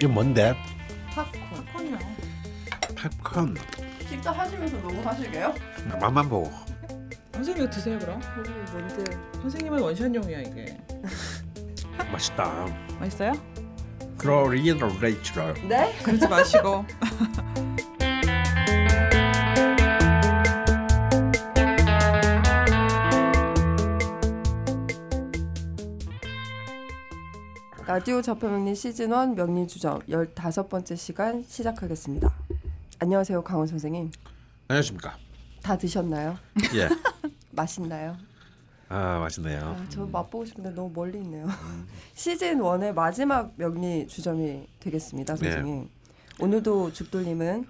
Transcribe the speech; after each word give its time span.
이게 0.00 0.06
뭔데? 0.06 0.56
팝콘. 1.14 1.66
팝콘이요. 1.66 1.98
팝콘. 3.22 3.54
식사 4.08 4.30
하시면서 4.32 4.78
너무 4.78 5.02
하시게요? 5.02 5.54
맛만 6.00 6.26
보고. 6.26 6.50
선생님 7.34 7.64
이거 7.64 7.70
드세요 7.70 7.98
그럼. 7.98 8.18
거기 8.34 8.48
뭔데? 8.72 9.04
선생님은 9.42 9.78
원샷용이야 9.78 10.38
이게. 10.40 10.78
맛있다. 12.10 12.66
맛있어요? 12.98 13.32
그로리에노 14.16 14.88
레이처럴. 15.02 15.68
네? 15.68 15.94
그러지 16.02 16.26
마시고. 16.28 16.86
라디오 27.90 28.22
좌표명리 28.22 28.76
시즌 28.76 29.10
1 29.10 29.34
명리 29.34 29.66
주점 29.66 29.98
15번째 30.02 30.96
시간 30.96 31.42
시작하겠습니다. 31.42 32.32
안녕하세요. 33.00 33.42
강원 33.42 33.66
선생님. 33.66 34.12
안녕하십니까? 34.68 35.18
다 35.60 35.76
드셨나요? 35.76 36.38
예. 36.76 36.88
맛있나요? 37.50 38.16
아 38.88 39.18
맛있네요. 39.18 39.76
아, 39.76 39.86
저 39.88 40.06
맛보고 40.06 40.44
싶은데 40.44 40.70
너무 40.70 40.92
멀리 40.94 41.18
있네요. 41.18 41.48
시즌 42.14 42.60
1의 42.60 42.92
마지막 42.92 43.52
명리 43.56 44.06
주점이 44.06 44.68
되겠습니다, 44.78 45.34
네. 45.34 45.50
선생님. 45.50 45.88
오늘도 46.38 46.92
죽돌님은 46.92 47.66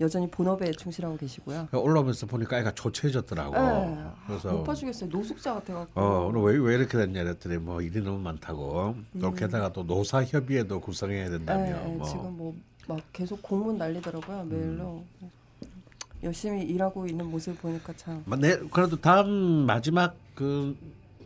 여전히 0.00 0.30
본업에 0.30 0.70
충실하고 0.72 1.16
계시고요. 1.16 1.68
올라오면서 1.72 2.26
보니까 2.26 2.58
애가 2.60 2.72
초췌해졌더라고. 2.72 3.52
네. 3.52 4.04
그래서 4.26 4.52
못 4.52 4.64
봐주겠어요. 4.64 5.10
노숙자 5.10 5.54
같아갖고. 5.54 6.00
어 6.00 6.26
오늘 6.26 6.42
왜, 6.42 6.56
왜 6.58 6.74
이렇게 6.76 6.96
됐냐 6.98 7.24
그랬더니 7.24 7.56
뭐 7.58 7.82
일이 7.82 8.00
너무 8.00 8.18
많다고. 8.18 8.94
또 9.20 9.28
음. 9.28 9.34
게다가 9.34 9.72
또 9.72 9.82
노사 9.84 10.22
협의회도 10.24 10.80
구성해야 10.80 11.30
된다며. 11.30 11.64
네, 11.64 11.72
네, 11.72 11.94
뭐. 11.96 12.06
지금 12.06 12.36
뭐 12.36 12.54
막 12.88 13.00
계속 13.12 13.40
공문 13.42 13.76
날리더라고요 13.76 14.44
메일로 14.44 15.04
열심히 16.24 16.62
일하고 16.62 17.06
있는 17.06 17.30
모습 17.30 17.60
보니까 17.62 17.92
참. 17.96 18.22
뭐, 18.26 18.36
네, 18.36 18.56
그래도 18.72 18.96
다음 18.96 19.28
마지막 19.66 20.16
그, 20.34 20.76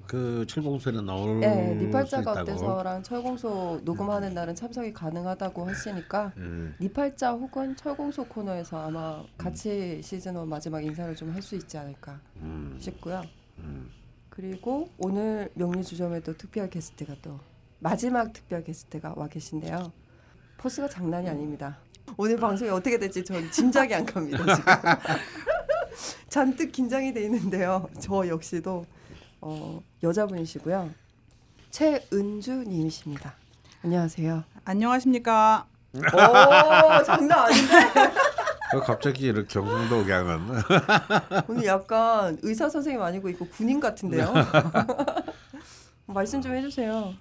그 0.07 0.45
철공소에는 0.49 1.07
나올 1.07 1.41
네, 1.41 1.79
수 1.79 1.85
니팔자가. 1.85 2.33
어때서랑 2.43 3.03
철공소 3.03 3.81
녹음하는 3.85 4.35
날은 4.35 4.55
참석이 4.55 4.93
가능하다고 4.93 5.67
하시니까 5.67 6.33
음, 6.37 6.75
니팔자 6.81 7.33
혹은 7.33 7.75
철공소 7.77 8.25
코너에서 8.25 8.87
아마 8.89 9.23
같이 9.39 10.01
시즌 10.03 10.37
1 10.37 10.47
마지막 10.47 10.83
인사를 10.85 11.15
좀 11.17 11.31
할 11.33 11.41
수 11.43 11.55
있지 11.57 11.79
않을까 11.79 12.21
음, 12.37 12.77
싶고요. 12.81 13.23
음. 13.59 13.89
그리고 14.29 14.89
오늘 14.99 15.51
명리 15.55 15.83
주점에도 15.85 16.37
특별 16.37 16.69
게스트가 16.69 17.17
또 17.23 17.39
마지막 17.79 18.33
특별 18.33 18.63
게스트가 18.65 19.15
와 19.17 19.29
계신데요. 19.29 19.93
포스가 20.59 20.89
장난이 20.89 21.29
아닙니다. 21.29 21.79
오늘 22.17 22.37
방송이 22.37 22.71
어떻게 22.71 22.99
될지 22.99 23.25
전 23.25 23.51
짐작이 23.51 23.95
안 23.95 24.05
갑니다. 24.07 24.39
잔뜩 26.29 26.73
긴장이 26.73 27.13
돼 27.13 27.25
있는데요. 27.25 27.89
저 27.99 28.27
역시도 28.27 28.85
어, 29.43 29.83
여자분이시고요. 30.03 30.91
최은주님이십니다. 31.71 33.35
안녕하세요. 33.85 34.45
안녕하십니까. 34.65 35.67
오 35.95 37.05
장난 37.05 37.39
아닌데? 37.41 37.75
어, 38.75 38.81
갑자기 38.81 39.27
이렇게 39.27 39.47
경상도 39.49 40.05
경은 40.07 40.63
오늘 41.49 41.67
약간 41.67 42.39
의사 42.43 42.69
선생님 42.69 43.03
아니고 43.03 43.29
이거 43.29 43.45
군인 43.49 43.81
같은데요? 43.81 44.33
말씀 46.07 46.41
좀 46.41 46.55
해주세요. 46.55 47.13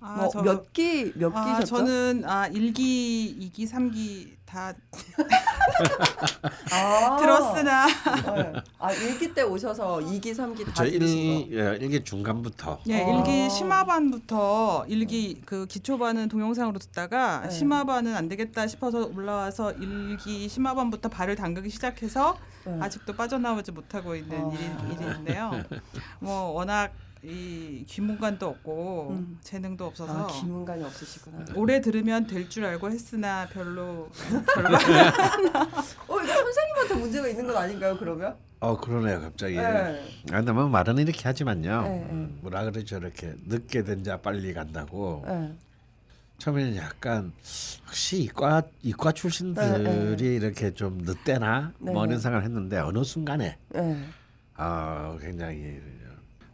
아, 0.00 0.16
뭐 0.16 0.28
저- 0.32 0.42
몇기 0.42 1.12
몇 1.16 1.30
아, 1.36 1.44
기셨죠? 1.60 1.76
저는 1.76 2.22
아 2.26 2.48
1기, 2.48 3.52
2기, 3.52 3.70
3기 3.70 4.30
다 4.46 4.72
아, 6.72 7.16
들었으나 7.18 7.86
네. 7.86 8.52
아 8.78 8.92
1기 8.92 9.34
때 9.34 9.42
오셔서 9.42 9.98
2기, 9.98 10.32
3기 10.34 10.66
다저 10.66 10.86
일, 10.86 10.98
들으신 10.98 11.50
거. 11.50 11.56
예, 11.56 11.76
일기 11.80 12.02
중간부터 12.02 12.80
예, 12.88 13.02
아. 13.02 13.06
1기 13.06 13.50
심화반부터 13.50 14.86
1기 14.88 15.42
그 15.44 15.66
기초반은 15.66 16.28
동영상으로 16.28 16.78
듣다가 16.78 17.42
네. 17.42 17.50
심화반은 17.50 18.14
안 18.16 18.28
되겠다 18.28 18.66
싶어서 18.66 19.06
올라와서 19.06 19.74
1기 19.76 20.48
심화반부터 20.48 21.08
발을 21.10 21.36
담그기 21.36 21.70
시작해서 21.70 22.36
네. 22.66 22.76
아직도 22.80 23.14
빠져나오지 23.14 23.72
못하고 23.72 24.16
있는 24.16 24.36
아. 24.40 24.50
일이, 24.52 25.04
일인데요. 25.04 25.52
뭐 26.20 26.50
워낙 26.52 26.92
이 27.22 27.84
귀문관도 27.86 28.46
없고 28.48 29.08
음. 29.10 29.38
재능도 29.42 29.84
아, 29.84 29.88
없어서 29.88 30.26
기문관이 30.28 30.82
없으시구나. 30.84 31.44
오래 31.54 31.80
들으면 31.82 32.26
될 32.26 32.48
줄 32.48 32.64
알고 32.64 32.90
했으나 32.90 33.46
별로 33.52 34.08
어, 36.08 36.20
이거 36.22 36.26
선생님한테 36.26 36.94
문제가 36.94 37.28
있는 37.28 37.46
건 37.46 37.56
아닌가요, 37.56 37.96
그러면? 37.98 38.34
어 38.62 38.78
그러네요 38.78 39.20
갑자기 39.22 39.56
네. 39.56 39.62
아 40.32 40.36
근데 40.36 40.52
뭐 40.52 40.68
말은 40.68 40.98
이렇게 40.98 41.22
하지만요 41.22 41.82
네, 41.82 42.06
네. 42.12 42.28
뭐라 42.42 42.64
그러죠 42.64 42.98
이렇게 42.98 43.32
늦게 43.46 43.84
된 43.84 44.02
자 44.04 44.18
빨리 44.18 44.52
간다고 44.52 45.24
네. 45.26 45.50
처음에는 46.36 46.76
약간 46.76 47.32
혹시 47.86 48.22
이과 48.24 48.64
이과 48.82 49.12
출신들이 49.12 49.82
네, 49.82 50.16
네. 50.16 50.24
이렇게 50.26 50.74
좀 50.74 50.98
늦대나 50.98 51.72
네, 51.78 51.90
뭐 51.92 52.04
네. 52.04 52.10
이런 52.10 52.20
생각을 52.20 52.44
했는데 52.44 52.78
어느 52.80 53.02
순간에 53.02 53.56
네. 53.70 54.04
아 54.56 55.16
굉장히 55.22 55.80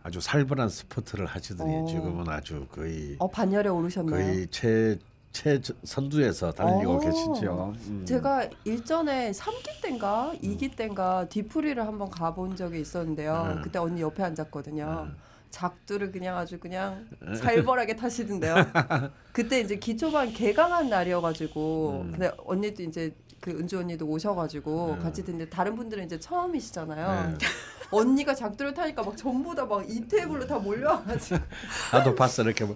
아주 0.07 0.21
살벌한 0.21 0.69
스포트를 0.69 1.27
하시더니 1.27 1.79
어. 1.79 1.85
지금은 1.85 2.29
아주 2.29 2.65
거의 2.71 3.17
어, 3.19 3.29
반열에 3.29 3.69
오르셨나요? 3.69 4.25
거의 4.25 4.47
최, 4.53 4.97
최 5.33 5.61
선두에서 5.83 6.53
달리고 6.53 6.93
어. 6.93 7.01
계시죠. 7.01 7.75
음. 7.89 8.05
제가 8.07 8.49
일전에 8.63 9.33
3기 9.33 9.83
땐가 9.83 10.35
2기 10.41 10.77
땐가 10.77 11.29
뒤풀이를 11.29 11.85
한번 11.85 12.09
가본 12.09 12.55
적이 12.55 12.83
있었는데요. 12.83 13.57
음. 13.57 13.63
그때 13.63 13.81
언니 13.81 14.01
옆에 14.01 14.23
앉았거든요. 14.23 15.09
음. 15.09 15.17
작두를 15.51 16.13
그냥 16.13 16.37
아주 16.37 16.59
그냥 16.59 17.07
살벌하게 17.37 17.97
타시던데요. 17.97 18.55
그때 19.33 19.61
이제 19.61 19.77
기초반 19.77 20.33
개강한 20.33 20.89
날이어가지고 20.89 22.03
음. 22.07 22.11
근데 22.13 22.31
언니도 22.45 22.83
이제 22.83 23.15
그 23.41 23.51
은주 23.51 23.79
언니도 23.79 24.07
오셔가지고 24.07 24.97
음. 24.99 25.03
같이 25.03 25.25
듣는데 25.25 25.49
다른 25.51 25.77
분들은 25.77 26.05
이제 26.05 26.19
처음이시잖아요. 26.19 27.31
네. 27.31 27.47
언니가 27.91 28.35
작두를 28.35 28.75
타니까 28.75 29.03
막 29.03 29.17
전부 29.17 29.55
다 29.55 29.65
막 29.65 29.85
이 29.89 30.09
테이블로 30.09 30.47
다 30.47 30.59
몰려와가지고 30.59 31.39
나도 31.93 32.15
봤어 32.17 32.43
이렇게 32.43 32.65
뭐, 32.65 32.75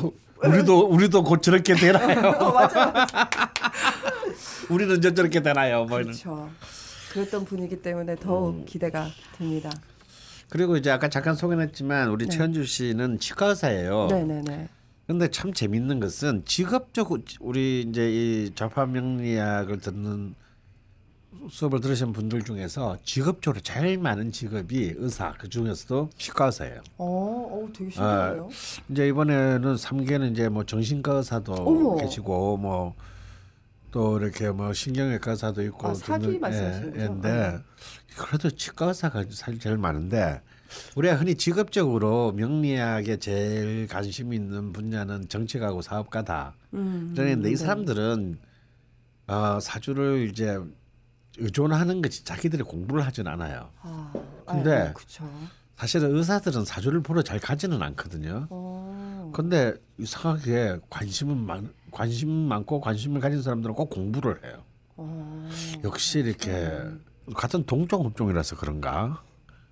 뭐, 0.00 0.12
우리도 0.44 0.86
우리도 0.86 1.24
곧 1.24 1.42
저렇게 1.42 1.74
되나요? 1.74 2.30
어, 2.38 2.52
맞아 2.52 2.86
맞아. 2.86 3.28
우리는 4.70 5.00
저 5.00 5.12
저렇게 5.12 5.42
되나요? 5.42 5.84
뭐. 5.86 5.98
그렇죠. 5.98 6.48
그랬던 7.12 7.44
분위기 7.46 7.80
때문에 7.82 8.16
더욱 8.16 8.50
음. 8.54 8.64
기대가 8.64 9.08
됩니다. 9.36 9.70
그리고 10.48 10.76
이제 10.76 10.90
아까 10.90 11.08
잠깐 11.08 11.34
소개했지만 11.34 12.08
우리 12.08 12.26
네. 12.26 12.36
최현주 12.36 12.64
씨는 12.64 13.18
치과 13.18 13.48
의사예요. 13.48 14.06
네네네. 14.10 14.68
근데 15.06 15.30
참 15.30 15.52
재밌는 15.52 16.00
것은 16.00 16.44
직업적 16.44 17.10
우리 17.40 17.86
이제 17.88 18.10
이 18.10 18.50
좌파 18.54 18.84
명리학을 18.86 19.80
듣는 19.80 20.34
수업을 21.50 21.80
들으신 21.80 22.12
분들 22.12 22.44
중에서 22.44 22.98
직업적으로 23.04 23.62
제일 23.62 23.98
많은 23.98 24.32
직업이 24.32 24.92
의사 24.96 25.32
그 25.38 25.48
중에서도 25.48 26.10
치과 26.18 26.46
의사예요. 26.46 26.82
어, 26.98 27.06
어 27.06 27.68
되게 27.72 27.90
신기하네요. 27.90 28.48
이제 28.90 29.08
이번에는 29.08 29.74
3개는 29.74 30.32
이제 30.32 30.48
뭐 30.48 30.64
정신과 30.64 31.14
의사도 31.14 31.52
어머. 31.54 31.96
계시고 31.96 32.56
뭐 32.58 32.94
또 33.90 34.18
이렇게 34.18 34.50
뭐 34.50 34.72
신경외과 34.72 35.32
의사도 35.32 35.62
있고 35.62 35.88
아, 35.88 35.94
사기 35.94 36.38
거죠? 36.38 36.90
근데 36.92 37.58
그래도 38.18 38.50
치과 38.50 38.86
의사가 38.86 39.24
사실 39.30 39.58
제일 39.60 39.78
많은데 39.78 40.42
우리가 40.96 41.16
흔히 41.16 41.34
직업적으로 41.34 42.32
명리학에 42.32 43.18
제일 43.18 43.86
관심 43.86 44.32
있는 44.32 44.72
분야는 44.72 45.28
정책하고 45.28 45.80
사업가다. 45.82 46.54
음, 46.74 47.14
그런데 47.16 47.48
이 47.48 47.52
네. 47.52 47.56
사람들은 47.56 48.38
어, 49.28 49.58
사주를 49.60 50.28
이제 50.30 50.58
의존하는 51.38 52.02
것이 52.02 52.24
자기들이 52.24 52.64
공부를 52.64 53.06
하진 53.06 53.26
않아요. 53.28 53.70
아, 53.80 54.12
근데 54.46 54.92
그렇죠. 54.94 55.30
사실은 55.76 56.16
의사들은 56.16 56.64
사주를 56.64 57.02
보러 57.02 57.22
잘 57.22 57.38
가지는 57.38 57.80
않거든요. 57.82 58.48
어, 58.50 59.30
근데 59.34 59.74
이상하게 59.98 60.78
관심은 60.90 61.36
많 61.36 61.72
관심 61.92 62.30
많고 62.30 62.80
관심을 62.80 63.20
가진 63.20 63.42
사람들은 63.42 63.74
꼭 63.74 63.88
공부를 63.90 64.44
해요. 64.44 64.62
어. 64.96 65.48
역시 65.84 66.18
이렇게 66.18 66.82
같은 67.34 67.64
동종 67.64 68.04
업종이라서 68.06 68.56
그런가? 68.56 69.22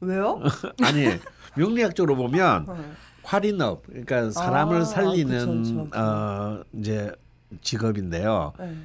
왜요? 0.01 0.41
아니 0.83 1.07
명리학적으로 1.57 2.17
보면 2.17 2.67
네. 2.67 2.75
활인업 3.23 3.85
그러니까 3.87 4.31
사람을 4.31 4.83
아, 4.83 4.85
살리는 4.85 5.63
그쵸, 5.63 5.85
그쵸. 5.85 5.99
어 5.99 6.63
이제 6.75 7.13
직업인데요. 7.63 8.53
네. 8.59 8.77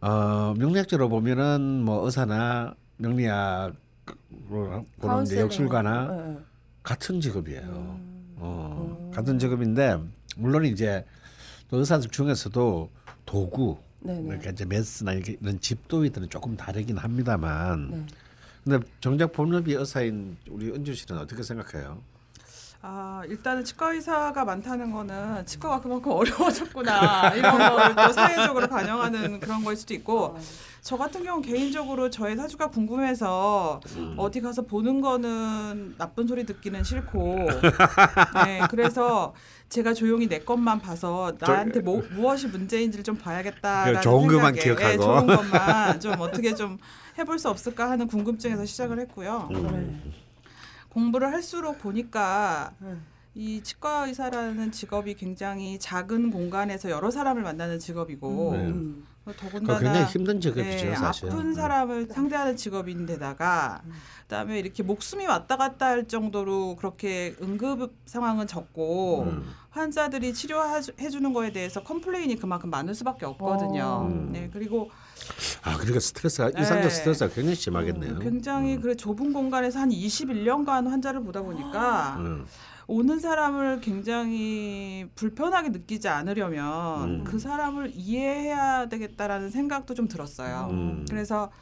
어 0.00 0.54
명리학적으로 0.56 1.08
보면은 1.08 1.82
뭐 1.82 2.04
의사나 2.04 2.74
명리학으로 2.98 3.74
보는 5.00 5.22
이제. 5.24 5.40
역술가나 5.40 6.06
네, 6.06 6.22
네. 6.34 6.38
같은 6.82 7.20
직업이에요. 7.20 7.62
음. 7.62 8.34
어, 8.36 8.96
음. 9.06 9.10
같은 9.14 9.38
직업인데 9.38 9.98
물론 10.36 10.64
이제 10.64 11.04
또 11.68 11.78
의사들 11.78 12.10
중에서도 12.10 12.90
도구 13.26 13.78
네네. 14.00 14.22
그러니까 14.22 14.50
이제 14.50 14.64
메스나 14.64 15.12
이런 15.12 15.60
집도이들은 15.60 16.30
조금 16.30 16.56
다르긴 16.56 16.98
합니다만 16.98 17.90
네. 17.90 18.06
근데 18.64 18.86
정작 19.00 19.32
본업이 19.32 19.74
의사인 19.74 20.36
우리 20.48 20.70
은주 20.70 20.94
씨는 20.94 21.20
어떻게 21.20 21.42
생각해요? 21.42 21.98
아 22.82 23.22
일단은 23.28 23.62
치과 23.62 23.92
의사가 23.92 24.42
많다는 24.42 24.90
거는 24.90 25.44
치과가 25.44 25.80
그만큼 25.82 26.12
어려워졌구나 26.16 27.34
이런 27.34 27.58
걸또 27.58 28.12
사회적으로 28.12 28.68
반영하는 28.68 29.38
그런 29.38 29.62
거일 29.62 29.76
수도 29.76 29.92
있고 29.92 30.38
저 30.80 30.96
같은 30.96 31.22
경우 31.22 31.42
개인적으로 31.42 32.08
저의 32.08 32.36
사주가 32.36 32.68
궁금해서 32.68 33.82
어디 34.16 34.40
가서 34.40 34.62
보는 34.62 35.02
거는 35.02 35.96
나쁜 35.98 36.26
소리 36.26 36.46
듣기는 36.46 36.82
싫고 36.82 37.48
네 38.46 38.62
그래서 38.70 39.34
제가 39.70 39.94
조용히 39.94 40.28
내 40.28 40.40
것만 40.40 40.80
봐서 40.80 41.32
나한테 41.38 41.80
뭐, 41.80 42.02
무엇이 42.10 42.48
문제인지를 42.48 43.04
좀 43.04 43.16
봐야겠다라는 43.16 43.94
그 43.94 44.00
좋은 44.02 44.26
것만 44.26 44.54
기억하고. 44.54 44.88
네, 44.88 44.96
좋은 44.96 45.26
것만 45.26 46.00
좀 46.00 46.20
어떻게 46.20 46.54
좀 46.54 46.76
해볼 47.16 47.38
수 47.38 47.48
없을까 47.48 47.88
하는 47.88 48.08
궁금증에서 48.08 48.64
시작을 48.64 48.98
했고요. 49.00 49.48
음. 49.52 50.02
네. 50.02 50.12
공부를 50.88 51.32
할수록 51.32 51.78
보니까 51.78 52.72
네. 52.80 52.96
이 53.36 53.62
치과 53.62 54.06
의사라는 54.06 54.72
직업이 54.72 55.14
굉장히 55.14 55.78
작은 55.78 56.32
공간에서 56.32 56.90
여러 56.90 57.12
사람을 57.12 57.42
만나는 57.42 57.78
직업이고 57.78 58.50
음. 58.50 59.06
그 59.32 59.36
더군다나 59.36 59.78
굉장히 59.78 60.06
힘든 60.06 60.40
직업이죠 60.40 60.86
네, 60.86 60.96
사실. 60.96 61.28
아픈 61.28 61.46
음. 61.46 61.54
사람을 61.54 62.06
상대하는 62.10 62.56
직업인데다가 62.56 63.82
그다음에 64.22 64.58
이렇게 64.58 64.82
목숨이 64.82 65.26
왔다 65.26 65.56
갔다 65.56 65.86
할 65.86 66.06
정도로 66.06 66.76
그렇게 66.76 67.34
응급 67.42 67.94
상황은 68.06 68.46
적고 68.46 69.24
음. 69.24 69.54
환자들이 69.70 70.34
치료해 70.34 70.80
주는 71.10 71.32
거에 71.32 71.52
대해서 71.52 71.82
complain이 71.82 72.36
그만큼 72.36 72.70
많을 72.70 72.94
수밖에 72.94 73.26
없거든요. 73.26 74.08
음. 74.10 74.32
네 74.32 74.50
그리고 74.52 74.90
아 75.62 75.76
그러니까 75.76 76.00
스트레스가 76.00 76.50
네. 76.50 76.60
일상적 76.60 76.90
스트레스가 76.90 77.34
굉장히 77.34 77.56
심하겠네요. 77.56 78.18
굉장히 78.20 78.76
음. 78.76 78.80
그 78.80 78.96
좁은 78.96 79.32
공간에서 79.32 79.80
한 79.80 79.90
21년간 79.90 80.88
환자를 80.88 81.22
보다 81.22 81.42
보니까 81.42 82.16
음. 82.18 82.46
오는 82.90 83.20
사람을 83.20 83.80
굉장히 83.82 85.06
불편하게 85.14 85.68
느끼지 85.68 86.08
않으려면 86.08 87.20
음. 87.20 87.24
그 87.24 87.38
사람을 87.38 87.92
이해해야 87.94 88.88
되겠다라는 88.88 89.48
생각도 89.50 89.94
좀 89.94 90.08
들었어요. 90.08 90.66
음. 90.72 91.06
그래서 91.08 91.52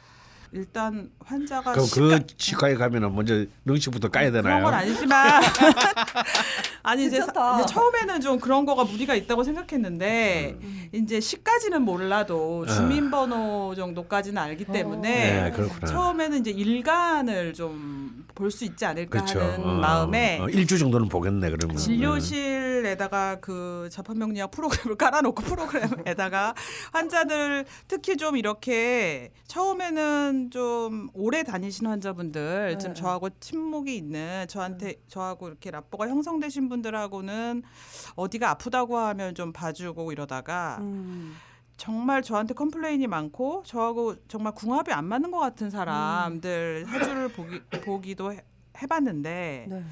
일단 0.51 1.11
환자가 1.23 1.73
그럼 1.73 1.85
시가- 1.85 2.27
그 2.27 2.35
치과에 2.37 2.73
가면은 2.73 3.13
먼저 3.13 3.45
능치부터 3.63 4.09
까야 4.09 4.31
그런 4.31 4.43
되나요? 4.43 4.63
건 4.63 4.73
아니지만 4.73 5.43
아니 6.81 7.05
이제, 7.05 7.21
사-. 7.21 7.59
이제 7.61 7.71
처음에는 7.71 8.21
좀 8.21 8.39
그런 8.39 8.65
거가 8.65 8.83
무리가 8.85 9.13
있다고 9.13 9.43
생각했는데 9.43 10.57
음. 10.59 10.89
이제 10.93 11.19
시까지는 11.19 11.83
몰라도 11.83 12.65
주민번호 12.65 13.75
정도까지는 13.75 14.41
알기 14.41 14.65
때문에 14.65 15.39
어. 15.39 15.43
네, 15.43 15.51
그렇구나. 15.51 15.85
처음에는 15.85 16.39
이제 16.39 16.49
일간을 16.49 17.53
좀 17.53 18.25
볼 18.39 18.51
수 18.51 18.63
있지 18.63 18.85
않을까 18.85 19.09
그렇죠. 19.25 19.39
하는 19.39 19.63
어, 19.63 19.73
마음에 19.75 20.39
어, 20.39 20.47
일주 20.47 20.79
정도는 20.79 21.09
보겠네 21.09 21.49
그러면. 21.51 21.75
진료실에다가 21.75 23.39
그 23.41 23.89
자판명리학 23.91 24.49
프로그램을 24.51 24.95
깔아놓고 24.97 25.43
프로그램에다가 25.43 26.55
환자들 26.93 27.65
특히 27.89 28.15
좀 28.15 28.37
이렇게 28.37 29.31
처음에는 29.47 30.51
좀 30.51 31.09
오래 31.13 31.43
다니신 31.43 31.87
환자분들 31.87 32.79
좀 32.79 32.93
네. 32.93 33.01
저하고 33.01 33.29
친목이 33.41 33.95
있는 33.95 34.45
저한테 34.47 34.95
저하고 35.09 35.49
이렇게 35.49 35.69
rapport가 35.69 36.07
형성되신 36.07 36.69
분들하고는 36.69 37.63
어디가 38.15 38.51
아프다고 38.51 38.97
하면 38.97 39.35
좀 39.35 39.51
봐주고 39.51 40.13
이러다가 40.13 40.77
음. 40.79 41.35
정말 41.79 42.21
저한테 42.21 42.53
complain이 42.53 43.07
많고 43.07 43.63
저하고 43.65 44.15
정말 44.27 44.53
궁합이 44.53 44.91
안 44.91 45.05
맞는 45.05 45.31
것 45.31 45.39
같은 45.39 45.69
사람들 45.69 46.85
사주를 46.85 47.29
보기 47.29 47.61
보기도 47.81 48.33
해, 48.33 48.41
해봤는데 48.81 49.67
네. 49.69 49.83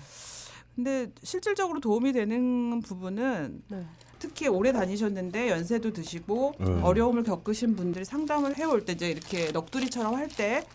근데 0.76 1.12
실질적으로 1.24 1.80
도움이 1.80 2.12
되는 2.12 2.82
부분은 2.82 3.64
네. 3.70 3.86
특히 4.20 4.50
오래 4.50 4.74
다니셨는데 4.74 5.50
연세도 5.50 5.94
드시고 5.94 6.56
음. 6.60 6.84
어려움을 6.84 7.24
겪으신 7.24 7.78
분들이 7.78 8.04
상담을 8.04 8.58
해올 8.58 8.84
때 8.84 8.92
이제 8.94 9.10
이렇게 9.10 9.52
넋두리처럼 9.54 10.14
할 10.14 10.28
때 10.28 10.68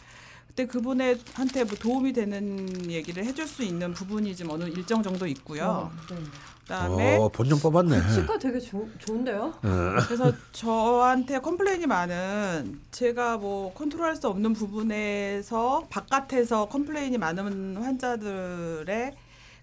그때 0.52 0.66
그분의 0.66 1.18
한테 1.32 1.64
뭐 1.64 1.74
도움이 1.78 2.12
되는 2.12 2.90
얘기를 2.90 3.24
해줄 3.24 3.46
수 3.48 3.62
있는 3.62 3.94
부분이 3.94 4.36
좀 4.36 4.50
어느 4.50 4.64
일정 4.64 5.02
정도 5.02 5.26
있고요. 5.26 5.64
어, 5.64 5.92
네. 6.10 6.16
그다음에 6.62 7.16
어, 7.16 7.28
본전 7.30 7.58
뽑았네. 7.58 7.96
치과 8.12 8.38
되게 8.38 8.60
좋 8.60 8.86
좋은데요? 8.98 9.44
어. 9.62 9.96
그래서 10.06 10.30
저한테 10.52 11.38
complain이 11.38 11.86
많은 11.86 12.80
제가 12.90 13.38
뭐 13.38 13.72
컨트롤할 13.72 14.14
수 14.14 14.28
없는 14.28 14.52
부분에서 14.52 15.86
바깥에서 15.88 16.68
complain이 16.68 17.16
많은 17.16 17.78
환자들의 17.78 19.14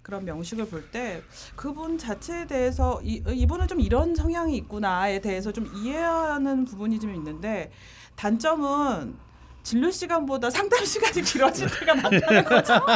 그런 0.02 0.26
명식을 0.26 0.66
볼 0.70 0.90
때 0.92 1.22
그분 1.56 2.00
자체에 2.00 2.48
대해서 2.48 3.00
이, 3.04 3.22
이분은 3.28 3.68
좀 3.68 3.80
이런 3.80 4.16
성향이 4.16 4.58
있구나에 4.58 5.22
대해서 5.22 5.52
좀 5.52 5.68
이해하는 5.76 6.66
부분이 6.66 7.00
좀 7.00 7.14
있는데 7.14 7.72
단점은 8.16 9.29
진료 9.70 9.92
시간보다 9.92 10.50
상담 10.50 10.84
시간이 10.84 11.22
길어질 11.22 11.68
때가 11.70 11.94
많다는 11.94 12.44
거죠. 12.44 12.74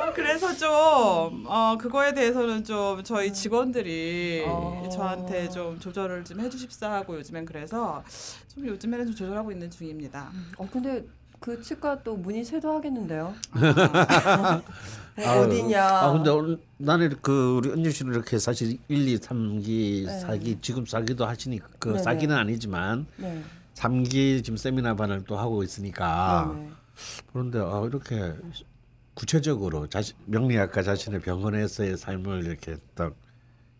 어, 0.00 0.12
그래서 0.14 0.56
좀 0.56 1.44
어, 1.46 1.76
그거에 1.78 2.14
대해서는 2.14 2.64
좀 2.64 3.04
저희 3.04 3.30
직원들이 3.30 4.44
어. 4.46 4.88
저한테 4.90 5.50
좀 5.50 5.78
조절을 5.78 6.24
좀 6.24 6.40
해주십사 6.40 6.90
하고 6.90 7.18
요즘엔 7.18 7.44
그래서 7.44 8.02
좀 8.54 8.66
요즘에는 8.68 9.04
좀 9.04 9.14
조절하고 9.14 9.52
있는 9.52 9.70
중입니다. 9.70 10.30
어 10.56 10.66
근데 10.72 11.04
그 11.40 11.60
치과 11.60 12.02
또 12.02 12.16
문의 12.16 12.42
세도 12.42 12.72
하겠는데요? 12.72 13.34
아, 13.52 14.62
네, 15.14 15.26
어디냐? 15.28 15.84
아 15.84 16.12
근데 16.12 16.30
오늘 16.30 16.58
나는 16.78 17.14
그 17.20 17.58
우리 17.58 17.68
은주 17.68 17.90
씨는 17.90 18.14
이렇게 18.14 18.38
사실 18.38 18.78
1, 18.88 19.08
2, 19.08 19.18
3기 19.18 20.06
네. 20.06 20.24
4기 20.24 20.62
지금 20.62 20.84
4기도 20.84 21.26
하시니까 21.26 21.68
그 21.78 21.90
네네. 21.90 22.02
4기는 22.02 22.30
아니지만 22.30 23.04
네. 23.18 23.42
3기 23.80 24.44
지금 24.44 24.56
세미나 24.56 24.94
반을 24.94 25.24
또 25.24 25.38
하고 25.38 25.62
있으니까 25.62 26.54
네네. 26.54 26.70
그런데 27.32 27.58
아 27.60 27.82
이렇게 27.86 28.34
구체적으로 29.14 29.86
자신 29.86 30.16
명리학과 30.26 30.82
자신의 30.82 31.20
병원에서의 31.20 31.96
삶을 31.96 32.44
이렇게 32.44 32.76
딱 32.94 33.14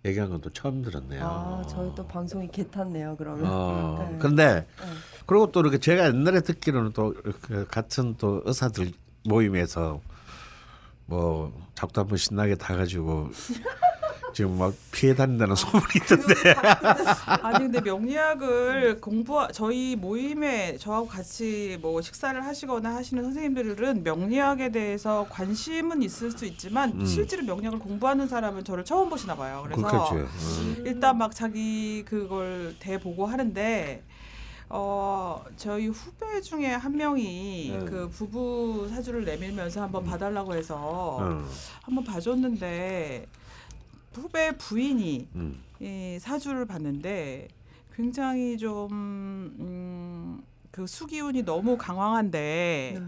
얘기한 0.07 0.30
건 0.30 0.40
또 0.40 0.49
처음 0.50 0.80
들었네요. 0.83 1.23
아 1.23 1.62
저희 1.69 1.95
또 1.95 2.07
방송이 2.07 2.49
개탔네요 2.49 3.16
그러면. 3.16 3.45
어, 3.47 3.97
네. 4.11 4.16
그런데 4.19 4.54
네. 4.54 4.66
그리고 5.26 5.52
또 5.52 5.61
이렇게 5.61 5.76
제가 5.76 6.07
옛날에 6.07 6.40
듣기로는 6.40 6.92
또 6.92 7.14
이렇게 7.25 7.64
같은 7.66 8.16
또 8.16 8.40
의사들 8.47 8.92
모임에서 9.25 10.00
뭐 11.04 11.52
작도 11.75 12.00
한번 12.00 12.16
신나게 12.16 12.54
타가지고 12.54 13.28
지금 14.33 14.59
막 14.59 14.75
피해 14.93 15.15
다닌다는 15.15 15.55
소문이 15.57 15.87
있던데. 15.97 16.35
아니 17.27 17.59
근데 17.59 17.81
명리학을 17.81 19.01
공부 19.01 19.47
저희 19.53 19.97
모임에 19.97 20.77
저하고 20.79 21.07
같이 21.07 21.79
뭐 21.81 22.01
식사를 22.01 22.45
하시거나 22.45 22.95
하시는 22.95 23.23
선생님들은 23.23 24.03
명리학에 24.03 24.71
대해서 24.71 25.27
관심은 25.31 26.03
있을 26.03 26.31
수 26.31 26.45
있지만 26.45 26.93
음. 27.01 27.07
실제로 27.07 27.43
명리학을 27.45 27.79
공부하는 27.79 28.29
사람은 28.29 28.65
저를 28.65 28.85
처음 28.85 29.09
보시나 29.09 29.35
봐요. 29.35 29.63
그래서. 29.65 30.05
어. 30.13 30.27
일단 30.85 31.19
막 31.19 31.35
자기 31.35 32.05
그걸 32.07 32.77
대보고 32.81 33.27
하는데 33.27 34.03
어 34.69 35.45
저희 35.57 35.89
후배 35.89 36.41
중에 36.41 36.69
한 36.69 36.97
명이 36.97 37.73
음. 37.75 37.85
그 37.87 38.09
부부 38.09 38.89
사주를 38.89 39.25
내밀면서 39.25 39.83
한번 39.83 40.05
봐달라고 40.05 40.55
해서 40.55 40.77
어. 40.79 41.45
한번 41.83 42.05
봐줬는데 42.05 43.27
후배 44.12 44.57
부인이 44.57 45.29
음. 45.35 45.62
이 45.81 46.19
사주를 46.21 46.67
봤는데 46.67 47.49
굉장히 47.95 48.59
좀 48.59 48.88
음, 48.93 50.43
그 50.71 50.87
수기운이 50.87 51.45
너무 51.45 51.76
강황한데 51.76 52.97
네. 52.99 53.07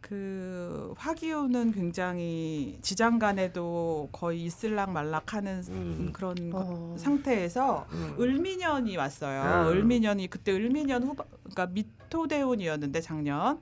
그 0.00 0.94
화기운은 0.96 1.72
굉장히 1.72 2.78
지장간에도 2.80 4.08
거의 4.12 4.44
있을락 4.44 4.92
말락하는 4.92 5.64
음. 5.68 6.10
그런 6.12 6.36
어. 6.52 6.94
상태에서 6.96 7.86
음. 7.90 8.14
을미년이 8.20 8.96
왔어요. 8.96 9.68
음. 9.68 9.72
을미년이 9.72 10.28
그때 10.28 10.52
을미년 10.52 11.02
후반 11.02 11.26
그러니까 11.42 11.66
미토대운이었는데 11.66 13.00
작년. 13.00 13.60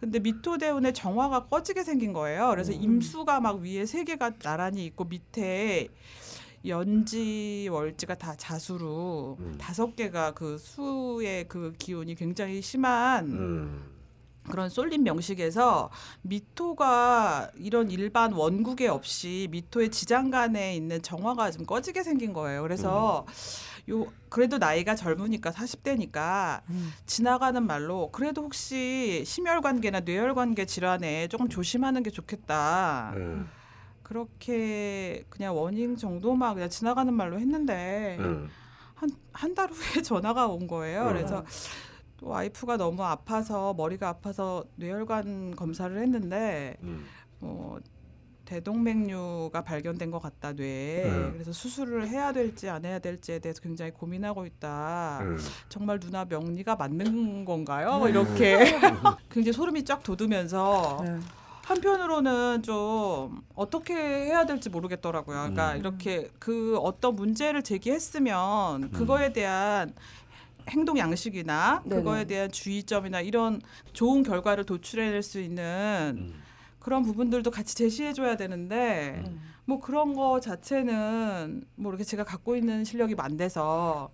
근데 0.00 0.18
미토대운의 0.20 0.94
정화가 0.94 1.46
꺼지게 1.46 1.82
생긴 1.82 2.12
거예요. 2.12 2.48
그래서 2.50 2.72
음. 2.72 2.78
임수가 2.80 3.40
막 3.40 3.56
위에 3.56 3.84
세 3.84 4.04
개가 4.04 4.38
나란히 4.38 4.86
있고 4.86 5.04
밑에 5.04 5.88
연지 6.66 7.68
월지가 7.70 8.16
다 8.16 8.34
자수로 8.36 9.36
음. 9.40 9.54
다섯 9.58 9.94
개가 9.96 10.32
그 10.32 10.58
수의 10.58 11.48
그 11.48 11.72
기운이 11.78 12.14
굉장히 12.14 12.60
심한 12.62 13.26
음. 13.26 13.98
그런 14.48 14.70
쏠림 14.70 15.02
명식에서 15.04 15.90
미토가 16.22 17.50
이런 17.56 17.90
일반 17.90 18.32
원국에 18.32 18.88
없이 18.88 19.46
미토의 19.50 19.90
지장간에 19.90 20.74
있는 20.74 21.02
정화가 21.02 21.50
좀 21.50 21.66
꺼지게 21.66 22.02
생긴 22.02 22.32
거예요. 22.32 22.62
그래서 22.62 23.26
요 23.88 24.06
그래도 24.28 24.58
나이가 24.58 24.94
젊으니까 24.94 25.50
40대니까 25.50 26.62
음. 26.68 26.92
지나가는 27.06 27.62
말로 27.66 28.10
그래도 28.12 28.42
혹시 28.42 29.22
심혈 29.24 29.62
관계나 29.62 30.00
뇌혈 30.00 30.34
관계 30.34 30.66
질환에 30.66 31.28
조금 31.28 31.48
조심하는 31.48 32.02
게 32.02 32.10
좋겠다. 32.10 33.14
예. 33.16 33.40
그렇게 34.02 35.24
그냥 35.28 35.56
워닝 35.56 35.96
정도만 35.96 36.54
그냥 36.54 36.68
지나가는 36.68 37.12
말로 37.12 37.38
했는데 37.38 38.18
예. 38.20 38.48
한한 38.94 39.54
달 39.54 39.70
후에 39.70 40.02
전화가 40.02 40.46
온 40.46 40.66
거예요. 40.66 41.06
네. 41.06 41.12
그래서 41.12 41.44
또 42.18 42.28
와이프가 42.28 42.76
너무 42.76 43.04
아파서 43.04 43.72
머리가 43.74 44.08
아파서 44.08 44.64
뇌혈관 44.76 45.56
검사를 45.56 45.96
했는데 45.96 46.76
음. 46.82 47.06
뭐 47.38 47.80
대동맥류가 48.48 49.62
발견된 49.62 50.10
것 50.10 50.20
같다 50.20 50.52
뇌에 50.52 51.04
네. 51.04 51.30
그래서 51.34 51.52
수술을 51.52 52.08
해야 52.08 52.32
될지 52.32 52.70
안 52.70 52.84
해야 52.84 52.98
될지에 52.98 53.40
대해서 53.40 53.60
굉장히 53.60 53.90
고민하고 53.90 54.46
있다. 54.46 55.20
예. 55.22 55.36
정말 55.68 56.00
누나 56.00 56.24
명리가 56.24 56.76
맞는 56.76 57.44
건가요? 57.44 57.98
뭐 57.98 58.08
이렇게 58.08 58.58
굉장히 59.30 59.52
소름이 59.52 59.84
쫙 59.84 60.02
돋으면서 60.02 61.02
네. 61.04 61.18
한편으로는 61.66 62.62
좀 62.62 63.42
어떻게 63.54 63.94
해야 63.94 64.46
될지 64.46 64.70
모르겠더라고요. 64.70 65.36
그러니까 65.36 65.72
음. 65.74 65.78
이렇게 65.78 66.30
그 66.38 66.78
어떤 66.78 67.16
문제를 67.16 67.62
제기했으면 67.62 68.90
그거에 68.92 69.34
대한 69.34 69.92
행동 70.70 70.96
양식이나 70.96 71.82
네네. 71.84 71.96
그거에 71.96 72.24
대한 72.24 72.50
주의점이나 72.50 73.20
이런 73.20 73.60
좋은 73.92 74.22
결과를 74.22 74.64
도출해낼 74.64 75.22
수 75.22 75.38
있는 75.38 76.16
음. 76.16 76.47
그런 76.88 77.02
부분들도 77.02 77.50
같이 77.50 77.74
제시해 77.76 78.14
줘야 78.14 78.38
되는데 78.38 79.22
음. 79.26 79.42
뭐 79.66 79.78
그런 79.78 80.14
거 80.14 80.40
자체는 80.40 81.62
뭐 81.76 81.92
이렇게 81.92 82.02
제가 82.02 82.24
갖고 82.24 82.56
있는 82.56 82.82
실력이 82.82 83.14
안 83.18 83.36
돼서 83.36 84.08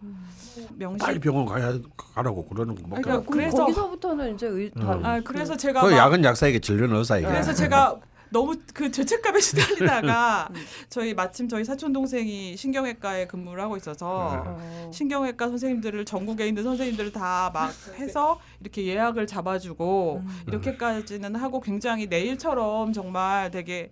명식 0.74 1.06
빨리 1.06 1.20
병원 1.20 1.46
가야 1.46 1.78
가라고 1.96 2.44
그러는 2.46 2.74
거 2.74 2.82
그러니까 3.00 3.22
그래서- 3.30 3.58
거기서부터는 3.58 4.34
이제 4.34 4.48
의, 4.48 4.70
다, 4.72 4.96
음. 4.96 5.06
아 5.06 5.20
그래서 5.20 5.56
제가 5.56 5.82
그막 5.82 5.96
약은 5.96 6.24
약사에게 6.24 6.58
진료는 6.58 6.96
의사에게. 6.96 7.28
그래서 7.28 7.54
제가 7.54 7.96
너무 8.30 8.56
그 8.72 8.90
죄책감에 8.90 9.38
시달리다가 9.40 10.48
음. 10.50 10.56
저희 10.88 11.14
마침 11.14 11.48
저희 11.48 11.64
사촌 11.64 11.92
동생이 11.92 12.56
신경외과에 12.56 13.26
근무를 13.26 13.62
하고 13.62 13.76
있어서 13.76 14.44
어. 14.46 14.90
신경외과 14.92 15.48
선생님들을 15.48 16.04
전국에 16.04 16.46
있는 16.48 16.62
선생님들을 16.62 17.12
다 17.12 17.50
막 17.54 17.72
해서 17.98 18.40
이렇게 18.60 18.86
예약을 18.86 19.26
잡아주고 19.26 20.22
음. 20.24 20.40
이렇게까지는 20.48 21.36
하고 21.36 21.60
굉장히 21.60 22.06
내일처럼 22.06 22.92
정말 22.92 23.50
되게 23.50 23.90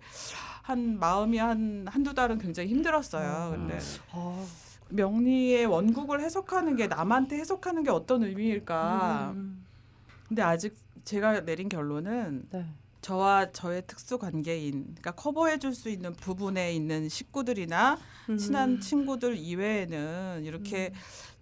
한 0.61 0.99
마음이 0.99 1.37
한 1.37 1.85
한두 1.87 2.13
달은 2.13 2.39
굉장히 2.39 2.69
힘들었어요. 2.69 3.53
음. 3.55 3.67
근데 3.67 3.79
아. 4.11 4.45
명리의 4.89 5.65
원국을 5.65 6.21
해석하는 6.21 6.75
게 6.75 6.87
남한테 6.87 7.37
해석하는 7.37 7.83
게 7.83 7.89
어떤 7.91 8.23
의미일까? 8.23 9.31
음. 9.35 9.65
근데 10.27 10.41
아직 10.41 10.75
제가 11.05 11.41
내린 11.45 11.69
결론은 11.69 12.47
네. 12.51 12.65
저와 13.03 13.51
저의 13.51 13.83
특수 13.85 14.17
관계인, 14.17 14.83
그러니까 14.85 15.11
커버해 15.11 15.59
줄 15.59 15.73
수 15.75 15.89
있는 15.89 16.13
부분에 16.13 16.71
있는 16.73 17.09
식구들이나 17.09 17.97
음. 18.29 18.37
친한 18.37 18.79
친구들 18.79 19.35
이외에는 19.37 20.43
이렇게 20.45 20.93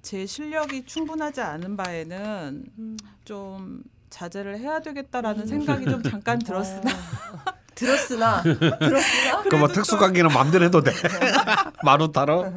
제 0.02 0.26
실력이 0.26 0.86
충분하지 0.86 1.42
않은 1.42 1.78
바에는 1.78 2.66
음. 2.80 2.98
좀 3.24 3.84
자제를 4.10 4.58
해야 4.60 4.80
되겠다라는 4.80 5.46
생각이 5.46 5.86
좀 5.86 6.02
잠깐 6.02 6.40
들었으나 6.44 6.92
아. 6.92 7.54
들었으나 7.76 8.42
들었으나 8.44 9.44
그뭐 9.50 9.68
특수 9.70 9.98
관계는 9.98 10.32
마음대로 10.34 10.66
해도 10.66 10.82
돼. 10.82 10.92
마루타로. 11.84 12.54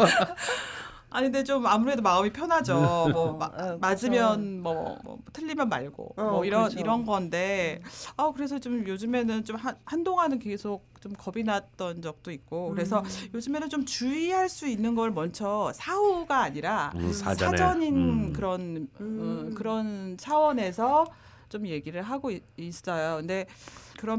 아니 1.15 1.27
근데 1.27 1.45
좀 1.45 1.65
아무래도 1.65 2.03
마음이 2.03 2.31
편하죠. 2.31 3.09
뭐 3.13 3.37
마- 3.39 3.47
어, 3.47 3.79
맞으면 3.81 4.61
뭐, 4.61 4.99
뭐 5.05 5.19
틀리면 5.33 5.69
말고 5.69 6.15
어, 6.17 6.23
뭐 6.25 6.45
이런 6.45 6.63
그렇죠. 6.65 6.81
이런 6.81 7.07
건데 7.07 7.81
아 8.17 8.33
그래서 8.35 8.59
좀 8.59 8.85
요즘에는 8.85 9.45
좀 9.45 9.55
한, 9.55 9.77
한동안은 9.85 10.41
계속 10.41 10.85
좀 11.01 11.13
겁이 11.13 11.45
났던 11.45 12.03
적도 12.03 12.33
있고 12.33 12.71
그래서 12.71 12.99
음. 12.99 13.05
요즘에는 13.33 13.69
좀 13.69 13.85
주의할 13.85 14.49
수 14.49 14.67
있는 14.67 14.97
걸 14.97 15.13
먼저 15.13 15.71
사후가 15.73 16.37
아니라 16.41 16.91
음, 16.97 17.13
사전에. 17.13 17.57
사전인 17.59 17.97
음. 17.97 18.33
그런 18.33 18.89
음. 19.01 19.51
어, 19.53 19.55
그런 19.57 20.17
차원에서 20.17 21.07
좀 21.49 21.69
얘기를 21.69 22.03
하고 22.03 22.33
있, 22.33 22.43
어요 22.89 23.17
근데 23.19 23.47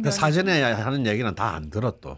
면에서 0.03 0.11
사전에 0.11 0.63
하는 0.63 1.05
얘기는 1.05 1.35
다안또 1.35 2.15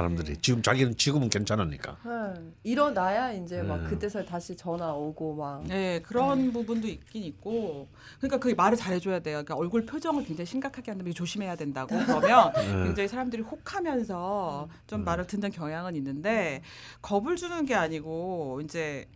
사람들이 0.00 0.34
네. 0.34 0.40
지금 0.40 0.62
자기는 0.62 0.96
지금은 0.96 1.28
괜찮으니까. 1.28 1.96
네. 2.04 2.50
일어나야 2.64 3.32
이제 3.32 3.62
막 3.62 3.82
네. 3.82 3.90
그때서 3.90 4.24
다시 4.24 4.56
전화 4.56 4.92
오고 4.92 5.34
막 5.36 5.50
네 5.66 6.00
그런 6.00 6.52
부분도 6.52 6.88
있긴 6.88 7.24
있고 7.24 7.88
그러니까 8.18 8.38
그 8.38 8.54
말을 8.56 8.76
잘해줘야 8.78 9.18
돼요. 9.20 9.34
그러니까 9.44 9.56
얼굴 9.56 9.84
표정을 9.84 10.24
굉장히 10.24 10.46
심각하게 10.46 10.90
한다면 10.92 11.12
조심해야 11.12 11.56
된다고 11.56 11.96
그러면 12.06 12.52
네. 12.56 12.84
굉장히 12.84 13.08
사람들이 13.08 13.42
혹하면서 13.42 14.68
좀 14.86 15.00
음. 15.00 15.04
말을 15.04 15.26
듣는 15.26 15.50
경향은 15.50 15.94
있는데 15.96 16.62
겁을 17.02 17.36
주는 17.36 17.66
게 17.66 17.74
아니고 17.74 18.60
이제 18.64 19.06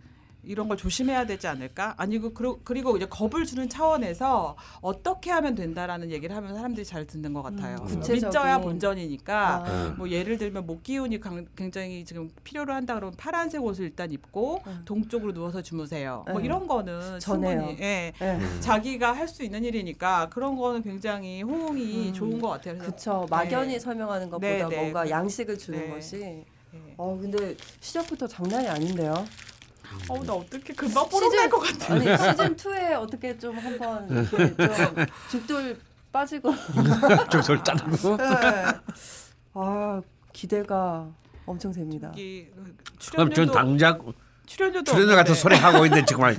이런 0.47 0.69
걸 0.69 0.77
조심해야 0.77 1.27
되지 1.27 1.47
않을까? 1.47 1.95
아니고 1.97 2.33
그리고 2.65 2.97
이제 2.97 3.07
겁을 3.07 3.45
주는 3.45 3.69
차원에서 3.69 4.57
어떻게 4.81 5.31
하면 5.31 5.55
된다라는 5.55 6.11
얘기를 6.11 6.35
하면 6.37 6.55
사람들이 6.55 6.85
잘 6.87 7.07
듣는 7.07 7.33
것 7.33 7.43
같아요. 7.43 7.77
음, 7.81 7.87
구체적인- 7.87 8.25
믿져야 8.27 8.59
본전이니까 8.61 9.65
아. 9.67 9.95
뭐 9.97 10.09
예를 10.09 10.39
들면 10.39 10.67
목 10.67 10.83
기운이 10.83 11.21
강- 11.21 11.47
굉장히 11.57 12.05
지금 12.05 12.31
필요로 12.45 12.73
한다 12.73 12.95
그러면 12.95 13.15
파란색 13.17 13.63
옷을 13.65 13.85
일단 13.87 14.11
입고 14.13 14.63
음. 14.67 14.83
동쪽으로 14.85 15.33
누워서 15.33 15.63
주무세요. 15.63 16.25
뭐 16.29 16.39
네. 16.41 16.45
이런 16.47 16.67
거는 16.67 17.19
전해요. 17.21 17.59
충분히 17.61 17.79
예. 17.83 18.13
네. 18.19 18.37
음. 18.37 18.59
자기가 18.61 19.13
할 19.13 19.25
수 19.29 19.43
있는 19.43 19.65
일이니까 19.65 20.29
그런 20.29 20.55
거는 20.57 20.83
굉장히 20.83 21.43
호응이 21.43 22.09
음. 22.09 22.13
좋은 22.13 22.41
것 22.41 22.49
같아요. 22.51 22.79
그쵸 22.79 23.27
막연히 23.31 23.73
네. 23.73 23.79
설명하는 23.79 24.31
것보다 24.31 24.47
네, 24.53 24.65
네. 24.69 24.77
뭔가 24.77 25.05
그- 25.05 25.11
양식을 25.11 25.59
주는 25.59 25.79
네. 25.81 25.89
것이 25.91 26.21
예. 26.21 26.45
어 26.99 27.19
근데 27.21 27.57
시작부터 27.81 28.27
장난이 28.27 28.69
아닌데요 28.69 29.25
어우 30.09 30.25
나 30.25 30.33
어떻게 30.35 30.73
금방 30.75 31.09
뽀록날 31.09 31.49
것 31.49 31.61
같아. 31.61 31.95
아니 31.95 32.05
시즌 32.05 32.57
2에 32.57 33.01
어떻게 33.01 33.37
좀 33.39 33.57
한번 33.59 34.09
이렇게 34.11 34.57
좀 34.57 35.07
죽돌 35.31 35.79
빠지고 36.13 36.55
좀 37.31 37.43
썰 37.43 37.63
짜고. 37.65 38.17
네. 38.17 38.25
아 39.55 40.03
기대가 40.33 41.09
엄청 41.47 41.73
됩니다. 41.73 42.13
이 42.17 42.47
그럼 43.11 43.31
전 43.31 43.47
출연료도 43.47 43.53
당장 43.53 44.13
출연료도 44.47 44.93
출연료 44.93 45.15
같은 45.17 45.33
없는데. 45.33 45.41
소리 45.41 45.55
하고 45.57 45.85
있는데 45.87 46.05
정말. 46.07 46.37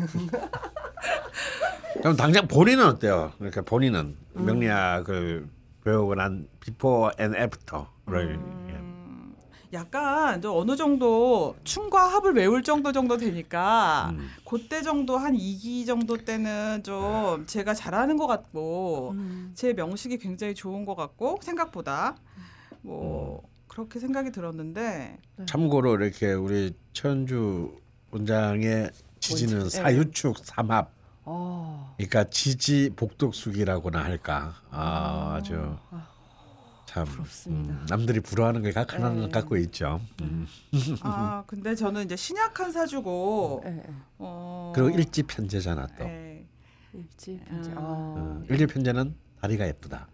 그럼 2.01 2.15
당장 2.15 2.47
본인은 2.47 2.85
어때요? 2.85 3.31
그러니까 3.37 3.61
본인은 3.63 4.17
음. 4.37 4.45
명리학을 4.45 5.47
배우고 5.83 6.15
난 6.15 6.47
before 6.59 7.11
and 7.17 7.35
after를 7.35 8.35
음, 8.35 8.65
약간 9.75 10.41
좀 10.41 10.57
어느 10.57 10.75
정도 10.75 11.55
춤과 11.63 12.07
합을 12.07 12.33
외울 12.33 12.63
정도 12.63 12.91
정도 12.91 13.17
되니까 13.17 14.11
음. 14.13 14.27
그때 14.49 14.81
정도 14.81 15.17
한 15.17 15.33
2기 15.33 15.85
정도 15.85 16.17
때는 16.17 16.81
좀 16.83 17.45
제가 17.45 17.73
잘하는 17.73 18.17
것 18.17 18.25
같고 18.27 19.11
음. 19.11 19.51
제 19.53 19.73
명식이 19.73 20.17
굉장히 20.17 20.55
좋은 20.55 20.85
것 20.85 20.95
같고 20.95 21.39
생각보다 21.41 22.15
뭐 22.81 23.41
음. 23.43 23.47
그렇게 23.67 23.99
생각이 23.99 24.31
들었는데 24.31 25.17
참고로 25.45 25.95
이렇게 25.95 26.33
우리 26.33 26.73
천주 26.93 27.77
원장의 28.11 28.91
지지는 29.19 29.59
뭔지, 29.59 29.77
예. 29.77 29.81
사유축 29.81 30.37
삼합. 30.39 30.91
아, 31.25 31.93
그러니까 31.97 32.23
지지 32.29 32.91
복덕숙이라고나 32.95 34.03
할까. 34.03 34.53
아, 34.69 35.35
아주 35.35 35.75
아, 35.91 36.07
참 36.95 37.03
부럽습니다. 37.05 37.73
음, 37.73 37.85
남들이 37.89 38.21
부러워하는 38.21 38.61
걸 38.63 38.71
각- 38.71 38.93
하나 38.93 39.09
네. 39.09 39.27
갖고 39.29 39.57
있죠. 39.57 39.99
음. 40.21 40.47
아 41.01 41.43
근데 41.45 41.75
저는 41.75 42.05
이제 42.05 42.15
신약한 42.15 42.71
사주고 42.71 43.63
예, 43.65 43.69
예. 43.71 43.83
어 44.19 44.71
그리고 44.73 44.97
일지 44.97 45.23
편제잖아 45.23 45.87
또. 45.99 46.05
예. 46.05 46.45
일지 46.93 47.37
편지. 47.45 47.69
음. 47.71 47.77
아, 47.77 47.81
어, 47.81 48.41
일지 48.49 48.65
편제는 48.65 49.13
다리가 49.41 49.67
예쁘다. 49.67 50.07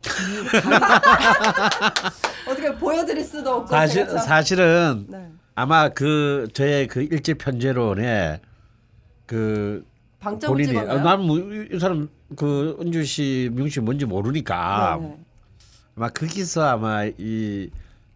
어떻게 2.48 2.74
보여드릴 2.76 3.22
수도 3.22 3.56
없고 3.56 3.66
사실 3.68 4.06
제가 4.06 4.18
참- 4.20 4.26
사실은 4.26 5.06
네. 5.08 5.30
아마 5.54 5.90
그 5.90 6.48
저의 6.54 6.86
그 6.86 7.02
일지 7.02 7.34
편제론에 7.34 8.40
그 9.26 9.84
방점을 10.20 10.56
본인이? 10.64 10.78
아, 10.78 10.94
난이 11.02 11.78
사람 11.78 12.08
그 12.36 12.78
은주 12.80 13.04
씨, 13.04 13.50
명 13.52 13.68
씨 13.68 13.80
뭔지 13.80 14.06
모르니까 14.06 14.96
네, 14.98 15.06
네. 15.08 15.24
아마 15.96 16.08
거기서 16.08 16.66
아마 16.66 17.04
이 17.04 17.70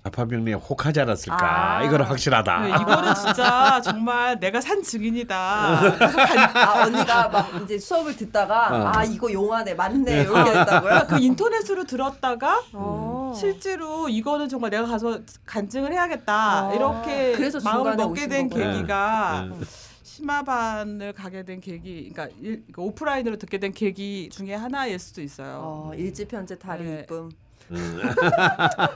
좌파명리에 0.04 0.54
혹하지 0.54 1.00
않았을까? 1.00 1.78
아. 1.78 1.82
이거는 1.82 2.04
확실하다. 2.04 2.60
네, 2.60 2.68
이거는 2.68 3.14
진짜 3.14 3.80
정말 3.82 4.38
내가 4.38 4.60
산 4.60 4.82
증인이다. 4.82 5.34
아 5.34 6.82
언니가 6.84 7.28
막 7.28 7.62
이제 7.62 7.78
수업을 7.78 8.14
듣다가 8.14 8.68
어. 8.70 8.92
아 8.94 9.04
이거 9.04 9.32
용하네 9.32 9.72
맞네 9.74 10.22
이렇게 10.22 10.52
됐다고요? 10.52 11.06
그 11.08 11.18
인터넷으로 11.18 11.84
들었다가 11.84 12.62
어. 12.74 13.32
실제로 13.34 14.10
이거는 14.10 14.50
정말 14.50 14.70
내가 14.70 14.86
가서 14.86 15.20
간증을 15.46 15.90
해야겠다 15.92 16.68
아, 16.68 16.74
이렇게 16.74 17.32
그래서 17.32 17.58
마음을 17.64 17.96
먹게 17.96 18.28
된 18.28 18.50
거구나. 18.50 18.72
계기가 18.72 19.48
네. 19.50 19.64
심화반을 20.02 21.12
가게 21.12 21.44
된 21.44 21.60
계기, 21.60 22.10
그러니까, 22.12 22.26
일, 22.40 22.62
그러니까 22.62 22.82
오프라인으로 22.82 23.36
듣게 23.36 23.58
된 23.58 23.72
계기 23.72 24.28
중에 24.30 24.54
하나일 24.54 25.00
수도 25.00 25.20
있어요. 25.22 25.58
어, 25.60 25.92
현재 26.30 26.56
다리 26.56 26.84
네. 26.84 27.00
이쁨. 27.02 27.30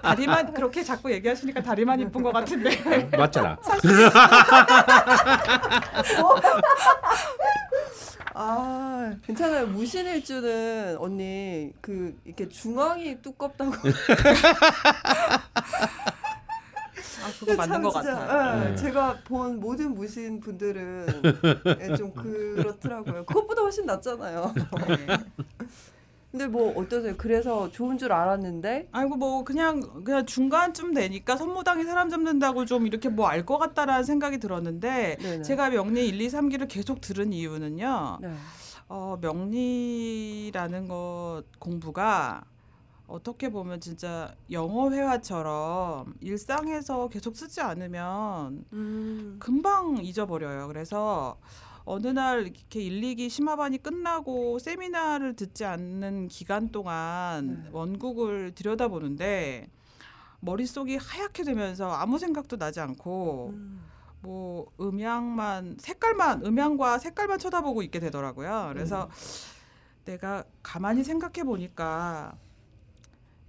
다리만 0.02 0.52
그렇게 0.52 0.82
자꾸 0.82 1.10
얘기하시니까 1.12 1.62
다리만 1.62 2.00
이쁜 2.00 2.22
것 2.22 2.32
같은데. 2.32 2.70
맞잖아. 3.16 3.58
아 8.34 9.16
괜찮아요 9.24 9.66
무신일주는 9.66 10.98
언니 10.98 11.72
그 11.80 12.16
이렇게 12.24 12.48
중앙이 12.48 13.20
두껍다고 13.20 13.72
아 17.20 17.32
그거 17.40 17.54
맞는 17.56 17.82
것참 17.82 18.02
진짜, 18.02 18.18
같아요. 18.18 18.64
예, 18.64 18.68
네. 18.70 18.76
제가 18.76 19.18
본 19.24 19.58
모든 19.58 19.94
무신 19.94 20.38
분들은 20.40 21.22
예, 21.80 21.96
좀 21.96 22.12
그렇더라고요. 22.12 23.24
그것보다 23.26 23.62
훨씬 23.62 23.86
낫잖아요. 23.86 24.54
네. 24.86 25.18
근데 26.30 26.46
뭐 26.46 26.78
어떠세요? 26.78 27.14
그래서 27.16 27.70
좋은 27.70 27.96
줄 27.96 28.12
알았는데 28.12 28.88
아이고 28.92 29.16
뭐 29.16 29.44
그냥 29.44 29.80
그냥 30.04 30.26
중간쯤 30.26 30.92
되니까 30.92 31.36
선무당이 31.36 31.84
사람 31.84 32.10
잡는다고 32.10 32.66
좀 32.66 32.86
이렇게 32.86 33.08
뭐 33.08 33.28
알 33.28 33.46
것 33.46 33.56
같다라는 33.58 34.04
생각이 34.04 34.38
들었는데 34.38 35.16
네네. 35.20 35.42
제가 35.42 35.70
명리 35.70 36.06
1, 36.08 36.20
2, 36.20 36.28
3기를 36.28 36.68
계속 36.68 37.00
들은 37.00 37.32
이유는요. 37.32 38.18
네. 38.20 38.34
어, 38.88 39.16
명리라는 39.20 40.88
것 40.88 41.44
공부가 41.58 42.44
어떻게 43.06 43.48
보면 43.50 43.80
진짜 43.80 44.34
영어 44.50 44.90
회화처럼 44.90 46.14
일상에서 46.20 47.08
계속 47.08 47.36
쓰지 47.36 47.62
않으면 47.62 48.66
음. 48.74 49.36
금방 49.38 49.96
잊어버려요. 50.02 50.68
그래서 50.68 51.38
어느 51.88 52.08
날 52.08 52.42
이렇게 52.42 52.82
1, 52.82 53.00
2기 53.00 53.30
심화반이 53.30 53.78
끝나고 53.82 54.58
세미나를 54.58 55.34
듣지 55.34 55.64
않는 55.64 56.28
기간 56.28 56.68
동안 56.70 57.62
네. 57.64 57.70
원국을 57.72 58.52
들여다보는데 58.54 59.70
머릿속이 60.40 60.96
하얗게 60.96 61.44
되면서 61.44 61.90
아무 61.90 62.18
생각도 62.18 62.58
나지 62.58 62.80
않고 62.80 63.54
음. 63.54 63.82
뭐 64.20 64.70
음향만 64.78 65.78
색깔만 65.80 66.44
음향과 66.44 66.98
색깔만 66.98 67.38
쳐다보고 67.38 67.82
있게 67.82 68.00
되더라고요. 68.00 68.68
그래서 68.74 69.04
음. 69.04 69.10
내가 70.04 70.44
가만히 70.62 71.02
생각해 71.02 71.42
보니까 71.44 72.36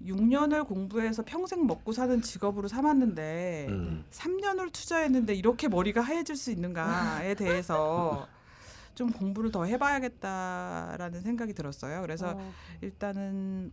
6년을 0.03 0.65
공부해서 0.65 1.23
평생 1.25 1.67
먹고 1.67 1.91
사는 1.91 2.21
직업으로 2.21 2.67
삼았는데 2.67 3.67
음. 3.69 4.05
3년을 4.11 4.71
투자했는데 4.71 5.33
이렇게 5.35 5.67
머리가 5.67 6.01
하얘질 6.01 6.35
수 6.35 6.51
있는가에 6.51 7.35
대해서 7.35 8.27
좀 8.95 9.11
공부를 9.11 9.51
더 9.51 9.65
해봐야겠다라는 9.65 11.21
생각이 11.21 11.53
들었어요. 11.53 12.01
그래서 12.01 12.31
어, 12.31 12.51
일단은 12.81 13.71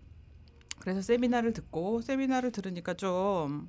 그래서 0.80 1.00
세미나를 1.00 1.52
듣고 1.52 2.00
세미나를 2.00 2.52
들으니까 2.52 2.94
좀 2.94 3.68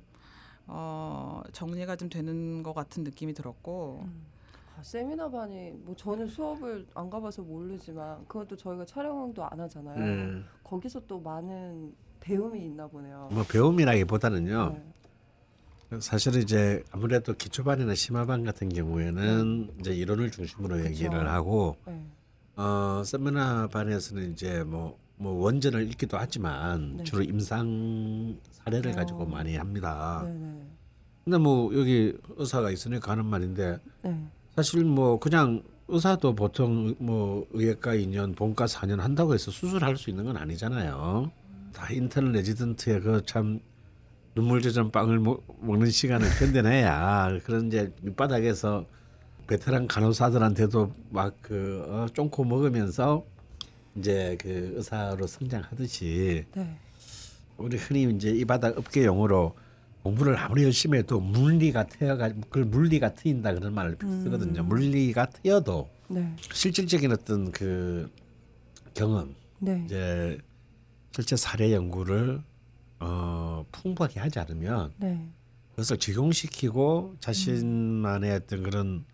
어, 0.66 1.42
정리가 1.52 1.96
좀 1.96 2.08
되는 2.08 2.62
것 2.62 2.74
같은 2.74 3.02
느낌이 3.04 3.34
들었고 3.34 4.02
음. 4.04 4.26
아, 4.78 4.82
세미나반이 4.82 5.72
뭐 5.84 5.96
저는 5.96 6.28
수업을 6.28 6.86
안 6.94 7.10
가봐서 7.10 7.42
모르지만 7.42 8.26
그것도 8.28 8.56
저희가 8.56 8.84
촬영도 8.84 9.44
안 9.44 9.58
하잖아요. 9.60 9.98
네. 9.98 10.42
거기서 10.62 11.06
또 11.06 11.20
많은 11.20 11.92
배움이 12.20 12.64
있나 12.64 12.86
보네요. 12.86 13.28
뭐 13.32 13.44
배움이라기보다는요. 13.44 14.76
네. 15.90 16.00
사실은 16.00 16.42
이제 16.42 16.82
아무래도 16.90 17.32
기초반이나 17.32 17.94
심화반 17.94 18.44
같은 18.44 18.68
경우에는 18.68 19.70
이제 19.80 19.94
이론을 19.94 20.30
중심으로 20.30 20.76
그쵸. 20.76 20.88
얘기를 20.88 21.28
하고 21.28 21.76
네. 21.86 22.04
어 22.56 23.02
세미나 23.04 23.68
반에서는 23.68 24.32
이제 24.32 24.62
뭐, 24.64 24.98
뭐 25.16 25.32
원전을 25.44 25.88
읽기도 25.88 26.18
하지만 26.18 26.98
네. 26.98 27.04
주로 27.04 27.22
임상 27.22 28.36
사례를 28.50 28.92
어. 28.92 28.94
가지고 28.96 29.24
많이 29.24 29.56
합니다. 29.56 30.22
네네. 30.26 30.66
근데 31.24 31.38
뭐 31.38 31.74
여기 31.74 32.14
의사가 32.36 32.70
있으니까 32.70 33.12
하는 33.12 33.24
말인데 33.24 33.78
네. 34.02 34.26
사실 34.56 34.84
뭐 34.84 35.18
그냥 35.18 35.62
의사도 35.88 36.34
보통 36.34 36.94
뭐 36.98 37.46
의학과 37.52 37.94
2년, 37.94 38.36
본과 38.36 38.66
4년 38.66 38.98
한다고 38.98 39.32
해서 39.32 39.50
수술할 39.50 39.96
수 39.96 40.10
있는 40.10 40.24
건 40.24 40.36
아니잖아요. 40.36 41.30
다 41.72 41.88
인턴 41.90 42.32
레지던트에 42.32 43.00
그참 43.00 43.60
눈물 44.34 44.62
젖은 44.62 44.90
빵을 44.90 45.18
먹, 45.18 45.44
먹는 45.60 45.90
시간을 45.90 46.28
견뎌내야 46.38 47.40
그런 47.44 47.66
이제 47.66 47.92
밑바닥에서 48.02 48.86
베테랑 49.46 49.86
간호사들한테도 49.88 50.92
막그 51.10 51.84
어, 51.88 52.06
쫑코 52.12 52.44
먹으면서 52.44 53.24
이제 53.96 54.36
그 54.40 54.74
의사로 54.76 55.26
성장하듯이 55.26 56.44
네. 56.54 56.76
우리 57.56 57.76
흔히 57.76 58.04
이제 58.14 58.30
이 58.30 58.44
바닥 58.44 58.76
업계 58.78 59.04
용어로 59.04 59.54
공부를 60.02 60.36
아무리 60.36 60.64
열심히 60.64 60.98
해도 60.98 61.18
물리가 61.18 61.86
트여가 61.86 62.28
그걸 62.28 62.64
물리가 62.64 63.14
트인다 63.14 63.54
그런 63.54 63.74
말을 63.74 63.96
쓰거든요. 64.00 64.62
물리가 64.62 65.26
트여도 65.26 65.88
네. 66.08 66.34
실질적인 66.52 67.10
어떤 67.12 67.50
그 67.50 68.08
경험 68.94 69.34
네. 69.58 69.82
이제 69.84 70.38
실제 71.18 71.34
사례 71.34 71.72
연구를 71.72 72.40
어 73.00 73.64
풍부하게 73.72 74.20
하지 74.20 74.38
않으면 74.38 74.92
네. 74.98 75.28
그것을 75.70 75.98
적용시키고 75.98 77.16
자신만의 77.18 78.36
어떤 78.36 78.62
그런 78.62 79.04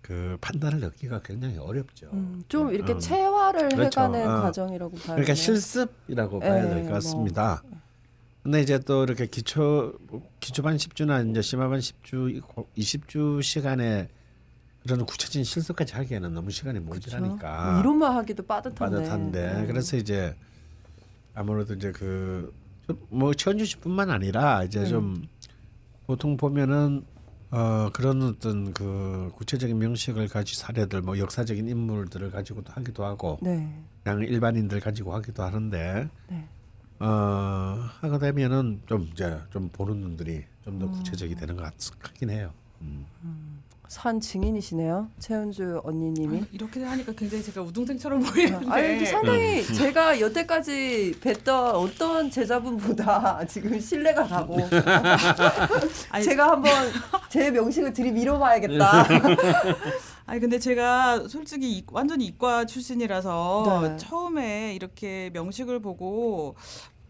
그 0.00 0.36
판단을 0.40 0.84
얻기가 0.84 1.22
굉장히 1.22 1.58
어렵죠. 1.58 2.08
음, 2.12 2.44
좀 2.48 2.72
이렇게 2.72 2.92
음. 2.92 3.00
체화를 3.00 3.68
그렇죠. 3.70 4.00
해가는 4.00 4.28
어. 4.28 4.42
과정이라고 4.42 4.92
봐요. 4.92 5.16
그러니까 5.16 5.34
실습이라고 5.34 6.38
봐야 6.38 6.62
될 6.68 6.74
네, 6.76 6.82
것 6.82 6.86
뭐. 6.86 6.94
같습니다. 6.94 7.62
근데 8.44 8.60
이제 8.62 8.78
또 8.78 9.02
이렇게 9.02 9.26
기초 9.26 9.98
기초반 10.38 10.76
10주나 10.76 11.28
이제 11.28 11.42
심화반 11.42 11.80
10주 11.80 12.40
20주 12.78 13.42
시간에 13.42 14.08
그런 14.84 15.04
구체적인 15.04 15.42
실습까지 15.42 15.94
하기에는 15.94 16.32
너무 16.32 16.50
시간이 16.52 16.78
모자라니까 16.78 17.72
뭐 17.72 17.80
이론만 17.80 18.16
하기도 18.18 18.44
빠듯한데. 18.44 18.96
빠듯한데 18.96 19.52
음. 19.62 19.66
그래서 19.66 19.96
이제 19.96 20.36
아무래도 21.34 21.74
이제 21.74 21.92
그뭐 21.92 23.34
최원주 23.34 23.64
씨뿐만 23.64 24.10
아니라 24.10 24.64
이제 24.64 24.80
네. 24.80 24.86
좀 24.86 25.26
보통 26.06 26.36
보면은 26.36 27.04
어 27.50 27.90
그런 27.92 28.22
어떤 28.22 28.72
그 28.72 29.32
구체적인 29.34 29.78
명식을 29.78 30.28
가지 30.28 30.56
사례들 30.56 31.02
뭐 31.02 31.18
역사적인 31.18 31.68
인물들을 31.68 32.30
가지고도 32.30 32.72
하기도 32.72 33.04
하고 33.04 33.38
네. 33.42 33.82
그냥 34.04 34.22
일반인들 34.22 34.80
가지고 34.80 35.14
하기도 35.14 35.42
하는데 35.42 36.08
네. 36.28 36.48
어 37.00 37.06
하게 38.00 38.18
되면은 38.18 38.82
좀 38.86 39.08
이제 39.12 39.38
좀 39.50 39.68
보는 39.70 39.96
눈들이 40.00 40.44
좀 40.64 40.74
음. 40.74 40.78
더 40.80 40.90
구체적이 40.90 41.34
되는 41.34 41.56
것 41.56 41.62
같, 41.62 41.74
같긴 41.98 42.30
해요. 42.30 42.52
음. 42.82 43.06
산 43.90 44.20
증인이시네요. 44.20 45.08
최은주 45.18 45.80
언니님이. 45.82 46.44
이렇게 46.52 46.84
하니까 46.84 47.10
굉장히 47.12 47.42
제가 47.42 47.60
우등생처럼 47.62 48.20
보이는데 48.22 48.70
아니 48.70 48.86
근데 48.86 49.00
음. 49.00 49.04
상당히 49.04 49.64
제가 49.64 50.20
여태까지 50.20 51.14
뵀던 51.20 51.74
어떤 51.74 52.30
제자분보다 52.30 53.44
지금 53.50 53.80
신뢰가 53.80 54.28
가고 54.28 54.58
제가 56.22 56.52
한번 56.52 56.70
제 57.30 57.50
명식을 57.50 57.92
들이밀어 57.92 58.38
봐야겠다. 58.38 59.06
아니 60.26 60.38
근데 60.38 60.60
제가 60.60 61.26
솔직히 61.26 61.78
이- 61.78 61.84
완전히 61.90 62.26
이과 62.26 62.66
출신이라서 62.66 63.80
네. 63.82 63.96
처음에 63.96 64.74
이렇게 64.76 65.30
명식을 65.32 65.80
보고 65.82 66.54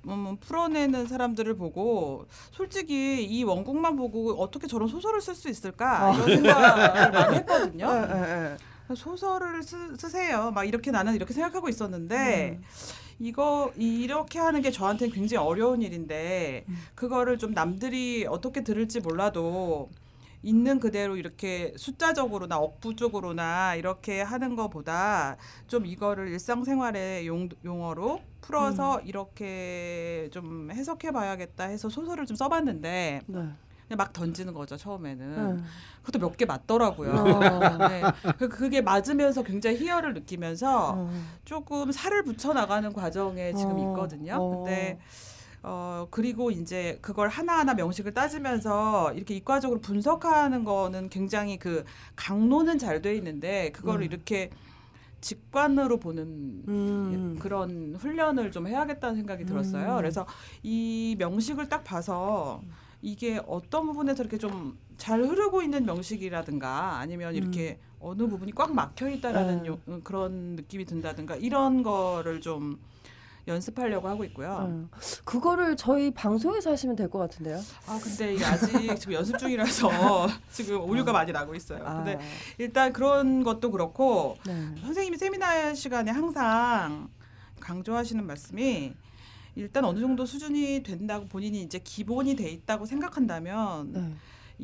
음, 0.09 0.37
풀어내는 0.41 1.07
사람들을 1.07 1.57
보고 1.57 2.27
솔직히 2.53 3.25
이 3.25 3.45
원곡만 3.45 3.97
보고 3.97 4.33
어떻게 4.41 4.67
저런 4.67 4.89
소설을 4.89 5.21
쓸 5.21 5.35
수 5.35 5.49
있을까 5.49 6.07
아. 6.07 6.15
이런 6.15 6.27
생각을 6.27 7.11
많이 7.13 7.37
했거든요. 7.37 7.87
예, 7.87 8.15
예, 8.15 8.57
예. 8.91 8.95
소설을 8.95 9.63
쓰, 9.63 9.97
쓰세요. 9.97 10.51
막 10.53 10.65
이렇게 10.65 10.91
나는 10.91 11.15
이렇게 11.15 11.33
생각하고 11.33 11.69
있었는데 11.69 12.59
음. 12.59 12.65
이거 13.21 13.71
이렇게 13.77 14.39
하는 14.39 14.63
게 14.63 14.71
저한테는 14.71 15.15
굉장히 15.15 15.47
어려운 15.47 15.83
일인데 15.83 16.65
음. 16.69 16.77
그거를 16.95 17.39
좀 17.39 17.53
남들이 17.53 18.27
어떻게 18.29 18.65
들을지 18.65 19.01
몰라도 19.01 19.91
있는 20.42 20.81
그대로 20.81 21.16
이렇게 21.16 21.74
숫자적으로나 21.76 22.57
억부적으로나 22.59 23.74
이렇게 23.74 24.22
하는 24.22 24.57
것보다 24.57 25.37
좀 25.68 25.85
이거를 25.87 26.29
일상생활의 26.29 27.26
용, 27.26 27.48
용어로 27.64 28.20
풀어서 28.40 29.00
이렇게 29.00 30.29
좀 30.33 30.70
해석해 30.72 31.11
봐야겠다 31.11 31.64
해서 31.64 31.88
소설을 31.88 32.24
좀 32.26 32.37
써봤는데 32.37 33.20
네. 33.26 33.35
그냥 33.87 33.96
막 33.98 34.12
던지는 34.12 34.55
거죠 34.55 34.76
처음에는 34.76 35.26
음. 35.59 35.64
그것도 36.03 36.18
몇 36.20 36.37
개 36.37 36.46
맞더라고요. 36.46 37.11
어. 37.12 37.76
네. 37.90 38.03
그- 38.38 38.48
그게 38.48 38.81
맞으면서 38.81 39.42
굉장히 39.42 39.76
희열을 39.76 40.14
느끼면서 40.14 40.94
어. 40.96 41.11
조금 41.44 41.92
살을 41.92 42.22
붙여 42.24 42.53
나가는 42.55 42.90
과정에 42.92 43.53
지금 43.53 43.72
어. 43.79 43.90
있거든요. 43.90 44.37
어. 44.37 44.57
근데 44.64 44.98
어 45.62 46.07
그리고 46.11 46.51
이제 46.51 46.99
그걸 47.03 47.29
하나하나 47.29 47.75
명식을 47.75 48.14
따지면서 48.14 49.12
이렇게 49.14 49.35
이과적으로 49.35 49.81
분석하는 49.81 50.64
거는 50.64 51.11
굉장히 51.11 51.59
그 51.59 51.85
강론은 52.16 52.79
잘 52.79 53.03
돼 53.03 53.14
있는데 53.16 53.70
그거를 53.73 54.03
음. 54.03 54.07
이렇게 54.07 54.51
직관으로 55.20 55.99
보는 55.99 56.25
음. 56.68 57.37
그런 57.40 57.94
훈련을 57.99 58.51
좀 58.53 58.66
해야겠다는 58.66 59.16
생각이 59.16 59.44
들었어요. 59.44 59.92
음. 59.92 59.96
그래서 59.99 60.27
이 60.62 61.14
명식을 61.18 61.68
딱 61.68 61.85
봐서 61.85 62.62
이게 63.03 63.40
어떤 63.46 63.87
부분에서 63.87 64.23
이렇게 64.23 64.38
좀 64.38 64.79
잘 65.01 65.23
흐르고 65.23 65.62
있는 65.62 65.87
명식이라든가 65.87 66.99
아니면 66.99 67.35
이렇게 67.35 67.79
어느 68.01 68.27
부분이 68.29 68.53
꽉 68.55 68.75
막혀 68.75 69.09
있다라는 69.09 69.61
음. 69.61 69.66
요- 69.66 69.79
음, 69.88 70.03
그런 70.05 70.57
느낌이 70.57 70.85
든다든가 70.85 71.37
이런 71.37 71.83
거를 71.83 72.42
좀 72.42 72.79
연습하려고 73.48 74.09
하고 74.09 74.24
있고요. 74.24 74.57
어. 74.61 74.88
그거를 75.24 75.76
저희 75.76 76.11
방송에서 76.12 76.70
하시면 76.70 76.96
될 76.96 77.09
것 77.11 77.18
같은데요. 77.18 77.61
아 77.87 77.98
근데 78.03 78.35
이게 78.35 78.44
아직 78.44 78.96
지금 78.98 79.14
연습 79.14 79.38
중이라서 79.38 79.90
지금 80.53 80.81
오류가 80.83 81.12
많이 81.12 81.33
나고 81.33 81.55
있어요. 81.55 81.83
아, 81.85 81.96
근데 81.96 82.18
일단 82.59 82.92
그런 82.92 83.42
것도 83.42 83.70
그렇고 83.70 84.37
네. 84.46 84.74
선생님이 84.81 85.16
세미나 85.16 85.74
시간에 85.74 86.11
항상 86.11 87.09
강조하시는 87.61 88.24
말씀이 88.26 88.92
일단 89.57 89.85
어느 89.85 89.98
정도 89.98 90.24
수준이 90.24 90.83
된다고 90.85 91.26
본인이 91.26 91.62
이제 91.62 91.81
기본이 91.83 92.37
돼 92.37 92.48
있다고 92.50 92.87
생각한다면 92.87 93.92
네. 93.92 94.14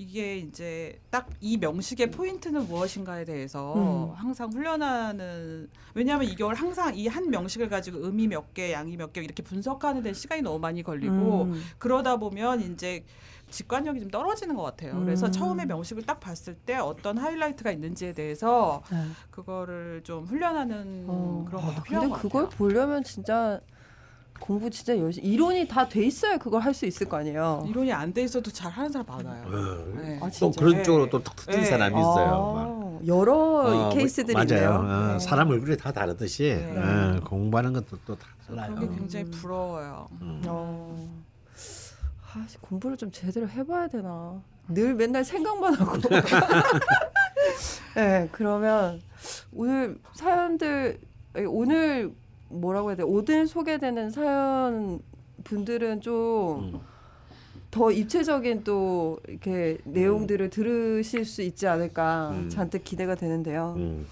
이게 0.00 0.36
이제 0.36 1.00
딱 1.10 1.26
이 1.40 1.56
명식의 1.56 2.10
포인트는 2.10 2.66
무엇인가에 2.68 3.24
대해서 3.24 3.74
음. 3.74 4.14
항상 4.14 4.50
훈련하는 4.52 5.68
왜냐하면 5.94 6.28
이걸 6.28 6.54
항상 6.54 6.94
이 6.96 7.06
한 7.08 7.30
명식을 7.30 7.68
가지고 7.68 7.98
음이 8.04 8.28
몇 8.28 8.52
개, 8.54 8.72
양이 8.72 8.96
몇 8.96 9.12
개 9.12 9.22
이렇게 9.22 9.42
분석하는 9.42 10.02
데 10.02 10.12
시간이 10.12 10.42
너무 10.42 10.58
많이 10.58 10.82
걸리고 10.82 11.42
음. 11.44 11.62
그러다 11.78 12.16
보면 12.16 12.60
이제 12.72 13.04
직관력이 13.50 14.00
좀 14.00 14.10
떨어지는 14.10 14.54
것 14.56 14.62
같아요. 14.62 14.98
그래서 15.00 15.26
음. 15.26 15.32
처음에 15.32 15.66
명식을 15.66 16.02
딱 16.04 16.18
봤을 16.20 16.54
때 16.54 16.76
어떤 16.76 17.16
하이라이트가 17.18 17.70
있는지에 17.70 18.12
대해서 18.12 18.82
네. 18.90 18.98
그거를 19.30 20.02
좀 20.04 20.24
훈련하는 20.24 21.04
어. 21.08 21.44
그런 21.48 21.62
것도 21.64 21.76
아, 21.76 21.82
필요한 21.82 22.08
근데 22.08 22.14
것 22.14 22.22
그걸 22.22 22.44
같아요. 22.44 22.58
보려면 22.58 23.04
진짜 23.04 23.60
공부 24.40 24.70
진짜 24.70 24.96
열심히 24.98 25.28
이론이 25.28 25.66
다 25.68 25.88
돼 25.88 26.04
있어야 26.04 26.36
그걸 26.38 26.60
할 26.62 26.74
수 26.74 26.86
있을 26.86 27.08
거 27.08 27.16
아니에요. 27.18 27.64
이론이 27.68 27.92
안 27.92 28.12
돼 28.12 28.22
있어도 28.22 28.50
잘 28.50 28.70
하는 28.70 28.90
사람 28.90 29.06
많아요. 29.06 29.44
어, 29.46 29.94
네. 30.00 30.16
아, 30.20 30.26
또 30.26 30.30
진짜? 30.30 30.60
그런 30.60 30.76
네. 30.76 30.82
쪽으로 30.82 31.08
또 31.10 31.22
특징 31.22 31.60
네. 31.60 31.64
사람이 31.64 31.98
있어요. 31.98 32.26
막. 32.26 32.36
아, 32.58 32.98
여러 33.06 33.34
어, 33.36 33.90
케이스들이 33.90 34.34
맞아요. 34.34 34.44
있네요. 34.48 34.70
어, 34.70 35.12
네. 35.14 35.18
사람 35.18 35.50
얼굴이 35.50 35.76
다 35.76 35.92
다르듯이 35.92 36.42
네. 36.54 36.78
어, 36.78 37.20
공부하는 37.24 37.72
것도 37.72 37.98
또 38.06 38.16
그게 38.16 38.56
달라요. 38.56 38.74
굉장히 38.94 39.30
부러워요. 39.30 40.08
음. 40.22 40.42
어. 40.46 41.08
아, 42.34 42.44
씨, 42.48 42.58
공부를 42.58 42.96
좀 42.96 43.10
제대로 43.10 43.48
해봐야 43.48 43.88
되나. 43.88 44.40
늘 44.68 44.94
맨날 44.94 45.24
생각만 45.24 45.74
하고. 45.74 45.96
네, 47.96 48.28
그러면 48.32 49.00
오늘 49.52 49.98
사연들 50.14 50.98
아니, 51.34 51.46
오늘 51.46 52.12
뭐라고 52.48 52.90
해야 52.90 52.96
돼? 52.96 53.02
오늘 53.02 53.46
소개되는 53.46 54.10
사연 54.10 55.00
분들은 55.44 56.00
좀 56.00 56.74
음. 56.74 56.80
더 57.70 57.90
입체적인 57.90 58.64
또 58.64 59.18
이렇게 59.28 59.78
내용들을 59.84 60.50
들으실 60.50 61.24
수 61.24 61.42
있지 61.42 61.66
않을까 61.66 62.30
음. 62.30 62.48
잔뜩 62.48 62.84
기대가 62.84 63.14
되는데요. 63.14 63.74
음. 63.76 64.06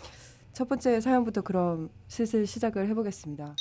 첫 0.53 0.69
번째 0.69 1.01
사연부터 1.01 1.43
그럼 1.43 1.91
슬슬 2.09 2.47
시작을 2.47 2.89
해보겠습니다. 2.89 3.57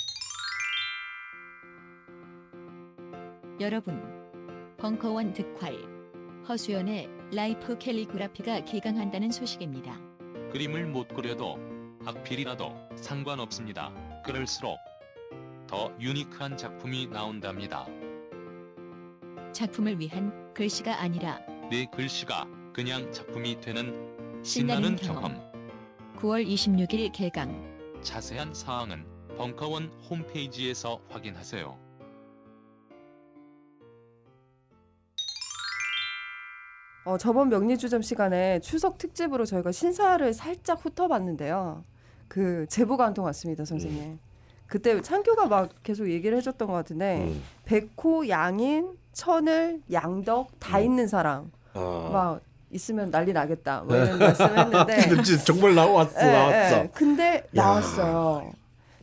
여러분, 3.60 4.00
벙커원 4.76 5.32
득활 5.32 5.74
허수연의 6.48 7.08
라이프 7.32 7.78
캘리그라피가 7.78 8.64
개강한다는 8.64 9.30
소식입니다. 9.30 9.98
그림을 10.52 10.86
못 10.86 11.08
그려도 11.08 11.58
악필이라도 12.04 12.72
상관없습니다. 12.96 13.90
그럴수록 14.24 14.78
더 15.68 15.92
유니크한 16.00 16.56
작품이 16.56 17.06
나온답니다. 17.06 17.86
작품을 19.52 19.98
위한 20.00 20.52
글씨가 20.54 21.00
아니라 21.00 21.38
내 21.70 21.86
글씨가 21.86 22.46
그냥 22.72 23.10
작품이 23.12 23.60
되는 23.60 24.42
신나는 24.42 24.96
신나는 24.96 24.96
경험. 24.96 25.22
경험. 25.22 26.16
9월 26.16 26.46
26일 26.46 27.12
개강. 27.12 28.00
자세한 28.02 28.52
사항은 28.54 29.04
벙커원 29.36 29.90
홈페이지에서 30.10 31.00
확인하세요. 31.08 31.78
어, 37.06 37.18
저번 37.18 37.50
명리주점 37.50 38.00
시간에 38.02 38.60
추석 38.60 38.96
특집으로 38.96 39.44
저희가 39.44 39.72
신사를 39.72 40.32
살짝 40.32 40.84
훑어봤는데요. 40.84 41.84
그 42.28 42.66
제보가 42.68 43.04
한 43.06 43.14
통 43.14 43.24
왔습니다, 43.26 43.64
선생님. 43.64 44.18
그때 44.66 45.00
창규가 45.00 45.46
막 45.46 45.70
계속 45.82 46.08
얘기를 46.10 46.36
해줬던 46.38 46.66
것 46.68 46.74
같은데 46.74 47.18
음. 47.28 47.42
백호, 47.64 48.28
양인, 48.28 48.96
천을, 49.12 49.82
양덕 49.92 50.58
다 50.58 50.78
음. 50.78 50.84
있는 50.84 51.06
사람 51.06 51.50
어. 51.74 52.10
막 52.12 52.40
있으면 52.70 53.10
난리 53.10 53.32
나겠다. 53.32 53.82
뭐 53.82 53.94
이런 53.96 54.18
말씀했는데 54.18 54.96
정말 55.46 55.74
나왔어, 55.76 56.20
예, 56.20 56.32
나왔어. 56.32 56.76
예. 56.78 56.90
근데 56.92 57.46
나왔어요. 57.52 58.52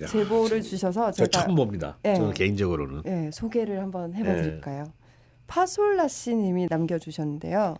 야, 0.01 0.07
제보를 0.07 0.61
주셔서 0.61 1.11
저 1.11 1.25
제가 1.27 1.45
처음 1.45 1.55
봅니다. 1.55 1.97
예. 2.03 2.15
저는 2.15 2.33
개인적으로는. 2.33 3.03
예, 3.05 3.29
소개를 3.31 3.79
한번 3.81 4.13
해봐드릴까요? 4.13 4.85
파솔라 5.47 6.07
씨님이 6.07 6.67
남겨주셨는데요. 6.69 7.75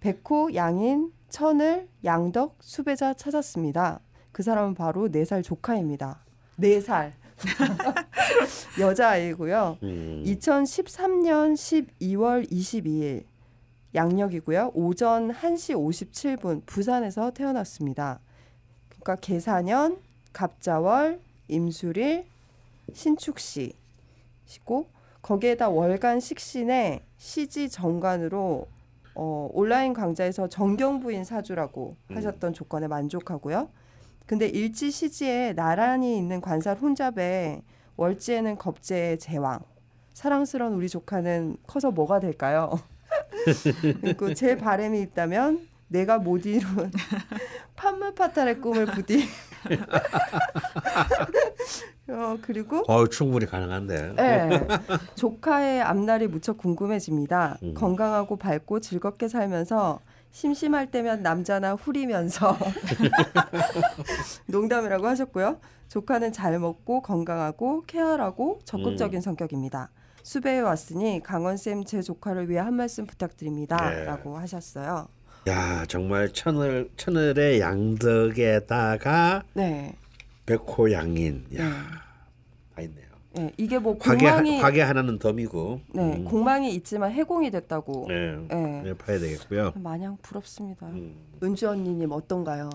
백호, 0.00 0.54
양인, 0.54 1.10
천을, 1.30 1.88
양덕, 2.04 2.56
수배자 2.60 3.14
찾았습니다. 3.14 4.00
그 4.34 4.42
사람은 4.42 4.74
바로 4.74 5.08
네 5.08 5.24
살 5.24 5.42
조카입니다. 5.44 6.18
네살 6.56 7.12
여자아이고요. 8.80 9.78
음. 9.84 10.22
2013년 10.26 11.54
12월 11.54 12.50
22일 12.50 13.22
양력이고요. 13.94 14.72
오전 14.74 15.30
1시 15.32 15.76
57분 15.76 16.66
부산에서 16.66 17.30
태어났습니다. 17.30 18.18
그러니까 18.88 19.14
계사년, 19.16 19.98
갑자월, 20.32 21.20
임술일, 21.46 22.24
신축시 22.92 23.72
시고 24.46 24.86
거기에다 25.22 25.68
월간 25.68 26.18
식신에 26.18 27.02
시지 27.18 27.68
정관으로 27.68 28.66
어, 29.14 29.48
온라인 29.52 29.92
강좌에서 29.92 30.48
정경부인 30.48 31.22
사주라고 31.22 31.94
음. 32.10 32.16
하셨던 32.16 32.52
조건에 32.52 32.88
만족하고요. 32.88 33.68
근데 34.26 34.46
일지 34.46 34.90
시지에 34.90 35.52
나란히 35.54 36.16
있는 36.16 36.40
관살 36.40 36.78
혼잡에 36.78 37.62
월지에는 37.96 38.56
겁제의 38.56 39.18
제왕. 39.18 39.60
사랑스러운 40.14 40.74
우리 40.74 40.88
조카는 40.88 41.58
커서 41.66 41.90
뭐가 41.90 42.20
될까요? 42.20 42.70
그리고 44.00 44.32
제 44.34 44.56
바람이 44.56 45.00
있다면 45.02 45.68
내가 45.88 46.18
못 46.18 46.46
이룬 46.46 46.90
판무파탈의 47.76 48.60
꿈을 48.60 48.86
부디. 48.86 49.28
어, 52.08 52.36
그리고 52.42 52.82
어, 52.86 53.06
충분히 53.06 53.46
가능한데. 53.46 54.14
네. 54.14 54.66
조카의 55.14 55.82
앞날이 55.82 56.28
무척 56.28 56.58
궁금해집니다. 56.58 57.58
음. 57.62 57.74
건강하고 57.74 58.36
밝고 58.36 58.80
즐겁게 58.80 59.28
살면서 59.28 60.00
심심할 60.34 60.90
때면 60.90 61.22
남자나 61.22 61.74
후리면서 61.74 62.58
농담이라고 64.46 65.06
하셨고요. 65.06 65.60
조카는 65.88 66.32
잘 66.32 66.58
먹고 66.58 67.02
건강하고 67.02 67.84
케어하고 67.86 68.58
적극적인 68.64 69.18
음. 69.18 69.20
성격입니다. 69.20 69.90
수배에 70.24 70.58
왔으니 70.58 71.22
강원 71.22 71.56
쌤 71.56 71.84
제 71.84 72.02
조카를 72.02 72.50
위해 72.50 72.58
한 72.58 72.74
말씀 72.74 73.04
네. 73.04 73.10
부탁드립니다라고 73.10 74.36
하셨어요. 74.36 75.06
야, 75.46 75.86
정말 75.86 76.32
천을 76.32 76.90
천을의 76.96 77.60
양덕에다가 77.60 79.44
네. 79.52 79.94
백호 80.46 80.90
양인. 80.90 81.46
야, 81.56 81.62
네. 81.62 81.70
다 82.74 82.82
있네 82.82 83.02
요. 83.38 83.42
예, 83.42 83.52
이게 83.56 83.78
뭐 83.78 83.96
화계 84.00 84.26
공망이 84.26 84.60
화계 84.60 84.82
하나는 84.82 85.18
덤이고. 85.18 85.80
네, 85.92 86.02
음. 86.16 86.24
공망이 86.24 86.72
있지만 86.74 87.12
해공이 87.12 87.50
됐다고. 87.50 88.06
네. 88.08 88.36
예. 88.50 88.56
네, 88.82 88.94
봐야 88.94 89.18
되겠고요. 89.18 89.72
마냥 89.76 90.16
부럽습니다. 90.22 90.86
음. 90.86 91.14
은주 91.42 91.68
언니님 91.68 92.12
어떤가요? 92.12 92.70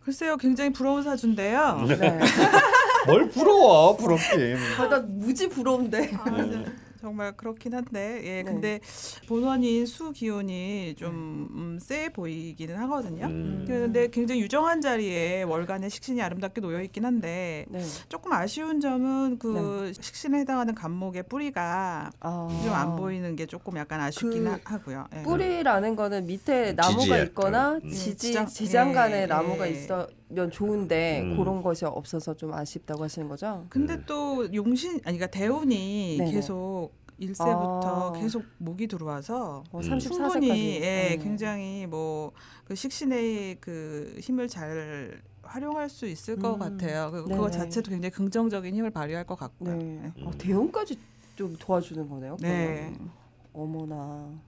글쎄요, 0.00 0.36
굉장히 0.36 0.72
부러운 0.72 1.02
사주인데요. 1.02 1.84
네. 1.86 2.18
뭘 3.06 3.28
부러워? 3.28 3.96
부럽지. 3.96 4.54
아, 4.78 4.88
나 4.88 5.00
무지 5.00 5.48
부러운데. 5.48 6.10
아, 6.14 6.30
네. 6.30 6.64
정말 7.00 7.36
그렇긴 7.36 7.74
한데, 7.74 8.20
예, 8.24 8.42
네. 8.42 8.42
근데 8.42 8.80
본원인 9.28 9.86
수 9.86 10.12
기운이 10.12 10.94
좀 10.96 11.48
음, 11.52 11.78
세 11.80 12.08
보이기는 12.08 12.76
하거든요. 12.76 13.26
음. 13.26 13.64
그런데 13.66 14.08
굉장히 14.10 14.40
유정한 14.40 14.80
자리에 14.80 15.42
월간의 15.44 15.90
식신이 15.90 16.20
아름답게 16.22 16.60
놓여 16.60 16.82
있긴 16.82 17.04
한데 17.04 17.66
네. 17.68 17.80
조금 18.08 18.32
아쉬운 18.32 18.80
점은 18.80 19.38
그 19.38 19.92
식신에 20.00 20.38
해당하는 20.40 20.74
간목의 20.74 21.24
뿌리가 21.24 22.10
아. 22.20 22.60
좀안 22.64 22.96
보이는 22.96 23.36
게 23.36 23.46
조금 23.46 23.76
약간 23.76 24.00
아쉽긴 24.00 24.44
그 24.44 24.50
하- 24.50 24.58
하고요. 24.64 25.06
예. 25.16 25.22
뿌리라는 25.22 25.96
거는 25.96 26.26
밑에 26.26 26.72
나무가 26.72 27.00
지지에. 27.02 27.22
있거나 27.24 27.72
음. 27.82 27.88
지지 27.90 28.16
지장- 28.32 28.46
지장간에 28.46 29.22
예, 29.22 29.26
나무가 29.26 29.66
예. 29.68 29.72
있으면 29.72 30.50
좋은데 30.50 31.20
음. 31.22 31.36
그런 31.36 31.62
것이 31.62 31.84
없어서 31.84 32.34
좀 32.34 32.52
아쉽다고 32.52 33.04
하시는 33.04 33.28
거죠? 33.28 33.66
근데 33.68 33.96
네. 33.96 34.02
또 34.06 34.52
용신 34.52 34.92
아니 35.04 35.18
그러니까 35.18 35.26
대운이 35.28 36.16
네네. 36.18 36.32
계속 36.32 36.87
일세부터 37.18 38.08
아. 38.08 38.12
계속 38.12 38.44
목이 38.58 38.86
들어와서 38.86 39.64
어, 39.70 39.78
음. 39.78 39.82
34세까지. 39.82 40.08
충분히 40.08 40.80
예, 40.80 41.18
굉장히 41.20 41.86
뭐 41.86 42.32
그 42.68 42.74
식신의 42.74 43.56
그 43.60 44.14
힘을 44.20 44.46
잘 44.46 45.22
활용할 45.42 45.88
수 45.88 46.06
있을 46.06 46.36
것 46.36 46.52
음. 46.54 46.58
같아요. 46.58 47.10
그, 47.10 47.16
네네. 47.24 47.34
그거 47.34 47.50
자체도 47.50 47.90
굉장히 47.90 48.10
긍정적인 48.12 48.74
힘을 48.74 48.90
발휘할 48.90 49.24
것 49.24 49.36
같고요. 49.36 49.74
네. 49.74 50.12
네. 50.14 50.24
어, 50.24 50.30
대운까지 50.36 50.98
좀 51.34 51.56
도와주는 51.58 52.06
거네요. 52.06 52.36
네. 52.40 52.92
그러면. 52.92 53.10
어머나. 53.54 54.38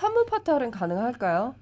판무 0.00 0.24
파탈은 0.24 0.70
가능할까요? 0.70 1.54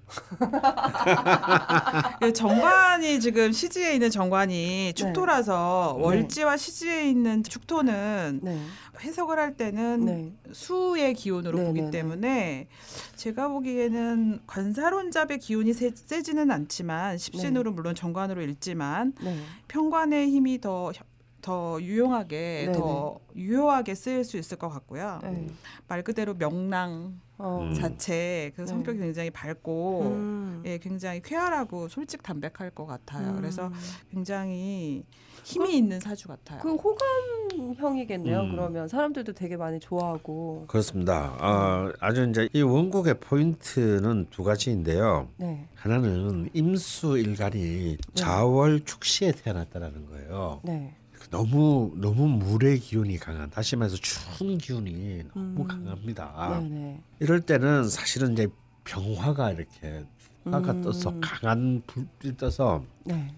그 2.21 2.31
정관이 2.33 3.19
지금 3.19 3.51
시지에 3.51 3.95
있는 3.95 4.07
네. 4.07 4.11
정관이 4.11 4.93
축토라서 4.95 5.97
월지와 5.99 6.57
시지에 6.57 7.11
있는 7.11 7.43
축토는 7.43 8.39
네. 8.45 8.61
해석을 9.01 9.41
할 9.41 9.57
때는 9.57 10.05
네. 10.05 10.33
수의 10.53 11.15
기운으로 11.15 11.59
네, 11.59 11.65
보기 11.65 11.81
네, 11.81 11.87
네. 11.87 11.91
때문에 11.91 12.69
제가 13.17 13.49
보기에는 13.49 14.43
관사론잡의 14.47 15.41
기운이 15.41 15.73
세, 15.73 15.91
세지는 15.93 16.53
않지만 16.53 17.15
네. 17.15 17.19
십신으로 17.19 17.73
물론 17.73 17.97
정관으로 17.97 18.41
읽지만 18.43 19.15
네. 19.21 19.37
편관의 19.67 20.31
힘이 20.31 20.61
더더 20.61 21.81
유용하게 21.83 22.67
네, 22.69 22.73
더 22.73 23.19
유효하게 23.35 23.97
쓰일 23.97 24.23
수 24.23 24.37
있을 24.37 24.59
것 24.59 24.69
같고요. 24.69 25.19
네. 25.25 25.49
말 25.89 26.05
그대로 26.05 26.35
명랑 26.35 27.19
어. 27.39 27.61
음. 27.63 27.73
자체 27.73 28.53
그 28.57 28.63
네. 28.63 28.67
성격이 28.67 28.99
굉장히 28.99 29.31
밝고 29.31 30.03
음. 30.03 30.63
예, 30.67 30.79
굉장히 30.79 31.23
쾌활하고 31.23 31.89
솔직 31.89 32.23
담백할 32.23 32.71
것 32.71 32.85
같아요. 32.85 33.31
음. 33.31 33.37
그래서 33.37 33.71
굉장히 34.11 35.05
힘이 35.45 35.79
있는 35.79 36.01
사주 36.01 36.29
같아요. 36.29 36.61
그 36.61 36.75
호감형이겠네요. 36.75 38.41
음. 38.41 38.51
그러면 38.51 38.89
사람들도 38.89 39.33
되게 39.33 39.57
많이 39.57 39.79
좋아하고. 39.81 40.65
그렇습니다. 40.67 41.37
어, 41.41 41.93
아주 42.01 42.29
이제 42.29 42.49
이 42.53 42.61
원국의 42.61 43.21
포인트는 43.21 44.27
두 44.31 44.43
가지인데요. 44.43 45.29
네. 45.37 45.69
하나는 45.75 46.51
임수일간이 46.53 47.99
자월 48.15 48.85
축시에 48.85 49.33
태어났다라는 49.33 50.07
거예요. 50.07 50.61
네. 50.65 50.95
너무 51.31 51.93
너무 51.97 52.27
물의 52.27 52.79
기운이 52.79 53.19
강한 53.19 53.51
다시 53.51 53.77
말해서 53.77 53.97
추운 53.97 54.57
기운이 54.59 55.25
너무 55.35 55.63
음. 55.63 55.69
강합니다. 55.69 56.61
네, 56.63 56.69
네. 56.69 57.01
이럴 57.21 57.41
때는 57.41 57.89
사실은 57.89 58.33
이제 58.33 58.49
병화가 58.85 59.53
이렇게 59.53 60.05
화가 60.45 60.73
음. 60.73 60.83
떠서 60.83 61.15
강한 61.21 61.83
불빛 61.87 62.37
떠서 62.39 62.83
네. 63.05 63.29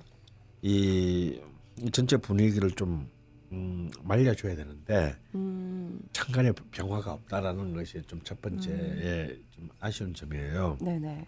이, 0.62 1.40
이 1.78 1.90
전체 1.90 2.16
분위기를 2.16 2.70
좀 2.72 3.08
음, 3.52 3.90
말려줘야 4.04 4.54
되는데 4.54 5.16
음. 5.34 6.00
창간에 6.12 6.52
병화가 6.70 7.12
없다라는 7.12 7.74
것이 7.74 8.00
좀 8.06 8.20
첫 8.22 8.40
번째 8.40 8.70
음. 8.70 9.00
예, 9.02 9.36
좀 9.50 9.68
아쉬운 9.80 10.14
점이에요. 10.14 10.78
네, 10.80 10.98
네. 11.00 11.26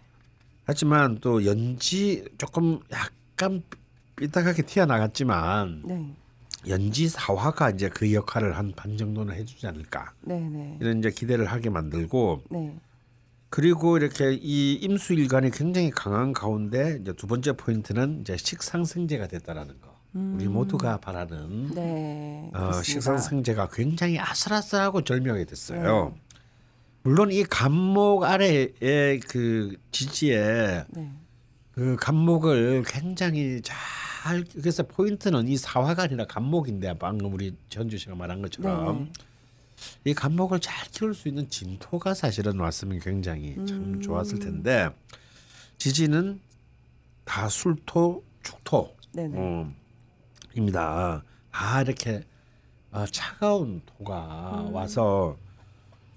하지만 0.63 1.17
또 1.19 1.45
연지 1.45 2.23
조금 2.37 2.79
약간 2.91 3.61
삐딱하게 4.15 4.61
튀어나갔지만 4.61 5.81
네. 5.85 6.15
연지 6.67 7.07
사화가 7.09 7.71
이제 7.71 7.89
그 7.89 8.11
역할을 8.13 8.57
한 8.57 8.73
반 8.75 8.97
정도는 8.97 9.35
해주지 9.35 9.67
않을까 9.67 10.13
네, 10.21 10.39
네. 10.39 10.77
이런 10.81 10.99
이제 10.99 11.11
기대를 11.11 11.45
하게 11.45 11.69
만들고 11.69 12.43
네. 12.49 12.75
그리고 13.49 13.97
이렇게 13.97 14.33
이 14.33 14.73
임수일간이 14.73 15.51
굉장히 15.51 15.91
강한 15.91 16.33
가운데 16.33 16.97
이제 17.01 17.13
두 17.13 17.27
번째 17.27 17.53
포인트는 17.53 18.21
이제 18.21 18.35
식상생재가 18.37 19.27
됐다라는 19.27 19.79
거. 19.79 19.93
우리 20.15 20.47
모두가 20.47 20.97
바라는 20.97 21.37
음. 21.37 21.71
네. 21.73 22.51
어. 22.53 22.71
식상생재가 22.83 23.69
굉장히 23.73 24.19
아슬아슬하고 24.19 25.03
절묘하게 25.03 25.45
됐어요. 25.45 26.13
물론 27.01 27.31
이 27.31 27.43
감목 27.43 28.23
아래의 28.23 29.19
그 29.27 29.75
지지에 29.91 30.85
네. 30.89 31.11
그 31.71 31.95
감목을 31.99 32.83
굉장히 32.87 33.59
잘 33.63 33.75
그래서 34.53 34.83
포인트는 34.83 35.47
이 35.47 35.57
아니라 36.03 36.25
감목인데 36.25 36.97
방금 36.97 37.33
우리 37.33 37.55
전주 37.69 37.97
씨가 37.97 38.15
말한 38.15 38.41
것처럼 38.41 39.11
네. 40.03 40.11
이 40.11 40.13
감목을 40.13 40.59
잘 40.59 40.87
키울 40.91 41.13
수 41.13 41.27
있는 41.27 41.49
진토가 41.49 42.13
사실은 42.13 42.59
왔으면 42.59 42.99
굉장히 42.99 43.55
참 43.65 43.95
음. 43.95 44.01
좋았을 44.01 44.39
텐데 44.39 44.89
지지는 45.77 46.39
다 47.25 47.49
술토 47.49 48.23
축토 48.43 48.95
네, 49.11 49.27
네. 49.27 49.37
어, 49.37 49.71
입니다. 50.55 51.23
다 51.51 51.81
이렇게 51.81 52.23
아, 52.91 53.05
차가운 53.11 53.81
토가 53.85 54.69
와서 54.71 55.37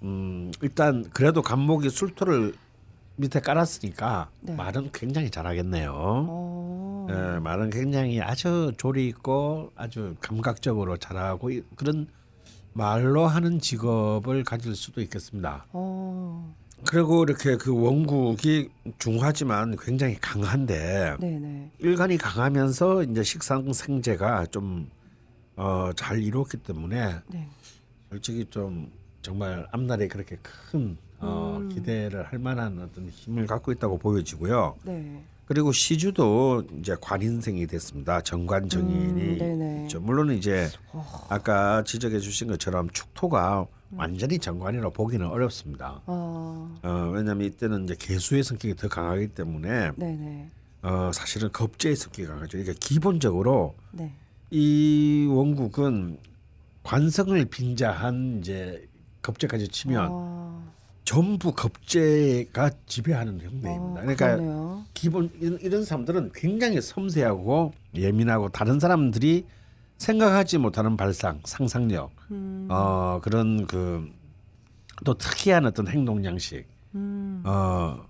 음, 0.02 0.52
일단 0.60 1.08
그래도 1.10 1.42
감목이 1.42 1.90
술토를 1.90 2.54
밑에 3.16 3.40
깔았으니까 3.40 4.30
네. 4.42 4.54
말은 4.54 4.90
굉장히 4.92 5.30
잘하겠네요. 5.30 5.92
어. 5.94 6.55
예, 7.08 7.38
말은 7.38 7.70
굉장히 7.70 8.20
아주 8.20 8.72
조리 8.76 9.06
있고 9.08 9.70
아주 9.76 10.16
감각적으로 10.20 10.96
잘하고 10.96 11.50
이- 11.50 11.62
그런 11.76 12.06
말로 12.72 13.26
하는 13.26 13.58
직업을 13.58 14.44
가질 14.44 14.74
수도 14.74 15.00
있겠습니다. 15.00 15.64
어. 15.72 16.54
그리고 16.86 17.24
이렇게 17.24 17.56
그 17.56 17.74
원국이 17.74 18.68
중하지만 18.98 19.76
굉장히 19.80 20.16
강한데 20.20 21.16
네, 21.18 21.38
네. 21.38 21.70
일간이 21.78 22.18
강하면서 22.18 23.04
이제 23.04 23.22
식상생재가 23.22 24.46
좀 24.46 24.88
어, 25.56 25.90
잘 25.96 26.22
이루었기 26.22 26.58
때문에 26.58 27.14
네. 27.28 27.48
솔직히 28.10 28.44
좀 28.50 28.92
정말 29.22 29.66
앞날에 29.72 30.06
그렇게 30.06 30.36
큰 30.42 30.98
어, 31.18 31.56
음. 31.60 31.68
기대를 31.70 32.24
할 32.24 32.38
만한 32.38 32.78
어떤 32.78 33.08
힘을 33.08 33.46
갖고 33.46 33.72
있다고 33.72 33.96
보여지고요. 33.96 34.76
네. 34.84 35.24
그리고 35.46 35.70
시주도 35.72 36.64
이제 36.80 36.96
관인생이 37.00 37.66
됐습니다. 37.68 38.20
정관 38.20 38.68
정인이 38.68 39.22
음, 39.22 39.38
네네. 39.38 39.88
물론 40.00 40.32
이제 40.32 40.68
아까 41.28 41.85
지적해 41.85 42.18
주신 42.18 42.48
것처럼 42.48 42.90
축토가 42.90 43.66
완전히 43.92 44.38
정관이라 44.40 44.90
보기는 44.90 45.24
어렵습니다. 45.24 46.02
어. 46.06 46.76
어, 46.82 47.11
왜냐하면 47.14 47.46
이때는 47.46 47.85
이제 47.85 47.94
개수의 47.96 48.42
성격이 48.42 48.74
더 48.74 48.88
강하기 48.88 49.28
때문에 49.28 49.92
네, 49.94 50.16
네. 50.16 50.50
어, 50.82 51.12
사실은 51.14 51.52
겁재의 51.52 51.94
성격이 51.94 52.26
강하죠. 52.26 52.59
그러니까 52.59 52.74
기본적으로 52.80 53.76
네. 53.92 54.12
이 54.50 55.28
원국은 55.30 56.18
관성을 56.82 57.44
빙자한 57.44 58.38
이제 58.40 58.88
겁재까지 59.22 59.68
치면 59.68 60.09
어. 60.11 60.72
전부 61.06 61.52
겁재가 61.52 62.70
지배하는 62.84 63.40
형태입니다. 63.40 63.72
어, 63.72 63.94
그러니까 63.94 64.36
그러네요. 64.36 64.84
기본 64.92 65.30
이런, 65.40 65.58
이런 65.62 65.84
사람들은 65.84 66.32
굉장히 66.34 66.82
섬세하고 66.82 67.72
예민하고 67.94 68.50
다른 68.50 68.78
사람들이 68.78 69.46
생각하지 69.96 70.58
못하는 70.58 70.98
발상, 70.98 71.40
상상력, 71.44 72.10
음. 72.30 72.68
어 72.70 73.20
그런 73.22 73.66
그 73.66 74.14
또 75.04 75.14
특이한 75.14 75.66
어떤 75.66 75.88
행동 75.88 76.24
양식, 76.24 76.64
음. 76.94 77.42
어 77.44 78.02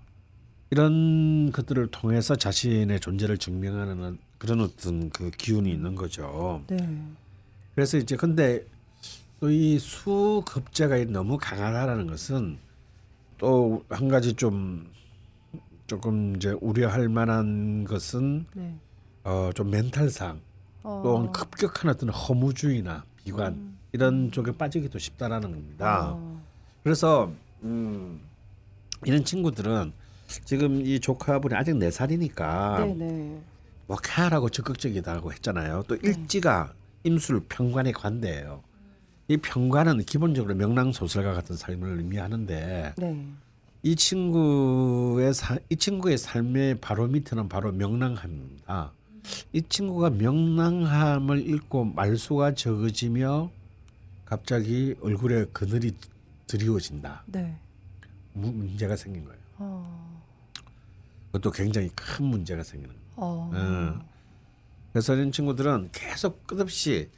이런 0.69 1.51
것들을 1.51 1.87
통해서 1.87 2.35
자신의 2.35 2.99
존재를 2.99 3.37
증명하는 3.37 4.17
그런 4.37 4.61
어떤 4.61 5.09
그 5.09 5.29
기운이 5.31 5.69
있는 5.71 5.95
거죠. 5.95 6.61
네. 6.67 6.77
그래서 7.75 7.97
이제 7.97 8.15
근데 8.15 8.63
또 9.39 9.51
이 9.51 9.77
수급제가 9.77 11.03
너무 11.09 11.37
강하다라는 11.37 12.07
것은 12.07 12.57
또 13.37 13.83
한 13.89 14.07
가지 14.07 14.33
좀 14.33 14.91
조금 15.87 16.35
이제 16.35 16.55
우려할 16.61 17.07
만한 17.09 17.83
것은 17.85 18.45
네. 18.53 18.75
어 19.23 19.51
좀 19.53 19.69
멘탈상 19.69 20.39
어. 20.83 21.01
또 21.03 21.31
급격한 21.31 21.91
어떤 21.91 22.09
허무주의나 22.09 23.03
비관 23.23 23.53
음. 23.53 23.77
이런 23.91 24.31
쪽에 24.31 24.51
빠지기도 24.51 24.99
쉽다라는 24.99 25.51
겁니다. 25.51 26.11
어. 26.13 26.41
그래서 26.83 27.31
음, 27.63 28.19
이런 29.05 29.23
친구들은 29.23 29.91
지금 30.45 30.85
이 30.85 30.99
조카분이 30.99 31.55
아직 31.55 31.75
네 31.77 31.89
살이니까 31.91 32.79
네네. 32.79 33.41
뭐 33.87 33.97
쾌활하고 34.03 34.49
적극적이다고 34.49 35.31
했잖아요. 35.33 35.83
또 35.87 35.95
일지가 35.95 36.73
임술 37.03 37.41
평관의 37.47 37.93
관대예요. 37.93 38.61
이 39.29 39.37
평관은 39.37 40.03
기본적으로 40.05 40.55
명랑 40.55 40.91
소설가 40.93 41.33
같은 41.33 41.55
삶을 41.55 41.97
의미하는데 41.97 42.93
네. 42.97 43.25
이 43.83 43.95
친구의 43.95 45.33
사, 45.33 45.57
이 45.69 45.75
친구의 45.75 46.17
삶의 46.17 46.79
바로 46.79 47.07
밑에는 47.07 47.49
바로 47.49 47.71
명랑함입니다. 47.73 48.91
이 49.51 49.61
친구가 49.67 50.11
명랑함을 50.11 51.41
잃고 51.45 51.85
말수가 51.85 52.53
적어지며 52.53 53.51
갑자기 54.23 54.95
얼굴에 55.01 55.45
그늘이 55.51 55.93
드리워진다. 56.47 57.23
네. 57.27 57.57
무- 58.33 58.51
문제가 58.53 58.95
생긴 58.95 59.25
거예요. 59.25 59.39
어. 59.57 60.21
그것도 61.31 61.51
굉장히 61.51 61.89
큰 61.95 62.25
문제가 62.25 62.63
생기는 62.63 62.93
거예요. 62.95 63.07
어. 63.17 63.51
음. 63.53 63.99
그래서 64.93 65.13
이런 65.15 65.31
친구들은 65.33 65.89
계속 65.91 66.47
끝없이 66.47 67.09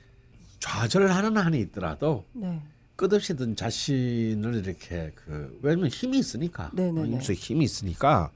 좌절하는 0.60 1.38
한이 1.38 1.60
있더라도 1.62 2.26
네. 2.34 2.62
끝없이 2.96 3.36
든 3.36 3.56
자신을 3.56 4.56
이렇게 4.56 5.12
그 5.16 5.58
왜냐면 5.62 5.90
힘이 5.90 6.20
있으니까 6.20 6.70
네네네. 6.74 7.02
어, 7.02 7.06
임수에 7.06 7.36
힘이 7.36 7.66
있으니까 7.66 8.32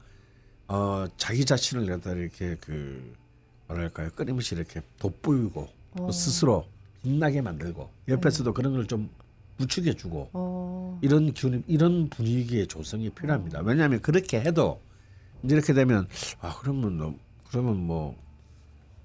어 0.68 1.06
자기 1.16 1.44
자신을 1.44 1.86
갖다 1.86 2.12
이렇게 2.12 2.56
그 2.60 3.14
뭐랄까요 3.68 4.10
끊임없이 4.14 4.54
이렇게 4.54 4.80
돋보이고 4.98 5.68
또 5.96 6.06
어. 6.06 6.12
스스로 6.12 6.66
빛나게 7.02 7.42
만들고 7.42 7.90
옆에서도 8.08 8.52
그런 8.52 8.72
걸 8.72 8.86
좀 8.86 9.10
부추겨주고 9.56 10.30
어. 10.32 10.98
이런 11.02 11.32
기운 11.32 11.62
이런 11.66 12.08
분위기의 12.08 12.66
조성이 12.66 13.10
필요합니다. 13.10 13.60
왜냐하면 13.60 14.00
그렇게 14.00 14.40
해도 14.40 14.80
이렇게 15.42 15.72
되면 15.72 16.08
아 16.40 16.56
그러면 16.60 16.98
너 16.98 17.14
그러면 17.50 17.76
뭐 17.76 18.16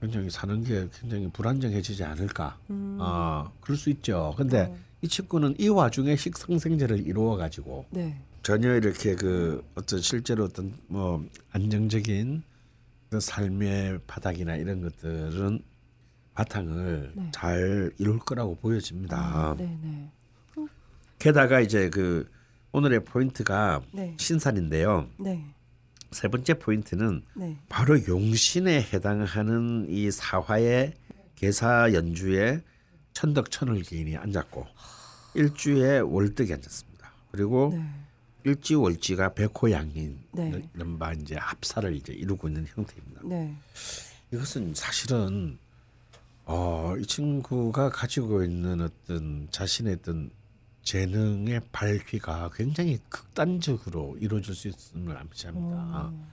굉장히 0.02 0.30
사는 0.30 0.64
게 0.64 0.88
굉장히 1.00 1.30
불안정해지지 1.32 2.04
않을까? 2.04 2.58
음. 2.70 2.98
아 3.00 3.52
그럴 3.62 3.78
수 3.78 3.90
있죠. 3.90 4.34
근데 4.38 4.62
어. 4.62 4.78
이 5.02 5.08
친구는 5.08 5.56
이 5.58 5.68
와중에 5.70 6.16
식성생제를 6.16 7.06
이루어 7.08 7.36
가지고 7.36 7.86
네. 7.90 8.20
전혀 8.44 8.76
이렇게 8.76 9.16
그 9.16 9.64
어떤 9.76 10.02
실제로 10.02 10.46
어떤 10.46 10.74
뭐 10.88 11.26
안정적인 11.52 12.44
그 13.10 13.20
삶의 13.20 14.00
바닥이나 14.08 14.56
이런 14.56 14.82
것들은 14.82 15.62
바탕을 16.34 17.12
네. 17.16 17.30
잘 17.34 17.92
이룰 17.98 18.20
거라고 18.20 18.56
보여집니다. 18.56 19.18
아, 19.18 19.56
네네. 19.58 20.12
게다가 21.18 21.60
이제 21.60 21.90
그 21.90 22.30
오늘의 22.72 23.04
포인트가 23.04 23.82
네. 23.92 24.16
신산인데요. 24.18 25.10
네. 25.18 25.44
세 26.12 26.28
번째 26.28 26.56
포인트는 26.56 27.24
네. 27.36 27.58
바로 27.69 28.06
용신에 28.08 28.82
해당하는 28.93 29.86
이 29.89 30.10
사화의 30.12 30.93
개사 31.36 31.93
연주에 31.93 32.62
천덕 33.13 33.52
천을 33.52 33.82
기인이 33.82 34.17
앉았고 34.17 34.65
일주에 35.36 36.00
월덕이 36.00 36.52
앉았습니다. 36.54 37.12
그리고 37.32 37.72
네. 37.74 37.86
일지 38.43 38.76
월지가 38.76 39.34
백호양인 39.34 40.19
네. 40.32 40.69
이른바 40.74 41.13
이제 41.13 41.36
합사를 41.36 41.95
이제 41.95 42.13
이루고 42.13 42.48
있는 42.48 42.65
형태입니다. 42.67 43.22
네. 43.26 43.56
이것은 44.32 44.74
사실은 44.76 45.58
어, 46.45 46.95
이 46.98 47.06
친구가 47.06 47.89
가지고 47.89 48.43
있는 48.43 48.82
어떤 48.82 49.48
자신의 49.52 49.98
어떤 50.02 50.32
재능의 50.84 51.62
발휘가 51.72 52.50
굉장히 52.54 53.00
극단적으로 53.10 54.18
이루어질 54.20 54.56
수 54.56 54.68
있음을 54.68 55.18
암시합니다. 55.18 55.76
어. 55.78 56.28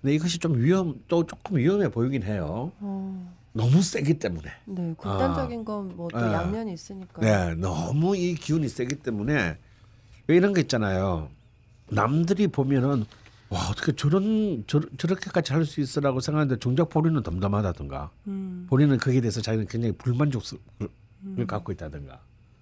근데 0.00 0.14
이것이 0.14 0.38
좀 0.38 0.56
위험 0.58 1.00
또 1.08 1.24
조금 1.26 1.56
위험해 1.56 1.88
보이긴 1.90 2.22
해요. 2.22 2.72
어. 2.80 3.34
너무 3.52 3.82
세기 3.82 4.18
때문에. 4.18 4.50
네. 4.66 4.94
극단적인 4.98 5.64
건뭐또 5.64 6.18
네. 6.20 6.32
양면이 6.32 6.72
있으니까. 6.72 7.20
네, 7.20 7.54
너무 7.54 8.16
이 8.16 8.34
기운이 8.34 8.68
세기 8.68 8.94
때문에 8.96 9.58
왜 10.26 10.36
이런 10.36 10.52
거 10.52 10.60
있잖아요. 10.60 11.30
남들이 11.90 12.46
보면은 12.48 13.04
와 13.50 13.68
어떻게 13.70 13.92
저런 13.92 14.64
저, 14.66 14.80
저렇게까지 14.98 15.54
할 15.54 15.64
수 15.64 15.80
있어라고 15.80 16.20
생각하는데 16.20 16.58
정작 16.60 16.90
본인은 16.90 17.22
덤덤하다든가 17.22 18.10
음. 18.26 18.66
본인은 18.68 18.98
거기에 18.98 19.22
대해서 19.22 19.40
자기는 19.40 19.66
굉장히 19.66 19.92
불만족을 19.96 20.58
갖고 21.46 21.72
있다든가 21.72 22.20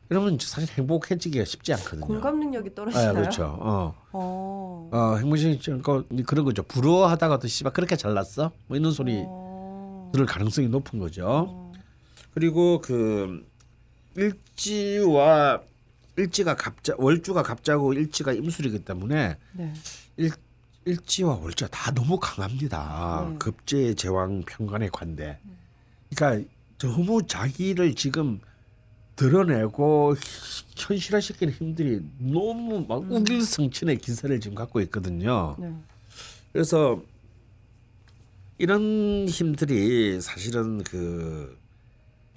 이러면 0.09 0.38
사실 0.40 0.69
행복해지기가 0.77 1.45
쉽지 1.45 1.73
않거든요. 1.75 2.07
공감 2.07 2.38
능력이 2.38 2.71
아, 2.71 2.75
떨어지나요? 2.75 3.14
그렇죠. 3.14 3.45
어, 3.61 3.95
어. 4.12 4.90
어 4.92 5.16
행복이 5.16 5.59
그런 6.25 6.45
거죠. 6.45 6.62
부러워하다가도 6.62 7.49
씨발 7.49 7.73
그렇게 7.73 7.97
잘났어? 7.97 8.53
뭐 8.69 8.77
이런 8.77 8.92
소리 8.92 9.25
어. 9.27 10.11
들을 10.12 10.27
가능성이 10.27 10.69
높은 10.69 10.99
거죠. 10.99 11.27
어. 11.27 11.73
그리고 12.35 12.81
그 12.81 13.45
일지와 14.14 15.61
일지가 16.16 16.55
갑자 16.57 16.95
월주가 16.97 17.42
갑자고 17.42 17.92
일지가 17.92 18.33
임술이기 18.33 18.85
때문에 18.85 19.37
네. 19.53 19.73
일 20.16 20.31
일지와 20.85 21.35
월지가 21.35 21.69
다 21.71 21.90
너무 21.90 22.19
강합니다. 22.21 23.27
네. 23.29 23.38
급제의 23.38 23.97
제왕 23.97 24.42
평관의 24.47 24.90
관대. 24.92 25.38
그러니까 26.14 26.49
너무 26.79 27.27
자기를 27.27 27.95
지금 27.95 28.40
드러내고 29.16 30.14
현실화시키는 30.76 31.52
힘들이 31.55 32.02
너무 32.18 32.85
막 32.87 33.11
우길성천의 33.11 33.98
기세를 33.98 34.40
지금 34.40 34.55
갖고 34.55 34.81
있거든요. 34.83 35.57
네. 35.59 35.72
그래서 36.52 37.02
이런 38.59 39.26
힘들이 39.26 40.20
사실은 40.20 40.83
그 40.85 41.59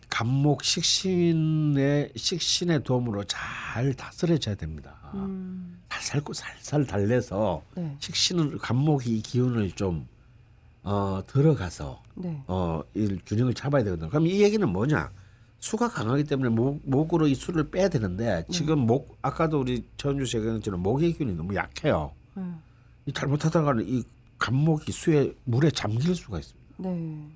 감목 0.10 0.64
식신의 0.64 2.14
식신의 2.16 2.84
도움으로 2.84 3.24
잘 3.26 3.94
다스려져야 3.94 4.56
됩니다. 4.56 4.96
음. 5.14 5.80
살살 5.90 6.22
살살 6.34 6.86
달래서 6.86 7.62
네. 7.76 7.96
식신을 8.00 8.58
감목이 8.58 9.18
이 9.18 9.22
기운을 9.22 9.72
좀 9.72 10.08
어, 10.84 11.22
들어가서 11.28 12.02
네. 12.16 12.42
어, 12.48 12.82
이 12.96 13.18
균형을 13.26 13.54
잡아야 13.54 13.84
되거든요. 13.84 14.10
그럼 14.10 14.28
이 14.28 14.42
얘기는 14.42 14.68
뭐냐? 14.68 15.12
수가 15.60 15.90
강하기 15.90 16.24
때문에 16.24 16.50
목, 16.50 16.82
목으로 16.84 17.28
이 17.28 17.36
수를 17.36 17.70
빼야 17.70 17.90
되는데 17.90 18.46
지금 18.50 18.80
목 18.80 19.18
아까도 19.22 19.60
우리 19.60 19.84
전주 19.98 20.26
씨가 20.26 20.44
것처럼 20.54 20.82
목의 20.82 21.14
기운이 21.14 21.36
너무 21.36 21.54
약해요. 21.56 22.12
네. 22.36 22.44
이 23.06 23.12
잘못하다가는 23.12 23.86
이 23.88 24.04
감목이 24.38 24.92
수에 24.92 25.34
물에 25.44 25.70
잠길 25.72 26.16
수가 26.16 26.40
있습니다. 26.40 26.70
네. 26.78 27.28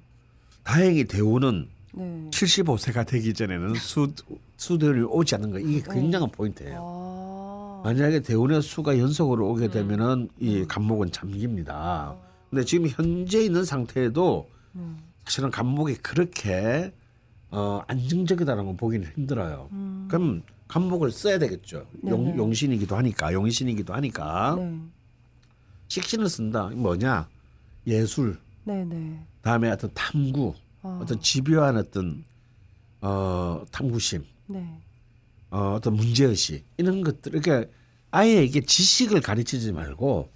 다행히 0.63 1.03
대우는 1.03 1.67
네. 1.93 2.29
75세가 2.31 3.05
되기 3.05 3.33
전에는 3.33 3.75
수 3.75 4.07
수들이 4.57 5.01
오지 5.01 5.35
않는 5.35 5.51
거 5.51 5.59
이게 5.59 5.83
굉장한 5.91 6.31
포인트예요. 6.31 6.79
아. 6.81 7.81
만약에 7.83 8.21
대운의 8.21 8.61
수가 8.61 8.97
연속으로 8.97 9.49
오게 9.49 9.65
음. 9.65 9.71
되면은 9.71 10.29
이 10.39 10.65
감목은 10.65 11.11
잠깁니다. 11.11 12.15
근데 12.49 12.63
지금 12.63 12.87
현재 12.87 13.43
있는 13.43 13.65
상태에도 13.65 14.49
음. 14.75 14.97
사실은 15.25 15.51
감목이 15.51 15.95
그렇게 15.95 16.93
어, 17.53 17.83
안정적이다라는 17.85 18.65
걸 18.65 18.77
보기는 18.77 19.07
힘들어요. 19.15 19.69
음. 19.73 20.07
그럼 20.09 20.41
감목을 20.67 21.11
써야 21.11 21.37
되겠죠. 21.37 21.85
용, 22.07 22.25
네네. 22.25 22.37
용 22.37 22.51
신이기도 22.51 22.95
하니까 22.95 23.31
용신이기도 23.31 23.93
하니까 23.93 24.55
네. 24.57 24.79
식신을 25.87 26.29
쓴다. 26.29 26.69
뭐냐? 26.73 27.29
예술. 27.85 28.39
네, 28.63 28.83
네. 28.83 29.23
다음에 29.43 29.69
어떤 29.69 29.91
탐구, 29.93 30.55
아. 30.81 30.99
어떤 30.99 31.19
집요한 31.19 31.77
어떤 31.77 32.25
어, 33.01 33.63
탐구심, 33.71 34.23
네. 34.47 34.65
어, 35.51 35.75
어떤 35.75 35.95
문제의식 35.95 36.65
이런 36.77 37.03
것들 37.03 37.33
이렇게 37.33 37.69
아예 38.09 38.43
이게 38.43 38.61
지식을 38.61 39.21
가르치지 39.21 39.73
말고 39.73 40.29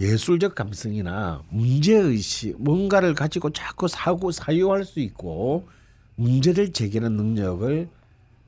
예술적 0.00 0.54
감성이나 0.54 1.44
문제의식 1.50 2.60
뭔가를 2.60 3.14
가지고 3.14 3.50
자꾸 3.50 3.86
사고 3.86 4.32
사유할 4.32 4.84
수 4.84 4.98
있고 5.00 5.68
문제를 6.16 6.72
제기하는 6.72 7.16
능력을 7.16 7.88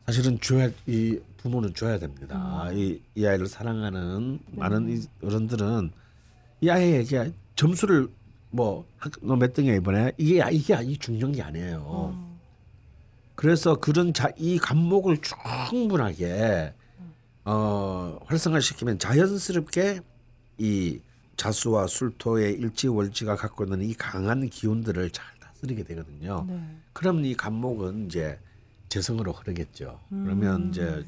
사실은 0.07 0.41
줘야 0.41 0.71
이 0.87 1.19
부모는 1.37 1.75
줘야 1.75 1.99
됩니다. 1.99 2.69
이, 2.73 3.01
이 3.15 3.27
아이를 3.27 3.47
사랑하는 3.47 4.41
많은 4.53 4.89
이 4.89 5.03
어른들은 5.23 5.91
이 6.63 6.71
아이에게 6.71 7.33
점수를 7.55 8.09
뭐너몇 8.51 9.53
등이야 9.53 9.75
이번에 9.75 10.13
이게 10.17 10.43
이게 10.51 10.79
이 10.83 10.97
중요한 10.99 11.33
게 11.33 11.43
아니에요. 11.43 12.14
음. 12.14 12.39
그래서 13.35 13.77
그런 13.77 14.12
자, 14.12 14.31
이 14.37 14.59
감목을 14.59 15.19
충분하게 15.71 16.73
어, 17.45 18.19
활성화시키면 18.27 18.99
자연스럽게 18.99 20.01
이 20.59 21.01
자수와 21.37 21.87
술토의 21.87 22.55
일지월지가 22.55 23.37
갖고 23.37 23.64
있는 23.64 23.83
이 23.83 23.95
강한 23.95 24.49
기운들을 24.49 25.11
잘 25.11 25.38
다스리게 25.59 25.83
되거든요. 25.85 26.45
네. 26.49 26.61
그럼 26.93 27.25
이 27.25 27.35
감목은 27.35 28.07
이제 28.07 28.39
재성으로 28.89 29.33
흐르겠죠. 29.33 30.01
그러면 30.09 30.63
음. 30.63 30.69
이제 30.69 31.05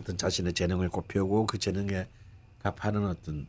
어떤 0.00 0.16
자신의 0.16 0.52
재능을 0.52 0.88
꽃피우고 0.88 1.46
그 1.46 1.58
재능에 1.58 2.06
값하는 2.62 3.06
어떤 3.06 3.46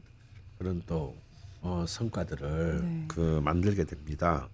그런 0.58 0.82
또 0.88 1.16
어, 1.62 1.86
성과들을 1.88 2.82
네. 2.82 3.06
그 3.08 3.42
만들게 3.44 3.84
됩니다. 3.84 4.48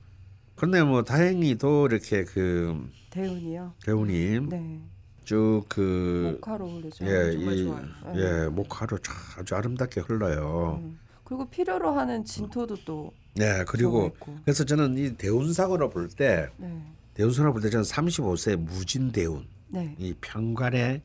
그런데 0.55 0.83
뭐 0.83 1.03
다행히도 1.03 1.87
이렇게 1.87 2.23
그 2.23 2.89
대운이요. 3.09 3.73
배우님 3.85 4.49
네. 4.49 4.79
쭉그 5.23 6.35
목화로 6.35 6.67
흐르죠. 6.67 7.05
예, 7.05 7.33
이, 7.33 7.63
좋아요. 7.63 7.85
예, 8.15 8.47
목화로 8.49 8.97
참 8.99 9.15
아주 9.37 9.55
아름답게 9.55 10.01
흘러요. 10.01 10.79
음. 10.81 10.99
그리고 11.23 11.45
필요로 11.49 11.91
하는 11.91 12.25
진토도 12.25 12.77
또 12.83 13.13
네, 13.35 13.63
그리고. 13.67 14.11
그래서 14.43 14.63
저는 14.65 14.97
이 14.97 15.13
대운상으로 15.15 15.89
볼 15.89 16.09
때 16.09 16.49
네. 16.57 16.81
대운상으로 17.13 17.53
볼 17.53 17.61
때 17.61 17.69
저는 17.69 17.83
35세 17.83 18.55
무진 18.57 19.11
대운 19.11 19.45
네. 19.69 19.95
이 19.97 20.13
평관의 20.21 21.01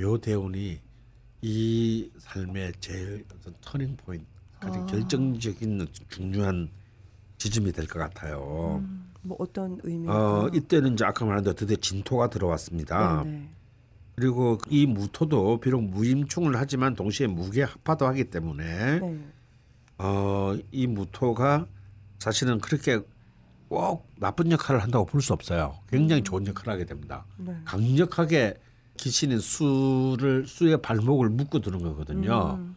요 0.00 0.18
대운이 0.18 0.78
이 1.42 2.10
삶의 2.18 2.72
제일 2.80 3.24
어떤 3.34 3.54
터닝 3.60 3.96
포인트, 3.96 4.24
가장 4.60 4.82
아. 4.82 4.86
결정적인 4.86 5.86
중요한 6.08 6.68
지점이 7.38 7.72
될 7.72 7.86
것 7.86 7.98
같아요. 7.98 8.80
음, 8.82 9.10
뭐 9.22 9.36
어떤 9.40 9.78
의미일까요? 9.82 10.16
어, 10.18 10.50
이때는 10.54 10.94
이제 10.94 11.04
아까 11.04 11.24
말한 11.26 11.44
대로 11.44 11.54
드디어 11.54 11.76
진토가 11.76 12.30
들어왔습니다. 12.30 13.22
네, 13.24 13.30
네. 13.30 13.48
그리고 14.16 14.58
이 14.70 14.86
무토도 14.86 15.60
비록 15.60 15.82
무임충을 15.82 16.56
하지만 16.56 16.94
동시에 16.94 17.26
무게 17.26 17.62
합파도 17.64 18.06
하기 18.06 18.24
때문에 18.30 19.00
네. 19.00 19.18
어, 19.98 20.56
이 20.72 20.86
무토가 20.86 21.66
사실은 22.18 22.58
그렇게 22.60 23.00
꼭 23.68 24.06
나쁜 24.18 24.50
역할을 24.52 24.82
한다고 24.82 25.06
볼 25.06 25.20
수 25.20 25.32
없어요. 25.32 25.74
굉장히 25.90 26.22
좋은 26.22 26.46
역할을 26.46 26.72
하게 26.72 26.84
됩니다. 26.84 27.24
네. 27.38 27.54
강력하게 27.64 28.54
기신인 28.96 29.40
수를 29.40 30.46
수의 30.46 30.80
발목을 30.80 31.28
묶어 31.30 31.58
두는 31.60 31.80
거거든요. 31.82 32.58
음, 32.60 32.76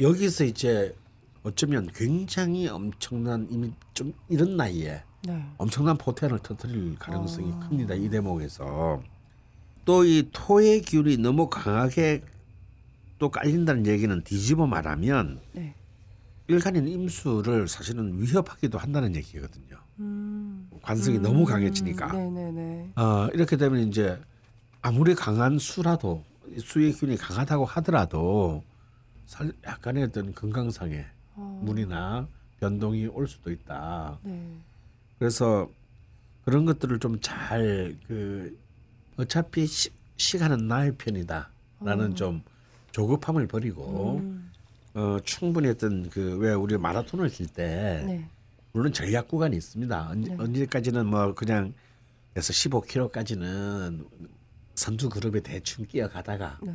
여기서 0.00 0.44
이제 0.44 0.94
어쩌면 1.42 1.88
굉장히 1.94 2.68
엄청난 2.68 3.46
이미 3.50 3.70
좀 3.92 4.12
이런 4.28 4.56
나이에 4.56 5.02
네. 5.24 5.46
엄청난 5.58 5.98
포텐을 5.98 6.38
터뜨릴 6.38 6.98
가능성이 6.98 7.52
아. 7.52 7.58
큽니다. 7.68 7.94
이 7.94 8.08
대목에서 8.08 9.02
또 9.84 10.04
이 10.04 10.28
토의 10.32 10.82
기운이 10.82 11.16
너무 11.18 11.48
강하게 11.50 12.22
또 13.18 13.28
깔린다는 13.30 13.86
얘기는 13.86 14.22
뒤집어 14.24 14.66
말하면 14.66 15.40
네. 15.52 15.74
일간인 16.50 16.88
임수를 16.88 17.68
사실은 17.68 18.20
위협하기도 18.20 18.76
한다는 18.78 19.14
얘기거든요. 19.16 19.76
음. 20.00 20.68
관성이 20.82 21.18
너무 21.18 21.44
강해지니까. 21.44 22.12
네, 22.12 22.28
네, 22.30 22.50
네. 22.50 22.92
어, 22.96 23.28
이렇게 23.32 23.56
되면 23.56 23.80
이제 23.86 24.18
아무리 24.82 25.14
강한 25.14 25.58
수라도 25.58 26.24
수의 26.58 26.92
기운이 26.92 27.16
강하다고 27.16 27.64
하더라도 27.66 28.64
살 29.26 29.52
약간의 29.64 30.04
어떤 30.04 30.34
건강상의 30.34 31.06
어, 31.36 31.60
무리나 31.64 32.26
변동이 32.58 33.06
올 33.06 33.28
수도 33.28 33.50
있다. 33.52 34.18
네. 34.24 34.56
그래서 35.18 35.70
그런 36.44 36.64
것들을 36.64 36.98
좀 36.98 37.20
잘 37.20 37.96
그 38.08 38.58
어차피 39.16 39.66
시, 39.66 39.90
시간은 40.16 40.66
나의 40.66 40.96
편이다라는 40.96 42.12
어. 42.12 42.14
좀 42.14 42.42
조급함을 42.92 43.46
버리고 43.46 44.18
음, 44.18 44.49
어, 44.94 45.18
충분히 45.24 45.68
어떤 45.68 46.08
그왜 46.10 46.52
우리 46.52 46.76
마라톤을 46.76 47.28
뛸때 47.28 47.56
네. 47.56 48.28
물론 48.72 48.92
전략 48.92 49.28
구간이 49.28 49.56
있습니다. 49.56 50.08
언제, 50.10 50.30
네. 50.30 50.36
언제까지는 50.38 51.06
뭐 51.06 51.34
그냥 51.34 51.74
그래서 52.32 52.52
15km까지는 52.52 54.06
선두 54.74 55.08
그룹에 55.08 55.40
대충 55.40 55.84
끼어가다가 55.86 56.58
네. 56.62 56.72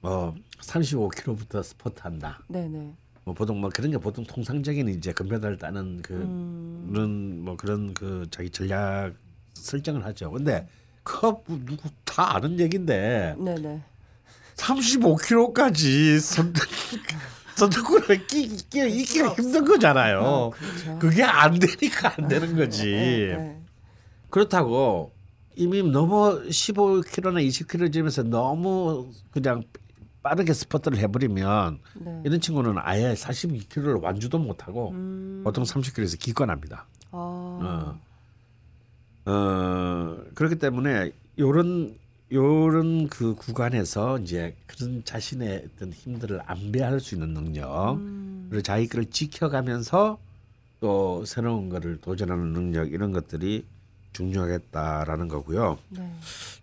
뭐 0.00 0.34
35km부터 0.60 1.62
스포트한다. 1.62 2.40
네, 2.48 2.68
네. 2.68 2.92
뭐 3.24 3.34
보통 3.34 3.60
뭐 3.60 3.70
그런 3.70 3.90
게 3.90 3.98
보통 3.98 4.24
통상적인 4.24 4.88
이제 4.88 5.12
금메달을 5.12 5.58
따는 5.58 6.02
그 6.02 6.14
음. 6.14 6.88
그런 6.90 7.44
뭐 7.44 7.56
그런 7.56 7.94
그 7.94 8.26
자기 8.30 8.50
전략 8.50 9.14
설정을 9.54 10.04
하죠. 10.04 10.30
근데 10.30 10.68
그거 11.02 11.42
뭐 11.46 11.58
누구 11.64 11.88
다 12.04 12.36
아는 12.36 12.60
얘긴데 12.60 13.36
네, 13.38 13.54
네. 13.54 13.82
35km까지 14.56 16.20
선두구를 17.54 18.26
끼끼 18.26 18.90
있기가 19.00 19.34
힘든 19.34 19.64
거잖아요. 19.64 20.20
아, 20.20 20.50
그렇죠. 20.50 20.98
그게 20.98 21.22
안 21.22 21.58
되니까 21.58 22.14
안 22.18 22.28
되는 22.28 22.56
거지. 22.56 22.86
네, 22.90 23.36
네. 23.36 23.60
그렇다고 24.30 25.12
이미 25.56 25.82
너무 25.82 26.42
15km나 26.48 27.46
20km쯤에서 27.46 28.26
너무 28.26 29.10
그냥 29.30 29.62
빠르게 30.22 30.52
스퍼트를 30.52 30.98
해버리면 30.98 31.78
네. 31.96 32.22
이런 32.24 32.40
친구는 32.40 32.76
아예 32.78 33.14
42km를 33.14 34.02
완주도 34.02 34.38
못하고 34.38 34.90
음. 34.90 35.42
보통 35.44 35.64
30km에서 35.64 36.18
기권합니다. 36.18 36.86
아. 37.12 37.16
어. 37.16 38.00
어 39.26 40.16
그렇기 40.34 40.56
때문에 40.56 41.12
요런 41.38 41.96
요런 42.34 43.08
그 43.08 43.36
구간에서 43.36 44.18
이제 44.18 44.56
그런 44.66 45.04
자신의 45.04 45.68
어떤 45.76 45.92
힘들을 45.92 46.40
안배할 46.44 46.98
수 46.98 47.14
있는 47.14 47.32
능력 47.32 47.94
음. 47.94 48.48
그리고 48.50 48.62
자기 48.62 48.88
거를 48.88 49.06
지켜가면서 49.06 50.18
또 50.80 51.24
새로운 51.24 51.68
거를 51.68 52.00
도전하는 52.00 52.52
능력 52.52 52.92
이런 52.92 53.12
것들이 53.12 53.64
중요하겠다라는 54.12 55.28
거고요. 55.28 55.78
네. 55.90 56.12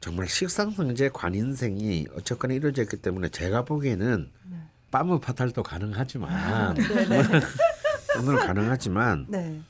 정말 0.02 0.28
식상성제 0.28 1.10
관인생이 1.10 2.08
어쨌거나 2.16 2.54
이루어졌기 2.54 2.98
때문에 2.98 3.30
제가 3.30 3.64
보기에는 3.64 4.30
네. 4.50 4.58
빠무 4.92 5.20
파탈도 5.20 5.64
가능하지만 5.64 6.76
오늘 8.20 8.36
가능하지만 8.40 9.26
네. 9.30 9.62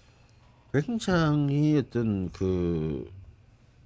굉장히 0.73 1.77
어떤 1.77 2.31
그 2.31 3.07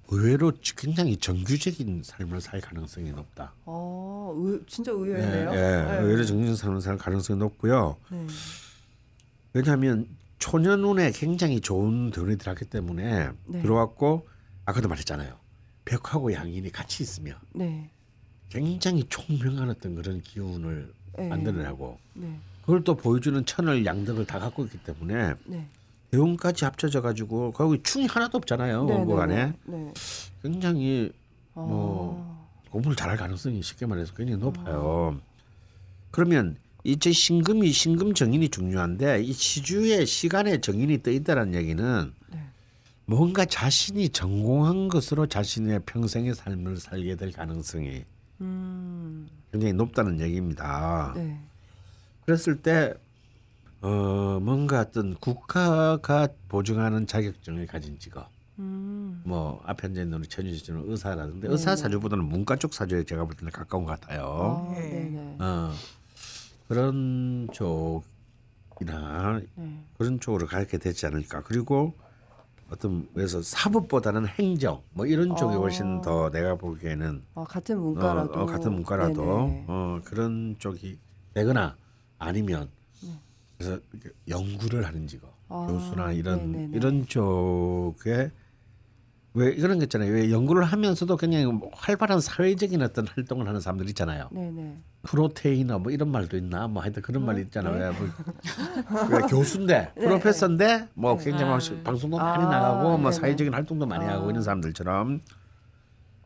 의외로 0.08 0.52
굉장히 0.76 1.16
정규적인 1.16 2.02
삶을 2.04 2.40
살 2.40 2.60
가능성이 2.60 3.10
높다. 3.10 3.52
어, 3.64 4.34
의, 4.36 4.60
진짜 4.66 4.92
예, 4.92 4.94
의외네요. 4.94 5.50
예, 5.52 6.00
의외로 6.00 6.24
정규적인 6.24 6.56
삶을 6.56 6.80
살 6.80 6.96
가능성이 6.96 7.38
높고요. 7.38 7.96
네. 8.10 8.26
왜냐하면 9.52 10.06
초년운에 10.38 11.12
굉장히 11.12 11.60
좋은 11.60 12.10
돈이 12.10 12.36
들어갔기 12.38 12.66
때문에 12.66 13.30
네. 13.46 13.62
들어왔고 13.62 14.28
아까도 14.64 14.88
말했잖아요. 14.88 15.34
벽하고 15.84 16.32
양인이 16.32 16.70
같이 16.70 17.02
있으면 17.02 17.36
네. 17.54 17.88
굉장히 18.50 19.04
총명한 19.08 19.70
어떤 19.70 19.94
그런 19.94 20.20
기운을 20.20 20.92
네. 21.18 21.28
만들어내고 21.28 21.98
네. 22.14 22.38
그걸 22.60 22.84
또 22.84 22.96
보여주는 22.96 23.44
천을 23.46 23.86
양덕을 23.86 24.26
다 24.26 24.38
갖고 24.38 24.64
있기 24.64 24.78
때문에 24.78 25.34
네. 26.16 26.20
대운까지 26.20 26.64
합쳐져 26.64 27.02
가지고 27.02 27.52
거기 27.52 27.82
충이 27.82 28.06
하나도 28.06 28.38
없잖아요. 28.38 28.84
네, 28.84 28.94
원고 28.94 29.16
네, 29.16 29.22
안에 29.22 29.52
네. 29.66 29.94
굉장히 30.42 31.12
아. 31.54 31.60
뭐 31.60 32.46
공부를 32.70 32.96
잘할 32.96 33.16
가능성이 33.16 33.62
쉽게 33.62 33.86
말해서 33.86 34.14
굉장히 34.14 34.40
높아요. 34.40 35.14
음. 35.14 35.20
그러면 36.10 36.56
이제 36.84 37.12
신금이 37.12 37.70
신금 37.72 38.14
정인이 38.14 38.48
중요한데 38.48 39.22
이 39.22 39.32
시주의 39.32 40.06
시간의 40.06 40.60
정인이 40.60 41.02
떠 41.02 41.10
있다는 41.10 41.54
얘기는 41.54 42.12
네. 42.32 42.40
뭔가 43.04 43.44
자신이 43.44 44.08
전공한 44.10 44.88
것으로 44.88 45.26
자신의 45.26 45.80
평생의 45.84 46.34
삶을 46.34 46.78
살게 46.78 47.16
될 47.16 47.32
가능성이 47.32 48.04
음. 48.40 49.28
굉장히 49.52 49.74
높다는 49.74 50.20
얘기입니다. 50.20 51.12
네. 51.16 51.40
그랬을 52.24 52.56
때 52.62 52.94
어, 53.86 54.40
뭔가 54.40 54.80
어떤 54.80 55.14
국가가 55.14 56.26
보증하는 56.48 57.06
자격증을 57.06 57.68
가진 57.68 58.00
직업, 58.00 58.28
음. 58.58 59.22
뭐 59.24 59.62
앞에 59.64 59.86
이제 59.88 60.02
우리 60.02 60.26
천주씨 60.26 60.64
씨는 60.64 60.90
의사라는데 60.90 61.46
네, 61.46 61.52
의사 61.52 61.70
네. 61.70 61.76
사주보다는 61.76 62.24
문과 62.24 62.56
쪽 62.56 62.74
사주에 62.74 63.04
제가 63.04 63.24
볼 63.24 63.36
때는 63.36 63.52
가까운 63.52 63.84
것 63.84 64.00
같아요. 64.00 64.66
아, 64.68 64.74
네. 64.74 65.36
어, 65.38 65.70
그런 66.66 67.46
쪽이나 67.52 69.40
네. 69.54 69.84
그런 69.96 70.18
쪽으로 70.18 70.48
가게 70.48 70.78
되지 70.78 71.06
않을까. 71.06 71.44
그리고 71.44 71.94
어떤 72.68 73.08
그래서 73.14 73.40
사법보다는 73.40 74.26
행정 74.26 74.82
뭐 74.94 75.06
이런 75.06 75.36
쪽이 75.36 75.54
어. 75.54 75.60
훨씬 75.60 76.00
더 76.00 76.30
내가 76.30 76.56
보기에는 76.56 77.22
아, 77.36 77.44
같은 77.44 77.78
어, 77.78 77.80
문과라도 77.82 78.32
어, 78.32 78.46
같은 78.46 78.72
문과라도 78.72 79.22
네네. 79.22 79.64
어, 79.68 80.00
그런 80.04 80.56
쪽이 80.58 80.98
되거나 81.34 81.76
아니면 82.18 82.62
네. 82.62 82.76
그래서 83.58 83.80
연구를 84.28 84.86
하는 84.86 85.06
직업 85.06 85.34
아, 85.48 85.66
교수나 85.68 86.12
이런 86.12 86.52
네네네. 86.52 86.76
이런 86.76 87.06
쪽에 87.06 88.30
왜 89.34 89.50
이런 89.50 89.78
거 89.78 89.84
있잖아요. 89.84 90.12
왜 90.12 90.30
연구를 90.30 90.64
하면서도 90.64 91.16
굉장히 91.18 91.44
뭐 91.44 91.70
활발한 91.74 92.20
사회적인 92.20 92.80
어떤 92.80 93.06
활동을 93.06 93.46
하는 93.46 93.60
사람들 93.60 93.86
있잖아요. 93.90 94.28
네네. 94.32 94.78
프로테이너 95.02 95.78
뭐 95.78 95.92
이런 95.92 96.10
말도 96.10 96.36
있나 96.38 96.66
뭐 96.68 96.82
하여튼 96.82 97.02
그런 97.02 97.24
말이 97.24 97.42
있잖아요. 97.42 97.74
네. 97.74 97.80
왜, 97.80 97.90
뭐, 97.90 99.08
왜 99.10 99.20
교수인데 99.28 99.92
프로페서인데 100.00 100.88
뭐 100.94 101.16
네. 101.16 101.24
굉장히 101.24 101.50
막 101.50 101.60
아. 101.60 101.82
방송도 101.84 102.18
아, 102.18 102.24
많이 102.24 102.44
나가고 102.44 102.82
뭐 102.82 102.96
네네. 102.96 103.12
사회적인 103.12 103.52
활동도 103.54 103.86
많이 103.86 104.06
아. 104.06 104.14
하고 104.14 104.30
있는 104.30 104.42
사람들처럼 104.42 105.20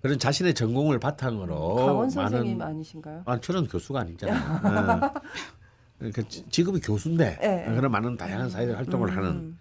그런 0.03 0.19
자신의 0.19 0.55
전공을 0.55 0.99
바탕으로 1.01 1.75
강원 1.75 1.97
많은 1.97 2.11
선생님 2.11 2.63
아니신가요? 2.63 3.23
아 3.27 3.41
저는 3.41 3.67
교수가 3.67 4.01
아니잖아요. 4.01 5.01
어. 6.01 6.09
그러니까 6.11 6.23
지- 6.29 6.45
직업이 6.49 6.81
교수인데 6.81 7.37
네. 7.41 7.75
그런 7.75 7.91
많은 7.93 8.17
다양한 8.17 8.49
사회적 8.49 8.77
활동을 8.77 9.11
음, 9.11 9.17
하는 9.17 9.31
음. 9.31 9.59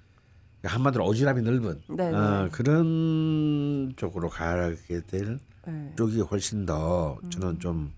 한마디로 0.64 1.06
오지랖이 1.06 1.42
넓은 1.42 1.82
네, 1.90 2.10
어, 2.14 2.44
네. 2.44 2.50
그런 2.50 3.94
쪽으로 3.96 4.30
가게 4.30 5.02
될 5.08 5.40
네. 5.68 5.94
쪽이 5.98 6.22
훨씬 6.22 6.66
더 6.66 7.18
저는 7.30 7.60
좀 7.60 7.92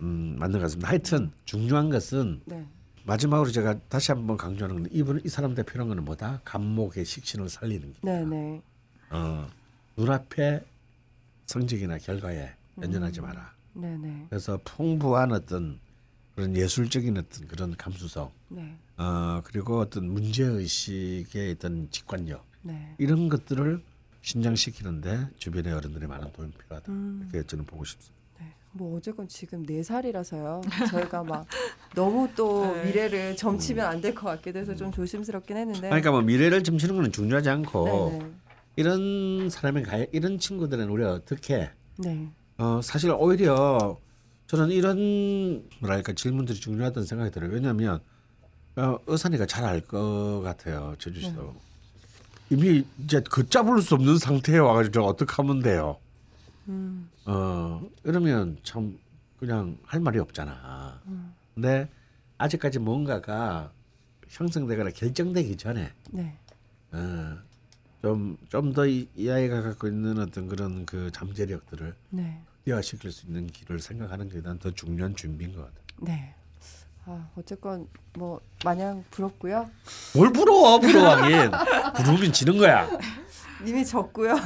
음, 0.00 0.36
맞는 0.38 0.58
것 0.58 0.64
같습니다. 0.66 0.88
하여튼 0.90 1.30
중요한 1.44 1.88
것은 1.90 2.42
네. 2.44 2.66
마지막으로 3.04 3.50
제가 3.50 3.78
다시 3.88 4.10
한번 4.12 4.36
강조하는 4.36 4.82
건 4.82 4.88
이분 4.92 5.20
이 5.24 5.28
사람 5.28 5.54
대표는 5.54 5.88
거는 5.88 6.04
뭐다? 6.04 6.40
감목의 6.44 7.04
식신을 7.04 7.48
살리는 7.48 7.92
게. 7.92 7.98
네, 8.02 8.24
네. 8.24 8.60
어, 9.10 9.46
눈앞에 9.96 10.64
성적이나 11.46 11.98
결과에 11.98 12.50
연연하지 12.82 13.20
마라. 13.20 13.52
네, 13.74 13.96
네. 13.96 14.26
그래서 14.28 14.58
풍부한 14.64 15.32
어떤 15.32 15.78
그런 16.36 16.54
예술적인 16.54 17.16
어떤 17.16 17.48
그런 17.48 17.74
감수성, 17.76 18.30
네. 18.48 18.76
어, 18.98 19.40
그리고 19.42 19.80
어떤 19.80 20.06
문제 20.10 20.44
의식의 20.44 21.52
어떤 21.52 21.88
직관력 21.90 22.44
네. 22.60 22.94
이런 22.98 23.30
것들을 23.30 23.82
신장시키는데 24.20 25.28
주변의 25.38 25.72
어른들의 25.72 26.06
많은 26.06 26.30
도움이 26.32 26.52
필요하다. 26.52 26.92
음. 26.92 27.28
이렇게 27.32 27.46
저는 27.46 27.64
보고 27.64 27.84
싶습니다. 27.86 28.14
네. 28.38 28.52
뭐 28.72 28.98
어쨌건 28.98 29.26
지금 29.28 29.64
네 29.64 29.82
살이라서요. 29.82 30.60
저희가 30.90 31.24
막 31.24 31.46
너무 31.94 32.28
또 32.36 32.66
네. 32.76 32.84
미래를 32.84 33.36
점치면 33.36 33.86
안 33.86 34.00
될 34.02 34.14
것 34.14 34.26
같기도 34.26 34.58
해서 34.58 34.74
좀 34.74 34.92
조심스럽긴 34.92 35.56
했는데. 35.56 35.88
그러니까 35.88 36.10
뭐 36.10 36.20
미래를 36.20 36.62
점치는 36.62 36.96
거는 36.96 37.12
중요하지 37.12 37.48
않고 37.48 38.10
네, 38.12 38.18
네. 38.18 38.30
이런 38.76 39.48
사람의 39.48 39.84
가 39.84 40.04
이런 40.12 40.38
친구들은 40.38 40.90
우리가 40.90 41.14
어떻게 41.14 41.70
네. 41.96 42.28
어 42.58 42.80
사실 42.82 43.10
오히려 43.10 43.98
저는 44.46 44.70
이런 44.70 45.68
뭐랄까 45.80 46.12
질문들이 46.12 46.58
중요하다는 46.58 47.06
생각이 47.06 47.30
들어요. 47.30 47.50
왜냐하면 47.50 48.00
어, 48.76 48.98
의사니까 49.06 49.46
잘알 49.46 49.80
것 49.82 50.42
같아요. 50.42 50.94
제주 50.98 51.20
씨도 51.20 51.42
네. 51.42 51.66
이미 52.50 52.84
이제 53.02 53.20
걷잡을 53.20 53.82
수 53.82 53.94
없는 53.94 54.18
상태에 54.18 54.58
와가지고 54.58 54.92
저 54.92 55.02
어떻게 55.02 55.32
하면 55.34 55.60
돼요? 55.60 55.96
음. 56.68 57.08
어 57.24 57.82
이러면 58.04 58.58
참 58.62 58.98
그냥 59.38 59.78
할 59.84 60.00
말이 60.00 60.18
없잖아. 60.18 61.00
음. 61.06 61.34
근데 61.54 61.88
아직까지 62.38 62.78
뭔가가 62.78 63.72
형성되거나 64.28 64.90
결정되기 64.90 65.56
전에 65.56 65.92
네. 66.10 66.36
어, 66.92 67.36
좀 68.02 68.36
좀 68.48 68.72
더이 68.72 69.08
아이가 69.18 69.62
갖고 69.62 69.86
있는 69.88 70.18
어떤 70.18 70.48
그런 70.48 70.84
그 70.86 71.10
잠재력들을 71.12 71.94
네. 72.10 72.40
극대화시킬 72.64 73.10
수 73.12 73.26
있는 73.26 73.46
길을 73.46 73.80
생각하는 73.80 74.28
게 74.28 74.40
난 74.40 74.58
더 74.58 74.70
중요한 74.70 75.14
준비인 75.16 75.54
것 75.54 75.62
같아. 75.62 75.74
네. 76.00 76.34
아, 77.06 77.28
어쨌건 77.36 77.86
뭐 78.14 78.40
마냥 78.64 79.04
부럽고요. 79.10 79.70
뭘 80.14 80.32
부러워 80.32 80.78
부러워하긴 80.80 81.50
부르면 81.94 82.32
지는 82.32 82.58
거야. 82.58 82.88
이미 83.64 83.84
졌고요. 83.86 84.34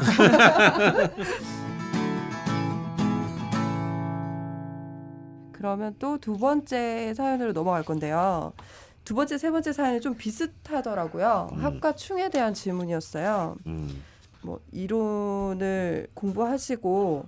그러면 5.53 5.95
또 5.99 6.17
두 6.19 6.39
번째 6.39 7.13
사연으로 7.15 7.53
넘어갈 7.53 7.83
건데요. 7.83 8.53
두 9.05 9.15
번째, 9.15 9.39
세 9.39 9.51
번째 9.51 9.73
사연이 9.73 10.01
좀 10.01 10.15
비슷하더라고요. 10.15 11.51
음. 11.53 11.59
합과 11.59 11.95
충에 11.95 12.29
대한 12.29 12.55
질문이었어요. 12.55 13.57
음, 13.67 14.03
뭐 14.43 14.61
이론을 14.73 16.09
공부하시고 16.15 17.27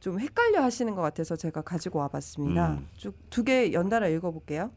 좀 0.00 0.18
헷갈려 0.20 0.62
하시는 0.62 0.94
것 0.94 1.02
같아서 1.02 1.36
제가 1.36 1.62
가지고 1.62 2.00
와봤습니다. 2.00 2.72
음. 2.72 2.88
쭉두 2.96 3.44
개 3.44 3.72
연달아 3.72 4.08
읽어볼게요. 4.08 4.70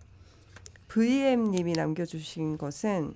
VM님이 0.88 1.74
남겨주신 1.74 2.58
것은 2.58 3.14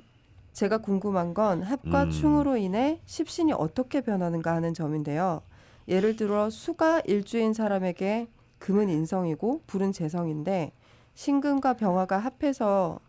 제가 0.53 0.79
궁금한 0.79 1.33
건 1.33 1.61
합과 1.61 2.03
음. 2.03 2.11
충으로 2.11 2.57
인해 2.57 2.99
십신이 3.05 3.53
어떻게 3.53 4.01
변하는가 4.01 4.53
하는 4.53 4.73
점인데요. 4.73 5.41
예를 5.87 6.15
들어 6.15 6.49
수가 6.49 7.01
일주인 7.05 7.53
사람에게 7.53 8.27
금은 8.57 8.89
인성이고 8.89 9.63
불은 9.67 9.91
재성인데 9.91 10.73
신금과 11.13 11.73
병화가 11.73 12.17
합해서 12.17 12.99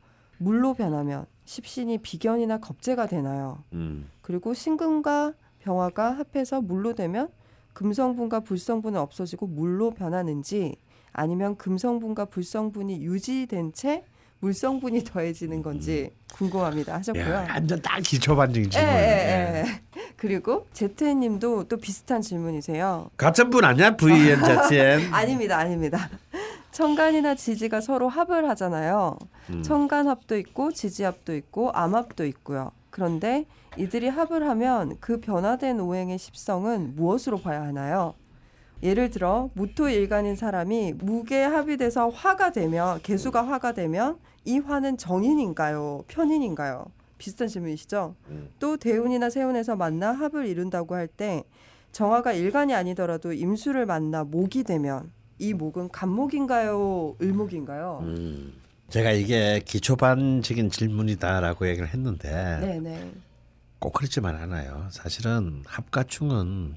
물로 0.41 0.72
변하면 0.72 1.26
십신이 1.45 1.99
비견이나 1.99 2.61
겁재가 2.61 3.07
되나요? 3.07 3.62
음. 3.74 4.09
그리고 4.22 4.55
신금과 4.55 5.34
병화가 5.61 6.12
합해서 6.12 6.62
물로 6.62 6.95
되면 6.95 7.28
금성분과 7.74 8.41
불성분은 8.41 8.99
없어지고 8.99 9.47
물로 9.47 9.91
변하는지 9.91 10.76
아니면 11.12 11.57
금성분과 11.57 12.26
불성분이 12.26 13.03
유지된 13.03 13.74
채 13.74 14.03
물성분이 14.38 15.05
더해지는 15.05 15.62
건지 15.62 16.11
궁금합니다 16.32 16.95
하셨고요. 16.95 17.34
야, 17.34 17.47
완전 17.51 17.82
딱 17.82 18.01
기초 18.01 18.34
반증 18.34 18.64
예, 18.64 18.68
질문. 18.70 18.91
예, 18.91 18.97
예. 18.97 19.82
그리고 20.16 20.66
제트님도 20.72 21.64
또 21.64 21.76
비슷한 21.76 22.22
질문이세요. 22.22 23.11
같은 23.18 23.51
분 23.51 23.64
아니야? 23.64 23.97
VN 23.97 24.41
자티엔. 24.41 25.12
아닙니다, 25.12 25.59
아닙니다. 25.59 26.09
청간이나 26.72 27.34
지지가 27.34 27.80
서로 27.80 28.08
합을 28.08 28.48
하잖아요. 28.50 29.16
음. 29.50 29.62
청간합도 29.62 30.36
있고 30.38 30.72
지지합도 30.72 31.34
있고 31.36 31.70
암합도 31.72 32.24
있고요. 32.26 32.70
그런데 32.90 33.46
이들이 33.76 34.08
합을 34.08 34.48
하면 34.48 34.96
그 35.00 35.20
변화된 35.20 35.80
오행의 35.80 36.18
십성은 36.18 36.94
무엇으로 36.96 37.38
봐야 37.40 37.62
하나요? 37.62 38.14
예를 38.82 39.10
들어 39.10 39.50
무토일간인 39.54 40.36
사람이 40.36 40.94
무게 40.98 41.42
합이 41.42 41.76
돼서 41.76 42.08
화가 42.08 42.52
되면 42.52 43.00
개수가 43.02 43.46
화가 43.46 43.72
되면 43.72 44.18
이 44.44 44.58
화는 44.58 44.96
정인인가요? 44.96 46.04
편인인가요? 46.08 46.86
비슷한 47.18 47.48
질문이시죠? 47.48 48.14
음. 48.30 48.48
또 48.58 48.76
대운이나 48.78 49.28
세운에서 49.28 49.76
만나 49.76 50.12
합을 50.12 50.46
이룬다고 50.46 50.94
할 50.94 51.08
때 51.08 51.44
정화가 51.92 52.32
일간이 52.32 52.72
아니더라도 52.72 53.32
임수를 53.32 53.84
만나 53.84 54.22
목이 54.24 54.62
되면 54.64 55.10
이 55.41 55.55
목은 55.55 55.88
간목인가요? 55.88 57.16
을목인가요? 57.20 58.01
음. 58.03 58.53
제가 58.91 59.12
이게 59.12 59.61
기초반적인 59.64 60.70
질문이다라고 60.70 61.66
얘기를 61.68 61.88
했는데 61.88 62.59
네네. 62.61 63.11
꼭 63.78 63.95
그렇지만 63.95 64.36
않아요. 64.36 64.86
사실은 64.91 65.62
합가충은 65.64 66.74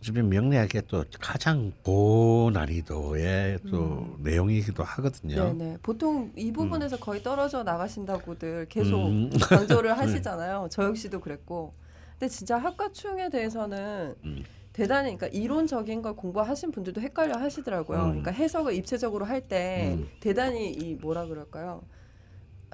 주변 0.00 0.28
명리학의 0.28 0.82
또 0.88 1.04
가장 1.20 1.72
고난이도의 1.82 3.58
또 3.70 4.16
내용이기도 4.20 4.84
하거든요. 4.84 5.50
음. 5.50 5.58
네네. 5.58 5.78
보통 5.82 6.32
이 6.36 6.52
부분에서 6.52 6.98
거의 6.98 7.22
떨어져 7.22 7.64
나가신다고들 7.64 8.66
계속 8.68 9.08
음. 9.08 9.30
강조를 9.42 9.98
하시잖아요. 9.98 10.68
저 10.70 10.84
역시도 10.84 11.20
그랬고. 11.20 11.74
근데 12.12 12.28
진짜 12.28 12.58
합가충에 12.58 13.30
대해서는 13.30 14.14
음. 14.24 14.44
대단히 14.72 15.16
그러니까 15.16 15.26
이론적인 15.28 16.02
걸 16.02 16.16
공부하신 16.16 16.72
분들도 16.72 17.00
헷갈려 17.00 17.36
하시더라고요. 17.36 17.98
음. 17.98 18.04
그러니까 18.08 18.30
해석을 18.30 18.74
입체적으로 18.74 19.24
할때 19.24 19.94
음. 19.94 20.08
대단히 20.20 20.72
이 20.72 20.94
뭐라 20.94 21.26
그럴까요? 21.26 21.82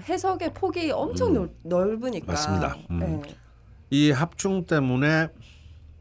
해석의 0.03 0.55
폭이 0.55 0.93
엄청 0.93 1.31
음. 1.31 1.35
넓, 1.35 1.51
넓으니까. 1.63 2.33
맞습니다. 2.33 2.77
음. 2.91 2.99
네. 3.01 3.23
이 3.91 4.11
합충 4.11 4.65
때문에 4.67 5.29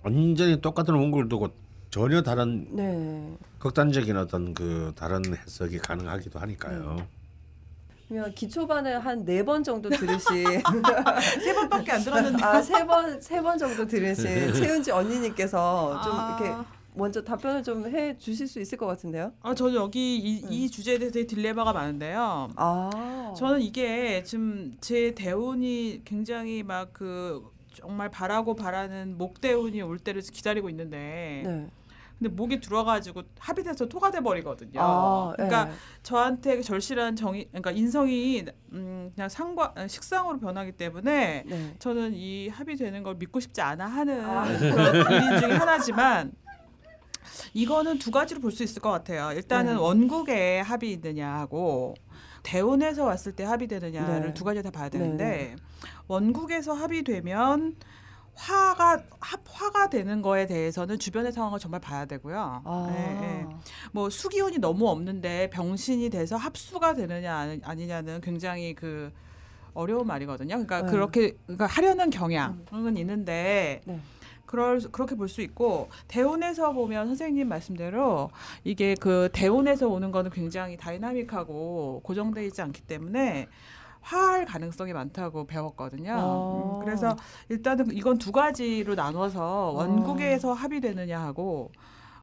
완전히 0.03 0.61
똑같은 0.61 0.93
원고를 0.93 1.29
두고 1.29 1.49
전혀 1.89 2.21
다른 2.21 2.67
네. 2.75 3.37
극단적인 3.59 4.15
어떤 4.17 4.53
그 4.53 4.93
다른 4.95 5.21
해석이 5.35 5.79
가능하기도 5.79 6.37
하니까요. 6.39 7.07
그러면 8.07 8.33
기초반을 8.33 8.99
한 9.05 9.25
네 9.25 9.43
번 9.43 9.63
정도 9.63 9.89
들으신 9.89 10.45
세 11.43 11.53
번밖에 11.53 11.91
안 11.91 12.01
들었는데. 12.03 12.43
아세 12.43 12.85
번 12.85 13.19
세 13.21 13.41
번 13.41 13.57
정도 13.57 13.85
들으신 13.85 14.53
최은지 14.53 14.91
언니님께서 14.91 16.01
좀 16.03 16.13
아. 16.13 16.37
이렇게 16.39 16.55
먼저 16.93 17.21
답변을 17.23 17.61
좀 17.63 17.85
해 17.87 18.17
주실 18.17 18.47
수 18.47 18.59
있을 18.59 18.77
것 18.77 18.87
같은데요. 18.87 19.31
아, 19.41 19.53
저는 19.53 19.75
여기 19.75 20.17
이, 20.17 20.43
음. 20.43 20.51
이 20.51 20.69
주제에 20.69 20.97
대해서 20.97 21.19
딜레마가 21.27 21.73
많은데요. 21.73 22.49
아 22.55 23.33
저는 23.37 23.61
이게 23.61 24.23
지금 24.23 24.75
제 24.81 25.13
대운이 25.13 26.01
굉장히 26.05 26.63
막 26.63 26.89
그 26.93 27.43
정말 27.73 28.09
바라고 28.09 28.55
바라는 28.55 29.17
목 29.19 29.39
대운이 29.39 29.81
올 29.83 29.99
때를 29.99 30.21
기다리고 30.23 30.67
있는데 30.71 31.43
네. 31.45 31.67
근데 32.19 32.33
목이 32.33 32.59
들어가지고 32.59 33.23
합이 33.39 33.63
돼서 33.63 33.85
토가 33.85 34.09
돼 34.09 34.19
버리거든요. 34.21 34.79
아, 34.81 35.33
그러니까 35.35 35.65
네. 35.65 35.71
저한테 36.01 36.61
절실한 36.61 37.15
정의 37.15 37.45
그러니까 37.49 37.71
인성이 37.71 38.43
음 38.73 39.11
그냥 39.13 39.29
상과 39.29 39.73
식상으로 39.87 40.39
변하기 40.39 40.73
때문에 40.73 41.43
네. 41.45 41.75
저는 41.79 42.13
이 42.15 42.49
합이 42.49 42.75
되는 42.75 43.03
걸 43.03 43.15
믿고 43.15 43.39
싶지 43.39 43.61
않아 43.61 43.85
하는 43.85 44.25
아. 44.25 44.45
그런 44.45 45.11
일인 45.11 45.39
중에 45.39 45.51
하나지만 45.53 46.31
이거는 47.53 47.99
두 47.99 48.09
가지로 48.09 48.39
볼 48.41 48.51
수 48.51 48.63
있을 48.63 48.81
것 48.81 48.89
같아요. 48.89 49.31
일단은 49.35 49.75
네. 49.75 49.79
원국에 49.79 50.59
합이 50.61 50.91
있느냐 50.93 51.35
하고 51.35 51.93
대운에서 52.41 53.03
왔을 53.05 53.33
때 53.33 53.43
합이 53.43 53.67
되느냐를 53.67 54.27
네. 54.27 54.33
두 54.33 54.43
가지 54.43 54.63
다 54.63 54.71
봐야 54.71 54.89
되는데 54.89 55.25
네, 55.25 55.37
네. 55.37 55.55
원국에서 56.07 56.73
합이 56.73 57.03
되면 57.03 57.75
화가 58.37 59.01
합화가 59.19 59.89
되는 59.89 60.21
거에 60.21 60.45
대해서는 60.45 60.99
주변의 60.99 61.31
상황을 61.31 61.59
정말 61.59 61.81
봐야 61.81 62.05
되고요. 62.05 62.61
아. 62.63 62.87
예, 62.95 63.01
예. 63.41 63.45
뭐 63.91 64.09
수기운이 64.09 64.59
너무 64.59 64.87
없는데 64.89 65.49
병신이 65.49 66.09
돼서 66.11 66.37
합수가 66.37 66.93
되느냐 66.93 67.35
아니- 67.35 67.61
아니냐는 67.63 68.21
굉장히 68.21 68.75
그 68.75 69.11
어려운 69.73 70.07
말이거든요. 70.07 70.49
그러니까 70.55 70.83
네. 70.83 70.91
그렇게 70.91 71.31
그러니까 71.45 71.65
하려는 71.65 72.09
경향은 72.09 72.97
있는데 72.97 73.81
네. 73.85 73.99
그럴 74.45 74.79
그렇게 74.91 75.15
볼 75.15 75.27
수 75.27 75.41
있고 75.41 75.89
대운에서 76.07 76.71
보면 76.71 77.07
선생님 77.07 77.49
말씀대로 77.49 78.29
이게 78.63 78.95
그 78.99 79.29
대운에서 79.33 79.89
오는 79.89 80.11
거는 80.11 80.31
굉장히 80.31 80.77
다이나믹하고 80.77 82.01
고정돼 82.03 82.45
있지 82.45 82.61
않기 82.61 82.81
때문에 82.83 83.47
화할 84.07 84.45
가능성이 84.45 84.93
많다고 84.93 85.45
배웠거든요. 85.47 86.13
어. 86.17 86.79
음, 86.79 86.85
그래서 86.85 87.17
일단은 87.49 87.91
이건 87.91 88.17
두 88.17 88.31
가지로 88.31 88.95
나눠서 88.95 89.71
원국에서 89.75 90.53
합이 90.53 90.79
되느냐 90.79 91.19
하고 91.19 91.71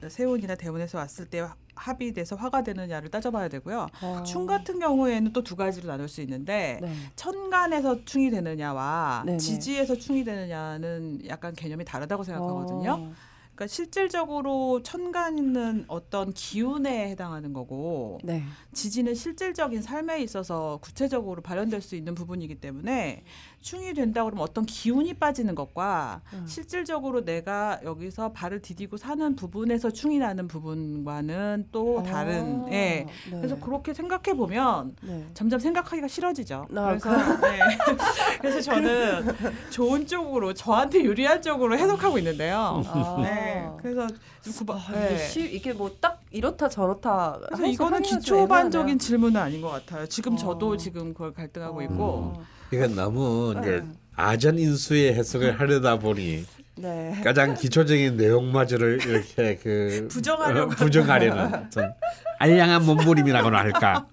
세운이나 0.07 0.55
대운에서 0.55 0.97
왔을 0.97 1.25
때 1.25 1.47
합이 1.75 2.13
돼서 2.13 2.35
화가 2.35 2.63
되느냐를 2.63 3.09
따져봐야 3.09 3.49
되고요. 3.49 3.85
어. 4.01 4.23
충 4.23 4.47
같은 4.47 4.79
경우에는 4.79 5.31
또 5.31 5.43
두 5.43 5.55
가지로 5.55 5.87
나눌 5.87 6.07
수 6.07 6.21
있는데 6.21 6.79
네. 6.81 6.91
천간에서 7.15 8.03
충이 8.05 8.31
되느냐와 8.31 9.21
네네. 9.25 9.37
지지에서 9.37 9.95
충이 9.95 10.23
되느냐는 10.23 11.19
약간 11.27 11.53
개념이 11.53 11.85
다르다고 11.85 12.23
생각하거든요. 12.23 12.91
어. 12.93 13.13
그러니까 13.55 13.67
실질적으로 13.67 14.83
천간은 14.83 15.85
어떤 15.87 16.33
기운에 16.33 17.09
해당하는 17.09 17.53
거고 17.53 18.19
네. 18.21 18.43
지지는 18.73 19.15
실질적인 19.15 19.81
삶에 19.81 20.21
있어서 20.21 20.77
구체적으로 20.81 21.41
발현될 21.41 21.81
수 21.81 21.95
있는 21.95 22.15
부분이기 22.15 22.55
때문에 22.55 23.23
충이 23.65 23.95
된다 23.95 24.23
그러면 24.23 24.43
어떤 24.43 24.63
기운이 24.63 25.15
빠지는 25.15 25.55
것과 25.55 26.21
음. 26.33 26.45
실질적으로 26.47 27.25
내가 27.25 27.79
여기서 27.83 28.31
발을 28.31 28.61
디디고 28.61 28.97
사는 28.97 29.35
부분에서 29.35 29.89
충이 29.89 30.19
나는 30.19 30.47
부분과는 30.47 31.69
또 31.71 32.03
다른 32.03 32.65
아, 32.65 32.67
예. 32.67 32.71
네. 32.71 33.07
그래서 33.31 33.55
그렇게 33.59 33.91
생각해 33.95 34.37
보면 34.37 34.95
네. 35.01 35.25
점점 35.33 35.59
생각하기가 35.59 36.07
싫어지죠. 36.07 36.67
아, 36.75 36.95
그래서 36.95 37.39
네. 37.41 37.59
그래서 38.39 38.61
저는 38.61 39.25
좋은 39.71 40.05
쪽으로 40.05 40.53
저한테 40.53 41.01
유리한 41.03 41.41
쪽으로 41.41 41.75
해석하고 41.75 42.19
있는데요. 42.19 42.83
아. 42.85 43.17
네. 43.23 43.67
그래서 43.81 44.05
좀 44.43 44.53
구바, 44.53 44.75
아, 44.75 44.91
네. 44.91 45.27
이게, 45.39 45.73
뭐 45.73 45.89
딱 45.99 46.21
이렇다 46.29 46.69
저렇다. 46.69 47.39
그래서 47.47 47.65
이거는 47.65 48.03
기초반적인. 48.03 48.99
질문은 48.99 49.41
아닌 49.41 49.59
것 49.59 49.69
같아요. 49.69 50.05
지금 50.05 50.33
어. 50.33 50.37
저도 50.37 50.77
지금 50.77 51.13
그걸 51.13 51.33
갈등하고 51.33 51.81
있고 51.81 52.33
어. 52.71 52.75
이건 52.75 52.95
너무 52.95 53.55
이제 53.59 53.81
네. 53.81 53.87
아전 54.15 54.57
인수의 54.59 55.13
해석을 55.13 55.59
하려다 55.59 55.99
보니 55.99 56.45
네. 56.77 57.21
가장 57.23 57.53
기초적인 57.53 58.17
내용마저를 58.17 58.99
이렇게 59.05 59.55
그 59.57 60.07
부정하려고 60.11 60.71
어, 60.71 60.75
부정하려는 60.75 61.53
어떤 61.53 61.93
알량한 62.39 62.85
몸부림이라고나 62.85 63.57
할까. 63.57 64.07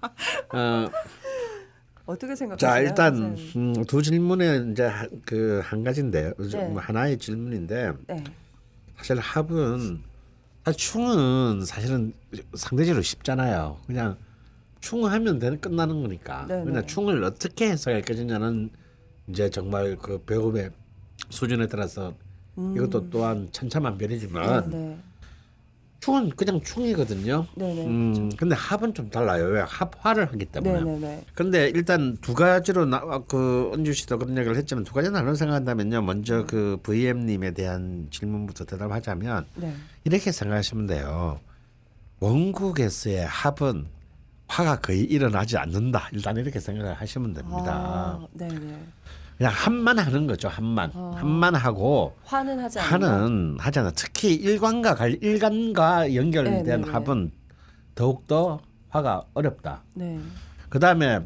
어, 0.53 0.89
어떻게 2.05 2.35
생각하세요? 2.35 2.57
자 2.57 2.79
일단 2.79 3.15
선생님? 3.35 3.75
음, 3.79 3.85
두 3.85 4.01
질문에 4.01 4.71
이제 4.71 4.89
그 5.25 5.61
한 5.63 5.83
가지인데 5.83 6.33
네. 6.37 6.67
뭐 6.69 6.81
하나의 6.81 7.17
질문인데 7.17 7.91
네. 8.07 8.23
사실 8.97 9.19
합은 9.19 10.01
사실 10.65 10.77
충은 10.79 11.65
사실은 11.65 12.13
상대적으로 12.55 13.01
쉽잖아요. 13.01 13.79
그냥 13.87 14.15
충하면 14.83 15.39
되는 15.39 15.61
끝나는 15.61 16.01
거니까. 16.01 16.45
네네. 16.45 16.65
그냥 16.65 16.85
충을 16.85 17.23
어떻게 17.23 17.69
해석할 17.69 18.01
것이냐는 18.01 18.69
이제 19.29 19.49
정말 19.49 19.95
그 19.95 20.21
배움의 20.25 20.71
수준에 21.29 21.67
따라서 21.67 22.13
음. 22.57 22.75
이것도 22.75 23.09
또한 23.09 23.47
천차만별이지만 23.53 24.69
네. 24.69 24.97
충은 26.01 26.31
그냥 26.31 26.59
충이거든요. 26.61 27.47
네. 27.55 27.73
네. 27.73 27.85
음, 27.85 28.29
근데 28.35 28.55
합은 28.55 28.93
좀 28.93 29.09
달라요. 29.09 29.45
왜 29.45 29.61
합화를 29.61 30.25
하기 30.33 30.45
때문에. 30.47 30.73
네. 30.73 30.83
네. 30.83 30.99
네. 30.99 31.25
근데 31.33 31.69
일단 31.69 32.17
두 32.17 32.33
가지로 32.33 32.83
나, 32.83 32.99
그 33.19 33.71
은주 33.73 33.93
씨도 33.93 34.17
그런 34.17 34.37
얘기를 34.37 34.57
했지만 34.57 34.83
두 34.83 34.93
가지 34.93 35.09
나눠 35.09 35.33
생각한다면요. 35.33 36.01
먼저 36.01 36.45
그 36.45 36.77
VM님에 36.83 37.51
대한 37.51 38.09
질문부터 38.11 38.65
대답하자면 38.65 39.45
네. 39.55 39.73
이렇게 40.03 40.33
생각하시면 40.33 40.87
돼요. 40.87 41.39
원국에서의 42.19 43.25
합은 43.25 44.02
화가 44.53 44.75
거의 44.81 45.01
일어나지 45.01 45.57
않는다. 45.57 46.09
일단 46.11 46.37
이렇게 46.37 46.59
생각을 46.59 46.93
하시면 46.93 47.33
됩니다. 47.33 47.73
아, 47.73 48.27
네. 48.33 48.47
네. 48.47 48.79
그냥 49.35 49.51
합만 49.51 49.97
하는 49.97 50.27
거죠. 50.27 50.47
합만. 50.47 50.91
아. 50.93 51.13
합만 51.15 51.55
하고 51.55 52.15
화는 52.25 52.59
하지. 52.59 52.77
화는 52.77 53.57
하잖아. 53.59 53.91
특히 53.95 54.35
일관과 54.35 54.93
관 54.93 55.17
일간과 55.21 56.13
연결된 56.13 56.63
네, 56.63 56.63
네, 56.63 56.77
네. 56.77 56.91
합은 56.91 57.31
더욱 57.95 58.27
더 58.27 58.59
화가 58.89 59.23
어렵다. 59.33 59.81
네. 59.95 60.19
그 60.69 60.77
다음에 60.77 61.19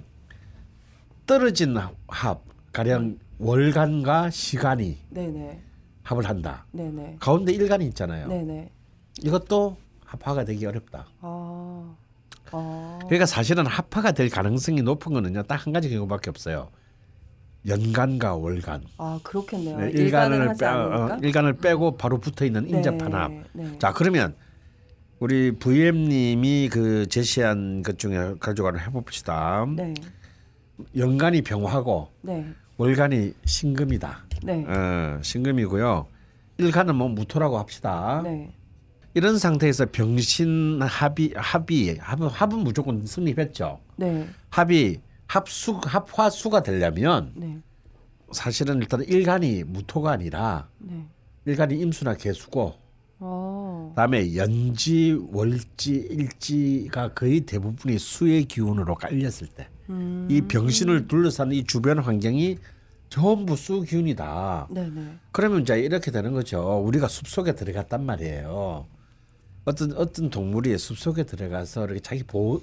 떨어진 1.26 1.76
합 2.08 2.44
가령 2.72 3.18
월간과 3.40 4.30
시간이 4.30 4.98
네. 5.10 5.28
네. 5.28 5.62
합을 6.04 6.26
한다. 6.26 6.66
네. 6.72 6.90
네. 6.90 7.18
가운데 7.20 7.52
일간이 7.52 7.86
있잖아요. 7.88 8.28
네. 8.30 8.42
네. 8.44 8.72
이것도 9.22 9.76
합화가 10.06 10.46
되기 10.46 10.66
어렵다. 10.66 11.08
아. 11.20 11.47
아. 12.52 13.00
그러니까 13.06 13.26
사실은 13.26 13.66
합화가 13.66 14.12
될 14.14 14.30
가능성이 14.30 14.82
높은 14.82 15.14
거는요. 15.14 15.44
딱 15.44 15.66
한 15.66 15.74
가지 15.74 15.90
경우밖에 15.90 16.30
없어요. 16.30 16.70
연간과 17.68 18.36
월간. 18.36 18.84
아, 18.98 19.20
그렇겠네요. 19.24 19.78
네, 19.78 19.90
일간을 19.90 20.54
빼. 20.58 20.66
어, 20.68 21.18
일간을 21.22 21.54
빼고 21.58 21.98
바로 21.98 22.20
붙어 22.20 22.46
있는 22.46 22.70
인접한 22.70 23.14
합. 23.14 23.32
네. 23.32 23.44
네. 23.54 23.80
자 23.80 23.92
그러면 23.92 24.36
우리 25.20 25.52
VM님이 25.52 26.70
그 26.72 27.08
제시한 27.08 27.82
것 27.84 27.98
중에 28.00 28.36
가지고 28.40 28.78
해봅시다. 28.80 29.66
네. 29.76 29.94
연간이 30.96 31.42
병화고 31.42 32.10
네. 32.22 32.46
월간이 32.78 33.34
신금이다. 33.46 34.26
네. 34.44 34.64
어, 34.68 35.20
신금이고요. 35.22 36.06
일간은 36.60 36.96
뭐 36.96 37.10
무토라고 37.10 37.58
합시다. 37.58 38.22
네. 38.24 38.54
이런 39.18 39.40
상태에서 39.40 39.88
병신 39.92 40.80
합이 40.84 41.34
합이 41.36 41.98
합은, 42.00 42.28
합은 42.28 42.60
무조건 42.60 43.04
성립했죠. 43.04 43.80
네. 43.96 44.30
합이 44.52 45.00
합수 45.26 45.80
합화수가 45.84 46.62
되려면 46.62 47.32
네. 47.36 47.58
사실은 48.32 48.78
일단 48.78 49.02
일간이 49.02 49.64
무토가 49.64 50.12
아니라 50.12 50.70
네. 50.78 51.04
일간이 51.46 51.80
임수나 51.80 52.14
개수고 52.14 52.76
어. 53.18 53.88
그다음에 53.96 54.36
연지 54.36 55.20
월지 55.32 55.96
일지가 56.12 57.16
거의 57.16 57.42
대부분이 57.42 57.98
수의 57.98 58.46
기운으로 58.46 58.94
깔렸을 58.94 59.48
때이 59.48 59.68
음. 59.90 60.48
병신을 60.48 61.08
둘러싸는 61.08 61.56
이 61.56 61.64
주변 61.64 61.98
환경이 61.98 62.60
전부 63.10 63.56
수 63.56 63.82
기운이다. 63.82 64.68
네, 64.70 64.88
네. 64.94 65.18
그러면 65.32 65.64
이제 65.64 65.80
이렇게 65.80 66.12
되는 66.12 66.34
거죠. 66.34 66.84
우리가 66.86 67.08
숲 67.08 67.28
속에 67.28 67.56
들어갔단 67.56 68.06
말이에요. 68.06 68.86
어떤 69.68 69.92
어떤 69.98 70.30
동물이 70.30 70.78
숲 70.78 70.98
속에 70.98 71.24
들어가서 71.24 71.84
이렇게 71.86 72.00
자기 72.00 72.24
보호 72.24 72.62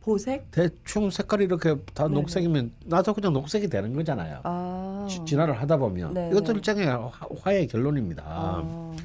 보색? 0.00 0.50
대충 0.50 1.08
색깔이 1.08 1.44
이렇게 1.44 1.76
다 1.94 2.08
네네. 2.08 2.14
녹색이면 2.20 2.72
나도 2.86 3.14
그냥 3.14 3.32
녹색이 3.32 3.68
되는 3.68 3.92
거잖아요. 3.94 4.40
아. 4.42 5.06
지- 5.08 5.20
진화를 5.24 5.60
하다 5.60 5.76
보면 5.76 6.14
네네. 6.14 6.30
이것도 6.30 6.52
일종의 6.52 6.86
화- 6.86 7.10
화의 7.42 7.68
결론입니다. 7.68 8.24
아. 8.26 8.96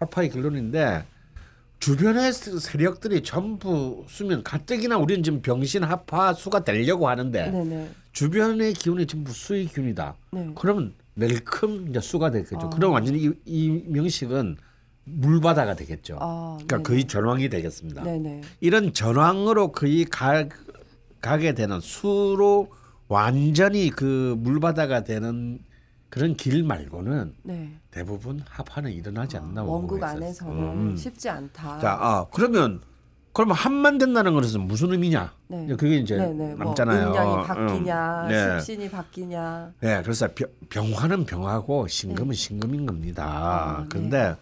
화파의 0.00 0.30
결론인데 0.30 1.04
주변의 1.80 2.32
세- 2.32 2.58
세력들이 2.58 3.22
전부 3.22 4.04
수면 4.08 4.42
가뜩이나 4.42 4.96
우리는 4.96 5.22
지금 5.22 5.42
병신 5.42 5.84
합화 5.84 6.32
수가 6.32 6.64
되려고 6.64 7.08
하는데 7.08 7.50
네, 7.50 7.64
네. 7.64 7.90
주변의 8.12 8.72
기운이 8.72 9.06
전부 9.06 9.32
수의 9.32 9.66
기운이다. 9.66 10.14
네. 10.32 10.50
그러면 10.56 10.94
멜큼 11.14 11.88
이제 11.90 12.00
수가 12.00 12.30
되겠죠. 12.30 12.56
아. 12.58 12.68
그럼 12.70 12.92
완전히 12.92 13.24
이, 13.24 13.32
이 13.44 13.82
명식은 13.86 14.56
물바다가 15.14 15.74
되겠죠. 15.74 16.18
아, 16.20 16.54
그러니까 16.56 16.76
네네. 16.76 16.82
거의 16.82 17.04
전황이 17.04 17.48
되겠습니다. 17.48 18.02
네, 18.02 18.18
네. 18.18 18.40
이런 18.60 18.92
전황으로 18.92 19.72
거의 19.72 20.04
가, 20.04 20.46
가게 21.20 21.54
되는 21.54 21.80
수로 21.80 22.68
완전히 23.08 23.90
그 23.90 24.36
물바다가 24.38 25.04
되는 25.04 25.60
그런 26.10 26.36
길 26.36 26.62
말고는 26.62 27.34
네. 27.42 27.72
대부분 27.90 28.42
합화는 28.48 28.92
일어나지 28.92 29.36
않나 29.36 29.62
원국 29.62 30.00
원국에서. 30.02 30.06
안에서는 30.06 30.62
음. 30.62 30.96
쉽지 30.96 31.28
않다. 31.28 31.78
자, 31.78 31.98
아 32.00 32.26
그러면 32.32 32.80
그러면 33.32 33.54
합만 33.54 33.98
된다는 33.98 34.34
것은 34.34 34.62
무슨 34.62 34.90
의미냐? 34.92 35.32
네. 35.48 35.66
그게 35.76 35.96
이제 35.98 36.16
네, 36.16 36.32
네. 36.32 36.54
뭐 36.54 36.66
남잖아요. 36.66 37.10
음양이 37.10 37.46
바뀌냐, 37.46 38.22
음. 38.24 38.28
네. 38.28 38.60
십신이 38.60 38.90
바뀌냐. 38.90 39.72
네, 39.80 40.02
그래서 40.02 40.28
병, 40.34 40.48
병화는 40.70 41.24
병화고 41.26 41.88
신금은 41.88 42.34
신금인 42.34 42.86
겁니다. 42.86 43.24
네. 43.24 43.30
아, 43.30 43.78
네. 43.82 43.86
그런데 43.90 44.36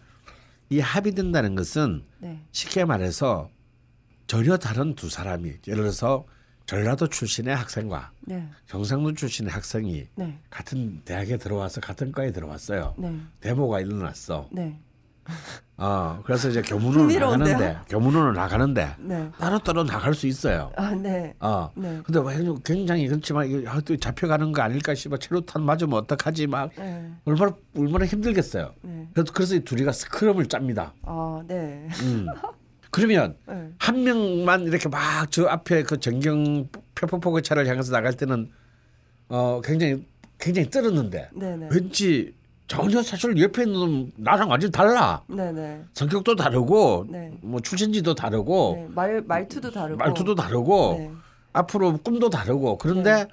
이 0.68 0.80
합이 0.80 1.12
된다는 1.12 1.54
것은 1.54 2.04
네. 2.18 2.40
쉽게 2.52 2.84
말해서 2.84 3.50
전혀 4.26 4.56
다른 4.56 4.94
두 4.94 5.08
사람이 5.08 5.48
예를 5.66 5.82
들어서 5.82 6.26
전라도 6.66 7.06
출신의 7.06 7.54
학생과 7.54 8.10
네. 8.22 8.48
경상도 8.66 9.14
출신의 9.14 9.52
학생이 9.52 10.08
네. 10.16 10.38
같은 10.50 11.00
대학에 11.04 11.36
들어와서 11.36 11.80
같은 11.80 12.10
과에 12.10 12.32
들어왔어요. 12.32 12.94
네. 12.98 13.16
데모가 13.40 13.80
일어났어. 13.80 14.48
네. 14.50 14.76
어, 15.79 16.20
그래서 16.24 16.49
이제 16.49 16.62
교문으로? 16.62 17.07
나가는데 17.07 17.79
교문으로 17.89 18.33
나가는데 18.33 18.95
네. 18.99 19.31
따로 19.39 19.59
따로 19.59 19.85
나갈 19.85 20.14
수 20.14 20.27
있어요. 20.27 20.72
아, 20.77 20.91
네. 20.93 21.35
어. 21.41 21.70
네. 21.74 22.01
근데 22.03 22.18
왜 22.24 22.43
굉장히 22.64 23.07
그렇지만 23.09 23.47
이게 23.47 23.68
아, 23.68 23.79
또 23.81 23.95
잡혀가는 23.97 24.53
거 24.53 24.62
아닐까 24.62 24.95
싶어 24.95 25.18
체류탄 25.18 25.62
맞으면 25.62 25.99
어떡하지 25.99 26.47
막 26.47 26.70
네. 26.77 27.11
얼마나 27.27 27.53
얼마나 27.77 28.07
힘들겠어요. 28.07 28.72
네. 28.83 29.09
그래서 29.12 29.33
그래서 29.35 29.55
이 29.55 29.61
둘이가 29.61 29.93
스크럼을 29.93 30.47
짭니다. 30.47 30.95
아, 31.03 31.43
네. 31.47 31.89
음. 32.03 32.27
그러면 32.91 33.37
네. 33.47 33.70
한 33.79 34.03
명만 34.05 34.62
이렇게 34.62 34.89
막 34.89 35.31
저 35.31 35.47
앞에 35.47 35.83
그 35.83 36.01
전경 36.01 36.68
표포포구 36.95 37.43
차를 37.43 37.66
향해서 37.66 37.93
나갈 37.93 38.14
때는 38.14 38.51
어 39.29 39.61
굉장히 39.62 40.07
굉장히 40.39 40.70
떨었는데 40.70 41.29
네, 41.35 41.57
네. 41.57 41.68
왠지 41.70 42.35
전혀 42.68 43.02
사실 43.02 43.40
옆에 43.40 43.62
있는 43.62 43.74
놈 43.78 44.12
나랑 44.16 44.50
완전 44.50 44.68
히 44.68 44.72
달라. 44.72 45.22
네, 45.28 45.52
네. 45.52 45.82
성격도 45.94 46.34
다르고 46.34 47.06
네. 47.08 47.30
뭐 47.42 47.60
출신지도 47.60 48.14
다르고 48.14 48.74
네. 48.76 48.94
말 48.94 49.22
말투도 49.22 49.70
다르고 49.70 49.96
말투도 49.98 50.34
다르고 50.34 50.96
네. 50.98 51.12
앞으로 51.52 51.96
꿈도 51.98 52.28
다르고 52.28 52.78
그런데 52.78 53.26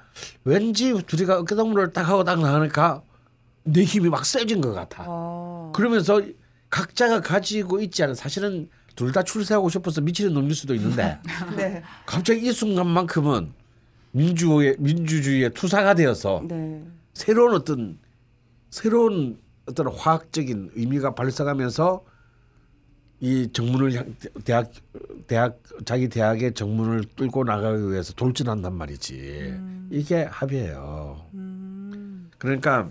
왠지 0.43 0.93
둘이가 1.05 1.39
어깨동무를 1.39 1.91
딱 1.93 2.07
하고 2.07 2.23
딱 2.23 2.39
나가니까 2.39 3.01
내 3.63 3.83
힘이 3.83 4.09
막 4.09 4.25
세진 4.25 4.61
것 4.61 4.73
같아. 4.73 5.05
아. 5.07 5.71
그러면서 5.73 6.21
각자가 6.69 7.21
가지고 7.21 7.81
있지 7.81 8.03
않은 8.03 8.15
사실은 8.15 8.69
둘 8.95 9.11
다 9.11 9.23
출세하고 9.23 9.69
싶어서 9.69 10.01
미치는 10.01 10.33
놈일 10.33 10.53
수도 10.53 10.75
있는데 10.75 11.17
네. 11.57 11.81
갑자기 12.05 12.47
이 12.47 12.51
순간만큼은 12.53 13.51
민주의 14.11 14.75
민주주의의 14.77 15.51
투사가 15.55 15.95
되어서 15.95 16.43
네. 16.47 16.83
새로운 17.15 17.55
어떤 17.55 17.97
새로운 18.73 19.37
어떤 19.67 19.87
화학적인 19.87 20.71
의미가 20.73 21.13
발생하면서 21.13 22.03
이 23.19 23.47
정문을 23.53 23.93
향 23.93 24.15
대학 24.43 24.71
대학 25.27 25.61
자기 25.85 26.09
대학의 26.09 26.55
정문을 26.55 27.03
뚫고 27.15 27.43
나가기 27.43 27.91
위해서 27.91 28.13
돌진한단 28.13 28.73
말이지 28.73 29.59
이게 29.91 30.23
합의예요. 30.23 31.23
음. 31.35 32.31
그러니까 32.39 32.89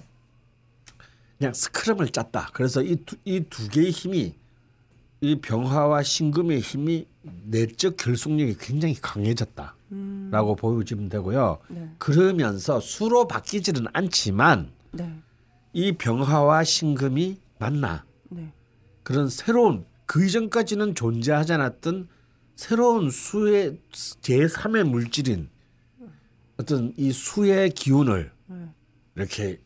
그냥 1.39 1.53
스크럼을 1.53 2.11
짰다. 2.11 2.51
그래서 2.53 2.81
이두 2.81 3.69
개의 3.69 3.91
힘이 3.91 4.37
이 5.21 5.41
병화와 5.41 6.05
신금의 6.05 6.61
힘이 6.61 7.09
내적 7.23 7.97
결속력이 7.97 8.57
굉장히 8.61 8.95
강해졌다라고 8.95 9.73
음. 9.91 10.57
보여지면 10.57 11.09
되고요. 11.09 11.59
네. 11.71 11.91
그러면서 11.99 12.79
수로 12.79 13.27
바뀌지는 13.27 13.87
않지만 13.93 14.71
네. 14.93 15.22
이 15.73 15.93
병화와 15.93 16.65
신금이 16.65 17.39
만나 17.59 18.05
네. 18.29 18.53
그런 19.03 19.29
새로운 19.29 19.85
그 20.07 20.25
이전까지는 20.25 20.95
존재하지 20.95 21.55
않았던 21.55 22.09
새로운 22.57 23.11
수의 23.11 23.79
제3의 23.93 24.85
물질인 24.85 25.49
어떤 26.59 26.93
이 26.97 27.11
수의 27.13 27.71
기운을 27.71 28.31
네. 28.47 28.69
이렇게 29.17 29.61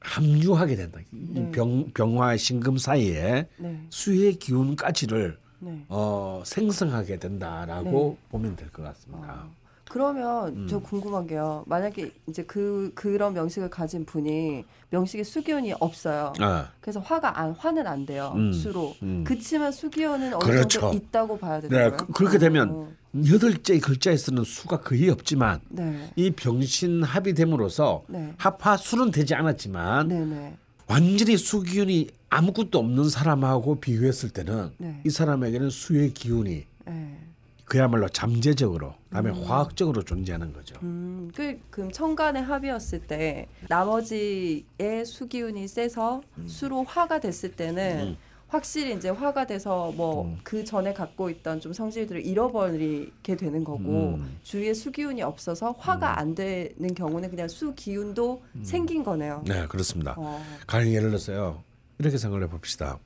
합류하게 0.00 0.76
된다. 0.76 1.00
이 1.00 1.06
네. 1.12 1.50
병, 1.50 1.90
병화 1.92 2.36
신금 2.36 2.76
사이에 2.78 3.48
네. 3.58 3.86
수의 3.90 4.34
기운까지를 4.38 5.38
네. 5.60 5.84
어, 5.88 6.42
생성하게 6.44 7.18
된다라고 7.18 8.18
보면 8.30 8.56
될 8.56 8.70
것 8.70 8.82
같습니다. 8.82 9.44
어. 9.46 9.63
그러면 9.94 10.56
음. 10.56 10.66
저 10.68 10.80
궁금한 10.80 11.24
게요. 11.24 11.62
만약에 11.68 12.10
이제 12.28 12.42
그 12.42 12.90
그런 12.96 13.32
명식을 13.32 13.70
가진 13.70 14.04
분이 14.04 14.64
명식에 14.90 15.22
수기운이 15.22 15.74
없어요. 15.78 16.32
아, 16.40 16.68
그래서 16.80 16.98
화가 16.98 17.38
안 17.38 17.52
화는 17.52 17.86
안 17.86 18.04
돼요. 18.04 18.32
음. 18.34 18.52
수로. 18.52 18.92
음. 19.04 19.22
그치만 19.24 19.70
수기운은 19.70 20.34
어느 20.34 20.42
그렇죠. 20.42 20.80
정도 20.80 20.96
있다고 20.96 21.38
봐야 21.38 21.60
되는 21.60 21.68
네, 21.68 21.84
거예요. 21.90 21.96
그- 21.96 22.12
그렇게 22.12 22.38
되면 22.38 22.70
어. 22.72 22.88
여덟째 23.30 23.78
글자에 23.78 24.16
쓰는 24.16 24.42
수가 24.42 24.80
거의 24.80 25.08
없지만 25.10 25.60
네. 25.68 26.10
이 26.16 26.32
병신 26.32 27.04
합의됨으로써 27.04 28.02
네. 28.08 28.34
합화 28.36 28.76
수는 28.76 29.12
되지 29.12 29.36
않았지만 29.36 30.08
네, 30.08 30.24
네. 30.24 30.56
완전히 30.88 31.36
수기운이 31.36 32.08
아무것도 32.30 32.80
없는 32.80 33.08
사람하고 33.10 33.76
비교했을 33.78 34.30
때는 34.30 34.72
네. 34.78 35.00
이 35.06 35.10
사람에게는 35.10 35.70
수의 35.70 36.12
기운이 36.14 36.64
네. 36.86 37.18
그야말로 37.64 38.08
잠재적으로 38.08 38.94
다음에 39.10 39.30
화학적으로 39.30 40.02
존재하는 40.02 40.52
거죠. 40.52 40.76
음, 40.82 41.30
그 41.34 41.58
그럼 41.70 41.90
천간의 41.90 42.42
합이었을 42.42 43.06
때 43.06 43.48
나머지의 43.68 45.04
수기운이 45.06 45.66
세서 45.68 46.22
수로 46.46 46.84
화가 46.84 47.20
됐을 47.20 47.52
때는 47.52 48.00
음. 48.00 48.16
확실히 48.48 48.94
이제 48.94 49.08
화가 49.08 49.46
돼서 49.46 49.92
뭐 49.96 50.26
음. 50.26 50.38
그 50.44 50.64
전에 50.64 50.92
갖고 50.92 51.30
있던 51.30 51.60
좀 51.60 51.72
성질들을 51.72 52.24
잃어버리게 52.24 53.34
되는 53.36 53.64
거고 53.64 54.14
음. 54.14 54.38
주위에 54.42 54.74
수기운이 54.74 55.22
없어서 55.22 55.74
화가 55.78 56.18
안 56.18 56.34
되는 56.34 56.94
경우는 56.94 57.30
그냥 57.30 57.48
수기운도 57.48 58.42
생긴 58.62 59.02
거네요. 59.02 59.42
네, 59.46 59.66
그렇습니다. 59.66 60.14
어, 60.16 60.40
가령 60.66 60.92
예를 60.92 61.08
들어서요. 61.08 61.62
이렇게 61.98 62.18
생각을 62.18 62.44
해봅시다. 62.44 62.98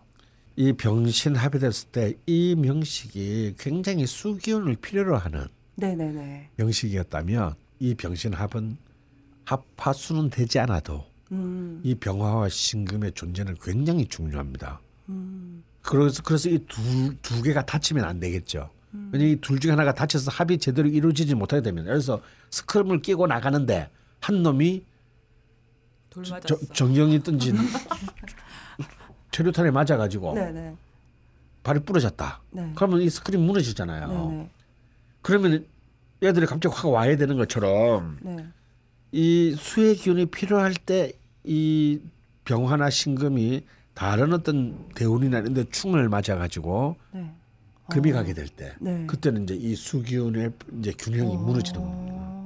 이 0.61 0.72
병신 0.72 1.36
합의됐을 1.36 1.88
때 1.92 2.14
이 2.26 2.56
명식이 2.59 3.54
굉장히 3.59 4.06
수기운을 4.06 4.74
필요로 4.76 5.16
하는 5.16 5.46
네네네. 5.76 6.50
명식이었다면 6.56 7.54
이 7.78 7.94
병신 7.94 8.34
합은 8.34 8.76
합화수는 9.44 10.30
되지 10.30 10.59
않아도 10.59 11.04
음, 11.30 11.80
이 11.84 11.94
병화와 11.94 12.48
신금의 12.48 13.12
존재는 13.12 13.54
굉장히 13.62 14.04
중요합니다. 14.06 14.80
음, 15.09 15.62
그래서 15.80 16.22
그래서 16.24 16.48
이 16.48 16.59
두 16.66 16.82
두 17.22 17.40
개가 17.40 17.64
다치면 17.64 18.04
안 18.04 18.18
되겠죠. 18.18 18.68
왜냐 19.12 19.26
이둘 19.26 19.61
중에 19.61 19.70
하나가 19.70 19.94
다쳐서 19.94 20.32
합이 20.32 20.59
제대로 20.59 20.88
이루어지지 20.88 21.36
못하게 21.36 21.62
되면 21.62 21.84
그래서 21.84 22.20
스크럼을 22.50 23.00
끼고 23.02 23.28
나가는데 23.28 23.88
한 24.20 24.42
놈이 24.42 24.84
돌 26.11 26.24
저. 26.24 26.40
정경이 26.74 27.22
던진 27.22 27.56
체류탄에 29.31 29.70
맞아가지고 29.70 30.35
네네. 30.35 30.74
발이 31.62 31.81
부러졌다. 31.81 32.41
네. 32.51 32.72
그러면 32.74 33.01
이 33.03 33.11
스크린 33.11 33.41
무너지잖아요. 33.43 34.09
네네. 34.09 34.51
그러면 35.22 35.66
얘들이 36.22 36.47
갑자기 36.47 36.74
확 36.74 36.89
와야 36.89 37.16
되는 37.16 37.37
것처럼 37.37 38.18
네. 38.22 38.47
이 39.12 39.55
수의 39.59 39.97
기운이 39.97 40.26
필요할 40.26 40.74
때 40.74 41.12
이 41.45 42.01
병화나 42.45 42.91
신금이 42.91 43.64
다른 43.95 44.33
어떤 44.35 44.87
대운이나 44.95 45.39
이런 45.39 45.55
데 45.55 45.64
충을 45.70 46.09
맞아가지고 46.11 46.97
네. 47.12 47.31
금이 47.91 48.11
어. 48.12 48.14
가게 48.14 48.35
될때 48.35 48.74
네. 48.81 49.07
그때는 49.07 49.45
이제 49.45 49.55
이 49.55 49.74
수기운의 49.74 50.53
이제 50.79 50.93
균형이 50.99 51.37
무너지는 51.39 51.81
겁니다. 51.81 52.38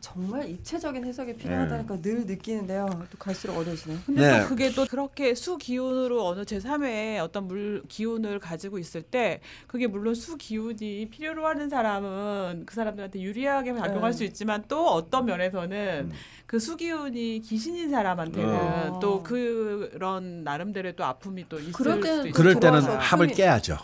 정말 0.00 0.48
입체적인 0.48 1.04
해석이 1.04 1.36
필요하다니까 1.36 2.00
늘 2.00 2.26
느끼는데요. 2.26 2.86
또 3.10 3.18
갈수록 3.18 3.58
어려지네. 3.58 3.98
근데 4.06 4.20
네. 4.20 4.42
또 4.42 4.48
그게 4.48 4.70
또 4.72 4.86
그렇게 4.86 5.34
수 5.34 5.58
기운으로 5.58 6.26
어느 6.26 6.40
제3의 6.40 7.22
어떤 7.22 7.46
물 7.46 7.82
기운을 7.88 8.38
가지고 8.38 8.78
있을 8.78 9.02
때 9.02 9.40
그게 9.66 9.86
물론 9.86 10.14
수 10.14 10.36
기운이 10.36 11.08
필요로 11.10 11.46
하는 11.46 11.68
사람은 11.68 12.64
그 12.66 12.74
사람들한테 12.74 13.20
유리하게 13.20 13.74
작용할 13.74 14.12
네. 14.12 14.16
수 14.16 14.24
있지만 14.24 14.64
또 14.68 14.88
어떤 14.88 15.26
면에서는 15.26 16.10
음. 16.10 16.12
그수 16.46 16.76
기운이 16.76 17.42
귀신인 17.44 17.90
사람한테는 17.90 18.94
어. 18.94 19.00
또 19.00 19.22
그런 19.22 20.42
나름대로의 20.42 20.96
또 20.96 21.04
아픔이 21.04 21.46
또 21.48 21.58
있을 21.58 21.72
수도 21.72 21.98
있어요. 21.98 22.32
그럴 22.32 22.58
때는 22.58 22.82
합을 22.82 23.28
깨야죠. 23.28 23.76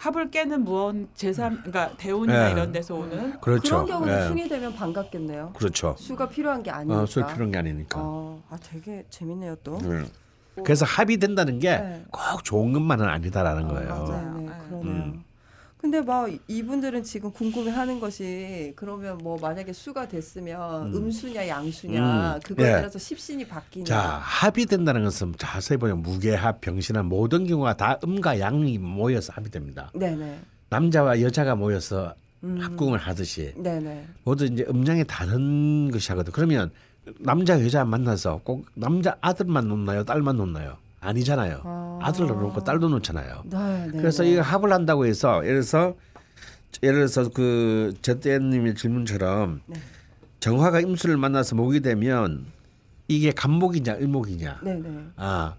합을 0.00 0.30
깨는 0.30 0.64
무언 0.64 1.08
제3 1.14 1.62
그러니까 1.62 1.94
대운이나 1.98 2.46
네. 2.46 2.52
이런 2.52 2.72
데서 2.72 2.96
오는 2.96 3.38
그렇죠. 3.38 3.76
런 3.76 3.86
경우는 3.86 4.16
예. 4.16 4.28
충이 4.28 4.48
되면 4.48 4.72
반갑겠네요. 4.72 5.52
그렇죠. 5.54 5.94
수가 5.98 6.30
필요한 6.30 6.62
게 6.62 6.70
아니니까. 6.70 7.02
어, 7.02 7.06
수에 7.06 7.22
필요한 7.26 7.50
게 7.50 7.58
아니니까. 7.58 8.00
어, 8.00 8.42
아 8.48 8.56
되게 8.56 9.04
재밌네요 9.10 9.56
또. 9.56 9.76
음. 9.76 10.08
그래서 10.64 10.86
합이 10.86 11.18
된다는 11.18 11.58
게 11.58 11.76
네. 11.76 12.04
꼭 12.10 12.42
좋은 12.44 12.72
것만은 12.72 13.06
아니다라는 13.06 13.64
어, 13.66 13.68
거예요. 13.68 13.88
맞아요. 13.88 14.34
네, 14.38 14.40
네, 14.40 14.46
네. 14.46 14.58
그러네요. 14.68 14.84
음. 14.84 15.24
근데 15.80 16.02
막 16.02 16.28
이분들은 16.46 17.02
지금 17.04 17.32
궁금해하는 17.32 18.00
것이 18.00 18.74
그러면 18.76 19.16
뭐 19.16 19.38
만약에 19.40 19.72
수가 19.72 20.08
됐으면 20.08 20.94
음. 20.94 21.10
수냐 21.10 21.48
양수냐 21.48 22.34
음. 22.34 22.40
그거에 22.44 22.66
예. 22.66 22.72
따라서 22.72 22.98
십신이 22.98 23.46
바뀌냐. 23.48 23.86
자 23.86 23.98
합이 24.22 24.66
된다는 24.66 25.04
것은 25.04 25.34
자세히 25.38 25.78
보면 25.78 26.02
무게합, 26.02 26.60
병신합 26.60 27.06
모든 27.06 27.46
경우가 27.46 27.78
다 27.78 27.98
음과 28.04 28.40
양이 28.40 28.76
모여서 28.76 29.32
합이 29.32 29.50
됩니다. 29.50 29.90
네네. 29.94 30.40
남자와 30.68 31.22
여자가 31.22 31.54
모여서 31.54 32.14
음. 32.44 32.58
합궁을 32.60 32.98
하듯이 32.98 33.54
네네. 33.56 34.06
모두 34.24 34.44
이제 34.44 34.66
음양이 34.68 35.04
다른 35.04 35.90
것이 35.90 36.12
하거든. 36.12 36.30
그러면 36.30 36.70
남자 37.18 37.58
여자 37.58 37.86
만나서 37.86 38.42
꼭 38.44 38.66
남자 38.74 39.16
아들만 39.22 39.66
놓나요, 39.66 40.04
딸만 40.04 40.36
놓나요? 40.36 40.76
아니잖아요. 41.00 41.62
아. 41.64 41.98
아들도 42.02 42.34
놓고 42.34 42.62
딸도 42.64 42.88
놓잖아요. 42.88 43.42
네, 43.46 43.86
네. 43.86 43.98
그래서 43.98 44.22
네. 44.22 44.30
이 44.32 44.36
합을 44.36 44.72
한다고 44.72 45.06
해서 45.06 45.44
예를 45.44 45.62
들어서 45.62 45.94
예를 46.82 47.06
들어서 47.06 47.30
그 47.30 47.94
제때님의 48.02 48.74
질문처럼 48.74 49.60
네. 49.66 49.80
정화가 50.40 50.80
임수를 50.80 51.16
만나서 51.16 51.56
목이 51.56 51.80
되면 51.80 52.46
이게 53.08 53.32
간목이냐 53.32 53.94
을목이냐 53.94 54.60
네네. 54.62 55.06
아 55.16 55.56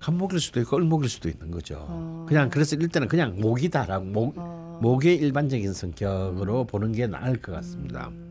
간목일 0.00 0.38
수도 0.38 0.60
있고 0.60 0.76
을목일 0.76 1.08
수도 1.08 1.28
있는 1.28 1.50
거죠. 1.50 1.86
어. 1.88 2.26
그냥 2.28 2.50
그래서 2.50 2.76
일단은 2.76 3.08
그냥 3.08 3.40
목이다라고 3.40 4.04
목 4.04 4.34
어. 4.36 4.78
목의 4.82 5.16
일반적인 5.16 5.72
성격으로 5.72 6.64
보는 6.64 6.92
게 6.92 7.06
나을 7.06 7.40
것 7.40 7.52
같습니다. 7.52 8.08
음. 8.08 8.29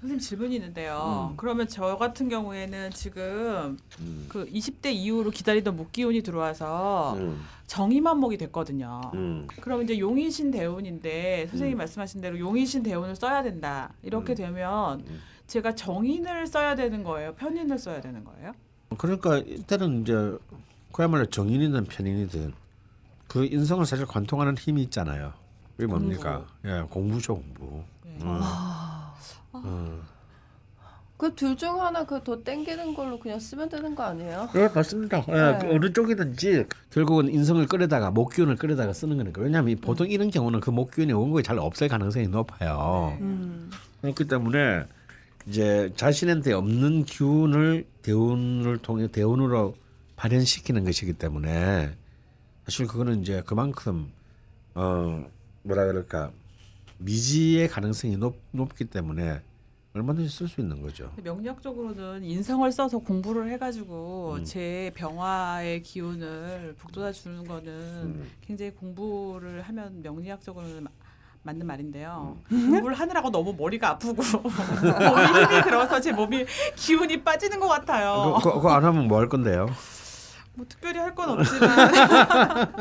선생님 0.00 0.18
질문이 0.18 0.54
있는데요. 0.56 1.34
그러면 1.36 1.68
저 1.68 1.96
같은 1.98 2.28
경우에는 2.28 2.90
지금 2.90 3.76
음. 4.00 4.26
그 4.28 4.46
20대 4.46 4.86
이후로 4.92 5.30
기다리던 5.30 5.76
목 5.76 5.92
기운이 5.92 6.22
들어와서 6.22 7.14
음, 7.18 7.42
정의만목이 7.66 8.38
됐거든요. 8.38 9.10
음, 9.14 9.46
그럼 9.60 9.82
이제 9.82 9.98
용의신 9.98 10.50
대운인데 10.50 11.48
선생님 11.50 11.76
말씀하신 11.76 12.22
대로 12.22 12.38
용의신 12.38 12.82
대운을 12.82 13.14
써야 13.14 13.42
된다. 13.42 13.92
이렇게 14.02 14.34
되면 14.34 15.00
음. 15.00 15.20
제가 15.46 15.74
정인을 15.74 16.46
써야 16.46 16.74
되는 16.74 17.04
거예요. 17.04 17.34
편인을 17.34 17.78
써야 17.78 18.00
되는 18.00 18.24
거예요? 18.24 18.52
그러니까 18.96 19.38
일단은 19.38 20.02
이제 20.02 20.38
그야말로 20.92 21.26
정인이든 21.26 21.84
편인이든 21.84 22.54
그 23.28 23.44
인성을 23.44 23.84
사실 23.84 24.06
관통하는 24.06 24.56
힘이 24.56 24.82
있잖아요. 24.84 25.34
그게 25.76 25.86
뭡니까? 25.86 26.46
예, 26.64 26.84
공부죠 26.88 27.34
공부. 27.34 27.82
네. 28.04 28.18
음. 28.22 28.40
아. 29.64 29.68
음. 29.68 30.02
그둘 31.16 31.54
중 31.54 31.78
하나 31.82 32.06
그 32.06 32.18
더 32.24 32.42
땡기는 32.42 32.94
걸로 32.94 33.18
그냥 33.18 33.38
쓰면 33.38 33.68
되는 33.68 33.94
거 33.94 34.04
아니에요? 34.04 34.48
네, 34.54 34.68
맞습니다. 34.74 35.22
예, 35.28 35.32
네. 35.32 35.58
그 35.60 35.74
어느 35.74 35.92
쪽이든지 35.92 36.64
결국은 36.90 37.28
인성을 37.28 37.66
끌어다가 37.66 38.10
목기운을 38.10 38.56
끌어다가 38.56 38.94
쓰는 38.94 39.18
거니까. 39.18 39.42
왜냐하면 39.42 39.72
이 39.72 39.76
보통 39.76 40.08
이런 40.08 40.30
경우는 40.30 40.60
그 40.60 40.70
목기운이 40.70 41.12
원고에 41.12 41.42
잘 41.42 41.58
없을 41.58 41.88
가능성이 41.88 42.26
높아요. 42.28 43.16
네. 43.18 43.22
음. 43.22 43.70
그렇기 44.00 44.28
때문에 44.28 44.84
이제 45.46 45.92
자신한테 45.94 46.54
없는 46.54 47.04
기운을 47.04 47.84
대운을 48.00 48.78
통해 48.78 49.06
대운으로 49.08 49.74
발현시키는 50.16 50.84
것이기 50.84 51.14
때문에 51.14 51.90
사실 52.64 52.86
그거는 52.86 53.20
이제 53.20 53.42
그만큼 53.44 54.10
어 54.74 55.26
뭐라 55.64 55.84
그럴까 55.86 56.30
미지의 56.98 57.68
가능성이 57.68 58.16
높, 58.16 58.36
높기 58.52 58.86
때문에 58.86 59.40
얼마든지 59.94 60.28
쓸 60.30 60.46
수 60.46 60.60
있는 60.60 60.80
거죠. 60.82 61.10
명리학적으로는 61.22 62.22
인성을 62.22 62.70
써서 62.70 62.98
공부를 62.98 63.50
해가지고 63.52 64.36
음. 64.38 64.44
제 64.44 64.92
병화의 64.94 65.82
기운을 65.82 66.76
북돋아 66.78 67.10
주는 67.10 67.44
거는 67.44 67.66
음. 67.72 68.30
굉장히 68.40 68.70
공부를 68.72 69.62
하면 69.62 70.00
명리학적으로는 70.02 70.84
마- 70.84 70.90
맞는 71.42 71.66
말인데요. 71.66 72.36
음. 72.52 72.70
공부를 72.70 72.96
하느라고 73.00 73.30
너무 73.30 73.52
머리가 73.54 73.90
아프고 73.90 74.22
몸이 74.38 75.26
힘이 75.26 75.62
들어서 75.64 76.00
제 76.00 76.12
몸이 76.12 76.46
기운이 76.76 77.24
빠지는 77.24 77.58
것 77.58 77.66
같아요. 77.66 78.36
그거, 78.38 78.54
그거 78.54 78.70
안 78.70 78.84
하면 78.84 79.08
뭐 79.08 79.18
할 79.18 79.28
건데요? 79.28 79.68
뭐 80.54 80.66
특별히 80.68 80.98
할 81.00 81.14
건 81.16 81.30
없지만 81.30 81.68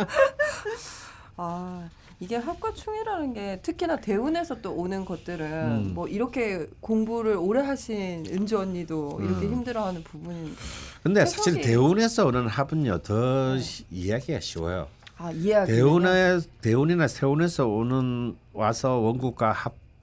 아 1.38 1.90
이게 2.22 2.36
합과충이라는 2.36 3.34
게 3.34 3.60
특히나 3.62 3.96
대운에서 3.98 4.62
또 4.62 4.74
오는 4.74 5.06
것들은 5.06 5.46
음. 5.88 5.92
뭐 5.94 6.08
이렇게 6.08 6.68
공부를 6.82 7.38
오래 7.38 7.62
하신 7.62 8.26
은주 8.30 8.60
언니도 8.60 9.20
이렇게 9.22 9.46
음. 9.46 9.54
힘들어하는 9.54 10.04
부분이 10.04 10.54
근데 11.02 11.26
사실 11.26 11.62
대운에서 11.62 12.26
오는 12.28 12.48
합은요 12.48 12.98
더 13.04 13.58
시- 13.58 13.86
이해하기가 13.90 14.42
쉬워요. 14.42 14.88
아 15.18 15.32
이해하기 15.32 15.72
대운에 15.72 16.40
대운이나 16.62 17.08
세운에서 17.08 17.68
오는 17.68 18.36
와서 18.52 18.98
원국과 18.98 19.54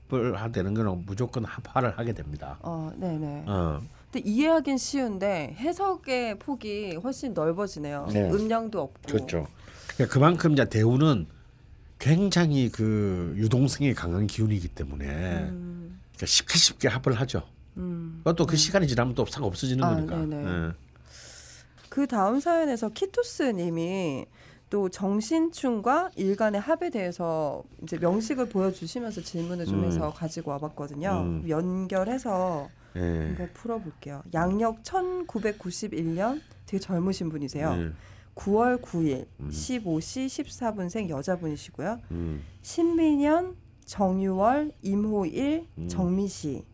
합을 0.08 0.36
하되는 0.40 0.72
거는 0.72 1.04
무조건 1.04 1.44
합화를 1.44 1.98
하게 1.98 2.14
됩니다. 2.14 2.56
어 2.62 2.90
네네. 2.96 3.44
어. 3.46 3.80
근데 4.10 4.26
이해하긴 4.26 4.78
쉬운데 4.78 5.54
해석의 5.58 6.38
폭이 6.38 6.94
훨씬 6.96 7.34
넓어지네요. 7.34 8.08
네. 8.10 8.30
음량도 8.30 8.80
없고. 8.80 9.02
그렇죠. 9.12 9.46
그러니까 9.96 10.14
그만큼 10.14 10.52
이제 10.54 10.64
대운은 10.66 11.26
굉장히 11.98 12.68
그 12.70 13.34
유동성이 13.36 13.94
강한 13.94 14.26
기운이기 14.26 14.68
때문에 14.68 15.06
음, 15.06 16.00
그러니까 16.14 16.26
쉽게 16.26 16.58
쉽게 16.58 16.88
합을 16.88 17.14
하죠. 17.20 17.42
음. 17.76 18.22
또그 18.24 18.56
시간이 18.56 18.86
지나면 18.86 19.14
또싹 19.14 19.42
없어지는 19.42 19.84
아, 19.84 19.94
거니까. 19.94 20.18
예. 20.32 20.72
그 21.88 22.06
다음 22.06 22.40
사연에서 22.40 22.90
키토스님이 22.90 24.26
또 24.68 24.88
정신충과 24.88 26.10
일간의 26.16 26.60
합에 26.60 26.90
대해서 26.90 27.62
이제 27.82 27.98
명식을 27.98 28.48
보여주시면서 28.48 29.22
질문을 29.22 29.66
좀 29.66 29.80
음. 29.80 29.84
해서 29.84 30.12
가지고 30.12 30.50
와봤거든요. 30.52 31.10
음. 31.22 31.48
연결해서 31.48 32.68
예. 32.96 33.30
이거 33.32 33.46
풀어볼게요. 33.54 34.22
양력 34.34 34.82
1991년 34.82 36.40
되게 36.66 36.80
젊으신 36.80 37.28
분이세요. 37.28 37.74
예. 37.78 37.92
9월 38.36 38.80
9일 38.80 39.26
음. 39.40 39.50
15시 39.50 40.26
14분생 40.26 41.08
여자분이시고요. 41.08 41.98
음. 42.12 42.42
신민년, 42.62 43.56
정유월, 43.84 44.72
임호일, 44.82 45.66
음. 45.78 45.88
정미 45.88 46.28
씨. 46.28 46.64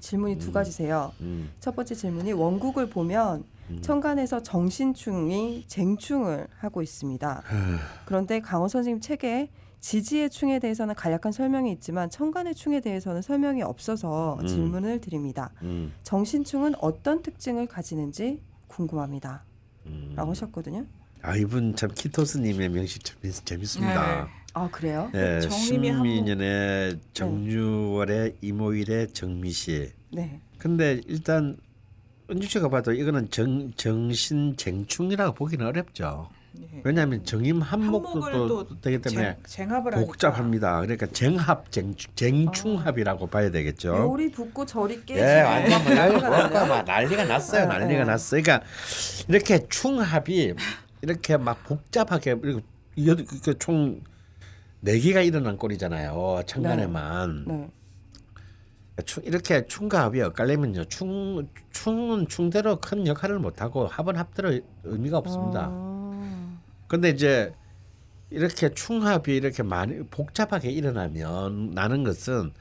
질문이 0.00 0.38
두 0.38 0.48
음. 0.48 0.52
가지세요. 0.52 1.12
음. 1.20 1.50
첫 1.58 1.74
번째 1.74 1.94
질문이 1.94 2.32
원국을 2.32 2.90
보면 2.90 3.44
음. 3.70 3.80
천간에서 3.80 4.42
정신충이 4.42 5.64
쟁충을 5.66 6.46
하고 6.58 6.82
있습니다. 6.82 7.42
그런데 8.04 8.40
강호 8.40 8.68
선생님 8.68 9.00
책에 9.00 9.50
지지의 9.80 10.30
충에 10.30 10.58
대해서는 10.58 10.94
간략한 10.94 11.32
설명이 11.32 11.70
있지만 11.72 12.10
천간의 12.10 12.54
충에 12.54 12.80
대해서는 12.80 13.22
설명이 13.22 13.62
없어서 13.62 14.38
음. 14.40 14.46
질문을 14.46 15.00
드립니다. 15.00 15.52
음. 15.62 15.92
정신충은 16.02 16.74
어떤 16.80 17.22
특징을 17.22 17.66
가지는지 17.66 18.42
궁금합니다. 18.68 19.44
음. 19.86 20.12
라고 20.16 20.30
하셨거든요. 20.32 20.84
아 21.22 21.36
이분 21.36 21.74
참 21.76 21.90
키토스님의 21.94 22.68
명식 22.68 23.04
참 23.04 23.16
재밌- 23.22 23.44
재밌습니다. 23.44 24.24
네. 24.24 24.30
아 24.54 24.68
그래요? 24.70 25.10
예, 25.14 25.18
한복. 25.40 25.50
신민년의 25.52 26.98
정유월의 27.12 28.36
이모일의 28.40 29.08
정미씨. 29.12 29.90
네. 30.12 30.40
근데 30.58 31.00
일단 31.06 31.56
은주 32.30 32.48
씨가 32.48 32.68
봐도 32.68 32.92
이거는 32.92 33.30
정 33.30 33.72
정신 33.76 34.56
쟁충이라고 34.56 35.34
보기는 35.34 35.64
어렵죠. 35.66 36.28
예. 36.62 36.80
왜냐하면 36.84 37.24
정임 37.24 37.60
한목도 37.60 38.80
되기 38.80 39.00
때문에 39.00 39.36
쟁. 39.46 39.68
복잡합니다. 39.68 40.80
그러니까 40.80 41.06
정합 41.06 41.70
쟁 41.70 41.94
쟁충합이라고 42.14 43.26
봐야 43.26 43.50
되겠죠. 43.50 43.88
요리 43.96 44.30
붓고 44.30 44.64
저리 44.66 45.04
깨지. 45.04 45.20
예, 45.20 45.42
완전 45.42 45.82
뭐 46.68 46.82
난리가 46.82 47.24
났어요. 47.24 47.62
예, 47.62 47.66
난리가 47.66 48.00
예. 48.00 48.04
났어요. 48.04 48.42
그러니까 48.42 48.66
이렇게 49.28 49.66
충합이 49.68 50.54
이렇게 51.02 51.36
막 51.36 51.62
복잡하게 51.64 52.36
이총 52.96 54.00
내기가 54.80 55.20
일어난 55.20 55.56
꼴이잖아요. 55.56 56.42
천간에만 56.46 57.44
네. 57.46 57.68
충- 59.04 59.22
이렇게 59.24 59.66
충과 59.66 60.04
합이 60.04 60.20
엇갈리면요. 60.22 60.84
충 60.86 61.48
충은 61.70 62.28
충대로 62.28 62.76
큰 62.76 63.06
역할을 63.06 63.38
못 63.38 63.60
하고 63.60 63.86
합은 63.86 64.16
합대로 64.16 64.58
의미가 64.84 65.18
없습니다. 65.18 65.68
아, 65.70 65.95
근데 66.88 67.10
이제 67.10 67.52
이렇게 68.30 68.70
충합이 68.70 69.34
이렇게 69.34 69.62
많이 69.62 70.02
복잡하게 70.04 70.70
일어나면 70.70 71.70
나는 71.70 72.04
것은 72.04 72.52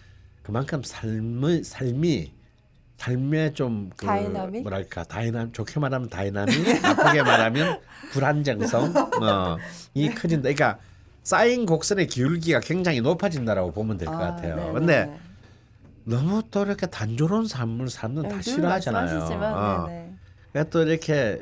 그만큼 0.44 0.82
삶의 0.84 1.64
삶이 1.64 2.34
삶의 2.98 3.54
좀그? 3.54 4.06
뭐랄까 4.62 5.04
다이나 5.04 5.50
좋게 5.52 5.80
말하면 5.80 6.10
다이나믹 6.10 6.82
나쁘게 6.82 7.24
말하면 7.24 7.80
불안정성 8.12 8.94
어 9.22 9.58
이 9.96 10.10
커진다. 10.10 10.44
그러니까 10.44 10.78
쌓인 11.24 11.66
곡선의 11.66 12.08
기울기가 12.08 12.60
굉장히 12.60 13.02
높아진다라고 13.02 13.72
보면 13.72 13.98
될것 13.98 14.14
아, 14.16 14.20
같아요. 14.20 14.56
네네. 14.58 14.72
근데 14.74 15.20
너무 16.04 16.44
또 16.52 16.64
이렇게 16.64 16.86
단조로운 16.86 17.48
삶을 17.48 17.90
사람은 17.90 18.24
네, 18.24 18.30
다들 18.30 18.44
싫어하잖아요. 18.44 19.20
어. 19.42 19.86
그러니까 20.52 20.70
또 20.70 20.84
이렇게 20.84 21.42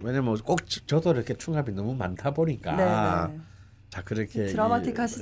왜냐면 0.00 0.36
꼭 0.38 0.68
저- 0.68 0.84
저도 0.86 1.12
이렇게 1.12 1.34
충합이 1.34 1.72
너무 1.72 1.94
많다 1.94 2.32
보니까 2.32 2.76
네네. 3.28 3.40
자 3.90 4.02
그렇게 4.02 4.40
예, 4.40 4.54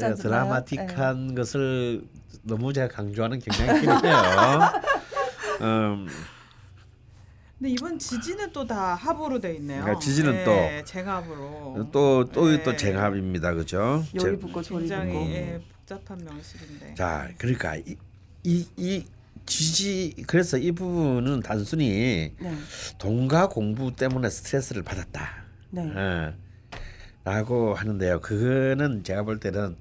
않나요? 0.06 0.14
드라마틱한 0.16 1.34
것을 1.34 2.02
너무 2.42 2.72
제가 2.72 2.88
강조하는 2.88 3.38
경향이 3.40 3.78
있긴 3.78 3.90
해요. 3.90 4.00
음, 5.62 6.08
근데 7.58 7.70
이번 7.70 7.98
지지는 7.98 8.52
또다 8.52 8.94
합으로 8.94 9.40
돼 9.40 9.54
있네요. 9.54 9.82
그러니까 9.82 10.00
지지는 10.00 10.44
네, 10.44 10.82
쟁합으로. 10.84 11.88
또또 11.92 12.50
네. 12.50 12.62
또 12.62 12.76
쟁합입니다, 12.76 13.54
그죠? 13.54 14.02
조리 14.18 14.38
굉장히 14.80 15.12
붓고. 15.12 15.30
예, 15.30 15.60
복잡한 15.78 16.24
명식인데. 16.24 16.94
자 16.94 17.28
그러니까 17.38 17.76
이, 17.76 17.96
이, 18.42 18.66
이 18.76 19.06
지지 19.46 20.14
그래서 20.26 20.56
이 20.56 20.72
부분은 20.72 21.40
단순히 21.40 22.32
네. 22.38 22.54
동가 22.98 23.48
공부 23.48 23.94
때문에 23.94 24.30
스트레스를 24.30 24.82
받았다. 24.82 25.28
네. 25.70 25.92
예. 25.94 26.34
라고 27.24 27.74
하는데요. 27.74 28.20
그거는 28.20 29.02
제가 29.04 29.22
볼 29.22 29.40
때는 29.40 29.76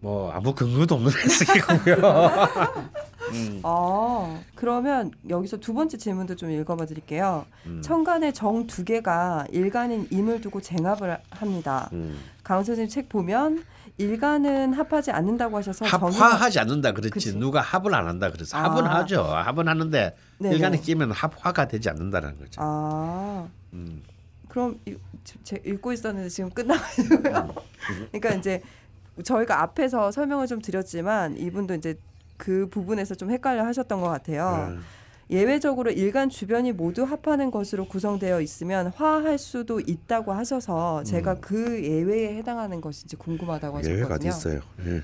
뭐 0.00 0.30
아무 0.30 0.54
근거도 0.54 0.94
없는 0.94 1.10
해석이고요. 1.24 1.96
음, 3.32 3.60
아 3.62 4.40
그러면 4.54 5.10
여기서 5.28 5.58
두 5.58 5.74
번째 5.74 5.96
질문도 5.98 6.36
좀 6.36 6.50
읽어봐 6.50 6.86
드릴게요. 6.86 7.44
음, 7.66 7.82
천간의 7.82 8.32
정 8.32 8.66
두 8.66 8.84
개가 8.84 9.46
일간인 9.50 10.06
임을 10.10 10.40
두고 10.40 10.60
쟁합을 10.60 11.18
합니다. 11.30 11.90
음. 11.92 12.18
강원 12.42 12.64
선생님 12.64 12.88
책 12.88 13.08
보면 13.08 13.64
일간은 13.98 14.72
합하지 14.74 15.10
않는다고 15.10 15.56
하셔서 15.58 15.84
정의가- 15.84 16.12
합화하지 16.12 16.60
않는다 16.60 16.92
그랬지 16.92 17.10
그치. 17.10 17.36
누가 17.36 17.60
합을 17.60 17.94
안 17.94 18.06
한다 18.06 18.30
그래서 18.30 18.56
아. 18.56 18.62
합은 18.64 18.84
하죠 18.86 19.22
합은 19.24 19.66
하는데 19.68 20.16
네네. 20.38 20.54
일간에 20.54 20.78
끼면 20.78 21.10
합화가 21.10 21.66
되지 21.66 21.90
않는다는 21.90 22.38
거죠. 22.38 22.60
아 22.62 23.46
음. 23.72 24.02
그럼 24.48 24.78
이- 24.86 24.96
지- 25.24 25.38
제 25.42 25.60
읽고 25.66 25.92
있었는데 25.92 26.28
지금 26.28 26.48
끝나가지고요. 26.50 27.54
그러니까 28.12 28.30
이제 28.34 28.62
저희가 29.24 29.62
앞에서 29.62 30.12
설명을 30.12 30.46
좀 30.46 30.62
드렸지만 30.62 31.36
이분도 31.36 31.74
이제 31.74 31.98
그 32.36 32.68
부분에서 32.70 33.16
좀 33.16 33.32
헷갈려 33.32 33.64
하셨던 33.64 34.00
것 34.00 34.08
같아요. 34.08 34.68
음. 34.70 34.82
예외적으로 35.30 35.90
일간 35.90 36.30
주변이 36.30 36.72
모두 36.72 37.04
합하는 37.04 37.50
것으로 37.50 37.86
구성되어 37.86 38.40
있으면 38.40 38.88
화할 38.88 39.38
수도 39.38 39.80
있다고 39.80 40.32
하셔서 40.32 41.02
제가 41.04 41.34
그 41.40 41.84
예외에 41.84 42.36
해당하는 42.36 42.80
것인지 42.80 43.16
궁금하다고 43.16 43.82
예외가 43.84 44.14
하셨거든요. 44.14 44.30
있어요? 44.30 44.60
예. 44.86 45.02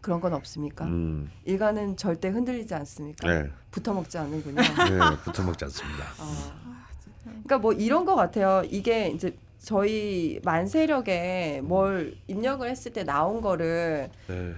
그런 0.00 0.20
건 0.20 0.34
없습니까? 0.34 0.84
음. 0.84 1.30
일간은 1.44 1.96
절대 1.96 2.28
흔들리지 2.28 2.74
않습니까? 2.74 3.28
네. 3.28 3.50
붙어 3.70 3.92
먹지 3.94 4.18
않는군요. 4.18 4.56
네, 4.56 4.62
붙어 5.24 5.42
먹지 5.42 5.64
않습니다. 5.64 6.04
아. 6.18 6.52
그러니까 7.24 7.58
뭐 7.58 7.72
이런 7.72 8.04
것 8.04 8.14
같아요. 8.14 8.62
이게 8.68 9.08
이제 9.08 9.36
저희 9.60 10.40
만세력에 10.44 11.60
뭘 11.62 12.16
입력을 12.26 12.68
했을 12.68 12.92
때 12.92 13.04
나온 13.04 13.40
거를 13.40 14.10
네. 14.26 14.54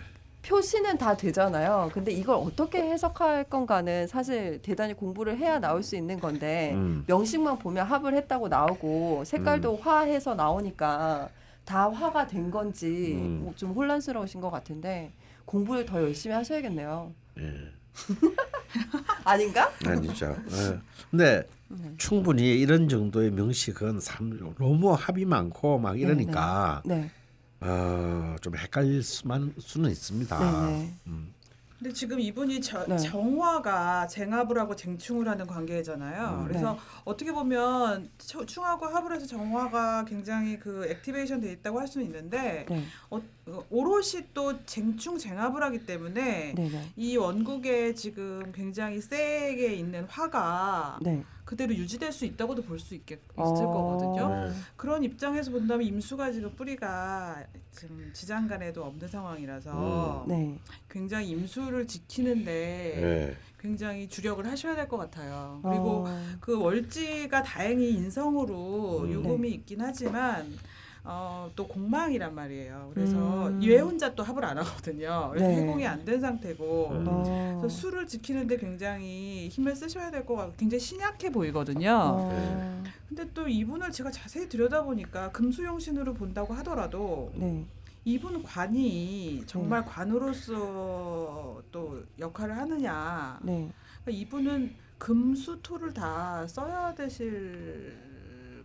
표시는 0.46 0.98
다 0.98 1.16
되잖아요. 1.16 1.90
근데 1.92 2.12
이걸 2.12 2.36
어떻게 2.36 2.82
해석할 2.82 3.44
건가는 3.44 4.06
사실 4.06 4.60
대단히 4.62 4.94
공부를 4.94 5.38
해야 5.38 5.58
나올 5.58 5.82
수 5.82 5.96
있는 5.96 6.20
건데 6.20 6.72
음. 6.74 7.04
명식만 7.06 7.58
보면 7.58 7.86
합을 7.86 8.14
했다고 8.14 8.48
나오고 8.48 9.24
색깔도 9.24 9.76
화해서 9.78 10.34
나오니까 10.34 11.30
다 11.64 11.90
화가 11.90 12.26
된 12.26 12.50
건지 12.50 13.14
음. 13.14 13.40
뭐좀 13.44 13.72
혼란스러우신 13.72 14.40
것 14.40 14.50
같은데 14.50 15.12
공부를 15.46 15.86
더 15.86 16.02
열심히 16.02 16.34
하셔야겠네요. 16.34 17.12
예. 17.38 17.52
아닌가? 19.24 19.70
아니죠. 19.86 20.36
예. 20.50 20.78
근데 21.10 21.46
네. 21.68 21.92
충분히 21.96 22.60
이런 22.60 22.88
정도의 22.88 23.30
명식은 23.30 24.00
참 24.00 24.38
너무 24.58 24.92
합이 24.92 25.24
많고 25.24 25.78
막 25.78 25.98
이러니까 25.98 26.82
네. 26.84 27.10
어, 27.64 28.36
좀 28.42 28.56
헷갈릴 28.56 29.02
수만 29.02 29.54
수는 29.58 29.90
있습니다. 29.90 30.38
네네. 30.38 30.94
음. 31.06 31.32
근데 31.78 31.92
지금 31.92 32.20
이분이 32.20 32.60
저, 32.60 32.84
네. 32.86 32.96
정화가 32.96 34.06
쟁합을 34.06 34.58
하고 34.58 34.76
쟁충을 34.76 35.28
하는 35.28 35.46
관계잖아요. 35.46 36.40
음. 36.40 36.48
그래서 36.48 36.72
네. 36.72 36.78
어떻게 37.04 37.32
보면 37.32 38.10
처- 38.18 38.46
충하고 38.46 38.86
합을 38.86 39.14
해서 39.14 39.26
정화가 39.26 40.04
굉장히 40.06 40.58
그 40.58 40.86
액티베이션 40.88 41.40
돼 41.40 41.52
있다고 41.52 41.78
할 41.78 41.86
수는 41.86 42.06
있는데 42.06 42.64
네. 42.68 42.84
어, 43.10 43.20
어, 43.46 43.64
오롯이 43.70 44.28
또 44.32 44.64
쟁충 44.64 45.18
쟁합을 45.18 45.62
하기 45.64 45.84
때문에 45.84 46.54
네네. 46.54 46.92
이 46.96 47.16
원국에 47.16 47.94
지금 47.94 48.50
굉장히 48.52 49.00
세게 49.02 49.74
있는 49.74 50.04
화가 50.04 50.98
네. 51.02 51.22
그대로 51.44 51.74
유지될 51.74 52.10
수 52.10 52.24
있다고도 52.24 52.62
볼 52.62 52.78
수 52.78 52.94
있겠 52.94 53.20
있을 53.32 53.36
어. 53.36 53.70
거거든요. 53.70 54.46
네. 54.46 54.52
그런 54.76 55.04
입장에서 55.04 55.50
본다면 55.50 55.86
임수가 55.86 56.32
지금 56.32 56.50
뿌리가 56.56 57.44
지금 57.70 58.10
지장간에도 58.14 58.82
없는 58.82 59.06
상황이라서 59.08 60.24
네. 60.26 60.58
굉장히 60.88 61.28
임수를 61.30 61.86
지키는데 61.86 63.30
예. 63.30 63.36
굉장히 63.68 64.06
주력을 64.10 64.44
하셔야 64.46 64.76
될 64.76 64.84
것 64.88 64.98
같아요. 64.98 65.58
그리고 65.62 66.04
어. 66.06 66.20
그 66.38 66.60
월지가 66.60 67.42
다행히 67.42 67.92
인성으로 67.94 69.00
음. 69.04 69.10
유금이 69.10 69.48
있긴 69.52 69.80
하지만 69.80 70.46
어, 71.02 71.50
또 71.56 71.66
공망이란 71.66 72.34
말이에요. 72.34 72.90
그래서 72.94 73.48
음. 73.48 73.62
얘 73.62 73.78
혼자 73.78 74.14
또 74.14 74.22
합을 74.22 74.44
안 74.44 74.58
하거든요. 74.58 75.28
그래서 75.30 75.48
네. 75.48 75.62
해공이 75.62 75.86
안 75.86 76.04
된 76.04 76.20
상태고 76.20 76.88
음. 76.90 77.04
어. 77.08 77.58
그래서 77.62 77.74
수를 77.74 78.06
지키는데 78.06 78.58
굉장히 78.58 79.48
힘을 79.48 79.74
쓰셔야 79.74 80.10
될 80.10 80.26
것 80.26 80.34
같고 80.36 80.52
굉장히 80.58 80.80
신약해 80.80 81.30
보이거든요. 81.32 81.90
어. 81.90 82.82
근데 83.08 83.26
또 83.32 83.48
이분을 83.48 83.90
제가 83.92 84.10
자세히 84.10 84.46
들여다보니까 84.50 85.30
금수용신으로 85.32 86.12
본다고 86.12 86.52
하더라도 86.52 87.32
네. 87.34 87.64
이분 88.04 88.42
관이 88.42 89.42
정말 89.46 89.84
관으로서 89.84 91.62
또 91.72 92.02
역할을 92.18 92.56
하느냐. 92.56 93.38
네. 93.42 93.70
그러니까 94.02 94.20
이분은 94.22 94.74
금수토를 94.98 95.92
다 95.94 96.46
써야 96.46 96.94
되실 96.94 97.96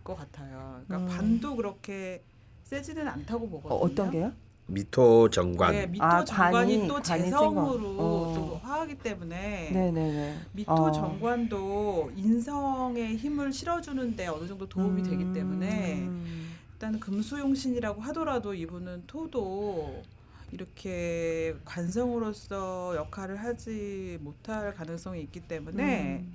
것 0.04 0.14
같아요. 0.16 0.82
그러니까 0.86 1.10
음. 1.12 1.16
관도 1.16 1.56
그렇게 1.56 2.22
세지는 2.64 3.08
않다고 3.08 3.46
어, 3.46 3.48
보거든요. 3.48 3.78
어 3.80 3.94
떤 3.94 4.10
게요? 4.10 4.32
미토 4.66 5.28
정관. 5.30 5.72
네, 5.72 5.86
미토 5.86 6.04
아, 6.04 6.24
정관이 6.24 6.76
관이- 6.78 6.86
또 6.88 6.94
관이 7.02 7.04
재성으로 7.24 7.96
거. 7.96 8.02
어. 8.04 8.34
또 8.36 8.56
화하기 8.58 8.98
때문에 8.98 9.70
네, 9.72 9.90
네, 9.90 10.12
네. 10.12 10.38
미토 10.52 10.72
어. 10.72 10.92
정관도 10.92 12.12
인성의 12.14 13.16
힘을 13.16 13.52
실어주는데 13.52 14.28
어느 14.28 14.46
정도 14.46 14.68
도움이 14.68 15.02
되기 15.02 15.32
때문에 15.32 16.02
음. 16.02 16.49
일단 16.80 16.98
금수용신이라고 16.98 18.00
하더라도 18.00 18.54
이분은 18.54 19.02
토도 19.06 20.02
이렇게 20.50 21.54
관성으로서 21.66 22.96
역할을 22.96 23.36
하지 23.36 24.16
못할 24.22 24.74
가능성이 24.74 25.20
있기 25.24 25.40
때문에 25.40 26.20
음. 26.22 26.34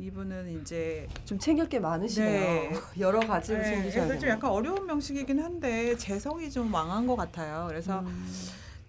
이분은 0.00 0.60
이제 0.60 1.06
좀 1.24 1.38
챙길 1.38 1.68
게 1.68 1.78
많으시네요. 1.78 2.40
네. 2.40 2.72
여러 2.98 3.20
가지를 3.20 3.62
네, 3.62 3.68
챙기셔야 3.70 4.02
그래서 4.06 4.14
좀 4.14 4.20
돼요. 4.22 4.30
약간 4.32 4.50
어려운 4.50 4.84
명식이긴 4.84 5.38
한데 5.38 5.96
재성이 5.96 6.50
좀 6.50 6.72
망한 6.72 7.06
것 7.06 7.14
같아요. 7.14 7.66
그래서 7.68 8.00
음. 8.00 8.28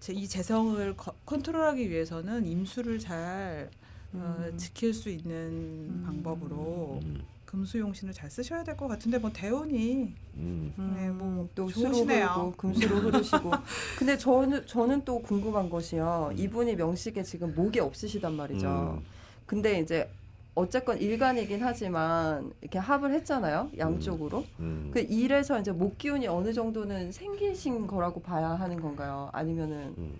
제- 0.00 0.12
이 0.12 0.26
재성을 0.26 0.96
커- 0.96 1.14
컨트롤하기 1.24 1.88
위해서는 1.88 2.44
임수를 2.46 2.98
잘 2.98 3.70
어, 4.12 4.36
음. 4.40 4.58
지킬 4.58 4.92
수 4.92 5.08
있는 5.08 6.02
방법으로 6.04 6.98
음. 7.04 7.22
금수용신을 7.46 8.12
잘 8.12 8.30
쓰셔야 8.30 8.62
될 8.64 8.76
것 8.76 8.88
같은데 8.88 9.18
뭐 9.18 9.30
대운이 9.32 10.12
음. 10.34 10.94
네, 10.96 11.08
뭐또 11.08 11.68
수로. 11.70 11.90
흐르고 12.04 12.52
금수로 12.56 12.96
흐르시고. 12.96 13.50
근데 13.98 14.18
저는 14.18 14.66
저는 14.66 15.04
또 15.04 15.20
궁금한 15.22 15.70
것이요. 15.70 16.32
이분이 16.36 16.76
명식에 16.76 17.22
지금 17.22 17.54
목이 17.54 17.80
없으시단 17.80 18.34
말이죠. 18.34 18.98
음. 18.98 19.04
근데 19.46 19.80
이제 19.80 20.10
어쨌건 20.54 20.98
일간이긴 20.98 21.62
하지만 21.62 22.52
이렇게 22.60 22.78
합을 22.78 23.12
했잖아요. 23.14 23.70
양쪽으로. 23.78 24.44
음. 24.58 24.90
그 24.92 25.00
일에서 25.00 25.60
이제 25.60 25.70
목 25.70 25.98
기운이 25.98 26.26
어느 26.26 26.52
정도는 26.52 27.12
생기신 27.12 27.86
거라고 27.86 28.20
봐야 28.22 28.48
하는 28.50 28.80
건가요? 28.80 29.30
아니면은 29.32 29.94
음. 29.98 30.14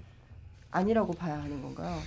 아니라고 0.70 1.12
봐야 1.14 1.38
하는 1.42 1.60
건가요? 1.62 1.98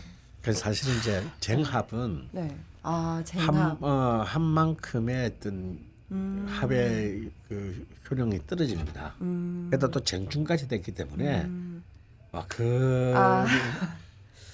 그래서 0.42 0.60
사실 0.62 0.96
이제 0.98 1.22
쟁합은 1.40 2.30
네. 2.32 2.56
아 2.84 3.24
한. 3.36 3.78
어, 3.82 4.24
한 4.26 4.42
만큼의 4.42 5.26
어떤 5.38 5.80
음. 6.12 6.46
합의 6.50 7.30
그 7.48 7.86
효능이 8.10 8.48
떨어집니다. 8.48 9.16
음. 9.22 9.70
게다가 9.72 9.92
또 9.92 10.04
쟁중까지 10.04 10.68
됐기 10.68 10.94
때문에 10.94 11.44
음. 11.44 11.84
아, 12.32 12.46
그 12.48 13.14
아. 13.16 13.46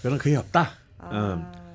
그런 0.01 0.17
거의 0.17 0.35
없다. 0.35 0.71
아. 0.97 1.33
음. 1.33 1.65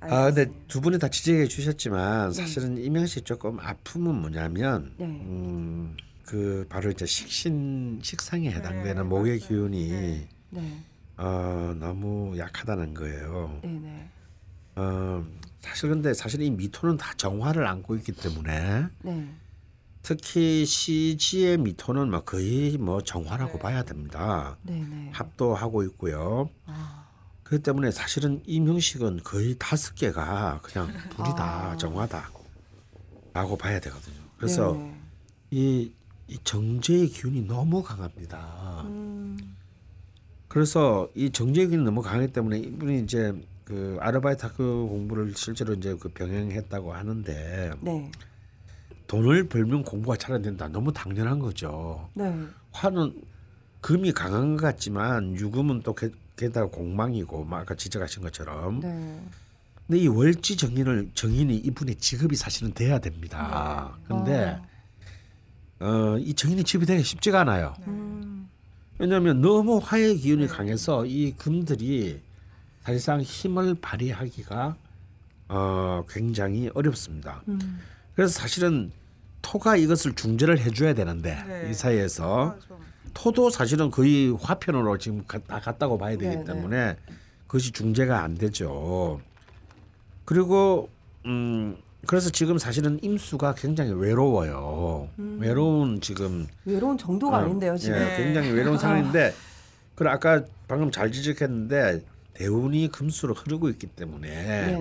아 0.00 0.24
근데 0.30 0.52
두 0.68 0.82
분이 0.82 0.98
다 0.98 1.08
지적해 1.08 1.46
주셨지만 1.48 2.30
네. 2.30 2.34
사실은 2.34 2.76
이명 2.76 3.06
씨 3.06 3.22
조금 3.22 3.58
아픔은 3.58 4.14
뭐냐면 4.14 4.92
네. 4.98 5.06
음, 5.06 5.96
그 6.26 6.66
바로 6.68 6.90
이제 6.90 7.06
식신 7.06 8.00
식상에 8.02 8.50
해당되는 8.50 8.94
네, 8.96 9.02
목의. 9.02 9.38
기운이 9.38 9.90
네. 9.90 10.28
네. 10.50 10.78
어, 11.16 11.74
너무 11.78 12.36
약하다는 12.36 12.92
거예요. 12.92 13.60
네 13.62 13.70
네. 13.70 14.08
어, 14.76 15.24
사실 15.60 15.88
근데 15.88 16.12
사실 16.14 16.42
이 16.42 16.50
미토는 16.50 16.96
다 16.96 17.14
정화를 17.16 17.66
안고 17.66 17.96
있기 17.96 18.12
때문에 18.12 18.86
네. 19.02 19.34
특히 20.02 20.66
시지의 20.66 21.58
미토는 21.58 22.10
뭐 22.10 22.22
거의 22.24 22.76
뭐 22.76 23.00
정화라고 23.00 23.54
네. 23.54 23.58
봐야 23.58 23.82
됩니다. 23.82 24.58
네네. 24.62 25.10
합도 25.12 25.54
하고 25.54 25.82
있고요. 25.84 26.50
아. 26.66 27.06
그렇기 27.42 27.62
때문에 27.62 27.90
사실은 27.90 28.42
이 28.44 28.60
명식은 28.60 29.20
거의 29.24 29.56
다섯 29.58 29.94
개가 29.94 30.60
그냥 30.62 30.88
불이다 31.10 31.70
아. 31.70 31.76
정화다라고 31.78 33.56
봐야 33.58 33.80
되거든요. 33.80 34.16
그래서 34.36 34.72
네네. 34.72 35.00
이, 35.52 35.92
이 36.28 36.38
정제의 36.44 37.08
기운이 37.08 37.42
너무 37.42 37.82
강합니다. 37.82 38.82
음. 38.84 39.56
그래서 40.48 41.08
이 41.14 41.30
정제의 41.30 41.68
기운이 41.68 41.84
너무 41.84 42.02
강하기 42.02 42.32
때문에 42.32 42.58
이분이 42.58 43.00
이제 43.04 43.32
그 43.64 43.96
아르바이트 44.00 44.44
학교 44.46 44.88
공부를 44.88 45.32
실제로 45.36 45.74
이제 45.74 45.96
그 45.98 46.08
병행했다고 46.10 46.92
하는데 46.92 47.70
네. 47.80 48.10
돈을 49.06 49.48
벌면 49.48 49.84
공부가 49.84 50.16
잘 50.16 50.34
안 50.34 50.42
된다. 50.42 50.68
너무 50.68 50.92
당연한 50.92 51.38
거죠. 51.38 52.08
네. 52.14 52.34
화는 52.72 53.22
금이 53.80 54.12
강한 54.12 54.56
것 54.56 54.62
같지만 54.62 55.34
유금은 55.36 55.82
또 55.82 55.94
게, 55.94 56.10
게다가 56.36 56.66
공망이고 56.68 57.44
막 57.44 57.60
아까 57.60 57.74
지적하신 57.74 58.22
것처럼 58.22 58.80
네. 58.80 59.20
근데 59.86 60.00
이 60.00 60.08
월지 60.08 60.56
정인을 60.56 61.10
정인이 61.14 61.56
이분의 61.56 61.96
직업이 61.96 62.36
사실은 62.36 62.72
돼야 62.72 62.98
됩니다. 62.98 63.96
근데 64.08 64.58
어, 65.80 66.16
이 66.18 66.32
정인이 66.34 66.64
직업이 66.64 66.86
되기 66.86 67.02
쉽지가 67.02 67.40
않아요. 67.40 67.74
음. 67.86 68.48
왜냐하면 68.98 69.40
너무 69.42 69.78
화의 69.82 70.16
기운이 70.18 70.46
강해서 70.46 71.04
이 71.04 71.32
금들이 71.36 72.20
사실상 72.84 73.20
힘을 73.22 73.74
발휘하기가 73.80 74.76
어, 75.48 76.04
굉장히 76.08 76.70
어렵습니다. 76.74 77.42
음. 77.48 77.80
그래서 78.14 78.32
사실은 78.38 78.92
토가 79.42 79.76
이것을 79.76 80.14
중재를 80.14 80.58
해줘야 80.58 80.94
되는데 80.94 81.42
네. 81.46 81.68
이 81.70 81.74
사이에서 81.74 82.56
맞아. 82.68 82.82
토도 83.14 83.50
사실은 83.50 83.90
거의 83.90 84.30
화편으로 84.40 84.98
지금 84.98 85.24
가- 85.26 85.38
다 85.38 85.60
갔다고 85.60 85.96
봐야 85.98 86.16
되기 86.16 86.36
네, 86.36 86.44
때문에 86.44 86.96
그것이 87.46 87.72
중재가 87.72 88.22
안 88.22 88.34
되죠. 88.34 89.20
그리고 90.24 90.88
음 91.26 91.76
그래서 92.06 92.28
지금 92.30 92.58
사실은 92.58 92.98
임수가 93.02 93.54
굉장히 93.54 93.92
외로워요. 93.92 95.08
외로운 95.16 96.00
지금 96.00 96.46
외로운 96.64 96.98
정도가 96.98 97.38
어, 97.38 97.40
아닌데요 97.42 97.76
지금. 97.76 97.96
예, 97.98 98.16
굉장히 98.16 98.50
외로운 98.50 98.76
상황인데 98.78 99.32
그래 99.94 100.10
아까 100.10 100.42
방금 100.66 100.90
잘 100.90 101.12
지적했는데 101.12 102.02
대운이 102.34 102.88
금수로 102.88 103.34
흐르고 103.34 103.68
있기 103.70 103.86
때문에 103.88 104.28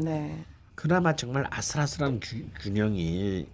네네. 0.01 0.45
그나마 0.75 1.15
정말 1.15 1.45
아슬아슬한 1.49 2.19
균- 2.19 2.51
균형이 2.59 3.47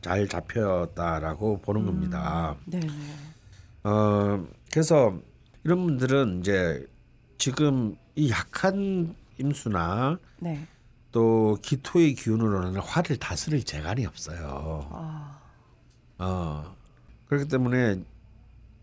잘 0.00 0.28
잡혔다라고 0.28 1.60
보는 1.60 1.84
겁니다. 1.86 2.56
네네. 2.66 2.86
어 3.84 4.46
그래서 4.72 5.18
이런 5.64 5.84
분들은 5.84 6.40
이제 6.40 6.86
지금 7.38 7.96
이 8.14 8.30
약한 8.30 9.14
임수나 9.38 10.18
네. 10.40 10.66
또 11.10 11.56
기토의 11.60 12.14
기운으로는 12.14 12.80
화를 12.80 13.16
다스릴 13.18 13.64
재간이 13.64 14.06
없어요. 14.06 14.88
아. 14.92 15.40
어 16.18 16.76
그렇기 17.26 17.48
때문에 17.48 18.00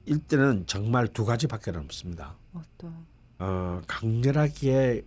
일대는 0.06 0.66
정말 0.68 1.08
두 1.08 1.24
가지밖에 1.26 1.72
없습니다. 1.72 2.36
어떤. 2.54 2.93
어 3.44 3.82
강렬하게 3.88 5.04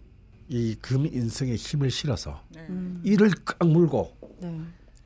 이 0.49 0.77
금 0.83 1.07
인성에 1.07 1.55
힘을 1.55 1.91
실어서 1.91 2.43
네. 2.51 2.67
음. 2.69 3.01
이를 3.05 3.31
꽉 3.45 3.67
물고 3.67 4.13
네. 4.41 4.61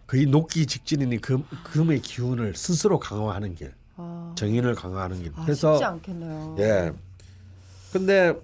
거의 0.07 0.25
녹기 0.27 0.65
직전인 0.67 1.21
금 1.21 1.45
금의 1.65 2.01
기운을 2.01 2.55
스스로 2.57 2.99
강화하는 2.99 3.55
길, 3.55 3.75
아. 3.97 4.35
정인을 4.37 4.75
강화하는 4.75 5.23
길. 5.23 5.33
아, 5.37 5.43
그래서 5.45 5.75
쉽지 5.75 5.85
않겠네요. 5.85 6.57
예. 6.59 6.93
근데 7.93 8.35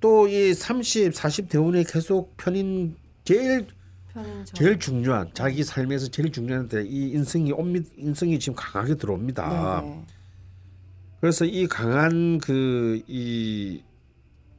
또 0.00 0.26
이 0.26 0.52
30, 0.54 1.14
40 1.14 1.48
대운에 1.48 1.84
계속 1.84 2.34
편인 2.38 2.96
제일 3.24 3.66
편인점. 4.12 4.54
제일 4.54 4.78
중요한 4.78 5.30
자기 5.34 5.62
삶에서 5.62 6.08
제일 6.08 6.32
중요한 6.32 6.66
때이 6.68 7.10
인성이 7.12 7.52
옵니 7.52 7.82
인성이 7.98 8.38
지금 8.38 8.56
강하게 8.56 8.94
들어옵니다. 8.96 9.82
네네. 9.82 10.04
그래서 11.20 11.44
이 11.44 11.66
강한 11.68 12.38
그이 12.38 13.82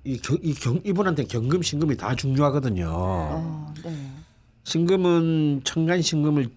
이 0.06 0.14
이, 0.14 0.18
겨- 0.18 0.38
이 0.42 0.54
경, 0.54 0.80
이분한테 0.84 1.24
경금 1.26 1.62
신금이 1.62 1.96
다 1.98 2.14
중요하거든요. 2.16 2.90
아, 2.92 3.74
네. 3.84 4.10
신금은 4.64 5.62
천간 5.64 6.02
신금을 6.02 6.50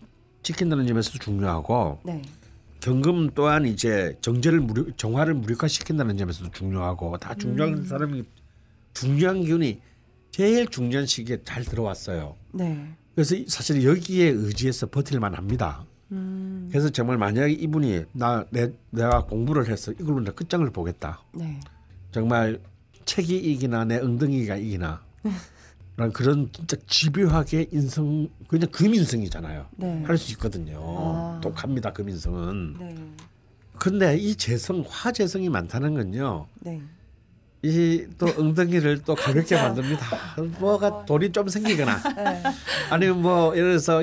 지킨다는 0.42 0.86
점에서 0.86 1.10
중요하고 1.18 2.00
네. 2.04 2.22
경금 2.80 3.30
또한 3.34 3.66
이제 3.66 4.16
정제를 4.20 4.60
무력, 4.60 4.96
정화를 4.98 5.34
무력화시킨다는 5.34 6.16
점에서도 6.16 6.50
중요하고 6.52 7.16
다 7.18 7.34
중요한 7.34 7.74
음. 7.78 7.84
사람이 7.86 8.24
중요한 8.94 9.42
기운이 9.42 9.80
제일 10.30 10.66
중요한 10.68 11.06
시기에 11.06 11.38
잘 11.44 11.64
들어왔어요. 11.64 12.34
네. 12.52 12.88
그래서 13.14 13.34
이- 13.34 13.46
사실 13.48 13.84
여기에 13.84 14.28
의지해서 14.28 14.86
버틸만 14.88 15.34
합니다. 15.34 15.84
음. 16.12 16.68
그래서 16.70 16.90
정말 16.90 17.16
만약에 17.16 17.52
이분이 17.52 18.04
나 18.12 18.44
내, 18.50 18.70
내가 18.90 19.24
공부를 19.24 19.68
해서 19.68 19.92
이걸로 19.92 20.20
내 20.20 20.30
끝장을 20.32 20.68
보겠다. 20.70 21.20
네. 21.32 21.58
정말 22.12 22.60
책이 23.06 23.36
이기나 23.36 23.84
내 23.86 23.98
엉덩이가 23.98 24.56
이기나 24.56 25.00
라는 25.96 26.12
그런 26.12 26.50
진짜 26.52 26.76
집요하게 26.86 27.68
인성 27.72 28.28
그냥 28.48 28.68
금인성이잖아요. 28.70 29.66
네. 29.76 30.02
할수 30.04 30.32
있거든요. 30.32 30.78
아. 30.82 31.40
독합니다 31.42 31.92
금인성은. 31.94 32.76
네. 32.78 32.94
근데 33.78 34.16
이 34.18 34.34
재성 34.34 34.84
화재성이 34.86 35.48
많다는 35.48 35.94
건요. 35.94 36.46
네. 36.60 36.82
이또 37.62 38.26
엉덩이를 38.38 39.02
또 39.04 39.14
가볍게 39.14 39.56
만듭니다. 39.56 40.36
뭐가 40.60 41.06
돌이 41.06 41.32
좀 41.32 41.48
생기거나 41.48 41.96
네. 42.14 42.42
아니면 42.90 43.22
뭐 43.22 43.56
예를 43.56 43.78
들어서 43.78 44.02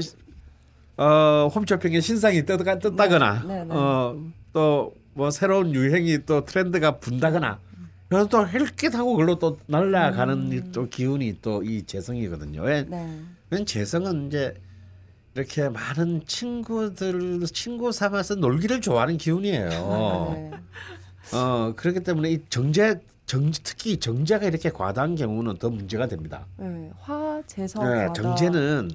어 0.98 1.48
홈쇼핑에 1.54 2.02
신상이 2.02 2.46
뜨다, 2.46 2.80
떴다거나 2.80 3.44
네, 3.44 3.60
네, 3.60 3.66
네. 3.66 3.74
어 3.76 4.16
또 4.52 4.94
뭐 5.16 5.30
새로운 5.30 5.76
유행이 5.76 6.26
또 6.26 6.44
트렌드가 6.44 6.98
분다거나 7.00 7.60
그래서 8.14 8.30
또 8.30 8.48
헬깃하고 8.48 9.12
그걸로 9.14 9.40
또 9.40 9.58
날아가는 9.66 10.52
이또 10.52 10.88
기운이 10.88 11.40
또 11.42 11.64
이 11.64 11.84
재성이거든요. 11.84 12.62
왜? 12.62 12.84
네. 12.84 13.66
재성은 13.66 14.28
이제 14.28 14.54
이렇게 15.34 15.68
많은 15.70 16.22
친구들 16.28 17.42
친구 17.48 17.92
삼아서 17.92 18.36
놀기를 18.36 18.82
좋아하는 18.82 19.18
기운이에요. 19.18 19.70
네. 20.36 20.52
어 21.36 21.74
그렇기 21.76 22.02
때문에 22.02 22.32
이 22.32 22.40
정제 22.50 23.00
정 23.26 23.52
특히 23.64 23.98
정제가 23.98 24.46
이렇게 24.46 24.70
과다한 24.70 25.16
경우는 25.16 25.58
더 25.58 25.70
문제가 25.72 26.08
됩니다. 26.08 26.46
네. 26.58 26.92
화 27.00 27.42
재성 27.48 27.84
네. 27.84 28.08
정제는 28.14 28.92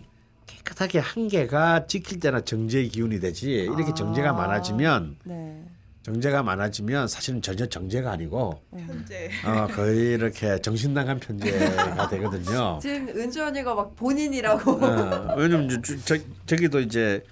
깨끗하게 0.46 1.00
한 1.00 1.26
개가 1.26 1.86
지킬 1.86 2.20
때나 2.20 2.42
정제의 2.42 2.88
기운이 2.90 3.18
되지 3.18 3.50
이렇게 3.50 3.90
아. 3.90 3.94
정제가 3.94 4.32
많아지면 4.32 5.16
네. 5.24 5.64
정제가 6.02 6.42
많아지면 6.42 7.08
사실은 7.08 7.42
전혀 7.42 7.66
정제가 7.66 8.12
아니고 8.12 8.62
네. 8.70 8.82
현재 8.82 9.30
어, 9.44 9.66
거의 9.66 10.14
이렇게 10.14 10.58
정신 10.60 10.94
나간 10.94 11.18
편제가 11.20 12.08
되거든요. 12.08 12.78
지금 12.80 13.08
은주 13.08 13.44
언니가 13.44 13.74
막 13.74 13.94
본인이라고. 13.96 14.70
어, 14.72 15.34
왜냐면 15.36 15.68
저, 15.82 15.96
저, 16.04 16.16
저기도 16.46 16.80
이제 16.80 17.22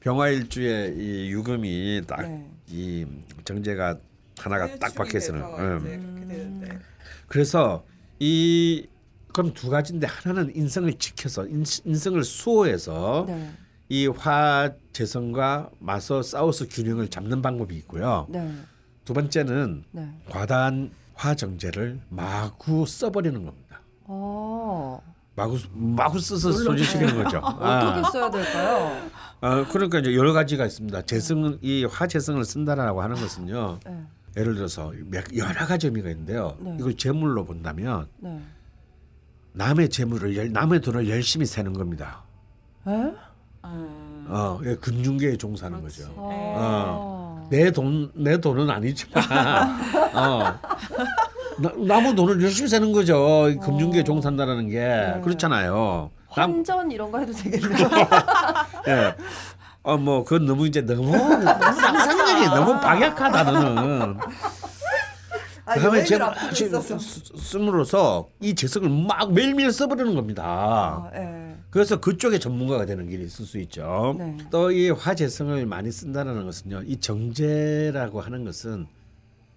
병화일주에 0.00 0.94
이 0.96 1.30
유금이 1.30 2.02
딱이 2.06 3.06
네. 3.08 3.24
정제가 3.44 3.98
하나가 4.38 4.78
딱 4.78 4.94
박혀 4.94 5.18
있어요. 5.18 5.54
음. 5.58 6.80
그래서 7.28 7.84
이 8.18 8.86
그럼 9.32 9.54
두 9.54 9.70
가지인데 9.70 10.06
하나는 10.06 10.54
인성을 10.54 10.92
지켜서 10.94 11.46
인, 11.46 11.64
인성을 11.84 12.22
수호해서 12.24 13.24
네. 13.28 13.50
이 13.90 14.06
화재성과 14.06 15.70
맞서 15.80 16.22
싸워서 16.22 16.66
균형을 16.68 17.08
잡는 17.08 17.42
방법이 17.42 17.74
있고요. 17.78 18.26
네. 18.30 18.54
두 19.04 19.12
번째는 19.12 19.82
네. 19.90 20.08
과다한 20.30 20.92
화정제를 21.14 22.00
마구 22.08 22.86
써버리는 22.86 23.44
겁니다. 23.44 23.80
어. 24.04 25.02
마구 25.34 25.58
마구 25.72 26.20
써서 26.20 26.52
소진시키는 26.52 27.22
거죠. 27.24 27.38
어떻게 27.42 27.64
아, 27.64 28.02
써야 28.12 28.30
될까요? 28.30 29.08
아, 29.40 29.64
그러니까 29.68 29.98
이제 29.98 30.14
여러 30.14 30.32
가지가 30.32 30.66
있습니다. 30.66 31.02
재성은 31.02 31.58
이 31.62 31.84
화재성을 31.84 32.44
쓴다라고 32.44 33.02
하는 33.02 33.16
것은요. 33.16 33.80
네. 33.84 34.04
예를 34.36 34.54
들어서 34.54 34.92
몇- 35.06 35.34
여러 35.36 35.66
가지 35.66 35.88
의미가 35.88 36.10
있는데요. 36.10 36.56
네. 36.60 36.76
이걸 36.78 36.96
재물로 36.96 37.44
본다면 37.44 38.06
네. 38.18 38.40
남의 39.54 39.88
재물을 39.88 40.36
열- 40.36 40.52
남의 40.52 40.80
돈을 40.80 41.08
열심히 41.08 41.44
세는 41.44 41.72
겁니다. 41.72 42.22
에? 42.86 43.12
음. 43.64 44.26
어, 44.28 44.58
예, 44.64 44.74
금융계에 44.76 45.36
종사하는 45.36 45.80
그렇지. 45.80 46.02
거죠. 46.02 46.12
어. 46.16 47.48
내 47.50 47.70
돈 47.72 48.10
내 48.14 48.38
돈은 48.40 48.70
아니지만 48.70 49.24
어. 50.14 50.58
나, 51.58 51.72
남의 51.76 52.14
돈을 52.14 52.40
열심히 52.42 52.68
세는 52.68 52.92
거죠. 52.92 53.48
이 53.50 53.56
금융계에 53.56 54.04
종사한다는 54.04 54.68
게 54.68 54.78
네. 54.78 55.20
그렇잖아요. 55.22 56.10
남, 56.36 56.50
환전 56.52 56.90
이런 56.92 57.10
거 57.10 57.18
해도 57.18 57.32
되겠네요. 57.32 57.88
예. 58.88 59.14
어, 59.82 59.96
뭐, 59.96 60.22
그건 60.24 60.46
너무 60.46 60.66
이제 60.66 60.80
너무 60.82 61.10
상상력이 61.12 62.46
너무 62.54 62.78
박약하다, 62.80 63.42
너는. 63.50 64.18
아, 65.64 65.74
그다음에 65.74 66.04
제가 66.04 66.28
앞두고 66.28 66.52
지- 66.54 66.64
있어서. 66.66 66.98
쓰- 66.98 67.22
씀으로써 67.36 68.28
이 68.40 68.54
재성을 68.54 68.88
막 68.88 69.32
매일매일 69.32 69.72
써버리는 69.72 70.14
겁니다. 70.14 70.42
아, 70.44 71.10
예. 71.14 71.49
그래서 71.70 72.00
그쪽에 72.00 72.38
전문가가 72.38 72.84
되는 72.84 73.08
길이 73.08 73.24
있을 73.24 73.44
수 73.44 73.58
있죠. 73.58 74.14
네. 74.18 74.36
또이 74.50 74.90
화재성을 74.90 75.64
많이 75.66 75.90
쓴다는 75.92 76.44
것은요. 76.44 76.82
이 76.84 76.96
정제라고 76.96 78.20
하는 78.20 78.44
것은 78.44 78.86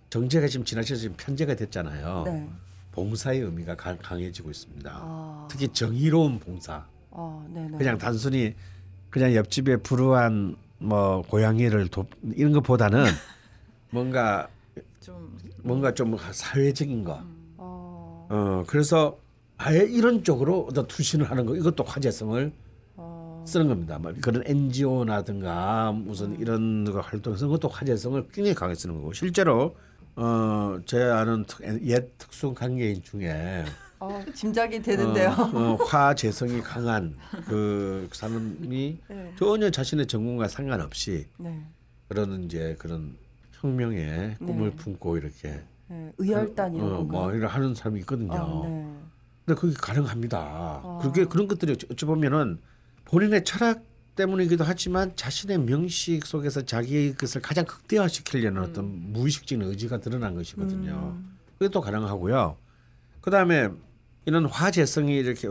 정제가 0.09 0.47
지금 0.47 0.63
지나쳐서 0.63 1.01
지금 1.01 1.15
편제가 1.17 1.55
됐잖아요. 1.55 2.23
네. 2.27 2.47
봉사의 2.91 3.39
의미가 3.39 3.75
강, 3.75 3.97
강해지고 3.97 4.51
있습니다. 4.51 4.91
아. 4.93 5.47
특히 5.49 5.67
정의로운 5.69 6.39
봉사. 6.39 6.85
아. 7.09 7.45
그냥 7.51 7.97
단순히 7.97 8.53
그냥 9.09 9.33
옆집에 9.33 9.77
불우한 9.77 10.55
뭐 10.77 11.23
고양이를 11.23 11.87
돕 11.87 12.09
이런 12.35 12.51
것보다는 12.53 13.05
뭔가 13.89 14.47
좀 14.99 15.37
뭔가 15.63 15.93
좀 15.93 16.15
사회적인 16.31 17.03
거. 17.03 17.17
음, 17.19 17.55
어, 17.57 18.27
어 18.29 18.63
그래서 18.67 19.17
아예 19.65 19.79
이런 19.85 20.23
쪽으로 20.23 20.67
어떤 20.69 20.85
투신을 20.87 21.29
하는 21.29 21.45
거 21.45 21.55
이것도 21.55 21.83
화제성을 21.85 22.51
어, 22.97 23.45
쓰는 23.47 23.67
겁니다. 23.69 23.97
뭐 23.97 24.13
그런 24.21 24.43
NGO나든가 24.45 25.93
무슨 25.93 26.37
이런 26.39 26.83
거 26.83 26.99
활동에서 26.99 27.47
그것도 27.47 27.69
화제성을 27.69 28.27
굉장히 28.33 28.53
강하게 28.55 28.75
쓰는 28.75 28.95
거고 28.95 29.13
실제로 29.13 29.75
어 30.15 30.79
제 30.85 31.01
아는 31.01 31.45
특, 31.47 31.63
옛 31.87 32.17
특수 32.17 32.53
관계인 32.53 33.01
중에 33.01 33.63
어, 33.99 34.21
짐작이 34.33 34.81
되는데요. 34.81 35.29
어, 35.29 35.57
어, 35.57 35.75
화재성이 35.85 36.59
강한 36.61 37.15
그 37.47 38.09
사람이 38.11 38.99
네. 39.09 39.33
전혀 39.39 39.69
자신의 39.69 40.07
전공과 40.07 40.49
상관없이 40.49 41.25
네. 41.37 41.63
그런 42.09 42.43
이제 42.43 42.75
그런 42.79 43.15
혁명의 43.53 44.35
꿈을 44.39 44.71
네. 44.71 44.75
품고 44.75 45.17
이렇게 45.17 45.61
네. 45.87 46.11
의열단 46.17 46.75
이런 46.75 46.91
어? 46.93 47.03
뭐 47.03 47.31
이런 47.33 47.49
하는 47.49 47.73
사람이 47.73 48.01
있거든요. 48.01 48.33
아, 48.33 48.67
네. 48.67 48.93
근데 49.45 49.59
그게 49.59 49.73
가능합니다. 49.77 50.99
그게 51.01 51.25
그런 51.25 51.47
것들이 51.47 51.75
어찌- 51.91 52.05
보면은 52.05 52.59
본인의 53.05 53.43
철학 53.43 53.83
때문이기도 54.15 54.63
하지만 54.63 55.15
자신의 55.15 55.59
명식 55.59 56.25
속에서 56.25 56.61
자기의 56.61 57.15
것을 57.15 57.41
가장 57.41 57.65
극대화시키려는 57.65 58.61
어떤 58.61 58.85
무의식적인 59.11 59.67
의지가 59.67 59.99
드러난 59.99 60.35
것이거든요. 60.35 61.17
그게 61.57 61.69
또 61.69 61.81
가능하고요. 61.81 62.57
그 63.21 63.31
다음에 63.31 63.69
이런 64.25 64.45
화제성이 64.45 65.15
이렇게 65.17 65.49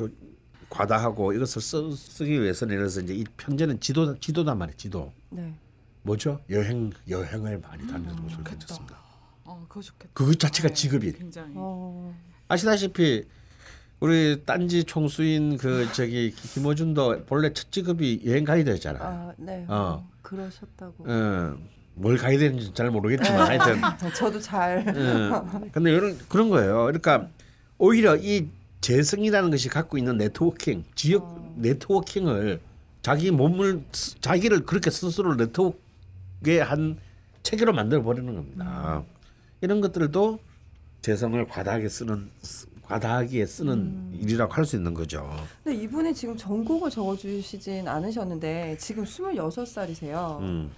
과다하고 0.70 1.34
이것을 1.34 1.60
쓰, 1.60 1.94
쓰기 1.96 2.40
위해서는 2.40 2.74
예를 2.74 2.86
들어서 2.88 3.00
이제 3.02 3.14
이 3.14 3.24
편제는 3.36 3.80
지도 3.80 4.18
지도단 4.18 4.56
말이에요. 4.56 4.76
지도 4.76 5.12
네. 5.28 5.52
뭐죠? 6.02 6.40
여행 6.48 6.90
여행을 7.08 7.58
많이 7.58 7.86
다니는 7.86 8.16
것을 8.22 8.42
괜찮습니다. 8.44 8.96
어 9.44 9.66
그거 9.68 9.82
좋겠다. 9.82 10.10
그것 10.14 10.38
자체가 10.38 10.68
네, 10.68 10.74
직업이 10.74 11.12
굉장히 11.12 11.52
어, 11.56 12.16
아시다시피 12.48 13.26
우리 14.02 14.42
딴지 14.44 14.82
총수인 14.82 15.56
그 15.58 15.86
저기 15.92 16.32
김어준도 16.32 17.24
본래 17.26 17.52
첫 17.52 17.70
직업이 17.70 18.20
여행 18.26 18.44
가이드였잖아요. 18.44 19.00
아, 19.00 19.32
네. 19.36 19.64
어. 19.68 20.02
어. 20.02 20.08
그러셨다고. 20.22 21.04
어, 21.06 21.56
뭘 21.94 22.16
가이드인지 22.16 22.74
잘 22.74 22.90
모르겠지만 22.90 23.46
하여튼. 23.46 23.80
저도 24.12 24.40
잘. 24.40 24.78
어, 24.88 25.68
근데 25.70 25.92
이런 25.92 26.18
그런 26.28 26.50
거예요. 26.50 26.86
그러니까 26.86 27.28
오히려 27.78 28.16
이 28.16 28.48
재성이라는 28.80 29.52
것이 29.52 29.68
갖고 29.68 29.96
있는 29.96 30.16
네트워킹, 30.16 30.84
지역 30.96 31.52
networking을 31.58 32.60
자기 33.02 33.30
몸을 33.30 33.84
스- 33.92 34.20
자기를 34.20 34.66
그렇게 34.66 34.90
스스로 34.90 35.36
네트워크의 35.36 36.58
한 36.60 36.98
체계로 37.44 37.72
만들어 37.72 38.02
버리는 38.02 38.34
겁니다. 38.34 39.04
이런 39.60 39.80
것들도 39.80 40.40
재성을 41.02 41.46
과다하게 41.46 41.88
쓰는 41.88 42.30
쓰- 42.92 43.00
과다하게 43.00 43.46
쓰는 43.46 44.10
일이라고 44.14 44.52
할 44.52 44.64
수 44.64 44.76
있는 44.76 44.94
거죠. 44.94 45.28
근데 45.64 45.78
이분이 45.82 46.14
지금 46.14 46.36
전곡을 46.36 46.90
적어주시진 46.90 47.88
않으셨는데 47.88 48.76
지금 48.78 49.04
26살이세요. 49.04 50.38
음, 50.40 50.70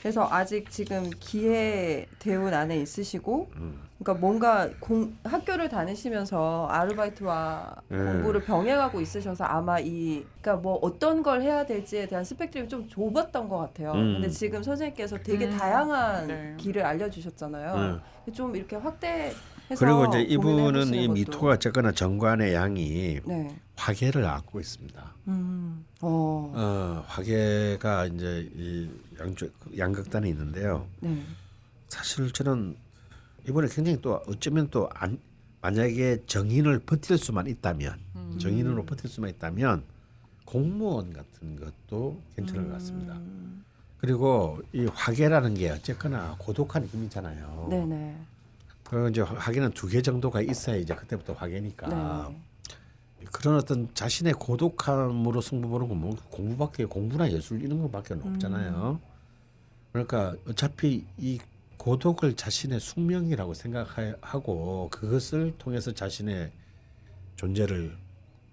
그래서 0.00 0.28
아직 0.30 0.70
지금 0.70 1.10
기회 1.18 2.06
대운 2.18 2.54
안에 2.54 2.76
있으시고, 2.80 3.50
음. 3.56 3.80
그러니까 3.98 4.20
뭔가 4.20 4.70
공, 4.78 5.12
학교를 5.24 5.68
다니시면서 5.68 6.68
아르바이트와 6.70 7.74
네. 7.88 7.96
공부를 7.98 8.42
병행하고 8.44 9.00
있으셔서 9.00 9.42
아마 9.42 9.80
이, 9.80 10.24
그러니까 10.40 10.62
뭐 10.62 10.78
어떤 10.82 11.22
걸 11.24 11.42
해야 11.42 11.66
될지에 11.66 12.06
대한 12.06 12.24
스펙트럼이 12.24 12.68
좀 12.68 12.88
좁았던 12.88 13.48
것 13.48 13.58
같아요. 13.58 13.90
음. 13.92 14.14
근데 14.20 14.28
지금 14.30 14.62
선생님께서 14.62 15.18
되게 15.18 15.46
음. 15.46 15.56
다양한 15.58 16.26
네. 16.28 16.54
길을 16.58 16.84
알려주셨잖아요. 16.84 18.00
네. 18.26 18.32
좀 18.32 18.54
이렇게 18.54 18.76
확대해서 18.76 19.36
그리고 19.76 20.06
이제 20.06 20.22
이분은 20.22 20.94
이. 20.94 21.08
미토가 21.08 21.54
어쨌거나 21.54 21.92
정관의 21.92 22.54
양이 22.54 23.20
네. 23.24 23.56
화계를 23.76 24.24
안고 24.24 24.60
있습니다. 24.60 25.14
음. 25.28 25.84
어. 26.00 26.52
어, 26.54 27.04
화계가 27.06 28.06
이제 28.06 28.48
이 28.54 28.88
양쪽 29.20 29.52
양극단에 29.76 30.28
있는데요. 30.30 30.86
네. 31.00 31.22
사실 31.88 32.32
저는 32.32 32.76
이번에 33.48 33.68
굉장히 33.68 34.00
또 34.00 34.20
어쩌면 34.26 34.68
또 34.70 34.88
안, 34.94 35.18
만약에 35.60 36.22
정인을 36.26 36.80
버틸 36.80 37.18
수만 37.18 37.46
있다면 37.46 37.98
음. 38.16 38.38
정인으로 38.38 38.84
버틸 38.84 39.08
수만 39.10 39.30
있다면 39.30 39.82
공무원 40.44 41.12
같은 41.12 41.56
것도 41.56 42.20
괜찮을 42.36 42.66
것 42.66 42.72
같습니다. 42.74 43.14
음. 43.14 43.64
그리고 43.98 44.60
이 44.72 44.86
화계라는 44.86 45.54
게 45.54 45.70
어쨌거나 45.70 46.36
고독한 46.38 46.86
힘이잖아요. 46.86 47.66
네네. 47.68 48.16
그 48.88 49.10
이제 49.10 49.20
화계는 49.20 49.72
두 49.72 49.88
개 49.88 50.00
정도가 50.02 50.40
있어야 50.42 50.76
이제 50.76 50.94
그때부터 50.94 51.34
화계니까 51.34 51.88
네. 52.30 53.26
그런 53.32 53.56
어떤 53.56 53.92
자신의 53.94 54.34
고독함으로 54.34 55.40
승부 55.40 55.68
보는 55.68 55.88
건 55.88 55.98
뭐 55.98 56.16
공부밖에 56.30 56.84
공부나 56.84 57.30
예술 57.32 57.62
이런 57.62 57.82
것밖에 57.82 58.14
없잖아요. 58.14 59.00
그러니까 59.92 60.34
어차피 60.48 61.04
이 61.18 61.38
고독을 61.76 62.34
자신의 62.34 62.80
숙명이라고 62.80 63.54
생각하고 63.54 64.88
그것을 64.90 65.54
통해서 65.58 65.92
자신의 65.92 66.50
존재를 67.36 67.96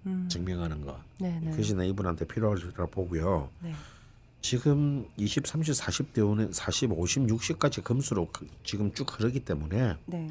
음. 0.05 0.27
증명하는 0.29 0.85
것 0.85 0.97
네네. 1.19 1.51
그것이 1.51 1.73
나 1.75 1.83
이분한테 1.83 2.25
필요하리라 2.25 2.85
보고요. 2.87 3.49
네. 3.61 3.73
지금 4.49 5.07
20, 5.17 5.47
30, 5.47 5.73
40대 5.73 6.23
오는 6.23 6.53
40, 6.53 6.91
50, 6.91 7.23
60까지 7.25 7.83
금수로 7.83 8.27
그- 8.31 8.47
지금 8.63 8.93
쭉 8.93 9.11
흐르기 9.11 9.39
때문에 9.39 9.95
네. 10.05 10.29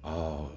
어, 0.00 0.50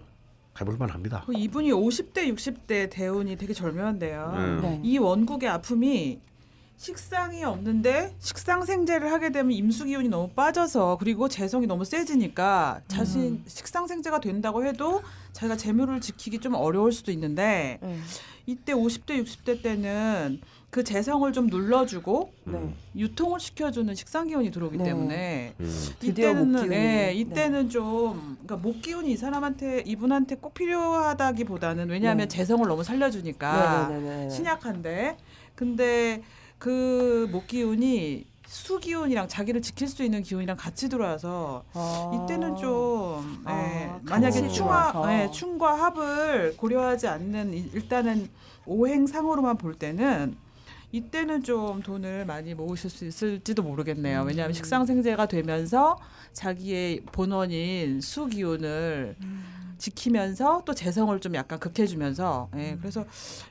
해볼만 0.62 0.90
합니다. 0.90 1.24
그 1.26 1.34
이분이 1.38 1.72
50대 1.72 2.34
60대 2.34 2.90
대운이 2.90 3.36
되게 3.36 3.54
절묘한데요. 3.54 4.34
음. 4.38 4.60
네. 4.62 4.80
이 4.82 4.98
원국의 4.98 5.50
아픔이 5.50 6.22
식상이 6.78 7.44
없는데 7.44 8.16
식상생재를 8.20 9.12
하게 9.12 9.34
되면 9.34 9.52
임수 9.52 9.84
기운이 9.84 10.08
너무 10.08 10.30
빠져서 10.30 11.00
그리고 11.02 11.28
재성이 11.28 11.68
너무 11.68 11.84
세지니까 11.84 12.80
자신 12.88 13.44
식상생재가 13.46 14.22
된다고 14.22 14.66
해도 14.66 15.02
자기가 15.34 15.58
재물을 15.58 16.00
지키기 16.00 16.40
좀 16.40 16.54
어려울 16.54 16.94
수도 16.94 17.12
있는데 17.12 17.78
네. 17.82 18.00
이때 18.46 18.72
50대 18.74 19.22
60대 19.22 19.62
때는 19.62 20.40
그 20.74 20.84
재성을 20.84 21.32
좀 21.34 21.46
눌러주고 21.48 22.34
네. 22.46 22.74
유통을 22.96 23.40
시켜주는 23.40 23.94
식상 23.94 24.26
기운이 24.28 24.50
들어오기 24.50 24.78
네. 24.80 24.86
때문에 24.86 25.54
음. 25.60 25.90
이때는 26.02 26.52
기운이. 26.56 26.68
네, 26.70 27.14
이때는 27.14 27.70
좀 27.70 28.38
그러니까 28.44 28.56
목 28.56 28.82
기운이 28.82 29.12
이 29.12 29.16
사람한테 29.16 29.84
이분한테 29.86 30.38
꼭 30.38 30.56
필요하다기보다는 30.56 31.90
왜냐하면 31.90 32.28
네. 32.28 32.36
재성을 32.36 32.68
너무 32.68 32.84
살려주니까 32.84 33.88
네네네. 33.88 34.30
신약한데 34.32 35.18
근데 35.54 36.24
그 36.58 37.28
목 37.32 37.46
기운이 37.46 38.26
수 38.48 38.80
기운이랑 38.80 39.28
자기를 39.28 39.62
지킬 39.62 39.88
수 39.88 40.04
있는 40.04 40.24
기운이랑 40.24 40.58
같이 40.58 40.90
들어와서 40.90 41.66
아. 41.74 42.12
이때는 42.26 42.56
좀 42.56 43.42
아, 43.46 43.54
예, 43.54 43.92
만약에 44.10 44.48
충화. 44.48 44.92
예, 45.12 45.30
충과 45.30 45.74
합을 45.84 46.56
고려하지 46.58 47.08
않는 47.10 47.54
이- 47.54 47.70
일단은 47.74 48.28
오행상으로만 48.66 49.58
볼 49.58 49.76
때는 49.76 50.36
이때는 50.98 51.42
좀 51.44 51.82
돈을 51.82 52.24
많이 52.26 52.54
모으실 52.54 52.88
수 52.90 53.04
있을지도 53.06 53.64
모르겠네요. 53.64 54.22
음. 54.22 54.28
왜냐하면 54.28 54.54
식상생재가 54.54 55.26
되면서 55.26 55.98
자기의 56.34 57.02
본원인 57.12 58.00
수 58.00 58.28
기운을 58.28 59.16
음. 59.22 59.74
지키면서 59.80 60.62
또 60.66 60.74
재성을 60.76 61.20
좀 61.20 61.34
약간 61.34 61.60
극해주면서 61.60 62.48
음. 62.54 62.60
예, 62.60 62.78
그래서 62.80 63.04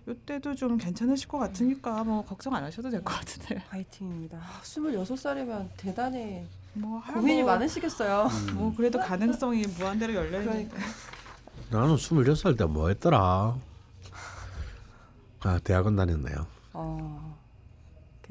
이때도 0.09 0.55
좀 0.55 0.78
괜찮으실 0.78 1.27
것 1.28 1.39
같으니까 1.39 2.05
뭐 2.05 2.24
걱정 2.24 2.55
안 2.55 2.62
하셔도 2.62 2.89
될 2.90 3.02
것 3.02 3.12
같은데 3.12 3.56
파이팅입니다. 3.69 4.39
아, 4.39 4.60
26살이면 4.62 5.69
대단히 5.77 6.47
뭐 6.74 7.01
할- 7.01 7.14
고민이 7.16 7.43
뭐, 7.43 7.52
많으시겠어요. 7.55 8.28
뭐 8.55 8.73
그래도 8.77 9.01
가능성이 9.01 9.66
무한대로 9.66 10.14
열려 10.14 10.40
있으니까 10.40 10.77
그러니까. 10.77 10.78
나는 11.70 11.97
26살 11.97 12.56
때 12.56 12.64
뭐 12.66 12.86
했더라? 12.89 13.56
아, 15.40 15.59
대학원 15.64 15.97
다녔네요. 15.97 16.47
아, 16.74 17.32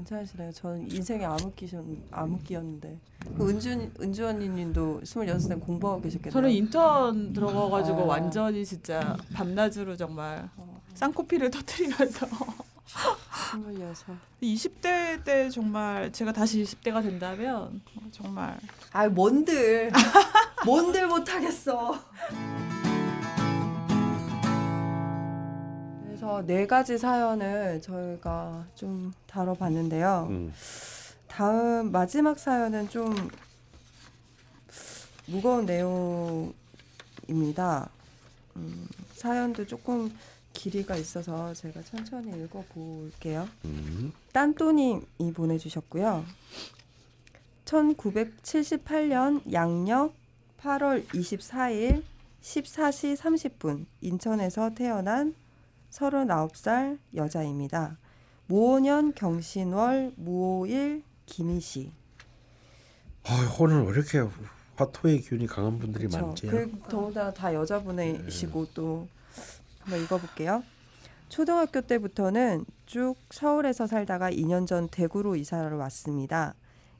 괜찮으시네요. 0.05 0.51
저는 0.51 0.91
인생의 0.91 1.25
암흑기셨, 1.25 1.85
암흑기였는데. 2.11 2.99
그 3.37 3.49
은준, 3.49 3.93
은주 4.01 4.27
언니님도 4.27 5.01
26살 5.03 5.59
공부하고 5.61 6.01
계셨겠네요. 6.01 6.31
저는 6.31 6.49
인턴 6.51 7.33
들어가가지고 7.33 7.99
어. 8.01 8.05
완전히 8.05 8.65
진짜 8.65 9.15
밤낮으로 9.33 9.95
정말 9.95 10.49
쌍코피를 10.95 11.51
터트리면서 11.51 12.27
26. 13.71 14.17
20대 14.41 15.23
때 15.23 15.49
정말 15.49 16.11
제가 16.11 16.31
다시 16.33 16.63
20대가 16.63 17.01
된다면 17.01 17.81
어, 17.95 18.01
정말 18.11 18.57
아, 18.91 19.07
뭔들. 19.07 19.91
뭔들 20.65 21.07
못하겠어. 21.07 21.99
그래서 26.21 26.45
네 26.45 26.67
가지 26.67 26.99
사연을 26.99 27.81
저희가 27.81 28.67
좀 28.75 29.11
다뤄봤는데요. 29.25 30.27
음. 30.29 30.53
다음 31.27 31.91
마지막 31.91 32.37
사연은 32.37 32.89
좀 32.89 33.11
무거운 35.25 35.65
내용입니다. 37.25 37.89
음, 38.55 38.87
사연도 39.15 39.65
조금 39.65 40.15
길이가 40.53 40.95
있어서 40.95 41.55
제가 41.55 41.81
천천히 41.81 42.43
읽어볼게요. 42.43 43.49
음. 43.65 44.13
딴또님이 44.31 45.33
보내주셨고요. 45.33 46.23
1978년 47.65 49.51
양력 49.51 50.13
8월 50.59 51.03
24일 51.07 52.03
14시 52.43 53.17
30분 53.17 53.87
인천에서 54.01 54.69
태어난 54.75 55.33
39살 55.91 56.97
여자입니다. 57.15 57.97
무오년 58.47 59.13
경신월 59.13 60.13
무오일 60.15 61.03
김희씨. 61.25 61.91
아, 63.25 63.55
오늘 63.59 63.83
왜 63.85 63.91
이렇게 63.91 64.23
화토의 64.75 65.21
기운이 65.21 65.47
강한 65.47 65.77
분들이 65.77 66.05
그쵸. 66.05 66.25
많지? 66.25 66.47
그 66.47 66.71
더군다나 66.89 67.31
다 67.31 67.53
여자분이시고 67.53 68.67
또 68.73 69.07
한번 69.79 70.01
읽어볼게요. 70.03 70.63
초등학교 71.29 71.81
때부터는 71.81 72.65
쭉 72.85 73.15
서울에서 73.29 73.87
살다가 73.87 74.31
2년 74.31 74.67
전 74.67 74.89
대구로 74.89 75.35
이사를 75.35 75.71
왔습니다. 75.77 76.55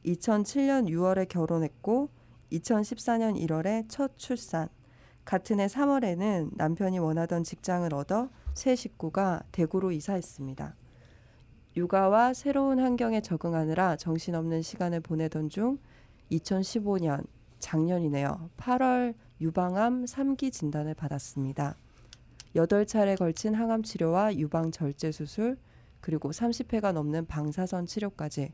2007년 0.06 0.88
6월에 0.88 1.28
결혼했고 1.28 2.10
2014년 2.52 3.36
1월에 3.46 3.86
첫 3.90 4.18
출산. 4.18 4.70
같은 5.26 5.60
해 5.60 5.68
3월에는 5.68 6.52
남편이 6.56 7.00
원하던 7.00 7.44
직장을 7.44 7.94
얻어 7.94 8.30
새 8.54 8.76
식구가 8.76 9.44
대구로 9.52 9.92
이사했습니다. 9.92 10.76
육아와 11.78 12.34
새로운 12.34 12.80
환경에 12.80 13.22
적응하느라 13.22 13.96
정신없는 13.96 14.62
시간을 14.62 15.00
보내던 15.00 15.50
중 15.50 15.80
2015년 16.32 17.26
작년이네요. 17.60 18.50
8월 18.58 19.14
유방암 19.40 20.06
3기 20.06 20.52
진단을 20.52 20.94
받았습니다. 20.96 21.76
8차례 22.54 23.18
걸친 23.18 23.54
항암 23.56 23.84
치료와 23.84 24.36
유방 24.36 24.72
절제 24.72 25.12
수술 25.12 25.58
그리고 26.02 26.32
30회가 26.32 26.92
넘는 26.92 27.28
방사선 27.28 27.86
치료까지 27.86 28.52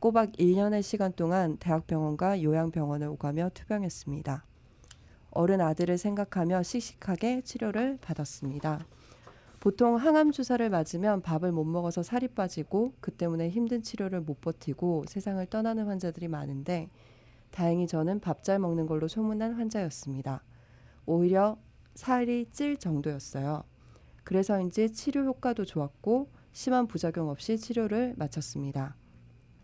꼬박 0.00 0.32
1년의 0.32 0.82
시간 0.82 1.12
동안 1.12 1.56
대학병원과 1.56 2.42
요양병원을 2.42 3.06
오가며 3.08 3.50
투병했습니다. 3.54 4.44
어른 5.30 5.60
아들을 5.62 5.96
생각하며 5.96 6.62
씩씩하게 6.62 7.42
치료를 7.42 7.98
받았습니다. 8.02 8.84
보통 9.62 9.94
항암 9.94 10.32
주사를 10.32 10.68
맞으면 10.70 11.22
밥을 11.22 11.52
못 11.52 11.62
먹어서 11.62 12.02
살이 12.02 12.26
빠지고 12.26 12.94
그 12.98 13.12
때문에 13.12 13.48
힘든 13.48 13.80
치료를 13.80 14.20
못 14.20 14.40
버티고 14.40 15.04
세상을 15.06 15.46
떠나는 15.46 15.86
환자들이 15.86 16.26
많은데 16.26 16.90
다행히 17.52 17.86
저는 17.86 18.18
밥 18.18 18.42
잘 18.42 18.58
먹는 18.58 18.86
걸로 18.86 19.06
소문난 19.06 19.52
환자였습니다. 19.52 20.42
오히려 21.06 21.58
살이 21.94 22.46
찔 22.50 22.76
정도였어요. 22.76 23.62
그래서인지 24.24 24.92
치료 24.92 25.22
효과도 25.22 25.64
좋았고 25.64 26.32
심한 26.50 26.88
부작용 26.88 27.28
없이 27.28 27.56
치료를 27.56 28.14
마쳤습니다. 28.16 28.96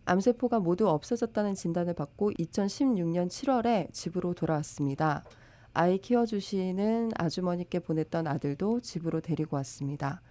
암세포가 0.05 0.61
모두 0.61 0.87
없어졌다는 0.87 1.55
진단을 1.55 1.93
받고 1.93 2.31
2016년 2.39 3.27
7월에 3.27 3.91
집으로 3.91 4.33
돌아왔습니다. 4.33 5.25
아이 5.81 5.97
키워주시는 5.97 7.11
아주머니께 7.15 7.79
보냈던 7.79 8.27
아들도 8.27 8.81
집으로 8.81 9.21
데리고 9.21 9.55
왔습니다. 9.55 10.21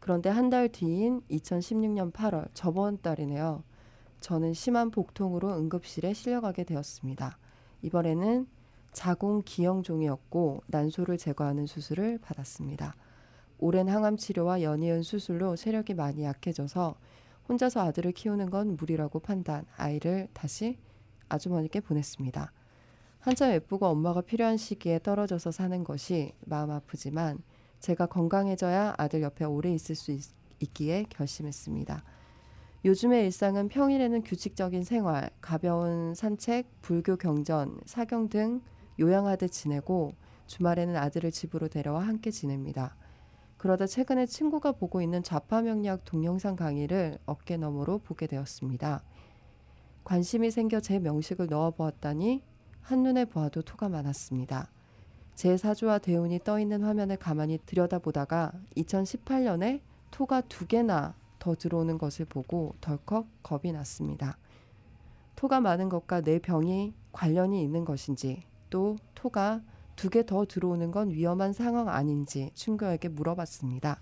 그런데 0.00 0.28
한 0.30 0.50
달 0.50 0.68
뒤인 0.68 1.20
2016년 1.30 2.12
8월, 2.12 2.48
저번 2.54 3.00
달이네요. 3.00 3.62
저는 4.18 4.52
심한 4.52 4.90
복통으로 4.90 5.56
응급실에 5.58 6.12
실려가게 6.12 6.64
되었습니다. 6.64 7.38
이번에는 7.82 8.48
자궁 8.90 9.42
기형종이었고 9.44 10.64
난소를 10.66 11.18
제거하는 11.18 11.66
수술을 11.66 12.18
받았습니다. 12.18 12.96
오랜 13.58 13.88
항암 13.88 14.16
치료와 14.16 14.62
연이은 14.62 15.04
수술로 15.04 15.54
체력이 15.54 15.94
많이 15.94 16.24
약해져서 16.24 16.96
혼자서 17.48 17.78
아들을 17.78 18.10
키우는 18.10 18.50
건 18.50 18.76
무리라고 18.76 19.20
판단, 19.20 19.66
아이를 19.76 20.26
다시 20.32 20.78
아주머니께 21.28 21.78
보냈습니다. 21.78 22.50
한참 23.26 23.50
예쁘고 23.50 23.86
엄마가 23.86 24.20
필요한 24.20 24.56
시기에 24.56 25.00
떨어져서 25.00 25.50
사는 25.50 25.82
것이 25.82 26.32
마음 26.44 26.70
아프지만 26.70 27.42
제가 27.80 28.06
건강해져야 28.06 28.94
아들 28.98 29.20
옆에 29.22 29.44
오래 29.44 29.74
있을 29.74 29.96
수 29.96 30.12
있, 30.12 30.22
있기에 30.60 31.06
결심했습니다. 31.10 32.04
요즘의 32.84 33.24
일상은 33.24 33.68
평일에는 33.68 34.22
규칙적인 34.22 34.84
생활, 34.84 35.30
가벼운 35.40 36.14
산책, 36.14 36.68
불교 36.82 37.16
경전, 37.16 37.80
사경 37.84 38.28
등 38.28 38.60
요양하듯 39.00 39.50
지내고 39.50 40.12
주말에는 40.46 40.94
아들을 40.94 41.32
집으로 41.32 41.66
데려와 41.66 42.06
함께 42.06 42.30
지냅니다. 42.30 42.94
그러다 43.56 43.88
최근에 43.88 44.26
친구가 44.26 44.70
보고 44.70 45.02
있는 45.02 45.24
좌파 45.24 45.62
명리학 45.62 46.04
동영상 46.04 46.54
강의를 46.54 47.18
어깨 47.26 47.56
너머로 47.56 47.98
보게 47.98 48.28
되었습니다. 48.28 49.02
관심이 50.04 50.52
생겨 50.52 50.78
제 50.78 51.00
명식을 51.00 51.48
넣어 51.48 51.72
보았다니 51.72 52.44
한눈에 52.86 53.24
보아도 53.24 53.62
토가 53.62 53.88
많았습니다. 53.88 54.68
제 55.34 55.56
사주와 55.56 55.98
대운이 55.98 56.38
떠 56.44 56.60
있는 56.60 56.84
화면을 56.84 57.16
가만히 57.16 57.58
들여다보다가 57.66 58.52
2018년에 58.76 59.80
토가 60.12 60.40
두 60.42 60.68
개나 60.68 61.14
더 61.40 61.56
들어오는 61.56 61.98
것을 61.98 62.26
보고 62.26 62.76
덜컥 62.80 63.26
겁이 63.42 63.72
났습니다. 63.72 64.38
토가 65.34 65.60
많은 65.60 65.88
것과 65.88 66.20
내 66.20 66.38
병이 66.38 66.94
관련이 67.10 67.60
있는 67.60 67.84
것인지 67.84 68.44
또 68.70 68.96
토가 69.16 69.62
두 69.96 70.08
개 70.08 70.22
더 70.22 70.44
들어오는 70.46 70.92
건 70.92 71.10
위험한 71.10 71.52
상황 71.52 71.88
아닌지 71.88 72.52
친구에게 72.54 73.08
물어봤습니다. 73.08 74.00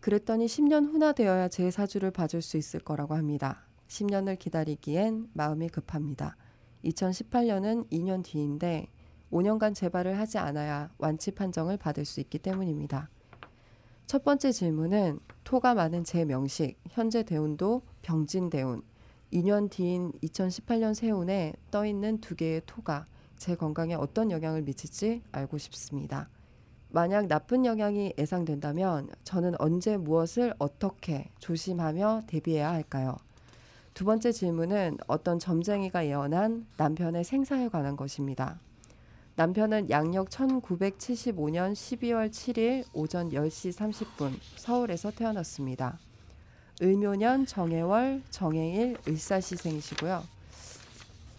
그랬더니 0.00 0.46
10년 0.46 0.90
후나 0.90 1.12
되어야 1.12 1.48
제 1.48 1.70
사주를 1.70 2.12
봐줄 2.12 2.40
수 2.40 2.56
있을 2.56 2.80
거라고 2.80 3.14
합니다. 3.14 3.66
10년을 3.88 4.38
기다리기엔 4.38 5.28
마음이 5.34 5.68
급합니다. 5.68 6.36
2018년은 6.84 7.90
2년 7.90 8.22
뒤인데 8.24 8.88
5년간 9.32 9.74
재발을 9.74 10.18
하지 10.18 10.38
않아야 10.38 10.90
완치 10.98 11.30
판정을 11.32 11.76
받을 11.76 12.04
수 12.04 12.20
있기 12.20 12.38
때문입니다. 12.38 13.08
첫 14.06 14.22
번째 14.22 14.52
질문은 14.52 15.18
토가 15.42 15.74
많은 15.74 16.04
제 16.04 16.24
명식, 16.24 16.76
현재 16.88 17.24
대운도 17.24 17.82
병진 18.02 18.50
대운, 18.50 18.82
2년 19.32 19.68
뒤인 19.68 20.12
2018년 20.22 20.94
세운에 20.94 21.54
떠 21.70 21.84
있는 21.84 22.20
두 22.20 22.36
개의 22.36 22.62
토가 22.66 23.06
제 23.36 23.56
건강에 23.56 23.94
어떤 23.94 24.30
영향을 24.30 24.62
미칠지 24.62 25.22
알고 25.32 25.58
싶습니다. 25.58 26.28
만약 26.88 27.26
나쁜 27.26 27.66
영향이 27.66 28.14
예상된다면 28.16 29.08
저는 29.24 29.54
언제 29.58 29.96
무엇을 29.96 30.54
어떻게 30.58 31.30
조심하며 31.40 32.22
대비해야 32.28 32.70
할까요? 32.70 33.16
두 33.96 34.04
번째 34.04 34.30
질문은 34.30 34.98
어떤 35.06 35.38
점쟁이가 35.38 36.04
예언한 36.04 36.66
남편의 36.76 37.24
생사에 37.24 37.70
관한 37.70 37.96
것입니다. 37.96 38.60
남편은 39.36 39.88
양력 39.88 40.28
1975년 40.28 41.72
12월 41.72 42.28
7일 42.28 42.84
오전 42.92 43.30
10시 43.30 43.72
30분 43.72 44.34
서울에서 44.56 45.12
태어났습니다. 45.12 45.98
을묘년 46.82 47.46
정해월 47.46 48.20
정해일 48.28 48.98
을사시생이시고요. 49.08 50.22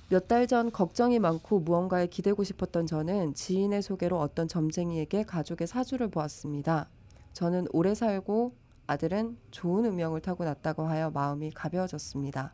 몇 0.09 0.27
달 0.27 0.47
전 0.47 0.71
걱정이 0.71 1.19
많고 1.19 1.59
무언가에 1.59 2.07
기대고 2.07 2.43
싶었던 2.43 2.87
저는 2.87 3.35
지인의 3.35 3.83
소개로 3.83 4.19
어떤 4.19 4.47
점쟁이에게 4.47 5.25
가족의 5.25 5.67
사주를 5.67 6.07
보았습니다. 6.07 6.89
저는 7.33 7.67
오래 7.71 7.93
살고 7.93 8.53
아들은 8.87 9.37
좋은 9.51 9.85
운명을 9.85 10.21
타고 10.21 10.45
났다고 10.45 10.83
하여 10.87 11.11
마음이 11.11 11.51
가벼워졌습니다. 11.51 12.53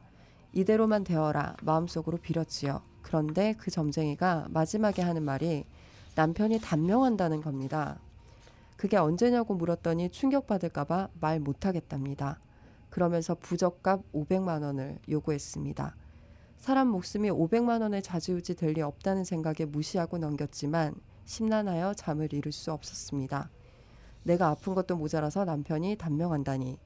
이대로만 0.52 1.04
되어라 1.04 1.56
마음속으로 1.64 2.18
빌었지요. 2.18 2.82
그런데 3.04 3.54
그 3.58 3.70
점쟁이가 3.72 4.48
마지막에 4.50 5.02
하는 5.02 5.24
말이 5.24 5.66
남편이 6.16 6.60
단명한다는 6.62 7.42
겁니다. 7.42 8.00
그게 8.78 8.98
언제냐고 8.98 9.54
물었더니 9.56 10.10
충격받을까봐 10.10 11.10
말 11.20 11.40
못하겠답니다. 11.40 12.40
그러면서 12.90 13.36
부적값 13.36 14.02
500만 14.14 14.64
원을 14.64 15.00
요구했습니다. 15.10 15.96
사람 16.58 16.88
목숨이 16.88 17.30
500만 17.30 17.82
원에 17.82 18.02
좌지우지 18.02 18.56
될 18.56 18.74
리 18.74 18.82
없다는 18.82 19.24
생각에 19.24 19.66
무시하고 19.66 20.18
넘겼지만 20.18 20.96
심란하여 21.26 21.94
잠을 21.94 22.34
이룰 22.34 22.52
수 22.52 22.72
없었습니다. 22.72 23.50
내가 24.24 24.50
아픈 24.50 24.74
것도 24.74 24.95
모자라서 24.95 25.45
남편이 25.45 25.98
단명한다니 25.98 26.78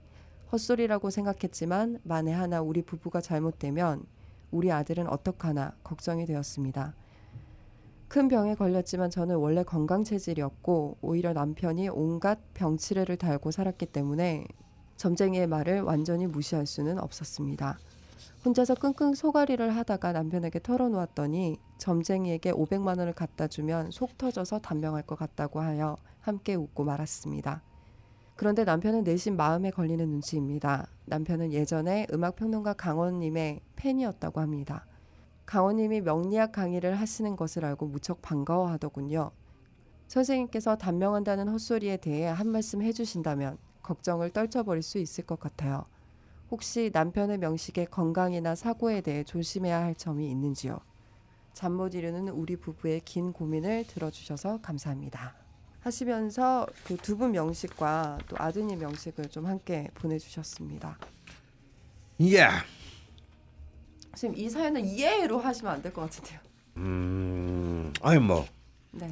헛소리라고 0.51 1.09
생각했지만 1.09 1.99
만에 2.03 2.31
하나 2.31 2.61
우리 2.61 2.81
부부가 2.81 3.21
잘못되면 3.21 4.05
우리 4.51 4.71
아들은 4.71 5.07
어떡하나 5.07 5.73
걱정이 5.83 6.25
되었습니다. 6.25 6.95
큰 8.07 8.29
병에 8.29 8.55
걸렸지만 8.55 9.09
저는 9.09 9.35
원래 9.35 9.63
건강 9.63 10.05
체질이었고 10.05 10.97
오히려 11.01 11.33
남편이 11.33 11.89
온갖 11.89 12.39
병치레를 12.53 13.17
달고 13.17 13.51
살았기 13.51 13.87
때문에 13.87 14.47
점쟁이의 14.95 15.47
말을 15.47 15.81
완전히 15.81 16.25
무시할 16.25 16.65
수는 16.65 16.99
없었습니다. 16.99 17.77
혼자서 18.45 18.75
끙끙 18.75 19.13
소가리를 19.15 19.75
하다가 19.75 20.13
남편에게 20.13 20.59
털어놓았더니 20.59 21.57
점쟁이에게 21.77 22.51
500만 22.51 22.99
원을 22.99 23.13
갖다 23.13 23.47
주면 23.47 23.91
속 23.91 24.17
터져서 24.17 24.59
단명할 24.59 25.03
것 25.03 25.17
같다고 25.17 25.59
하여 25.59 25.97
함께 26.19 26.55
웃고 26.55 26.83
말았습니다. 26.83 27.63
그런데 28.35 28.63
남편은 28.63 29.03
내심 29.03 29.35
마음에 29.35 29.71
걸리는 29.71 30.07
눈치입니다. 30.07 30.87
남편은 31.05 31.53
예전에 31.53 32.05
음악평론가 32.13 32.73
강원님의 32.73 33.61
팬이었다고 33.75 34.41
합니다. 34.41 34.85
강원님이 35.47 36.01
명리학 36.01 36.51
강의를 36.51 36.99
하시는 36.99 37.35
것을 37.35 37.65
알고 37.65 37.87
무척 37.87 38.21
반가워하더군요. 38.21 39.31
선생님께서 40.07 40.77
단명한다는 40.77 41.47
헛소리에 41.47 41.97
대해 41.97 42.27
한 42.27 42.47
말씀 42.49 42.81
해주신다면 42.81 43.57
걱정을 43.81 44.31
떨쳐버릴 44.31 44.83
수 44.83 44.99
있을 44.99 45.25
것 45.25 45.39
같아요. 45.39 45.85
혹시 46.51 46.89
남편의 46.93 47.39
명식에 47.39 47.85
건강이나 47.85 48.55
사고에 48.55 49.01
대해 49.01 49.23
조심해야 49.23 49.81
할 49.81 49.95
점이 49.95 50.29
있는지요? 50.29 50.79
잠 51.53 51.73
못 51.73 51.93
이루는 51.95 52.29
우리 52.29 52.55
부부의 52.55 53.01
긴 53.03 53.33
고민을 53.33 53.85
들어주셔서 53.87 54.59
감사합니다. 54.61 55.35
하시면서 55.81 56.67
그 56.85 56.95
두 56.97 57.17
분 57.17 57.31
명식과 57.31 58.19
또 58.27 58.35
아드님 58.39 58.79
명식을 58.79 59.29
좀 59.29 59.45
함께 59.47 59.89
보내주셨습니다. 59.95 60.97
예. 62.21 62.47
선생님 64.11 64.45
이 64.45 64.49
사연은 64.49 64.85
이해로 64.85 65.39
하시면 65.39 65.73
안 65.73 65.81
될 65.81 65.91
것 65.93 66.01
같은데요. 66.01 66.39
음, 66.77 67.91
아니 68.01 68.19
뭐 68.19 68.45
네, 68.91 69.11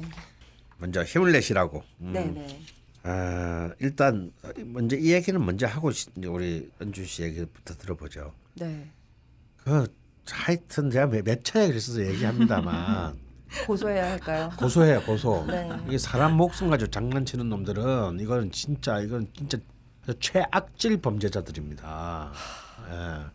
먼저 0.78 1.02
힘을 1.02 1.32
내시라고. 1.32 1.82
음. 2.00 2.12
네, 2.12 2.24
네. 2.26 2.60
아, 3.08 3.70
일단 3.78 4.32
먼저 4.64 4.96
이 4.96 5.12
얘기는 5.12 5.44
먼저 5.44 5.66
하고 5.68 5.92
우리 6.26 6.68
은주 6.82 7.04
씨 7.04 7.22
얘기부터 7.22 7.74
들어보죠. 7.74 8.32
네. 8.54 8.90
그 9.58 9.86
하여튼 10.28 10.90
제가 10.90 11.06
몇, 11.06 11.24
몇 11.24 11.44
차례 11.44 11.68
그랬어서 11.68 12.04
얘기합니다만 12.04 13.16
고소해야 13.64 14.10
할까요? 14.10 14.50
고소해요 14.58 15.00
고소. 15.02 15.44
네. 15.46 15.70
이게 15.86 15.98
사람 15.98 16.36
목숨 16.36 16.68
가지고 16.68 16.90
장난치는 16.90 17.48
놈들은 17.48 18.18
이건 18.18 18.50
진짜 18.50 18.98
이건 18.98 19.28
진짜 19.36 19.58
최악질 20.18 20.96
범죄자들입니다. 21.00 22.32
예. 22.90 23.26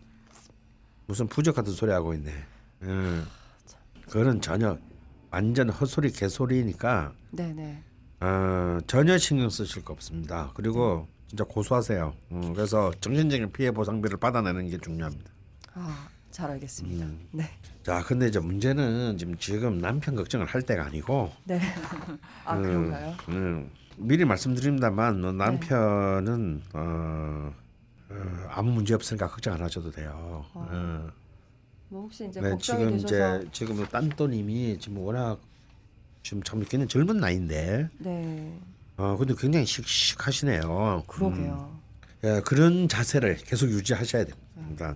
무슨 1.07 1.27
부적 1.27 1.55
같은 1.55 1.71
소리 1.71 1.91
하고 1.91 2.13
있네. 2.13 2.29
예. 2.29 3.21
그거는 4.05 4.41
전혀 4.41 4.77
완전 5.29 5.69
헛소리 5.69 6.11
개소리니까 6.11 7.13
네, 7.31 7.53
네. 7.53 7.81
어, 8.21 8.77
전혀 8.85 9.17
신경 9.17 9.49
쓰실 9.49 9.83
거 9.83 9.93
없습니다. 9.93 10.51
그리고 10.53 11.07
진짜 11.27 11.43
고소하세요. 11.43 12.13
음, 12.31 12.53
그래서 12.53 12.91
정신적인 13.01 13.51
피해 13.51 13.71
보상비를 13.71 14.17
받아내는 14.17 14.69
게 14.69 14.77
중요합니다. 14.77 15.31
아, 15.73 16.07
잘 16.29 16.51
알겠습니다. 16.51 17.05
음. 17.05 17.27
네, 17.31 17.45
자, 17.83 18.03
근데 18.03 18.27
이제 18.27 18.39
문제는 18.39 19.17
지금 19.17 19.37
지금 19.37 19.79
남편 19.79 20.15
걱정을 20.15 20.45
할 20.45 20.61
때가 20.61 20.85
아니고 20.85 21.31
네. 21.45 21.59
아 22.45 22.57
음, 22.57 22.61
그런가요? 22.61 23.15
음, 23.29 23.71
미리 23.97 24.23
말씀드립니다만 24.23 25.19
뭐 25.21 25.31
남편은 25.31 26.61
어, 26.73 27.53
어, 28.09 28.47
아무 28.49 28.71
문제 28.71 28.93
없으니까 28.93 29.27
걱정 29.29 29.55
안 29.55 29.63
하셔도 29.63 29.89
돼요. 29.89 30.45
어. 30.53 31.09
뭐 31.89 32.03
혹시 32.03 32.27
이제 32.27 32.39
네, 32.39 32.55
지금 32.59 32.91
되셔서 32.91 33.39
이제 33.39 33.49
지금 33.51 33.85
딴또님이 33.85 34.77
지금 34.79 34.99
워낙 34.99 35.39
지금 36.23 36.43
참 36.43 36.59
굉장히 36.59 36.87
젊은 36.87 37.17
나이인데 37.17 37.89
네, 37.99 38.59
어 38.97 39.15
근데 39.17 39.33
굉장히 39.37 39.65
씩씩하시네요. 39.65 41.03
그러게요. 41.07 41.71
음, 41.73 41.81
예, 42.23 42.41
그런 42.45 42.87
자세를 42.87 43.37
계속 43.37 43.67
유지하셔야 43.69 44.25
됩니다. 44.25 44.95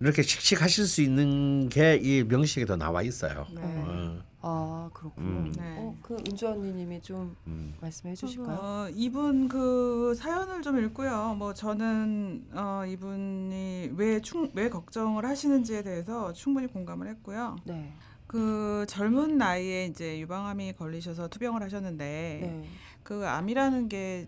이렇게 0.00 0.22
씩씩하실 0.22 0.86
수 0.86 1.02
있는 1.02 1.68
게 1.68 1.98
이 2.02 2.22
명식에 2.24 2.64
더 2.66 2.76
나와 2.76 3.02
있어요. 3.02 3.46
네. 3.54 3.62
어, 3.64 4.20
아 4.42 4.90
그렇군요. 4.92 5.26
음. 5.26 5.52
네. 5.56 5.76
어, 5.78 5.96
그 6.02 6.16
은주 6.28 6.46
언니님이 6.46 7.00
좀 7.00 7.34
음. 7.46 7.74
말씀해 7.80 8.14
주실까요? 8.14 8.58
어, 8.60 8.88
이분 8.94 9.48
그 9.48 10.14
사연을 10.14 10.60
좀 10.62 10.78
읽고요. 10.84 11.34
뭐 11.38 11.54
저는 11.54 12.44
어, 12.52 12.82
이분이 12.86 13.92
왜, 13.96 14.20
충, 14.20 14.50
왜 14.54 14.68
걱정을 14.68 15.24
하시는지에 15.24 15.82
대해서 15.82 16.32
충분히 16.34 16.66
공감을 16.66 17.08
했고요. 17.08 17.56
네, 17.64 17.94
그 18.26 18.84
젊은 18.88 19.38
나이에 19.38 19.86
이제 19.86 20.18
유방암이 20.20 20.74
걸리셔서 20.74 21.28
투병을 21.28 21.62
하셨는데 21.62 22.38
네, 22.42 22.68
그 23.02 23.26
암이라는 23.26 23.88
게 23.88 24.26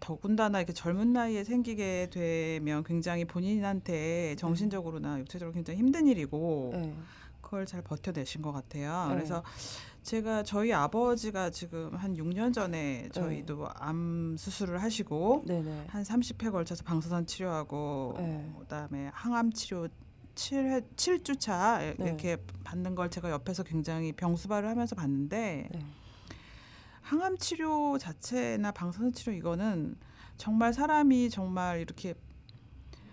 더군다나 0.00 0.58
이렇게 0.58 0.72
젊은 0.72 1.12
나이에 1.12 1.42
생기게 1.44 2.10
되면 2.10 2.84
굉장히 2.84 3.24
본인한테 3.24 4.36
정신적으로나 4.36 5.18
육체적으로 5.20 5.52
굉장히 5.52 5.78
힘든 5.78 6.06
일이고 6.06 6.70
네, 6.74 6.94
그걸 7.40 7.66
잘 7.66 7.82
버텨내신 7.82 8.42
것 8.42 8.52
같아요. 8.52 9.08
네. 9.08 9.14
그래서 9.14 9.42
제가 10.02 10.44
저희 10.44 10.72
아버지가 10.72 11.50
지금 11.50 11.94
한 11.96 12.14
6년 12.14 12.52
전에 12.54 13.08
저희도 13.12 13.68
암 13.74 14.36
수술을 14.38 14.80
하시고 14.80 15.42
네, 15.46 15.60
네, 15.62 15.84
한 15.88 16.02
30회 16.04 16.52
걸쳐서 16.52 16.84
방사선 16.84 17.26
치료하고 17.26 18.14
네. 18.18 18.52
그다음에 18.60 19.10
항암 19.12 19.52
치료 19.52 19.88
7회 20.36 20.94
7주차 20.94 21.96
네. 21.98 22.06
이렇게 22.06 22.36
받는 22.62 22.94
걸 22.94 23.10
제가 23.10 23.30
옆에서 23.30 23.64
굉장히 23.64 24.12
병수발을 24.12 24.68
하면서 24.68 24.94
봤는데 24.94 25.68
네. 25.72 25.78
항암 27.00 27.38
치료 27.38 27.98
자체나 27.98 28.70
방사선 28.72 29.12
치료 29.12 29.32
이거는 29.32 29.96
정말 30.36 30.72
사람이 30.72 31.30
정말 31.30 31.80
이렇게 31.80 32.14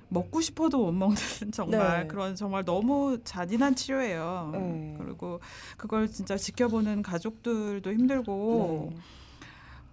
먹고 0.09 0.41
싶어도 0.41 0.85
못 0.85 0.91
먹는 0.91 1.15
정말 1.51 2.01
네. 2.01 2.07
그런 2.07 2.35
정말 2.35 2.63
너무 2.63 3.19
잔인한 3.23 3.75
치료예요. 3.75 4.51
네. 4.53 4.95
그리고 4.97 5.39
그걸 5.77 6.07
진짜 6.07 6.37
지켜보는 6.37 7.01
가족들도 7.01 7.91
힘들고 7.91 8.89
네. 8.91 8.97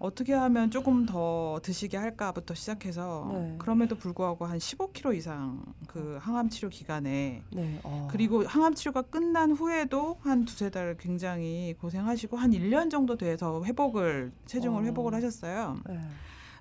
어떻게 0.01 0.33
하면 0.33 0.71
조금 0.71 1.05
더 1.05 1.59
드시게 1.61 1.95
할까부터 1.95 2.55
시작해서 2.55 3.29
네. 3.31 3.55
그럼에도 3.59 3.95
불구하고 3.95 4.45
한 4.45 4.57
15kg 4.57 5.15
이상 5.15 5.63
그 5.87 6.17
항암 6.19 6.49
치료 6.49 6.69
기간에 6.69 7.43
네. 7.51 7.79
어. 7.83 8.07
그리고 8.09 8.43
항암 8.43 8.73
치료가 8.73 9.03
끝난 9.03 9.51
후에도 9.51 10.17
한 10.21 10.45
두세 10.45 10.71
달 10.71 10.97
굉장히 10.97 11.75
고생하시고 11.79 12.35
한 12.35 12.51
1년 12.51 12.89
정도 12.89 13.15
돼서 13.15 13.63
회복을 13.63 14.31
체중을 14.47 14.81
어. 14.81 14.85
회복을 14.85 15.13
하셨어요. 15.13 15.77
네. 15.87 15.99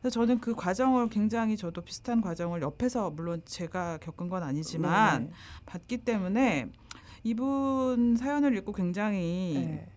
그래서 0.01 0.15
저는 0.15 0.41
그 0.41 0.55
과정을 0.55 1.09
굉장히 1.09 1.57
저도 1.57 1.81
비슷한 1.81 2.21
과정을 2.21 2.61
옆에서 2.61 3.11
물론 3.11 3.41
제가 3.47 3.99
겪은 3.99 4.29
건 4.29 4.43
아니지만 4.43 5.25
네. 5.25 5.31
봤기 5.65 5.99
때문에 5.99 6.69
이분 7.23 8.17
사연을 8.17 8.57
읽고 8.59 8.73
굉장히 8.73 9.55
네. 9.67 9.89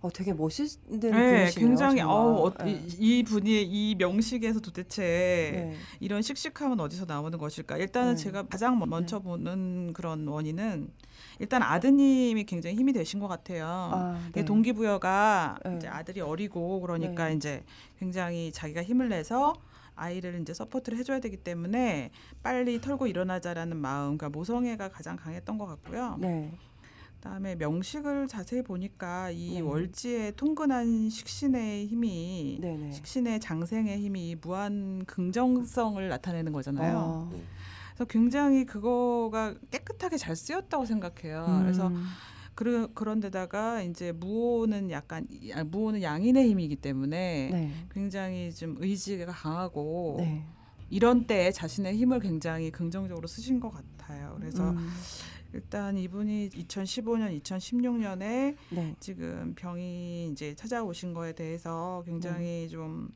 어, 0.00 0.10
되게 0.10 0.32
멋있는 0.32 1.00
네, 1.00 1.10
분이시네요. 1.10 1.50
굉장히 1.54 1.98
정말. 1.98 2.16
어, 2.16 2.42
어, 2.42 2.54
네. 2.64 2.72
이, 2.98 3.18
이 3.18 3.22
분이 3.22 3.62
이 3.62 3.94
명식에서 3.96 4.60
도대체 4.60 5.02
네. 5.02 5.76
이런 6.00 6.22
씩씩함은 6.22 6.78
어디서 6.78 7.06
나오는 7.06 7.36
것일까? 7.38 7.78
일단은 7.78 8.14
네. 8.14 8.22
제가 8.22 8.42
가장 8.44 8.78
먼저 8.78 9.18
보는 9.18 9.92
그런 9.94 10.26
원인은 10.28 10.90
일단 11.38 11.62
아드님이 11.62 12.44
굉장히 12.44 12.76
힘이 12.76 12.92
되신 12.92 13.20
것 13.20 13.28
같아요. 13.28 13.66
아, 13.66 14.20
네. 14.32 14.44
동기부여가 14.44 15.58
네. 15.64 15.76
이제 15.76 15.88
아들이 15.88 16.20
어리고 16.20 16.80
그러니까 16.80 17.28
네. 17.28 17.34
이제 17.34 17.64
굉장히 17.98 18.52
자기가 18.52 18.82
힘을 18.82 19.08
내서 19.08 19.54
아이를 19.94 20.40
이제 20.42 20.52
support를 20.52 20.98
해줘야 20.98 21.20
되기 21.20 21.38
때문에 21.38 22.10
빨리 22.42 22.80
털고 22.80 23.06
일어나자라는 23.06 23.78
마음, 23.78 24.18
그러니까 24.18 24.28
모성애가 24.28 24.90
가장 24.90 25.16
강했던 25.16 25.56
것 25.56 25.66
같고요. 25.66 26.16
네. 26.20 26.52
그다음에 27.16 27.56
명식을 27.56 28.28
자세히 28.28 28.62
보니까 28.62 29.30
이 29.30 29.54
네. 29.54 29.60
월지에 29.60 30.34
통근한 30.36 31.10
식신의 31.10 31.86
힘이 31.86 32.58
네, 32.60 32.76
네. 32.76 32.92
식신의 32.92 33.40
장생의 33.40 33.98
힘이 33.98 34.36
무한 34.40 35.04
긍정성을 35.06 36.08
나타내는 36.08 36.52
거잖아요. 36.52 36.96
어. 36.96 37.30
그래서 37.94 38.04
굉장히 38.08 38.64
그거가 38.64 39.54
깨끗하게 39.70 40.18
잘 40.18 40.36
쓰였다고 40.36 40.84
생각해요. 40.84 41.44
아, 41.46 41.62
그래서 41.62 41.88
음. 41.88 42.04
그러, 42.54 42.86
그런데다가 42.88 43.82
이제 43.82 44.12
무오는 44.12 44.90
약간 44.90 45.26
아, 45.54 45.64
무호는 45.64 46.02
양인의 46.02 46.48
힘이기 46.50 46.76
때문에 46.76 47.50
네. 47.52 47.72
굉장히 47.90 48.52
좀 48.52 48.76
의지가 48.78 49.26
강하고 49.26 50.16
네. 50.18 50.44
이런 50.88 51.26
때에 51.26 51.50
자신의 51.50 51.96
힘을 51.96 52.20
굉장히 52.20 52.70
긍정적으로 52.70 53.26
쓰신 53.26 53.60
것 53.60 53.70
같아요. 53.70 54.36
그래서 54.38 54.70
음. 54.70 54.88
일단 55.56 55.96
이분이 55.96 56.50
2015년, 56.50 57.40
2016년에 57.40 58.56
네. 58.68 58.94
지금 59.00 59.54
병이 59.56 60.28
이제 60.28 60.54
찾아오신 60.54 61.14
거에 61.14 61.32
대해서 61.32 62.02
네. 62.04 62.12
굉장히 62.12 62.68
좀 62.68 63.08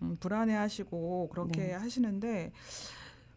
음, 0.00 0.16
불안해하시고 0.18 1.28
그렇게 1.28 1.66
네. 1.66 1.72
하시는데 1.72 2.52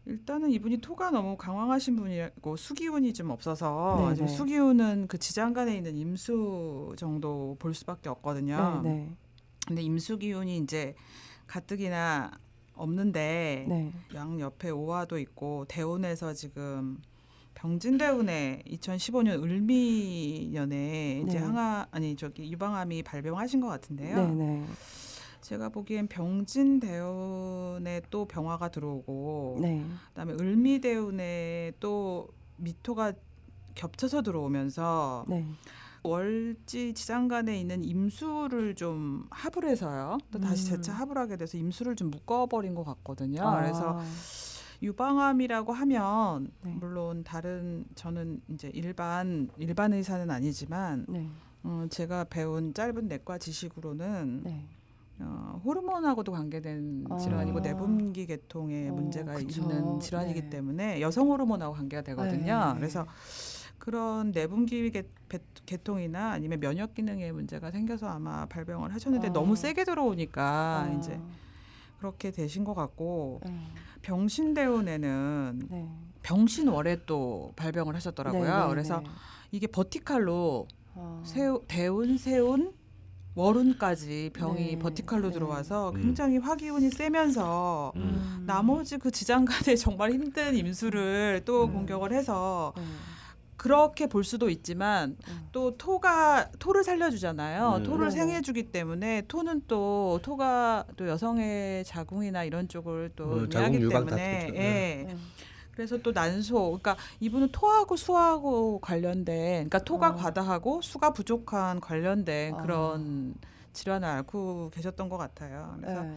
일단은 0.06 0.50
이분이 0.52 0.78
토가 0.78 1.10
너무 1.10 1.36
강황하신 1.36 1.96
분이고 1.96 2.56
수기운이 2.56 3.12
좀 3.12 3.28
없어서 3.28 3.96
네, 3.98 4.14
지금 4.14 4.26
네. 4.26 4.32
수기운은 4.34 5.06
그 5.08 5.18
지장간에 5.18 5.76
있는 5.76 5.98
임수 5.98 6.94
정도 6.96 7.56
볼 7.58 7.74
수밖에 7.74 8.08
없거든요. 8.08 8.80
네. 8.82 8.90
네. 8.90 9.16
근데 9.66 9.82
임수 9.82 10.16
기운이 10.16 10.56
이제 10.56 10.94
가뜩이나 11.46 12.30
없는데 12.74 13.66
네. 13.68 13.92
양 14.14 14.40
옆에 14.40 14.70
오화도 14.70 15.18
있고 15.18 15.66
대운에서 15.68 16.32
지금 16.32 17.02
병진대운에 17.60 18.62
2015년 18.66 19.42
을미년에 19.42 21.24
이제 21.26 21.38
네. 21.38 21.44
항아 21.44 21.88
아니 21.90 22.16
저기 22.16 22.50
유방암이 22.50 23.02
발병하신 23.02 23.60
것 23.60 23.68
같은데요. 23.68 24.16
네, 24.16 24.32
네. 24.32 24.66
제가 25.42 25.68
보기엔 25.68 26.06
병진대운에 26.08 28.00
또 28.08 28.24
병화가 28.24 28.70
들어오고 28.70 29.58
네. 29.60 29.84
그다음에 30.08 30.32
을미대운에 30.40 31.72
또 31.80 32.28
미토가 32.56 33.12
겹쳐서 33.74 34.22
들어오면서 34.22 35.26
네. 35.28 35.44
월지 36.02 36.94
지장간에 36.94 37.60
있는 37.60 37.84
임수를 37.84 38.74
좀 38.74 39.26
합을 39.28 39.68
해서요. 39.68 40.16
또 40.30 40.40
다시 40.40 40.72
음. 40.72 40.76
재차 40.76 40.94
합을 40.94 41.18
하게 41.18 41.36
돼서 41.36 41.58
임수를 41.58 41.94
좀 41.94 42.10
묶어버린 42.10 42.74
것 42.74 42.84
같거든요. 42.84 43.42
아, 43.42 43.60
그래서 43.60 44.00
유방암이라고 44.82 45.72
하면 45.72 46.50
네. 46.62 46.74
물론 46.80 47.22
다른 47.22 47.84
저는 47.94 48.40
이제 48.48 48.70
일반 48.74 49.48
일반 49.58 49.92
의사는 49.92 50.30
아니지만 50.30 51.06
네. 51.08 51.28
음, 51.64 51.88
제가 51.90 52.24
배운 52.24 52.72
짧은 52.72 53.08
내과 53.08 53.38
지식으로는 53.38 54.42
네. 54.44 54.64
어, 55.18 55.60
호르몬하고도 55.64 56.32
관계된 56.32 57.04
아. 57.10 57.18
질환이고 57.18 57.60
내분기 57.60 58.24
계통에 58.24 58.88
어, 58.88 58.92
문제가 58.92 59.34
그쵸. 59.34 59.60
있는 59.60 60.00
질환이기 60.00 60.42
네. 60.42 60.50
때문에 60.50 61.00
여성 61.02 61.28
호르몬하고 61.28 61.74
관계가 61.74 62.02
되거든요. 62.02 62.72
네. 62.72 62.78
그래서 62.78 63.06
그런 63.78 64.30
내분기 64.32 64.90
계, 64.90 65.04
계통이나 65.66 66.32
아니면 66.32 66.60
면역 66.60 66.94
기능에 66.94 67.32
문제가 67.32 67.70
생겨서 67.70 68.08
아마 68.08 68.46
발병을 68.46 68.94
하셨는데 68.94 69.28
아. 69.28 69.32
너무 69.32 69.56
세게 69.56 69.84
들어오니까 69.84 70.86
아. 70.88 70.92
이제 70.98 71.20
그렇게 71.98 72.30
되신 72.30 72.64
것 72.64 72.74
같고 72.74 73.40
네. 73.44 73.52
병신대운에는 74.02 75.68
네. 75.70 75.88
병신월에 76.22 77.04
또 77.06 77.52
발병을 77.56 77.94
하셨더라고요. 77.94 78.42
네, 78.42 78.62
네, 78.62 78.68
그래서 78.68 79.00
네. 79.00 79.06
이게 79.52 79.66
버티칼로 79.66 80.66
아. 80.94 81.22
세우, 81.24 81.62
대운, 81.66 82.18
세운, 82.18 82.72
월운까지 83.34 84.30
병이 84.34 84.66
네, 84.66 84.78
버티칼로 84.78 85.28
네. 85.28 85.34
들어와서 85.34 85.90
음. 85.90 86.02
굉장히 86.02 86.38
화기운이 86.38 86.90
세면서 86.90 87.92
음. 87.96 88.44
나머지 88.46 88.98
그 88.98 89.10
지장간의 89.10 89.76
정말 89.78 90.12
힘든 90.12 90.56
임수를 90.56 91.42
또 91.44 91.64
음. 91.64 91.72
공격을 91.72 92.12
해서 92.12 92.72
네. 92.76 92.82
그렇게 93.60 94.06
볼 94.06 94.24
수도 94.24 94.48
있지만 94.48 95.18
음. 95.28 95.48
또 95.52 95.76
토가 95.76 96.48
토를 96.58 96.82
살려주잖아요. 96.82 97.74
음. 97.76 97.82
토를 97.82 98.06
네. 98.06 98.12
생해주기 98.12 98.72
때문에 98.72 99.26
토는 99.28 99.64
또 99.68 100.18
토가 100.22 100.86
또 100.96 101.06
여성의 101.06 101.84
자궁이나 101.84 102.44
이런 102.44 102.68
쪽을 102.68 103.10
또 103.16 103.24
어, 103.24 103.48
자궁 103.50 103.74
의미하기 103.74 103.84
유방 103.84 104.06
때문에. 104.06 104.48
예. 104.54 105.04
네. 105.08 105.16
그래서 105.72 105.98
또 105.98 106.12
난소, 106.12 106.78
그러니까 106.80 106.96
이분은 107.20 107.50
토하고 107.52 107.96
수하고 107.96 108.80
관련된, 108.80 109.68
그러니까 109.68 109.80
토가 109.80 110.08
어. 110.08 110.14
과다하고 110.14 110.80
수가 110.80 111.12
부족한 111.12 111.80
관련된 111.80 112.54
아. 112.54 112.62
그런 112.62 113.34
질환을 113.74 114.08
앓고 114.08 114.70
계셨던 114.70 115.10
것 115.10 115.18
같아요. 115.18 115.76
그래서 115.78 116.02
네. 116.02 116.16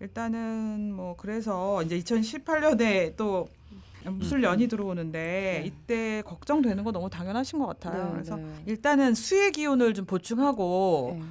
일단은 0.00 0.94
뭐 0.94 1.16
그래서 1.18 1.82
이제 1.82 1.98
2018년에 1.98 3.14
또 3.16 3.46
무술년이 4.04 4.68
들어오는데 4.68 5.18
네. 5.18 5.66
이때 5.66 6.22
걱정되는 6.22 6.84
거 6.84 6.92
너무 6.92 7.10
당연하신 7.10 7.58
것 7.58 7.66
같아요. 7.66 8.06
네, 8.06 8.12
그래서 8.12 8.36
네. 8.36 8.62
일단은 8.66 9.14
수의 9.14 9.52
기운을 9.52 9.94
좀 9.94 10.04
보충하고 10.06 11.16
네. 11.18 11.26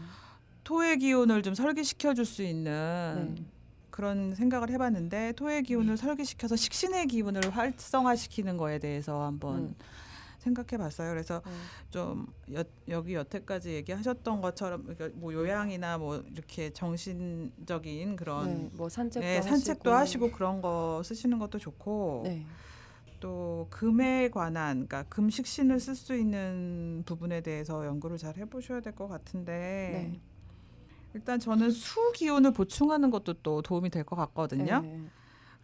토의 0.64 0.98
기운을 1.00 1.44
좀 1.44 1.54
설기시켜 1.56 2.14
줄 2.14 2.26
수 2.26 2.44
있는 2.44 3.34
네. 3.36 3.44
그런 3.90 4.36
생각을 4.36 4.70
해봤는데 4.70 5.34
토의 5.34 5.64
기운을 5.64 5.98
설기시켜서 5.98 6.56
식신의 6.56 7.08
기운을 7.08 7.50
활성화시키는 7.50 8.58
거에 8.58 8.78
대해서 8.78 9.24
한번 9.26 9.56
음. 9.60 9.76
생각해 10.40 10.78
봤어요. 10.78 11.10
그래서 11.12 11.42
네. 11.46 11.52
좀 11.90 12.28
여, 12.54 12.64
여기 12.90 13.14
여태까지 13.16 13.72
얘기하셨던 13.74 14.42
것처럼 14.42 14.96
뭐 15.16 15.34
요양이나 15.34 15.98
뭐 15.98 16.18
이렇게 16.32 16.72
정신적인 16.72 18.16
그런 18.16 18.70
네. 18.70 18.70
뭐 18.74 18.90
산책도 18.90 19.26
네, 19.26 19.36
하시고. 19.38 19.50
산책도 19.50 19.94
하시고 19.94 20.32
그런 20.32 20.62
거 20.62 21.02
쓰시는 21.04 21.40
것도 21.40 21.60
좋고 21.60 22.22
네. 22.26 22.46
또 23.20 23.68
금에 23.72 24.30
관한 24.30 24.88
그러니까 24.88 25.04
금식신을 25.04 25.80
쓸 25.80 25.96
수 25.96 26.16
있는 26.16 27.04
부분에 27.06 27.42
대해서 27.42 27.86
연구를 27.86 28.18
잘 28.18 28.38
해보셔야 28.38 28.80
될 28.82 28.94
것 28.94 29.08
같은데 29.08 30.12
네. 30.14 30.22
일단 31.14 31.40
저는 31.40 31.72
수 31.72 32.12
기운을 32.12 32.52
보충하는 32.54 33.10
것도 33.10 33.34
또 33.42 33.62
도움이 33.64 33.90
될 33.90 34.04
것 34.04 34.16
같거든요. 34.16 34.82
네. 34.82 35.10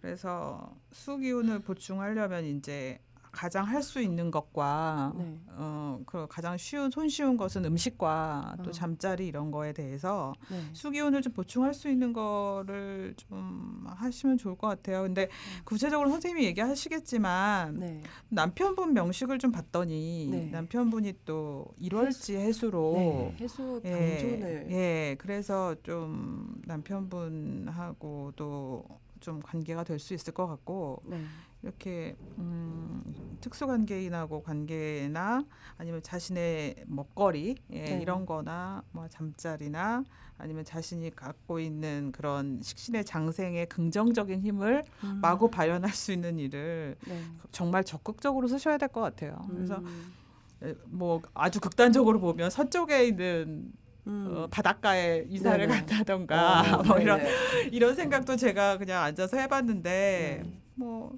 그래서 0.01 0.75
수 0.91 1.17
기운을 1.17 1.59
보충하려면 1.59 2.43
이제 2.45 2.99
가장 3.33 3.65
할 3.67 3.83
수 3.83 4.01
있는 4.01 4.31
것과 4.31 5.11
네. 5.17 5.37
어, 5.47 5.99
그 6.05 6.25
가장 6.29 6.55
쉬운 6.55 6.89
손쉬운 6.89 7.35
것은 7.35 7.65
음식과 7.65 8.55
또 8.63 8.69
어. 8.69 8.71
잠자리 8.71 9.27
이런 9.27 9.51
거에 9.51 9.73
대해서 9.73 10.33
네. 10.49 10.63
수 10.71 10.89
기운을 10.91 11.21
좀 11.21 11.33
보충할 11.33 11.73
수 11.73 11.89
있는 11.89 12.13
거를 12.13 13.13
좀 13.17 13.83
하시면 13.87 14.37
좋을 14.37 14.55
것 14.55 14.67
같아요. 14.67 15.01
근데 15.01 15.27
구체적으로 15.65 16.09
선생님이 16.11 16.45
얘기하시겠지만 16.45 17.79
네. 17.79 18.03
남편분 18.29 18.93
명식을 18.93 19.39
좀 19.39 19.51
봤더니 19.51 20.29
네. 20.31 20.45
남편분이 20.51 21.13
또 21.25 21.65
일월지 21.77 22.37
해수로 22.37 22.93
네. 22.93 23.35
해수 23.41 23.81
예, 23.83 23.91
병존을 23.91 24.67
예, 24.69 25.15
그래서 25.19 25.75
좀 25.83 26.55
남편분하고도 26.65 28.85
좀 29.19 29.41
관계가 29.41 29.83
될 29.83 29.99
수 29.99 30.13
있을 30.13 30.33
것 30.33 30.47
같고 30.47 31.01
네. 31.05 31.21
이렇게 31.63 32.15
음, 32.37 33.01
특수관계인하고 33.39 34.43
관계나 34.43 35.45
아니면 35.77 36.01
자신의 36.03 36.75
먹거리 36.87 37.55
예, 37.71 37.81
네. 37.83 38.01
이런거나 38.01 38.83
뭐 38.91 39.07
잠자리나 39.07 40.03
아니면 40.37 40.65
자신이 40.65 41.15
갖고 41.15 41.59
있는 41.59 42.11
그런 42.11 42.59
식신의 42.61 43.05
장생의 43.05 43.67
긍정적인 43.67 44.41
힘을 44.41 44.83
음. 45.05 45.19
마구 45.21 45.49
발현할 45.49 45.91
수 45.91 46.11
있는 46.11 46.37
일을 46.37 46.97
네. 47.07 47.23
정말 47.51 47.83
적극적으로 47.85 48.47
쓰셔야 48.47 48.77
될 48.77 48.89
것 48.89 48.99
같아요. 48.99 49.37
그래서 49.47 49.77
음. 49.77 50.13
에, 50.61 50.75
뭐 50.85 51.21
아주 51.33 51.59
극단적으로 51.61 52.19
보면 52.19 52.49
서쪽에 52.49 53.07
있는 53.07 53.71
음. 54.05 54.27
어, 54.29 54.47
바닷가에 54.51 55.25
이사를 55.29 55.65
네네. 55.65 55.79
간다던가 55.79 56.79
어, 56.79 56.83
뭐 56.83 56.97
네, 56.97 57.03
이런 57.03 57.19
네. 57.23 57.29
이런 57.71 57.95
생각도 57.95 58.35
제가 58.35 58.77
그냥 58.77 59.01
앉아서 59.03 59.37
해봤는데 59.37 60.41
네. 60.43 60.59
뭐 60.75 61.17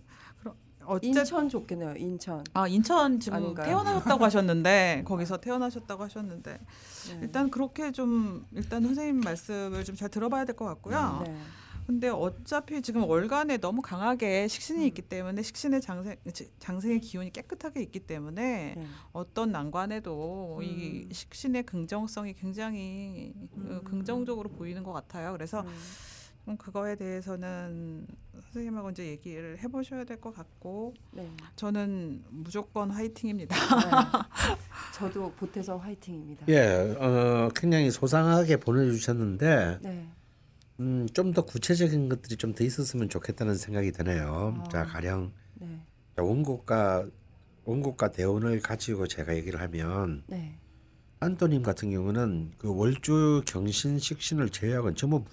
어쨌 0.88 1.08
인천 1.10 1.50
좋겠네요. 1.50 1.96
인천. 1.98 2.44
아 2.54 2.68
인천 2.68 3.20
지금 3.20 3.38
아닌가요? 3.38 3.68
태어나셨다고 3.68 4.24
하셨는데 4.26 5.04
거기서 5.06 5.38
태어나셨다고 5.38 6.04
하셨는데 6.04 6.52
네. 7.10 7.20
일단 7.22 7.50
그렇게 7.50 7.92
좀 7.92 8.46
일단 8.54 8.84
선생님 8.84 9.20
말씀을 9.22 9.84
좀 9.84 9.96
잘 9.96 10.10
들어봐야 10.10 10.46
될 10.46 10.56
것 10.56 10.66
같고요. 10.66 11.24
네. 11.26 11.36
근데 11.88 12.10
어차피 12.10 12.82
지금 12.82 13.04
월간에 13.04 13.58
너무 13.58 13.80
강하게 13.84 14.48
식신이 14.48 14.80
음. 14.80 14.88
있기 14.88 15.04
때문에 15.04 15.44
식신의 15.44 15.82
장생 15.82 16.16
장생의 16.58 17.00
기운이 17.00 17.32
깨끗하게 17.32 17.82
있기 17.84 18.00
때문에 18.00 18.74
네. 18.76 18.88
어떤 19.14 19.52
난관에도 19.52 20.62
이 20.64 21.04
음. 21.06 21.10
식신의 21.14 21.64
긍정성이 21.64 22.34
굉장히 22.34 23.34
어, 23.52 23.58
음. 23.58 23.82
긍정적으로 23.86 24.50
보이는 24.50 24.82
것 24.84 24.94
같아요. 24.94 25.32
그래서 25.34 25.64
음. 26.46 26.52
좀 26.52 26.58
그거에 26.58 26.96
대해서는 26.96 28.06
선생님하고 28.44 28.92
이제 28.92 29.08
얘기를 29.08 29.58
해보셔야 29.60 30.04
될 30.04 30.16
것 30.22 30.34
같고 30.34 30.94
네. 31.12 31.30
저는 31.56 32.24
무조건 32.30 32.90
화이팅입니다. 32.92 33.56
네. 33.56 33.92
저도 34.96 35.32
보태서 35.34 35.78
화이팅입니다. 35.78 36.46
예, 36.50 36.96
어, 37.00 37.50
굉장히 37.56 37.92
소상하게 37.92 38.58
보내주셨는데 38.58 39.80
네. 39.82 40.10
음, 40.80 41.08
좀 41.14 41.34
더 41.34 41.44
구체적인 41.44 42.10
것들이 42.10 42.38
좀 42.38 42.54
더 42.54 42.64
있었으면 42.64 43.10
좋겠다는 43.10 43.56
생각이 43.56 43.92
드네요. 43.92 44.56
아. 44.60 44.70
자, 44.70 44.84
가령 44.86 45.32
네. 45.56 45.80
자, 46.16 46.24
원곡과 46.24 47.08
원곡과 47.66 48.12
대운을 48.12 48.60
가지고 48.62 49.08
제가 49.08 49.36
얘기를 49.36 49.60
하면 49.60 50.24
네. 50.28 50.58
안토님 51.20 51.64
같은 51.64 51.90
경우는 51.92 52.52
그 52.58 52.74
월주 52.74 53.44
경신 53.48 53.98
식신을 54.00 54.50
제외하고는 54.50 54.96
전부 54.96 55.24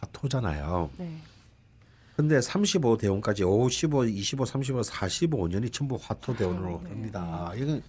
화토잖아요. 0.00 0.90
네. 0.98 1.18
근데 2.16 2.40
35 2.40 2.96
대운까지 2.98 3.44
5, 3.44 3.68
15, 3.68 4.04
25, 4.06 4.44
35, 4.44 4.80
45년이 4.80 5.72
전부 5.72 5.96
화토 6.00 6.36
대운으로 6.36 6.80
네. 6.82 6.88
갑니다. 6.88 7.52
이건 7.54 7.82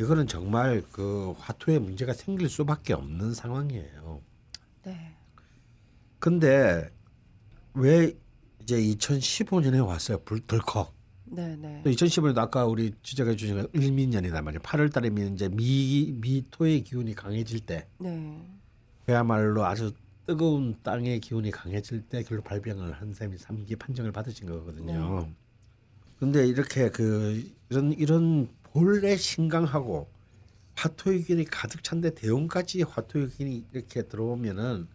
이거는 0.00 0.26
정말 0.26 0.82
그 0.90 1.34
화토에 1.38 1.78
문제가 1.78 2.12
생길 2.12 2.48
수밖에 2.48 2.94
없는 2.94 3.32
상황이에요. 3.32 4.20
네. 4.82 5.14
근데 6.18 6.90
왜 7.74 8.12
이제 8.60 8.76
2015년에 8.76 9.86
왔어요? 9.86 10.18
불 10.24 10.40
덜컥. 10.40 10.92
네. 11.26 11.56
네. 11.56 11.80
또 11.84 11.90
2015년도 11.90 12.38
아까 12.38 12.64
우리 12.64 12.92
지적해 13.02 13.36
주신 13.36 13.62
거 13.62 13.68
을민년이란 13.76 14.44
말이에요. 14.44 14.60
8월 14.62 14.92
달이면 14.92 15.34
이제 15.34 15.48
미 15.48 16.12
미토의 16.20 16.82
기운이 16.82 17.14
강해질 17.14 17.60
때 17.60 17.86
네. 17.98 18.40
그야말로 19.06 19.64
아주 19.64 19.92
뜨거운 20.26 20.74
땅의 20.82 21.20
기운이 21.20 21.50
강해질 21.50 22.02
때 22.08 22.22
결로 22.22 22.42
발병을 22.42 22.92
한 22.92 23.12
셈이 23.12 23.36
삼기 23.38 23.76
판정을 23.76 24.12
받으신 24.12 24.46
거거든요. 24.48 25.28
근데 26.18 26.46
이렇게 26.46 26.88
그 26.90 27.42
이런 27.68 27.92
이런 27.92 28.48
본래 28.62 29.16
신강하고 29.16 30.08
화토유균이 30.76 31.44
가득 31.44 31.84
찬데 31.84 32.14
대운까지 32.14 32.82
화토유균이 32.82 33.66
이렇게 33.72 34.02
들어오면은 34.02 34.88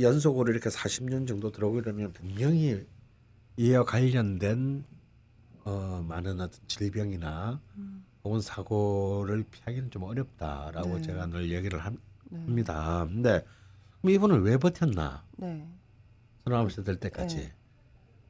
연속으로 0.00 0.50
이렇게 0.50 0.68
40년 0.70 1.28
정도 1.28 1.52
들어오게 1.52 1.82
되면 1.82 2.12
분명히 2.12 2.84
이와 3.56 3.84
관련된 3.84 4.84
어 5.64 6.04
많은 6.08 6.40
어떤 6.40 6.58
질병이나 6.66 7.60
혹은 8.24 8.40
사고를 8.40 9.44
피하기는 9.50 9.90
좀 9.90 10.02
어렵다라고 10.04 10.96
네. 10.96 11.02
제가 11.02 11.26
늘 11.26 11.50
얘기를 11.52 11.78
함- 11.78 11.98
네. 12.30 12.40
합니다. 12.40 13.06
근데 13.08 13.44
그럼 14.06 14.14
이분은 14.14 14.42
왜 14.42 14.56
버텼나? 14.56 15.24
네. 15.36 15.66
서른아홉 16.44 16.70
될 16.84 16.94
때까지. 17.00 17.36
네. 17.38 17.52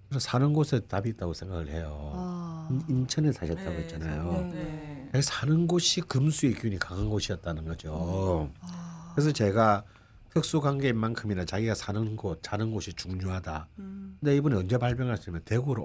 그래서 0.08 0.20
사는 0.26 0.54
곳에 0.54 0.80
답이 0.80 1.10
있다고 1.10 1.34
생각을 1.34 1.68
해요. 1.68 2.12
아. 2.14 2.68
인- 2.70 2.82
인천에 2.88 3.30
사셨다고 3.30 3.70
네, 3.70 3.76
했잖아요. 3.82 4.30
네. 4.54 5.08
네. 5.12 5.20
사는 5.20 5.66
곳이 5.66 6.00
금수의 6.00 6.54
균이 6.54 6.78
강한 6.78 7.10
곳이었다는 7.10 7.66
거죠. 7.66 8.50
아. 8.62 9.12
그래서 9.14 9.32
제가 9.32 9.84
특수 10.30 10.62
관계인 10.62 10.96
만큼이나 10.96 11.44
자기가 11.44 11.74
사는 11.74 12.16
곳, 12.16 12.42
자는 12.42 12.70
곳이 12.70 12.94
중요하다. 12.94 13.68
음. 13.78 14.16
근데 14.20 14.34
이분이 14.36 14.54
언제 14.54 14.78
발병하시냐면 14.78 15.42
대구로 15.44 15.84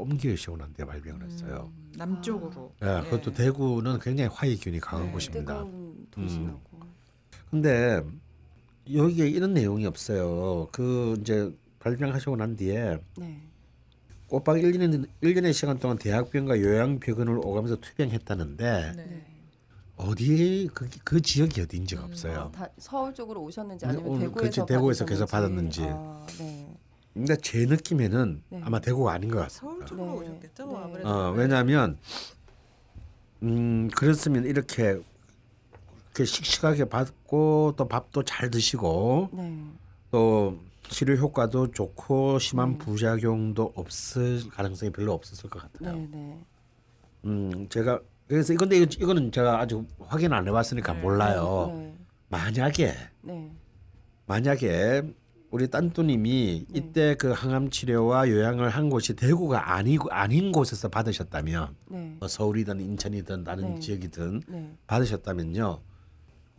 난 0.56 0.72
뒤에 0.74 0.86
발병을 0.86 1.26
했어요. 1.26 1.70
음, 1.76 1.92
남쪽으로. 1.98 2.74
예, 2.82 3.02
그것도 3.10 3.32
네. 3.34 3.44
대구는 3.44 4.00
굉장히 4.00 4.30
화이균이 4.34 4.80
강한 4.80 5.08
네, 5.08 5.12
곳입니다. 5.12 5.58
뜨거운 5.66 6.08
도시라고. 6.12 6.62
근데 7.50 8.02
여기에 8.92 9.28
이런 9.30 9.54
내용이 9.54 9.86
없어요. 9.86 10.68
그 10.72 11.18
이제 11.22 11.54
발병하시고 11.80 12.36
난 12.36 12.56
뒤에 12.56 12.98
네. 13.18 13.42
꼬박 14.28 14.58
1년, 14.58 15.08
1년의 15.22 15.54
시간 15.54 15.78
동안 15.80 15.98
대학병과 15.98 16.60
요양병원을 16.60 17.40
오가면서 17.44 17.78
투병했다는데 17.78 18.94
네. 18.96 19.26
어디에 19.98 20.68
그, 20.74 20.90
그 21.04 21.22
지역이 21.22 21.62
어딘지가 21.62 22.02
음, 22.02 22.08
없어요. 22.08 22.40
아, 22.40 22.52
다 22.52 22.70
서울 22.78 23.14
쪽으로 23.14 23.44
오셨는지 23.44 23.86
네, 23.86 23.92
아니면 23.92 24.10
오늘 24.10 24.28
대구에서 24.28 24.42
그치, 24.44 24.74
대구에서 24.74 25.06
계속 25.06 25.30
받았는지. 25.30 25.84
아, 25.86 26.26
네. 26.40 26.68
근데 27.14 27.36
제 27.38 27.66
느낌에는 27.66 28.42
네. 28.50 28.62
아마 28.64 28.80
대구가 28.80 29.12
아닌 29.12 29.30
것 29.30 29.52
서울 29.52 29.80
같습니다. 29.80 29.86
쪽으로 29.86 30.22
네. 30.22 30.30
오셨겠죠. 30.30 30.66
네. 30.66 30.76
아무래도. 30.76 31.10
어, 31.10 31.32
왜냐하면 31.34 31.98
음 33.44 33.90
그랬으면 33.90 34.46
이렇게 34.46 35.00
이렇게 36.12 36.26
씩씩하게 36.26 36.86
받고 36.86 37.76
또 37.78 37.88
밥도 37.88 38.24
잘 38.24 38.50
드시고 38.52 39.30
네. 39.32 39.64
또 40.12 40.60
치료 40.90 41.16
효과도 41.16 41.72
좋고 41.72 42.40
심한 42.40 42.74
네. 42.74 42.78
부작용도 42.80 43.72
없을 43.76 44.42
가능성이 44.50 44.92
별로 44.92 45.14
없었을 45.14 45.50
것 45.50 45.62
같아요. 45.62 45.96
네, 45.96 46.08
네. 46.12 46.40
음 47.26 47.70
제가 47.70 48.02
그래서 48.28 48.52
이건데 48.54 48.78
이거, 48.78 48.86
이거는 49.00 49.32
제가 49.32 49.60
아직 49.60 49.82
확인 50.00 50.34
안 50.34 50.46
해봤으니까 50.48 50.94
네. 50.94 51.02
몰라요. 51.02 51.72
네. 51.74 51.96
만약에 52.28 52.94
네. 53.22 53.52
만약에 54.26 55.04
우리 55.50 55.70
딴뚜님이 55.70 56.66
네. 56.68 56.80
이때 56.80 57.16
그 57.16 57.32
항암 57.32 57.70
치료와 57.70 58.30
요양을 58.30 58.70
한 58.70 58.90
곳이 58.90 59.16
대구가 59.16 59.76
아니고 59.76 60.10
아닌 60.12 60.52
곳에서 60.52 60.90
받으셨다면 60.90 61.76
네. 61.88 62.16
뭐 62.20 62.28
서울이든 62.28 62.82
인천이든 62.82 63.46
다른 63.46 63.76
네. 63.76 63.80
지역이든 63.80 64.42
네. 64.48 64.76
받으셨다면요. 64.88 65.80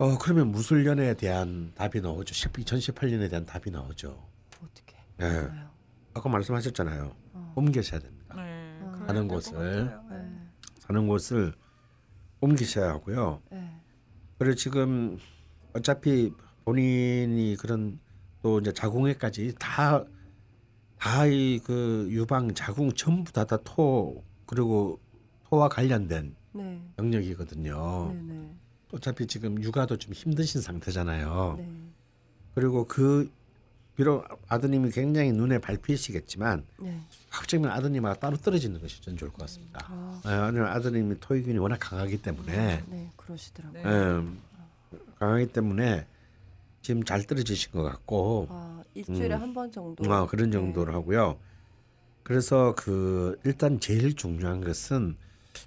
어 0.03 0.17
그러면 0.17 0.51
무술년에 0.51 1.13
대한 1.13 1.71
답이 1.75 2.01
나오죠. 2.01 2.33
2018년에 2.33 3.29
대한 3.29 3.45
답이 3.45 3.71
나오죠. 3.71 4.21
어떻게? 4.61 4.97
예. 5.21 5.23
알아요? 5.25 5.69
아까 6.13 6.27
말씀하셨잖아요. 6.27 7.15
어. 7.31 7.53
옮기셔야 7.55 8.01
됩니다. 8.01 8.35
네. 8.35 8.79
아. 8.83 9.05
사는 9.07 9.27
곳을. 9.29 9.85
네. 10.09 10.49
사는 10.79 11.07
곳을 11.07 11.53
옮기셔야 12.41 12.89
하고요. 12.89 13.41
네. 13.49 13.79
그리고 14.39 14.55
지금 14.55 15.17
어차피 15.73 16.33
본인이 16.65 17.55
그런 17.57 17.97
또 18.41 18.59
이제 18.59 18.73
자궁에까지 18.73 19.55
다 19.57 20.03
다 20.99 21.27
이 21.27 21.59
그 21.63 22.07
유방 22.11 22.53
자궁 22.55 22.91
전부 22.91 23.31
다 23.31 23.45
다 23.45 23.55
토 23.63 24.21
그리고 24.45 24.99
토와 25.49 25.69
관련된 25.69 26.35
네. 26.53 26.81
영역이거든요. 26.99 28.13
네. 28.27 28.55
네. 28.93 28.97
어차피 28.97 29.27
지금 29.27 29.61
육아도 29.61 29.97
좀 29.97 30.13
힘드신 30.13 30.61
상태잖아요. 30.61 31.55
네. 31.57 31.67
그리고 32.53 32.85
그 32.85 33.31
비록 33.95 34.25
아드님이 34.47 34.91
굉장히 34.91 35.31
눈에 35.31 35.59
밟히시겠지만 35.59 36.65
네. 36.79 36.99
합적면 37.29 37.71
아드님하고 37.71 38.19
따로 38.19 38.37
떨어지는 38.37 38.79
것이 38.81 39.01
전 39.01 39.17
좋을 39.17 39.31
것 39.31 39.41
같습니다. 39.41 39.85
아. 39.87 40.21
예, 40.25 40.29
왜냐면 40.29 40.67
아드님이 40.67 41.19
토이균이 41.19 41.57
워낙 41.59 41.77
강하기 41.79 42.21
때문에 42.21 42.83
네. 42.87 43.11
그러시더라고요. 43.15 43.83
네. 43.83 44.29
예, 44.93 44.97
강하기 45.19 45.47
때문에 45.47 46.07
지금 46.81 47.03
잘 47.03 47.23
떨어지신 47.23 47.71
것 47.71 47.83
같고 47.83 48.47
아, 48.49 48.83
일주일에 48.93 49.35
음. 49.35 49.41
한번 49.41 49.71
정도. 49.71 50.11
어, 50.11 50.27
그런 50.27 50.49
네. 50.49 50.57
정도로 50.57 50.93
하고요. 50.93 51.37
그래서 52.23 52.73
그 52.75 53.39
일단 53.43 53.79
제일 53.79 54.15
중요한 54.15 54.61
것은 54.61 55.17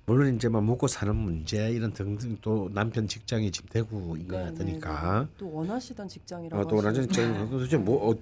물론 0.05 0.35
이제 0.37 0.49
뭐 0.49 0.61
먹고 0.61 0.87
사는 0.87 1.15
문제 1.15 1.71
이런 1.71 1.93
등등 1.93 2.37
또 2.41 2.71
남편 2.73 3.07
직장이 3.09 3.51
지금 3.51 3.69
대구인 3.71 4.29
것 4.29 4.37
네, 4.39 4.45
같으니까 4.45 5.21
네, 5.21 5.21
네. 5.21 5.33
또 5.39 5.53
원하시던 5.53 6.09
직장이라고. 6.09 6.61
어, 6.63 6.69
또 6.69 6.77
하시니까. 6.87 7.13
직장 7.13 7.51
도대체 7.51 7.77
뭐, 7.77 8.11
어, 8.11 8.15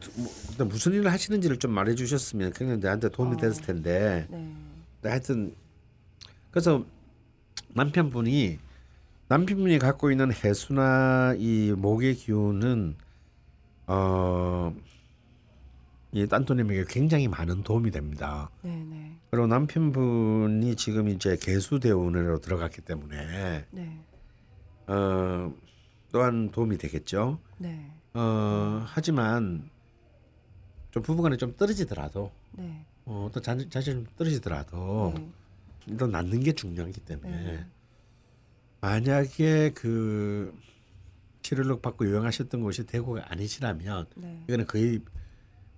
뭐 0.59 0.66
무슨 0.66 0.93
일을 0.93 1.11
하시는지를 1.11 1.59
좀 1.59 1.73
말해주셨으면 1.73 2.53
굉장히 2.53 2.81
나한테 2.81 3.09
도움이 3.09 3.35
어. 3.35 3.36
됐을 3.36 3.62
텐데 3.62 4.27
네. 4.31 4.53
근데 5.01 5.09
하여튼 5.09 5.55
그래서 6.51 6.85
남편분이 7.74 8.59
남편분이 9.28 9.78
갖고 9.78 10.11
있는 10.11 10.32
해수나 10.32 11.35
이 11.39 11.73
목의 11.77 12.15
기운은 12.15 12.97
어. 13.86 14.74
이 16.15 16.28
딴토님에게 16.28 16.85
굉장히 16.89 17.27
많은 17.27 17.65
도움이 17.65 17.91
됩니다. 17.91 18.49
네. 18.62 18.85
네. 18.89 19.19
그리고 19.32 19.49
남편분이 19.49 20.77
지금 20.77 21.09
이제 21.09 21.36
개수대운으로 21.36 22.41
들어갔기 22.41 22.82
때문에 22.82 23.66
네. 23.73 24.01
어, 24.86 25.53
또한 26.12 26.53
도움이 26.53 26.78
되겠죠. 26.78 27.41
네. 27.59 27.91
어, 28.15 28.85
하지만 28.86 29.69
좀 30.93 31.03
부부간에 31.03 31.36
좀 31.36 31.57
떨어지더라도 31.57 32.31
네. 32.53 32.86
어, 33.07 33.28
또 33.35 33.41
자신 33.41 33.69
자신 33.69 34.05
좀 34.05 34.07
떨어지더라도 34.16 35.15
네. 35.16 35.28
일단 35.89 36.12
낳는 36.12 36.39
게 36.45 36.53
중요하기 36.53 37.01
때문에 37.01 37.43
네. 37.43 37.66
만약에 38.81 39.73
그 39.74 40.57
치료를 41.43 41.81
받고 41.81 42.07
요양하셨던 42.09 42.62
곳이 42.62 42.86
대구가 42.86 43.24
아니시라면 43.32 44.07
네. 44.15 44.45
이거는 44.47 44.66
거의 44.69 45.01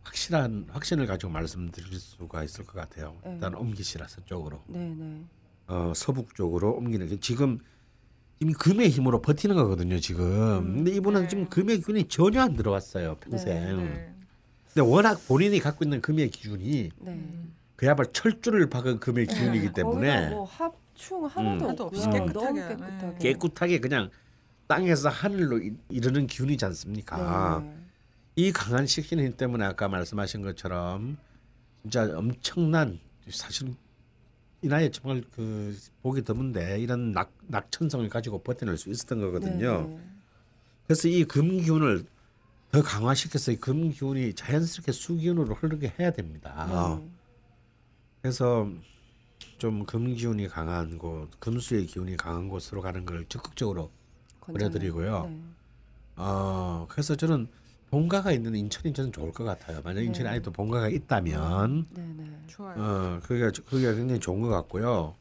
확실한 0.06 0.66
확신을 0.70 1.06
가지고 1.06 1.32
말씀드릴 1.32 1.98
수가 1.98 2.44
있을 2.44 2.64
것 2.64 2.74
같아요. 2.74 3.16
네. 3.24 3.32
일단 3.34 3.54
옮기시라 3.54 4.06
서쪽으로 4.06 4.62
네. 4.68 4.78
네. 4.96 5.20
어, 5.66 5.92
서북 5.96 6.34
쪽으로 6.36 6.74
옮기는 6.74 7.08
게 7.08 7.18
지금 7.18 7.58
이미 8.38 8.52
금의 8.52 8.90
힘으로 8.90 9.20
버티는 9.20 9.56
거거든요. 9.56 9.98
지금 9.98 10.74
근데 10.76 10.92
이분은 10.92 11.22
네. 11.22 11.28
지금 11.28 11.48
금의 11.48 11.80
기운이 11.80 12.04
전혀 12.08 12.40
안 12.42 12.54
들어왔어요 12.54 13.16
평생. 13.16 13.78
네. 13.78 14.14
근데 14.72 14.88
워낙 14.88 15.20
본인이 15.26 15.58
갖고 15.58 15.84
있는 15.84 16.00
금의 16.00 16.30
기운이 16.30 16.90
네. 17.00 17.10
음. 17.12 17.52
그야말로 17.74 18.10
철줄을 18.12 18.70
박은 18.70 19.00
금의 19.00 19.26
기운이기 19.26 19.72
때문에 19.72 20.30
뭐 20.30 20.44
합충 20.44 21.26
하나도 21.26 21.66
음. 21.66 21.86
없이 21.88 22.08
깨끗하게. 22.10 22.68
깨끗하게. 22.68 23.18
깨끗하게 23.18 23.80
그냥 23.80 24.10
땅에서 24.68 25.08
하늘로 25.08 25.58
이- 25.58 25.74
이르는 25.88 26.26
기운이지 26.28 26.64
않습니까? 26.64 27.64
네. 28.36 28.42
이 28.42 28.52
강한 28.52 28.86
식신의 28.86 29.26
힘 29.26 29.36
때문에 29.36 29.64
아까 29.64 29.88
말씀하신 29.88 30.42
것처럼 30.42 31.16
진짜 31.82 32.02
엄청난 32.16 33.00
사실 33.30 33.74
이 34.62 34.68
나이에 34.68 34.90
정말 34.90 35.22
그 35.34 35.76
보기 36.02 36.22
드문데 36.22 36.80
이런 36.80 37.12
낙, 37.12 37.32
낙천성을 37.46 38.08
가지고 38.08 38.42
버텨낼 38.42 38.76
수 38.76 38.90
있었던 38.90 39.20
거거든요. 39.20 39.88
네. 39.88 40.00
그래서 40.86 41.08
이 41.08 41.24
금기운을 41.24 42.04
더 42.72 42.82
강화시켜서 42.82 43.52
이 43.52 43.56
금기운이 43.56 44.34
자연스럽게 44.34 44.92
수기운으로 44.92 45.54
흐르게 45.54 45.94
해야 45.98 46.10
됩니다. 46.10 46.98
네. 47.00 47.08
그래서 48.22 48.70
좀 49.58 49.86
금기운이 49.86 50.48
강한 50.48 50.98
곳, 50.98 51.30
금수의 51.38 51.86
기운이 51.86 52.16
강한 52.16 52.48
곳으로 52.48 52.82
가는 52.82 53.04
걸 53.06 53.24
적극적으로 53.28 53.90
보내드리고요. 54.40 55.26
네. 55.26 55.40
어 56.16 56.86
그래서 56.88 57.14
저는 57.14 57.48
본가가 57.90 58.32
있는 58.32 58.54
인천이 58.56 58.92
저는 58.92 59.12
좋을 59.12 59.32
것 59.32 59.44
같아요. 59.44 59.80
만약 59.82 60.00
네. 60.00 60.06
인천에 60.06 60.28
아직도 60.30 60.50
본가가 60.52 60.88
있다면 60.88 61.86
네. 61.90 62.02
네. 62.16 62.24
좋아요. 62.46 62.74
어 62.78 63.20
그게 63.22 63.50
그게 63.68 63.94
굉장히 63.94 64.20
좋은 64.20 64.40
것 64.40 64.48
같고요. 64.48 65.14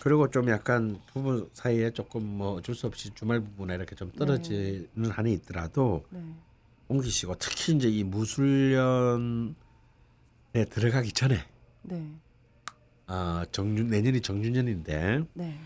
그리고 0.00 0.28
좀 0.28 0.48
약간 0.50 1.00
부부 1.06 1.48
사이에 1.54 1.90
조금 1.90 2.22
뭐 2.24 2.54
어쩔 2.54 2.74
수 2.74 2.86
없이 2.86 3.10
주말 3.14 3.40
부부나 3.40 3.74
이렇게 3.74 3.94
좀 3.94 4.10
떨어지는 4.12 5.10
한이 5.10 5.32
있더라도 5.34 6.04
네. 6.10 6.20
옮기시고 6.88 7.36
특히 7.38 7.74
이제 7.74 7.88
이 7.88 8.04
무술년에 8.04 9.54
들어가기 10.70 11.12
전에 11.12 11.38
네. 11.82 12.10
아 13.06 13.46
정준 13.50 13.88
내년이 13.88 14.20
정준년인데 14.20 15.24
네. 15.32 15.58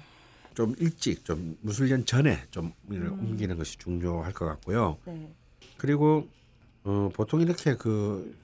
좀 0.55 0.75
일찍 0.79 1.25
좀 1.25 1.57
무술년 1.63 2.05
전에 2.05 2.45
좀 2.51 2.73
이렇게 2.91 3.09
옮기는 3.09 3.57
것이 3.57 3.77
중요할 3.79 4.33
것 4.33 4.45
같고요. 4.45 4.99
네. 5.05 5.35
그리고 5.79 6.29
어, 6.85 7.09
보통 7.15 7.41
이렇게 7.41 7.75
그 7.77 8.37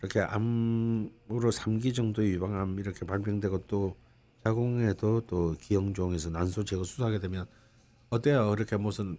이렇게 0.00 0.20
암으로 0.20 1.50
3기 1.50 1.94
정도의 1.94 2.32
유방암 2.32 2.78
이렇게 2.78 3.06
발병되고 3.06 3.66
또 3.66 3.96
자궁에도 4.44 5.22
또 5.22 5.54
기형종에서 5.58 6.28
난소 6.28 6.64
제거 6.64 6.84
수술하게 6.84 7.20
되면 7.20 7.46
어때요? 8.10 8.52
이렇게 8.52 8.76
무슨 8.76 9.16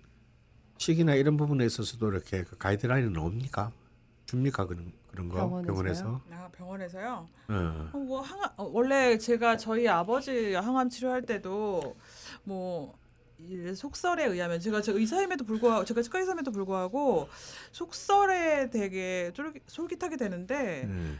식이나 0.78 1.16
이런 1.16 1.38
부분에 1.38 1.66
있어서도 1.66 2.12
이렇게 2.12 2.44
그 2.44 2.58
가이드라인은 2.58 3.18
옵니까? 3.18 3.72
줍니까 4.26 4.68
그런 4.68 4.92
그런 5.10 5.30
거 5.30 5.38
병원에서요? 5.38 5.74
병원에서? 5.74 6.22
아, 6.32 6.50
병원에서요. 6.50 7.28
어. 7.48 7.90
어, 7.94 7.98
뭐 7.98 8.22
항암 8.22 8.50
어, 8.58 8.70
원래 8.72 9.18
제가 9.18 9.58
저희 9.58 9.88
아버지 9.88 10.54
항암 10.54 10.90
치료할 10.90 11.24
때도 11.24 11.96
뭐. 12.44 12.94
이 13.38 13.76
속설에 13.76 14.26
의하면 14.26 14.60
제가 14.60 14.82
저 14.82 14.98
의사임에도 14.98 15.44
불구하고 15.44 15.86
제가 15.86 16.02
치과 16.02 16.20
의사임에도 16.20 16.52
불구하고 16.52 17.28
속설에 17.72 18.70
되게 18.70 19.32
쫄깃, 19.34 19.64
솔깃하게 19.68 20.18
되는데 20.18 20.84
음. 20.86 21.20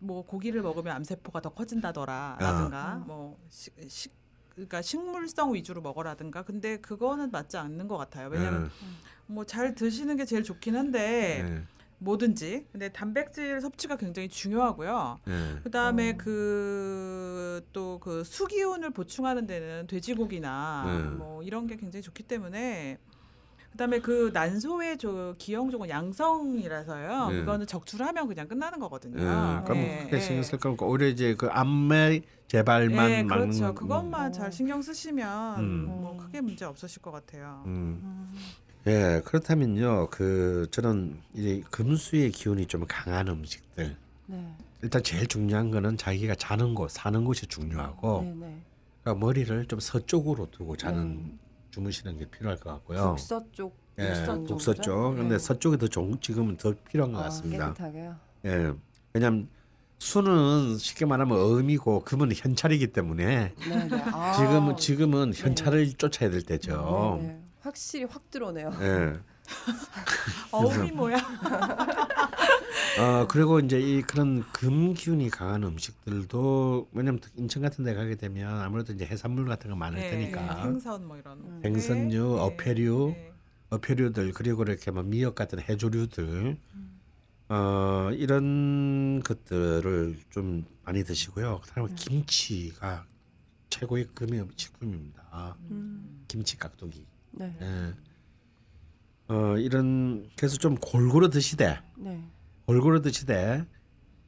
뭐 0.00 0.24
고기를 0.24 0.62
먹으면 0.62 0.96
암세포가 0.96 1.40
더 1.40 1.50
아. 1.50 1.52
커진다더라라든가 1.52 3.02
뭐 3.06 3.38
식, 3.48 3.74
식 3.88 4.12
그러니까 4.50 4.82
식물성 4.82 5.54
위주로 5.54 5.80
먹어라든가 5.82 6.42
근데 6.42 6.78
그거는 6.78 7.30
맞지 7.30 7.56
않는 7.58 7.86
것 7.86 7.96
같아요 7.96 8.28
왜냐면 8.28 8.70
뭐잘 9.26 9.74
드시는 9.74 10.16
게 10.16 10.24
제일 10.24 10.42
좋긴 10.42 10.74
한데 10.74 11.44
예. 11.46 11.77
뭐든지 11.98 12.66
근데 12.70 12.88
단백질 12.90 13.60
섭취가 13.60 13.96
굉장히 13.96 14.28
중요하고요 14.28 15.18
예. 15.28 15.60
그다음에 15.64 16.12
어. 16.12 16.16
그또그 17.62 18.24
수기운을 18.24 18.90
보충하는 18.90 19.46
데는 19.46 19.86
돼지고기나 19.86 20.84
네. 20.86 21.02
뭐 21.16 21.42
이런 21.42 21.66
게 21.66 21.76
굉장히 21.76 22.02
좋기 22.02 22.22
때문에 22.24 22.98
그다음에 23.72 24.00
그 24.00 24.30
난소의 24.32 24.98
저 24.98 25.34
기형종은 25.38 25.88
양성이라서요. 25.88 27.28
네. 27.28 27.40
그거는 27.40 27.66
적출하면 27.66 28.26
그냥 28.26 28.48
끝나는 28.48 28.80
거거든요. 28.80 29.20
예. 29.20 29.24
그러니까 29.24 29.74
뭐 29.74 29.82
예, 29.82 29.98
크게 30.04 30.16
예. 30.16 30.20
신경 30.20 30.42
쓸 30.42 30.58
거고 30.58 30.88
오히려 30.88 31.06
이제 31.06 31.34
그 31.34 31.46
암의 31.48 32.22
재발만 32.48 33.10
예, 33.10 33.22
막는 33.22 33.50
그렇죠. 33.50 33.74
그것만 33.74 34.28
어. 34.28 34.30
잘 34.32 34.50
신경 34.50 34.82
쓰시면 34.82 35.60
음. 35.60 35.84
뭐 35.86 36.16
크게 36.16 36.40
문제 36.40 36.64
없으실 36.64 37.02
것 37.02 37.10
같아요. 37.10 37.62
음. 37.66 38.32
예, 38.88 39.20
그렇다면요. 39.24 40.08
그 40.10 40.66
저는 40.70 41.20
이 41.34 41.62
금수의 41.70 42.30
기운이 42.30 42.66
좀 42.66 42.84
강한 42.88 43.28
음식들. 43.28 43.96
네. 44.26 44.56
일단 44.82 45.02
제일 45.02 45.26
중요한 45.26 45.70
거는 45.70 45.96
자기가 45.96 46.34
자는 46.36 46.74
곳, 46.74 46.90
사는 46.90 47.24
곳이 47.24 47.46
중요하고 47.46 48.22
네. 48.22 48.34
네. 48.46 48.62
그러니까 49.02 49.26
머리를 49.26 49.66
좀 49.66 49.80
서쪽으로 49.80 50.50
두고 50.50 50.76
자는 50.76 51.16
네. 51.16 51.38
주무시는 51.70 52.18
게 52.18 52.24
필요할 52.26 52.58
것 52.58 52.70
같고요. 52.70 53.10
북서쪽, 53.10 53.76
예, 53.98 54.06
북서쪽. 54.08 54.46
북서쪽. 54.46 55.16
근데 55.16 55.38
서쪽이 55.38 55.76
더 55.78 55.86
좋은 55.86 56.18
지금은 56.20 56.56
더 56.56 56.72
필요한 56.90 57.12
것 57.12 57.20
아, 57.20 57.22
같습니다. 57.24 57.74
깨끗하게요. 57.74 58.16
예. 58.46 58.72
왜냐면 59.12 59.48
수는 59.98 60.78
쉽게 60.78 61.04
말하면 61.04 61.36
음이고 61.36 62.04
금은 62.04 62.30
현찰이기 62.34 62.88
때문에 62.88 63.52
네, 63.68 63.88
네. 63.88 64.02
아, 64.12 64.32
지금은 64.32 64.76
지금은 64.76 65.34
현찰을 65.34 65.92
쫓아야 65.94 66.30
될 66.30 66.42
때죠. 66.42 67.20
네, 67.68 67.70
네. 67.70 67.70
확실히 67.70 68.04
확 68.04 68.30
들어오네요. 68.30 68.72
예. 68.80 69.18
어음이 70.52 70.92
뭐야? 70.92 71.16
어 72.98 73.26
그리고 73.28 73.60
이제 73.60 73.80
이 73.80 74.02
그런 74.02 74.42
금 74.52 74.92
기운이 74.92 75.30
강한 75.30 75.62
음식들도 75.62 76.88
왜냐면 76.92 77.20
인천 77.36 77.62
같은 77.62 77.84
데 77.84 77.94
가게 77.94 78.16
되면 78.16 78.60
아무래도 78.60 78.92
이제 78.92 79.06
해산물 79.06 79.46
같은 79.46 79.70
거 79.70 79.76
많을 79.76 80.00
네, 80.00 80.10
테니까 80.10 80.62
생선 80.62 81.06
뭐 81.06 81.16
이런 81.16 81.38
음. 81.38 81.60
생선류, 81.62 82.34
네, 82.36 82.40
어패류, 82.40 83.12
네. 83.14 83.32
어패류들 83.70 84.32
그리고 84.32 84.62
이렇게 84.64 84.90
뭐 84.90 85.02
미역 85.02 85.34
같은 85.34 85.60
해조류들 85.60 86.58
어 87.50 88.10
이런 88.12 89.22
것들을 89.22 90.18
좀 90.30 90.66
많이 90.84 91.04
드시고요. 91.04 91.60
그다음에 91.64 91.94
김치가 91.94 93.06
최고의 93.70 94.08
금의 94.14 94.46
식품입니다. 94.56 95.56
음. 95.70 96.24
김치 96.28 96.58
깍두기. 96.58 97.06
네. 97.38 97.56
예. 97.60 97.94
어 99.32 99.56
이런 99.58 100.28
그래서 100.36 100.56
좀 100.56 100.74
골고루 100.76 101.28
드시되 101.30 101.78
네. 101.96 102.24
골고루 102.66 103.02
드시되 103.02 103.64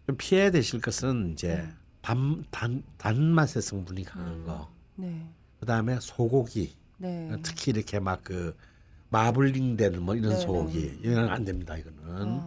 좀 0.06 0.16
피해야 0.16 0.50
되실 0.50 0.80
것은 0.80 1.32
이제 1.32 1.56
네. 1.56 1.68
단, 2.02 2.44
단, 2.50 2.82
단맛의 2.96 3.62
성분이 3.62 4.04
강한 4.04 4.44
거. 4.44 4.70
네. 4.96 5.28
그다음에 5.60 5.98
소고기. 6.00 6.74
네. 6.98 7.30
특히 7.42 7.70
이렇게 7.72 7.98
막 7.98 8.22
그 8.22 8.54
마블링 9.10 9.76
되는 9.76 10.02
뭐 10.02 10.14
이런 10.14 10.30
네, 10.30 10.36
소고기 10.40 11.00
이건 11.02 11.28
안 11.28 11.44
됩니다 11.44 11.76
이거는 11.76 12.40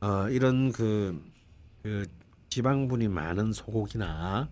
아, 0.00 0.06
어 0.06 0.28
이런 0.30 0.72
그, 0.72 1.20
그 1.82 2.06
지방분이 2.48 3.08
많은 3.08 3.52
소고기나 3.52 4.48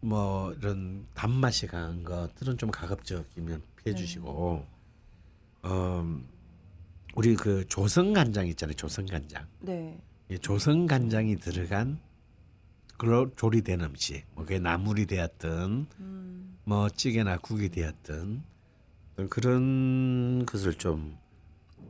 뭐 0.00 0.52
이런 0.54 1.06
단맛이 1.14 1.68
강한 1.68 2.02
것들은 2.02 2.58
좀 2.58 2.70
가급적이면 2.70 3.60
피 3.60 3.71
해 3.86 3.90
네. 3.90 3.94
주시고 3.94 4.66
어 5.62 6.20
우리 7.14 7.34
그 7.34 7.66
조선 7.68 8.12
간장 8.12 8.46
있잖아요 8.48 8.74
조선 8.74 9.06
간장 9.06 9.46
네. 9.60 10.00
이 10.28 10.38
조선 10.38 10.86
간장이 10.86 11.36
들어간 11.36 12.00
그로 12.96 13.34
조리된 13.34 13.80
음식 13.80 14.24
뭐 14.34 14.44
그게 14.44 14.58
나물이 14.58 15.06
되었든 15.06 15.86
음. 16.00 16.58
뭐 16.64 16.88
찌개나 16.88 17.38
국이 17.38 17.68
되었든 17.68 18.42
그런 19.28 20.46
것을 20.46 20.74
좀 20.74 21.18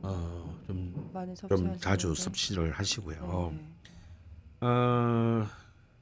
어, 0.01 0.59
좀, 0.67 1.11
좀 1.47 1.77
자주 1.77 2.13
게. 2.13 2.21
섭취를 2.21 2.71
하시고요. 2.73 3.53
네. 3.55 3.65
어, 4.61 5.47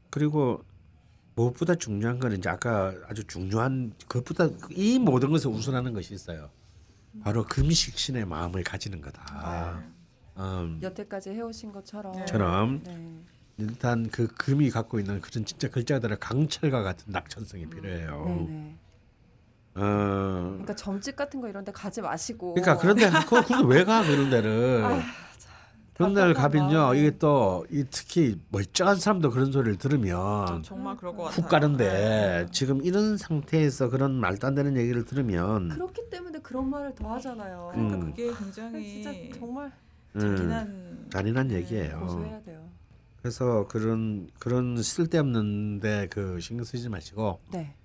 그리고 0.10 0.64
무엇보다 1.36 1.76
중요한 1.76 2.20
거는 2.20 2.38
이제 2.38 2.50
아까 2.50 2.94
아주 3.08 3.24
중요한 3.26 3.94
그것보다 4.08 4.50
이 4.72 5.00
모든 5.00 5.32
것을 5.32 5.50
우선하는 5.50 5.94
것이 5.94 6.14
있어요. 6.14 6.50
바로 7.24 7.44
금식신의 7.46 8.26
마음을 8.26 8.64
가지는 8.64 9.02
거다. 9.02 9.84
음, 10.38 10.80
여태까지 10.82 11.32
해오신 11.32 11.72
것처럼. 11.72 12.14
네. 12.14 12.26
처럼 12.26 12.82
네. 12.84 13.24
일단 13.58 14.10
그 14.10 14.28
금이 14.28 14.70
갖고 14.72 15.00
있는 15.00 15.22
그런 15.22 15.46
진짜 15.46 15.70
글자들의 15.70 16.18
강철과 16.20 16.84
같은 16.84 17.12
낙천성이 17.12 17.68
필요해요. 17.68 18.26
네, 18.26 18.46
네. 18.48 18.76
어, 19.76 20.50
그러니까 20.52 20.76
점집 20.76 21.16
같은 21.16 21.40
거 21.42 21.48
이런 21.48 21.64
데 21.64 21.72
가지 21.72 22.02
마시고. 22.02 22.56
그러니까 22.56 22.78
그런데 22.78 23.10
그 23.10 23.44
그런데 23.44 23.74
왜가 23.74 24.04
그런 24.04 24.30
데를 24.30 24.84
아, 24.84 25.02
그런 26.02 26.14
데를 26.14 26.34
답답한 26.34 26.68
가면요. 26.70 26.94
이게 26.96 27.18
또 27.18 27.66
이 27.70 27.86
특히 27.90 28.38
멀쩡한 28.50 28.98
사람도 28.98 29.30
그런 29.32 29.52
소리를 29.52 29.78
들으면 29.78 30.62
정말 30.64 30.96
그럴 30.98 31.16
것 31.16 31.24
같아요. 31.24 31.42
훅 31.44 31.50
가는데 31.50 31.86
네. 31.86 32.48
지금 32.52 32.84
이런 32.84 33.18
상태에서 33.18 33.90
그런 33.90 34.14
말도 34.16 34.48
안 34.48 34.56
되는 34.56 34.76
얘기를 34.78 35.06
들으면 35.06 35.70
그렇기 35.70 36.10
때문에 36.10 36.40
그런 36.40 36.70
말을 36.70 36.94
더 36.96 37.14
하잖아요. 37.14 37.70
그러니까 37.74 37.96
음. 37.98 38.02
그게 38.12 38.32
굉장히 38.38 39.04
진짜 39.04 39.40
정말 39.40 39.72
음, 40.16 40.20
잔인한 40.20 41.08
잔인한 41.12 41.48
네, 41.48 41.56
얘기예요. 41.56 42.00
고소해야 42.00 42.42
돼요. 42.44 42.62
그래서 43.22 43.68
그런 43.68 44.30
그런 44.40 44.82
쓸데없는데 44.82 46.08
그 46.10 46.40
신경 46.40 46.64
쓰지 46.66 46.90
마시고 46.90 47.40
네. 47.52 47.76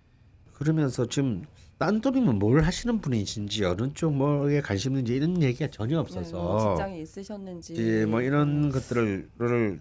그러면서 0.55 1.07
지금 1.07 1.45
딴 1.79 2.01
돈이면 2.01 2.39
뭘 2.39 2.63
하시는 2.63 3.01
분이신지 3.01 3.65
어느 3.65 3.93
쪽 3.93 4.15
뭐에 4.15 4.63
관심 4.63 4.93
있는지 4.93 5.15
이런 5.15 5.43
얘기가 5.43 5.69
전혀 5.71 5.97
네, 5.97 6.01
없어서 6.01 6.37
뭐 6.43 6.75
직장이 6.75 7.03
있으셨는지. 7.03 7.73
이제 7.75 8.07
뭐 8.07 8.23
이런 8.23 8.71
것들을 8.71 9.29
를 9.39 9.81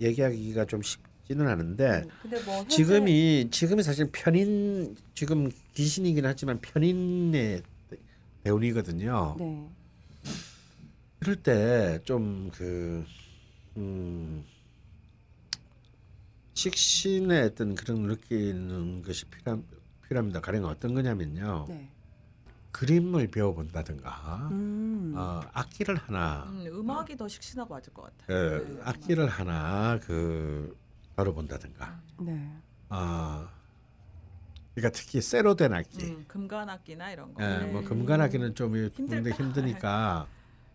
얘기하기가 0.00 0.64
좀 0.64 0.82
쉽지는 0.82 1.46
않은데 1.46 2.02
음, 2.24 2.30
뭐 2.44 2.54
현재- 2.56 2.74
지금이 2.76 3.48
지금이 3.52 3.82
사실 3.84 4.10
편인 4.10 4.96
지금 5.14 5.48
귀신이긴 5.74 6.26
하지만 6.26 6.60
편인의 6.60 7.62
대운이거든요. 8.42 9.36
네. 9.38 9.68
그럴 11.20 11.36
때 11.36 12.00
좀 12.04 12.50
그 12.52 13.04
음, 13.76 14.44
식신의 16.54 17.42
어떤 17.44 17.74
그런 17.76 18.02
느끼는 18.02 19.02
것이 19.02 19.24
필요한 19.26 19.62
필요합니다. 20.08 20.40
가령 20.40 20.64
어떤 20.64 20.94
거냐면요. 20.94 21.66
네. 21.68 21.90
그림을 22.72 23.28
배워본다든가 23.28 24.48
음. 24.52 25.14
어, 25.16 25.40
악기를 25.52 25.96
하나 25.96 26.44
음, 26.48 26.66
음악이 26.66 27.16
더 27.16 27.26
식신하고 27.26 27.72
맞을 27.72 27.94
것 27.94 28.02
같아요. 28.02 28.36
예, 28.36 28.64
네, 28.64 28.80
악기를 28.84 29.26
하나 29.28 29.98
그 30.02 30.76
다뤄본다든가 31.16 32.00
네. 32.20 32.52
아 32.90 33.48
그러니까 34.74 34.92
특히 34.98 35.22
쇠로 35.22 35.54
된 35.54 35.72
악기 35.72 36.04
음, 36.04 36.24
금관 36.28 36.68
악기나 36.68 37.12
이런 37.12 37.32
거. 37.32 37.42
예, 37.42 37.60
네. 37.60 37.72
뭐 37.72 37.82
금관 37.82 38.20
악기는 38.20 38.54
좀 38.54 38.76
힘들다. 38.76 39.16
힘들 39.16 39.32
힘드니까 39.32 40.26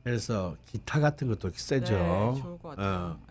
그래서 0.03 0.58
기타 0.66 0.99
같은 0.99 1.28
것도 1.28 1.52
세죠 1.52 1.94
네, 1.94 2.41
좋을 2.41 2.58
것 2.58 2.70
같아요. 2.70 2.98
어, 2.98 3.20
네. 3.30 3.31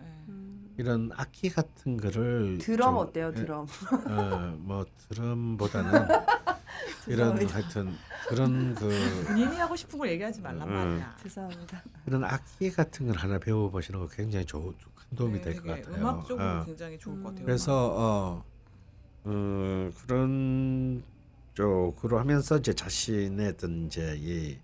이런 0.81 1.11
악기 1.15 1.47
같은 1.49 1.95
거를 1.95 2.57
드럼 2.57 2.95
좀, 2.95 2.97
어때요? 2.97 3.27
예, 3.27 3.39
드럼. 3.39 3.67
어, 4.07 4.55
뭐 4.57 4.83
드럼보다는 5.09 5.91
이런. 7.07 7.47
하여튼 7.49 7.95
그런 8.27 8.73
그 8.73 8.89
본인이 9.27 9.57
하고 9.57 9.75
싶은 9.75 9.99
걸 9.99 10.09
얘기하지 10.09 10.41
말란 10.41 10.67
음. 10.67 10.73
말이야. 10.73 11.15
죄송합니다. 11.21 11.83
그런 12.03 12.23
악기 12.23 12.71
같은 12.71 13.05
걸 13.05 13.15
하나 13.15 13.37
배워보시는 13.37 13.99
거 13.99 14.07
굉장히 14.07 14.43
좋, 14.45 14.73
큰 14.95 15.15
도움이 15.17 15.35
네, 15.35 15.41
될 15.41 15.55
것 15.61 15.67
되게 15.67 15.81
같아요. 15.83 16.01
음악 16.01 16.25
쪽으로 16.25 16.47
어. 16.47 16.63
굉장히 16.65 16.97
좋을 16.97 17.21
것 17.21 17.29
같아요. 17.29 17.45
그래서 17.45 17.91
어, 17.95 18.43
어 19.25 19.91
그런 20.01 21.03
쪽으로 21.53 22.17
하면서 22.17 22.57
이제 22.57 22.73
자신의 22.73 23.49
어떤 23.49 23.85
이제 23.85 24.15
이 24.17 24.57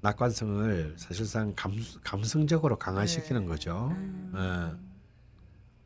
낙관성을 0.00 0.94
사실상 0.98 1.52
감, 1.54 1.72
감성적으로 2.02 2.76
강화시키는 2.78 3.42
네. 3.42 3.46
거죠. 3.46 3.90
음. 3.92 4.32
어. 4.34 4.85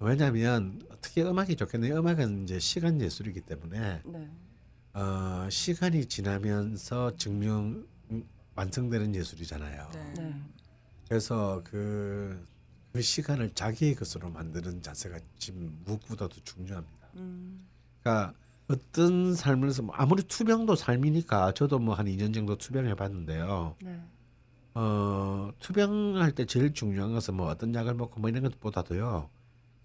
왜냐하면 0.01 0.81
어떻게 0.90 1.22
음악이 1.22 1.56
좋겠네요. 1.56 1.98
음악은 1.98 2.44
이제 2.44 2.59
시간 2.59 3.01
예술이기 3.01 3.43
때문에 3.43 4.01
네. 4.05 4.31
어, 4.94 5.47
시간이 5.51 6.06
지나면서 6.06 7.16
증명 7.16 7.86
음, 8.10 8.24
완성되는 8.55 9.14
예술이잖아요. 9.14 9.90
네. 9.93 10.12
네. 10.16 10.35
그래서 11.06 11.60
그, 11.64 12.47
그 12.93 13.02
시간을 13.02 13.51
자기의 13.51 13.94
것으로 13.94 14.31
만드는 14.31 14.81
자세가 14.82 15.18
지금 15.39 15.78
무엇보다도 15.85 16.36
중요합니다. 16.44 17.09
음. 17.16 17.66
그러니까 18.02 18.35
어떤 18.68 19.35
삶을 19.35 19.72
서 19.72 19.85
아무리 19.93 20.22
투병도 20.22 20.77
삶이니까 20.77 21.52
저도 21.52 21.78
뭐 21.78 21.94
한 21.94 22.06
2년 22.06 22.32
정도 22.32 22.56
투병해 22.56 22.94
봤는데요. 22.94 23.77
네. 23.82 24.01
어, 24.74 25.51
투병할 25.59 26.32
때 26.32 26.47
제일 26.47 26.72
중요한 26.72 27.12
것은 27.12 27.35
뭐 27.35 27.48
어떤 27.48 27.74
약을 27.74 27.94
먹고 27.94 28.20
뭐 28.20 28.31
이런 28.31 28.43
것보다도요. 28.44 29.28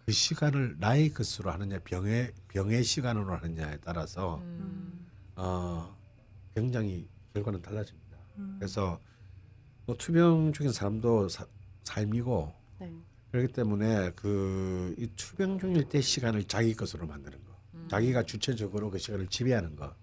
그 0.05 0.11
시간을 0.11 0.75
나의 0.79 1.09
것으로 1.13 1.51
하느냐 1.51 1.79
병의 1.79 2.31
병의 2.49 2.83
시간으로 2.83 3.35
하느냐에 3.37 3.77
따라서 3.83 4.37
음. 4.43 5.05
어, 5.35 5.95
굉장히 6.53 7.07
결과는 7.33 7.61
달라집니다. 7.61 8.17
음. 8.37 8.55
그래서 8.59 8.99
뭐 9.85 9.95
투병 9.97 10.53
중인 10.53 10.71
사람도 10.71 11.27
사- 11.29 11.47
삶이고 11.83 12.53
네. 12.79 12.93
그렇기 13.31 13.53
때문에 13.53 14.11
그 14.11 14.95
이 14.97 15.07
투병 15.15 15.59
중일 15.59 15.89
때 15.89 15.99
시간을 16.01 16.43
자기 16.45 16.73
것으로 16.75 17.05
만드는 17.07 17.37
거, 17.43 17.87
자기가 17.89 18.23
주체적으로 18.23 18.89
그 18.91 18.97
시간을 18.99 19.27
지배하는 19.27 19.75
거, 19.75 19.93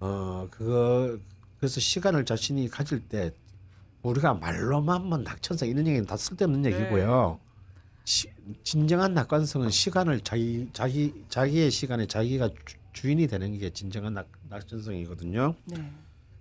어 0.00 0.46
그거 0.50 1.18
그래서 1.58 1.80
시간을 1.80 2.24
자신이 2.24 2.68
가질 2.68 3.00
때 3.08 3.32
우리가 4.02 4.34
말로만 4.34 5.04
뭐 5.06 5.18
낙천성 5.18 5.68
이런 5.68 5.86
얘기는 5.86 6.06
다 6.06 6.16
쓸데없는 6.16 6.62
네. 6.62 6.72
얘기고요. 6.72 7.40
시, 8.08 8.26
진정한 8.62 9.12
낙관성은 9.12 9.68
시간을 9.68 10.20
자기 10.20 10.70
자기 10.72 11.26
자기의 11.28 11.70
시간에 11.70 12.06
자기가 12.06 12.48
주, 12.64 12.76
주인이 12.94 13.26
되는 13.26 13.58
게 13.58 13.68
진정한 13.68 14.14
낙, 14.14 14.26
낙천성이거든요. 14.48 15.54
네. 15.66 15.92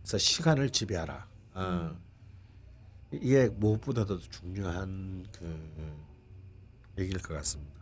그래서 0.02 0.18
시간을 0.18 0.69
지배하라. 0.69 1.27
어. 1.56 1.91
이게 3.11 3.49
무엇보다도 3.49 4.18
중요한 4.19 5.26
그 5.38 5.94
얘기일 6.98 7.22
것 7.22 7.34
같습니다. 7.34 7.76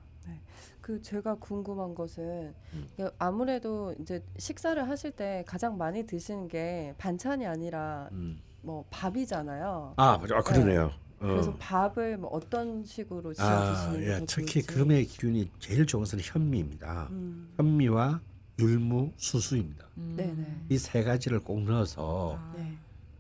그 0.82 1.02
제가 1.02 1.36
궁금한 1.36 1.94
것은 1.96 2.54
음. 2.74 2.90
야, 3.02 3.12
아무래도 3.20 3.96
이제 4.00 4.24
식사를 4.38 4.88
하실 4.88 5.12
때 5.12 5.44
가장 5.48 5.78
많이 5.78 6.06
드시는 6.06 6.48
게 6.48 6.96
반찬이 6.98 7.46
아니라 7.46 8.10
음. 8.12 8.40
뭐 8.62 8.86
밥이잖아요. 8.90 9.94
아, 9.98 10.18
맞아. 10.18 10.38
아, 10.38 10.42
그러네요. 10.42 10.92
그래서 11.20 11.50
어. 11.52 11.56
밥을 11.60 12.18
뭐 12.18 12.30
어떤 12.32 12.84
식으로 12.84 13.34
지어 13.34 13.46
아, 13.46 13.74
드시는 13.74 14.00
게 14.06 14.14
예, 14.14 14.20
더 14.20 14.26
특히 14.28 14.62
좋을지. 14.62 14.68
금의 14.68 15.06
기운이 15.06 15.50
제일 15.60 15.86
좋은 15.86 16.04
것은 16.04 16.20
현미입니다. 16.22 17.08
음. 17.12 17.50
현미와 17.58 18.20
율무, 18.60 19.12
수수입니다. 19.18 19.86
음. 19.98 20.14
네네. 20.18 20.66
이세 20.70 21.04
가지를 21.04 21.40
꼭 21.40 21.62
넣어서 21.64 22.38
아. 22.40 22.54
네. 22.58 22.78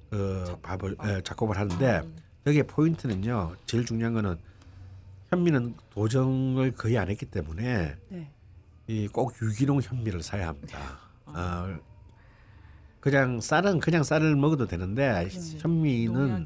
그 0.09 0.43
작- 0.45 0.61
밥을 0.61 0.95
아. 0.99 1.09
예, 1.15 1.21
작곡을 1.21 1.57
하는데 1.57 1.99
음. 2.03 2.15
여기에 2.45 2.63
포인트는요. 2.63 3.55
제일 3.65 3.85
중요한 3.85 4.13
거는 4.13 4.37
현미는 5.29 5.75
도정을 5.91 6.73
거의 6.73 6.97
안 6.97 7.09
했기 7.09 7.25
때문에 7.25 7.95
네. 8.09 8.31
이꼭 8.87 9.33
유기농 9.41 9.81
현미를 9.81 10.21
사야 10.21 10.49
합니다. 10.49 10.99
아, 11.25 11.75
그냥 12.99 13.41
쌀은 13.41 13.79
그냥 13.79 14.03
쌀을 14.03 14.35
먹어도 14.35 14.67
되는데 14.67 15.27
현미는 15.59 16.45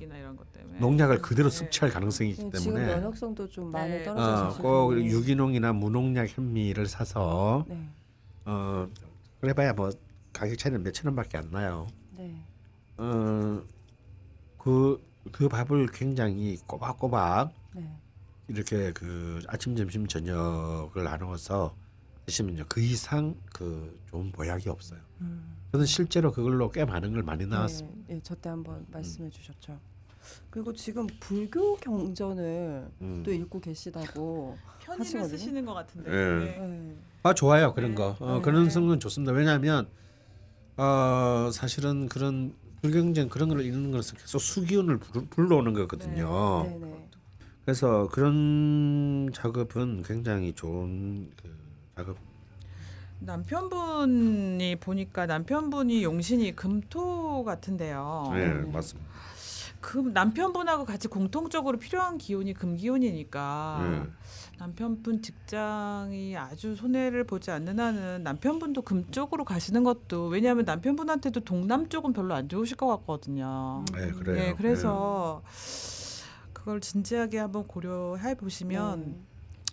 농약을 0.79 1.21
그대로 1.21 1.49
네. 1.49 1.57
섭취할 1.57 1.91
가능성이 1.91 2.31
있기 2.31 2.43
지금 2.43 2.73
때문에 2.73 2.85
면역성도 2.95 3.49
좀 3.49 3.69
많이 3.71 3.91
네. 3.91 4.03
떨어져서 4.03 4.59
어, 4.59 4.61
꼭 4.61 4.93
유기농이나 4.97 5.73
무농약 5.73 6.29
현미를 6.29 6.87
사서 6.87 7.65
네. 7.67 7.87
어 8.45 8.87
그래봐야 9.41 9.73
뭐 9.73 9.91
가격 10.33 10.57
차이는 10.57 10.83
몇천 10.83 11.07
원밖에 11.07 11.37
안 11.37 11.49
나요. 11.51 11.87
네. 12.17 12.35
어그 12.97 13.65
그 15.31 15.49
밥을 15.49 15.87
굉장히 15.87 16.57
꼬박꼬박 16.65 17.53
네. 17.75 17.89
이렇게 18.47 18.91
그 18.93 19.41
아침 19.47 19.75
점심 19.75 20.07
저녁을 20.07 21.03
나누어서 21.03 21.75
드시면요 22.25 22.65
그 22.67 22.81
이상 22.81 23.35
그 23.53 23.99
좋은 24.09 24.31
보약이 24.31 24.69
없어요. 24.69 24.99
음. 25.21 25.55
저는 25.71 25.85
실제로 25.85 26.31
그걸로 26.31 26.71
꽤 26.71 26.83
많은 26.83 27.13
걸 27.13 27.21
많이 27.21 27.45
나왔습니다. 27.45 27.97
네, 28.07 28.15
예, 28.15 28.19
저때 28.21 28.49
한번 28.49 28.85
말씀해 28.89 29.29
주셨죠. 29.29 29.79
그리고 30.49 30.73
지금 30.73 31.07
불교 31.19 31.75
경전을 31.77 32.87
음. 33.01 33.23
또 33.25 33.31
읽고 33.31 33.59
계시다고 33.59 34.57
편의를 34.79 35.05
하시거든요. 35.05 35.37
쓰시는 35.37 35.65
것 35.65 35.73
같은데. 35.73 36.11
예. 36.11 36.45
네. 36.45 36.67
네. 36.67 36.95
아 37.23 37.33
좋아요 37.33 37.73
그런 37.73 37.91
네. 37.91 37.95
거 37.95 38.15
어, 38.19 38.35
네. 38.35 38.41
그런 38.41 38.69
성은 38.69 38.99
좋습니다 38.99 39.33
왜냐하면 39.33 39.87
어 40.77 41.49
사실은 41.51 42.07
그런 42.07 42.53
불경전 42.81 43.29
그런 43.29 43.49
걸 43.49 43.61
읽는 43.65 43.91
것은 43.91 44.17
계속 44.17 44.39
수기운을 44.39 44.97
불, 44.99 45.25
불러오는 45.27 45.73
거거든요 45.73 46.63
네, 46.63 46.77
네. 46.79 47.09
그래서 47.65 48.07
그런 48.07 49.29
작업은 49.33 50.03
굉장히 50.03 50.53
좋은 50.53 51.29
그 51.41 51.53
작업 51.97 52.17
남편분이 53.19 54.77
보니까 54.77 55.25
남편분이 55.25 56.03
용신이 56.03 56.55
금토 56.55 57.43
같은데요. 57.43 58.31
네 58.33 58.47
네. 58.47 58.71
맞습니다 58.71 59.09
금 59.81 60.11
남편분하고 60.13 60.85
같이 60.85 61.07
공통적으로 61.07 61.77
필요한 61.77 62.17
기운이 62.17 62.53
금기운이니까 62.53 63.79
네. 63.81 64.09
남편분 64.57 65.21
직장이 65.21 66.35
아주 66.35 66.75
손해를 66.75 67.23
보지 67.23 67.49
않는 67.51 67.79
한은 67.79 68.23
남편분도 68.23 68.81
금 68.81 69.09
쪽으로 69.09 69.45
가시는 69.45 69.83
것도 69.83 70.27
왜냐하면 70.27 70.65
남편분한테도 70.65 71.41
동남 71.41 71.87
쪽은 71.87 72.11
별로 72.11 72.33
안 72.35 72.49
좋으실 72.49 72.75
것 72.75 72.87
같거든요. 72.87 73.85
네 73.93 74.11
그래요 74.11 74.35
네, 74.35 74.53
그래서 74.57 75.41
그걸 76.51 76.81
진지하게 76.81 77.39
한번 77.39 77.65
고려해 77.65 78.35
보시면 78.35 79.05
네. 79.05 79.29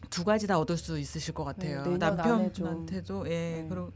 두 0.09 0.25
가지 0.25 0.47
다 0.47 0.59
얻을 0.59 0.77
수 0.77 0.99
있으실 0.99 1.35
것 1.35 1.43
같아요. 1.45 1.83
네, 1.83 1.91
좀. 1.91 1.99
남편한테도 1.99 3.27
예 3.27 3.31
네. 3.31 3.67
그리고 3.69 3.93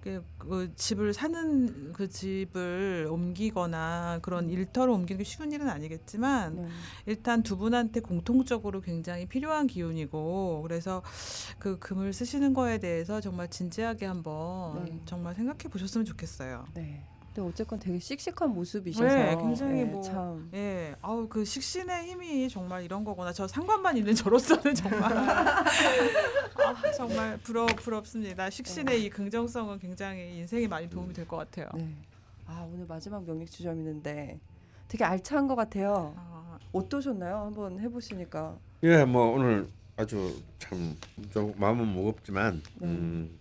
그 0.00 0.72
집을 0.76 1.12
사는 1.12 1.92
그 1.92 2.08
집을 2.08 3.08
옮기거나 3.10 4.20
그런 4.22 4.48
일터를 4.48 4.92
옮기는 4.92 5.18
게 5.18 5.24
쉬운 5.24 5.52
일은 5.52 5.68
아니겠지만 5.68 6.56
네. 6.56 6.68
일단 7.06 7.42
두 7.42 7.56
분한테 7.56 8.00
공통적으로 8.00 8.80
굉장히 8.80 9.26
필요한 9.26 9.66
기운이고 9.66 10.62
그래서 10.62 11.02
그 11.58 11.78
금을 11.78 12.12
쓰시는 12.12 12.54
거에 12.54 12.78
대해서 12.78 13.20
정말 13.20 13.48
진지하게 13.48 14.06
한번 14.06 14.84
네. 14.84 15.00
정말 15.04 15.34
생각해 15.34 15.64
보셨으면 15.70 16.04
좋겠어요. 16.04 16.64
네. 16.74 17.04
근데 17.38 17.48
어쨌건 17.50 17.78
되게 17.78 18.00
씩씩한 18.00 18.50
모습이셔서 18.52 19.06
네, 19.06 19.36
굉장히 19.36 19.74
네, 19.74 19.84
뭐 19.84 20.02
참 20.02 20.50
예, 20.54 20.96
아우 21.00 21.28
그 21.28 21.44
식신의 21.44 22.08
힘이 22.08 22.48
정말 22.48 22.82
이런 22.82 23.04
거구나. 23.04 23.32
저 23.32 23.46
상관만 23.46 23.96
있는 23.96 24.12
저로서는 24.12 24.74
정말 24.74 25.12
아, 25.14 26.92
정말 26.96 27.38
부러 27.38 27.66
부럽습니다. 27.66 28.50
식신의 28.50 29.04
이 29.04 29.10
긍정성은 29.10 29.78
굉장히 29.78 30.38
인생에 30.38 30.66
많이 30.66 30.90
도움이 30.90 31.12
될 31.14 31.28
것 31.28 31.36
같아요. 31.36 31.68
네. 31.74 31.94
아 32.46 32.66
오늘 32.72 32.86
마지막 32.86 33.24
명리 33.24 33.46
지점이는데 33.46 34.40
되게 34.88 35.04
알찬 35.04 35.46
것 35.46 35.54
같아요. 35.54 36.14
아, 36.16 36.58
어떠셨나요? 36.72 37.36
한번 37.36 37.78
해보시니까. 37.78 38.56
예 38.82 39.04
뭐 39.04 39.26
오늘 39.34 39.68
아주 39.96 40.42
참 40.58 40.96
좀 41.32 41.54
마음은 41.56 41.86
무겁지만 41.86 42.62
네. 42.80 42.86
음 42.88 43.38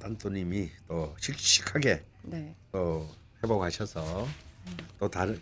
단토님이 0.00 0.70
또 0.88 1.14
씩씩하게 1.20 2.02
네. 2.22 2.54
또 2.72 3.06
회복하셔서 3.42 4.26
또 4.98 5.08
다른 5.08 5.40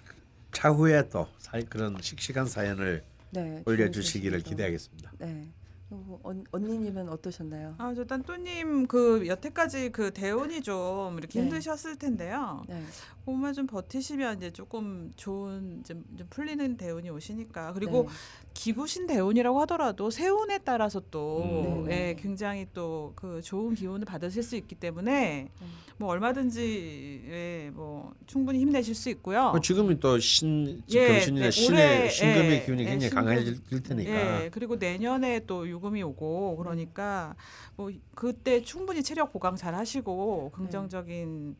차후에 0.52 1.08
또 1.08 1.26
사, 1.38 1.60
그런 1.68 1.96
씩씩한 2.00 2.46
사연을 2.46 3.04
네. 3.30 3.62
올려주시기를. 3.66 4.40
기대하겠습니다. 4.40 5.12
네. 5.18 5.48
어, 5.90 6.18
언, 6.22 6.44
언니님은 6.50 7.08
어떠셨나요? 7.08 7.74
아, 7.78 7.94
저 7.94 8.04
딴또님 8.04 8.86
그 8.86 9.26
여태까지 9.26 9.90
그 9.92 10.12
대운이 10.12 10.62
좀 10.62 11.18
이렇게 11.18 11.38
네. 11.38 11.44
힘드셨을 11.46 11.96
텐데요. 11.96 12.64
네. 12.68 12.82
그것만 13.26 13.54
좀 13.54 13.66
버티시면 13.66 14.36
이제 14.36 14.52
조금 14.52 15.10
좋은 15.16 15.82
좀, 15.84 16.04
좀 16.16 16.28
풀리는 16.30 16.76
대운이 16.76 17.10
오시니까 17.10 17.72
그리고 17.72 18.02
네. 18.02 18.08
기부신 18.54 19.08
대운이라고 19.08 19.60
하더라도 19.62 20.10
세운에 20.10 20.58
따라서 20.58 21.02
또 21.10 21.42
음. 21.42 21.84
네, 21.88 21.92
예, 21.92 21.96
네. 22.14 22.16
굉장히 22.16 22.66
또 22.72 23.12
그 23.16 23.40
좋은 23.42 23.74
기운을 23.74 24.04
받으실 24.04 24.42
수 24.44 24.54
있기 24.56 24.74
때문에 24.76 25.48
음. 25.60 25.66
뭐 25.96 26.08
얼마든지 26.10 27.24
예, 27.28 27.70
뭐 27.74 28.12
충분히 28.26 28.60
힘내실 28.60 28.94
수 28.94 29.08
있고요. 29.10 29.50
뭐 29.50 29.60
지금이 29.60 29.98
또 29.98 30.18
신 30.20 30.82
예, 30.90 31.06
금신이나 31.08 31.46
네, 31.46 31.50
신의 31.50 31.98
올해, 31.98 32.08
신금의 32.08 32.50
예, 32.52 32.64
기운이 32.64 32.82
예, 32.82 32.86
굉장히 32.86 33.08
신금. 33.10 33.24
강해질 33.24 33.82
테니까. 33.82 34.44
예, 34.44 34.50
그리고 34.50 34.76
내년에 34.76 35.40
또 35.46 35.68
유금이 35.68 36.00
오고 36.04 36.56
그러니까 36.58 37.34
뭐 37.74 37.90
그때 38.14 38.62
충분히 38.62 39.02
체력 39.02 39.32
보강 39.32 39.56
잘 39.56 39.74
하시고 39.74 40.50
긍정적인 40.54 41.56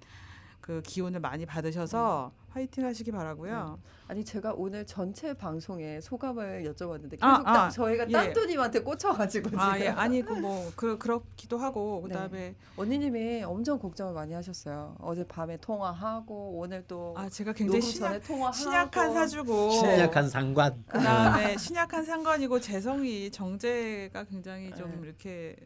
그 0.67 0.83
기운을 0.83 1.21
많이 1.21 1.47
받으셔서 1.47 2.33
화이팅 2.51 2.85
하시기 2.85 3.13
바라고요. 3.13 3.79
아니 4.09 4.25
제가 4.25 4.55
오늘 4.57 4.87
전체 4.87 5.35
방송에 5.35 6.01
소감을 6.01 6.63
여쭤봤는데 6.65 7.11
계속 7.13 7.25
아, 7.25 7.43
딱 7.43 7.65
아, 7.65 7.71
저희가 7.71 8.07
예. 8.09 8.13
딴뚜님한테 8.13 8.81
꽂혀가지고 8.81 9.59
아, 9.59 9.79
예. 9.81 9.89
아니 9.89 10.23
그뭐 10.23 10.71
그 10.77 10.97
그렇기도 10.97 11.59
하고 11.59 12.03
네. 12.05 12.09
그다음에 12.09 12.55
언니님이 12.77 13.43
엄청 13.43 13.81
걱정을 13.81 14.15
많이 14.15 14.33
하셨어요. 14.33 14.95
어제 15.01 15.27
밤에 15.27 15.57
통화하고 15.57 16.59
오늘 16.59 16.85
또 16.87 17.15
아, 17.17 17.29
제가 17.29 17.53
굉장히 17.53 17.83
신약, 17.83 18.09
전에 18.11 18.21
통화하고 18.21 18.57
신약한 18.57 19.13
사주고 19.13 19.71
신약한 19.73 20.29
상관. 20.29 20.85
그다음에 20.87 21.57
신약한 21.57 22.05
상관이고 22.05 22.61
재성이 22.61 23.31
정제가 23.33 24.25
굉장히 24.25 24.73
좀 24.77 25.01
네. 25.01 25.09
이렇게 25.09 25.57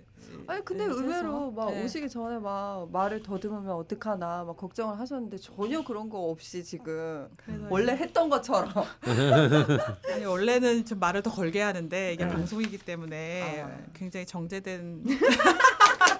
아니 0.46 0.64
근데 0.64 0.86
네, 0.86 0.92
의외로 0.92 1.12
해서. 1.12 1.50
막 1.50 1.70
네. 1.72 1.84
오시기 1.84 2.08
전에 2.08 2.38
막 2.38 2.90
말을 2.90 3.22
더듬으면 3.22 3.72
어떡하나 3.72 4.44
막 4.44 4.56
걱정을 4.56 4.98
하셨는데 4.98 5.38
전혀 5.38 5.84
그런 5.84 6.08
거 6.08 6.18
없이 6.30 6.64
지금 6.64 7.28
원래 7.68 7.92
했던 7.92 8.29
것처럼 8.30 8.72
아니, 10.12 10.24
원래는 10.24 10.84
좀 10.86 10.98
말을 10.98 11.22
더 11.22 11.30
걸게 11.30 11.60
하는데 11.60 12.12
이게 12.12 12.24
네. 12.24 12.30
방송이기 12.30 12.78
때문에 12.78 13.62
아. 13.62 13.76
굉장히 13.94 14.24
정제된 14.26 15.04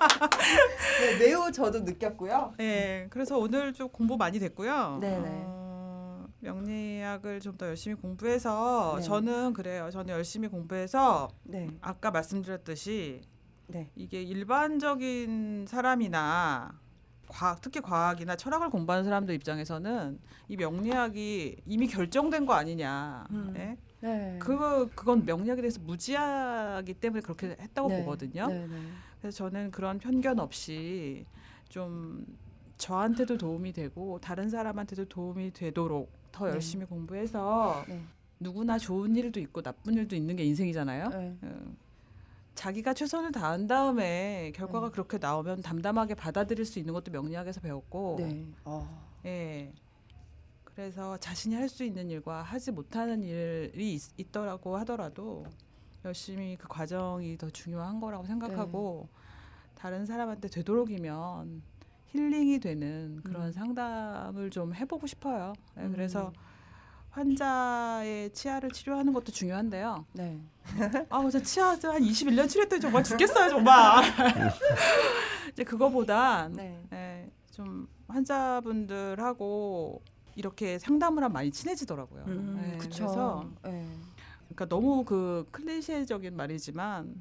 네, 1.01 1.19
매우 1.19 1.51
저도 1.53 1.81
느꼈고요. 1.81 2.55
예, 2.61 3.07
그래서 3.11 3.39
오늘 3.39 3.73
좀 3.73 3.89
공부 3.89 4.16
많이 4.16 4.39
됐고요. 4.39 4.99
네네. 5.01 5.28
어, 5.47 6.27
명리학을 6.41 7.41
좀 7.41 7.57
더 7.57 7.66
열심히 7.66 7.95
공부해서 7.97 8.95
네. 8.99 9.03
저는 9.03 9.53
그래요. 9.53 9.91
저는 9.91 10.15
열심히 10.15 10.49
공부해서 10.49 11.28
네, 11.45 11.69
아까 11.81 12.11
말씀드렸듯이 12.11 13.20
네, 13.66 13.91
이게 13.95 14.23
일반적인 14.23 15.66
사람이나 15.69 16.73
과학, 17.31 17.61
특히 17.61 17.81
과학이나 17.81 18.36
철학을 18.36 18.70
공부하는 18.70 19.05
사람들 19.05 19.35
입장에서는 19.36 20.19
이 20.48 20.57
명리학이 20.57 21.57
이미 21.65 21.86
결정된 21.86 22.44
거 22.44 22.55
아니냐. 22.55 23.27
음. 23.31 23.55
예? 23.57 23.77
네. 24.01 24.39
그 24.40 24.90
그건 24.94 25.24
명리학에 25.24 25.62
대해서 25.62 25.81
무지하기 25.81 26.94
때문에 26.94 27.20
그렇게 27.20 27.57
했다고 27.61 27.89
네, 27.89 28.01
보거든요. 28.01 28.47
네, 28.48 28.66
네. 28.66 28.77
그래서 29.20 29.36
저는 29.36 29.70
그런 29.70 29.98
편견 29.98 30.40
없이 30.40 31.24
좀 31.69 32.27
저한테도 32.78 33.39
도움이 33.39 33.73
되고 33.73 34.19
다른 34.20 34.51
사람한테도 34.51 35.05
도움이 35.05 35.52
되도록 35.52 36.11
더 36.32 36.47
네. 36.47 36.52
열심히 36.52 36.85
공부해서 36.85 37.85
네. 37.86 38.02
누구나 38.40 38.77
좋은 38.78 39.15
일도 39.15 39.39
있고 39.40 39.62
나쁜 39.62 39.94
일도 39.94 40.16
있는 40.16 40.35
게 40.35 40.44
인생이잖아요. 40.44 41.09
네. 41.11 41.36
어, 42.61 42.62
자기가 42.62 42.93
최선을 42.93 43.32
다한 43.32 43.66
다음에 43.66 44.53
결과가 44.55 44.89
네. 44.89 44.93
그렇게 44.93 45.16
나오면 45.16 45.62
담담하게 45.62 46.15
받아들일 46.15 46.66
수 46.66 46.78
있는 46.78 46.93
것도 46.93 47.11
명리학에서 47.11 47.61
배웠고, 47.61 48.16
네. 48.19 48.47
어. 48.65 49.11
예. 49.24 49.73
그래서 50.65 51.16
자신이 51.16 51.55
할 51.55 51.69
수 51.69 51.85
있는 51.85 52.11
일과 52.11 52.43
하지 52.43 52.70
못하는 52.70 53.23
일이 53.23 53.95
있, 53.95 54.03
있더라고 54.19 54.77
하더라도 54.78 55.45
열심히 56.05 56.57
그 56.57 56.69
과정이 56.69 57.37
더 57.39 57.49
중요한 57.51 58.01
거라고 58.01 58.24
생각하고 58.27 59.09
네. 59.11 59.20
다른 59.74 60.05
사람한테 60.07 60.49
되도록이면 60.49 61.62
힐링이 62.07 62.59
되는 62.61 63.20
그런 63.23 63.47
음. 63.47 63.53
상담을 63.53 64.51
좀 64.51 64.74
해보고 64.74 65.07
싶어요. 65.07 65.53
예, 65.78 65.82
음. 65.82 65.93
그래서 65.93 66.32
환자의 67.11 68.32
치아를 68.32 68.70
치료하는 68.70 69.12
것도 69.12 69.32
중요한데요. 69.32 70.07
네. 70.12 70.41
아, 71.09 71.28
저 71.31 71.43
치아 71.43 71.70
한 71.70 71.78
21년 71.78 72.49
치료했더니 72.49 72.81
정말 72.81 73.03
죽겠어요, 73.03 73.51
정말. 73.51 74.05
이제 75.53 75.65
그거보다 75.65 76.49
네. 76.49 76.81
예, 76.93 77.28
좀 77.51 77.89
환자분들하고 78.07 80.01
이렇게 80.37 80.78
상담을 80.78 81.24
하면 81.24 81.32
많이 81.32 81.51
친해지더라고요. 81.51 82.24
음, 82.28 82.73
예, 82.74 82.78
그쵸. 82.78 83.05
그래서 83.05 83.51
네. 83.65 83.87
그러니까 84.45 84.66
너무 84.66 85.05
그 85.05 85.47
클리셰적인 85.51 86.37
말이지만 86.37 87.15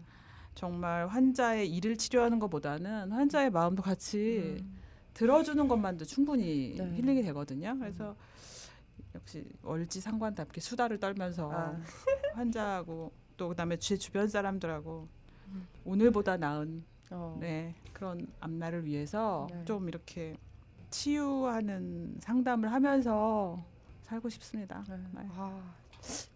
정말 0.53 1.07
환자의 1.07 1.69
일을 1.69 1.97
치료하는 1.97 2.37
것보다는 2.39 3.11
환자의 3.11 3.49
마음도 3.49 3.81
같이 3.81 4.57
음. 4.59 4.79
들어주는 5.15 5.67
것만도 5.67 6.05
충분히 6.05 6.75
네. 6.77 6.95
힐링이 6.95 7.23
되거든요. 7.23 7.75
그래서 7.79 8.15
역시 9.19 9.45
월지 9.63 10.01
상관답게 10.01 10.61
수다를 10.61 10.99
떨면서 10.99 11.51
아. 11.51 11.77
환자하고 12.33 13.11
또 13.37 13.49
그다음에 13.49 13.77
제 13.77 13.97
주변 13.97 14.27
사람들하고 14.27 15.07
음. 15.47 15.67
오늘보다 15.85 16.37
나은 16.37 16.83
어. 17.11 17.37
네 17.39 17.75
그런 17.93 18.27
앞날을 18.39 18.85
위해서 18.85 19.47
네. 19.51 19.65
좀 19.65 19.87
이렇게 19.87 20.35
치유하는 20.89 22.17
상담을 22.19 22.71
하면서 22.71 23.63
살고 24.03 24.29
싶습니다. 24.29 24.83
네. 24.87 24.97
네. 25.13 25.27
아, 25.35 25.61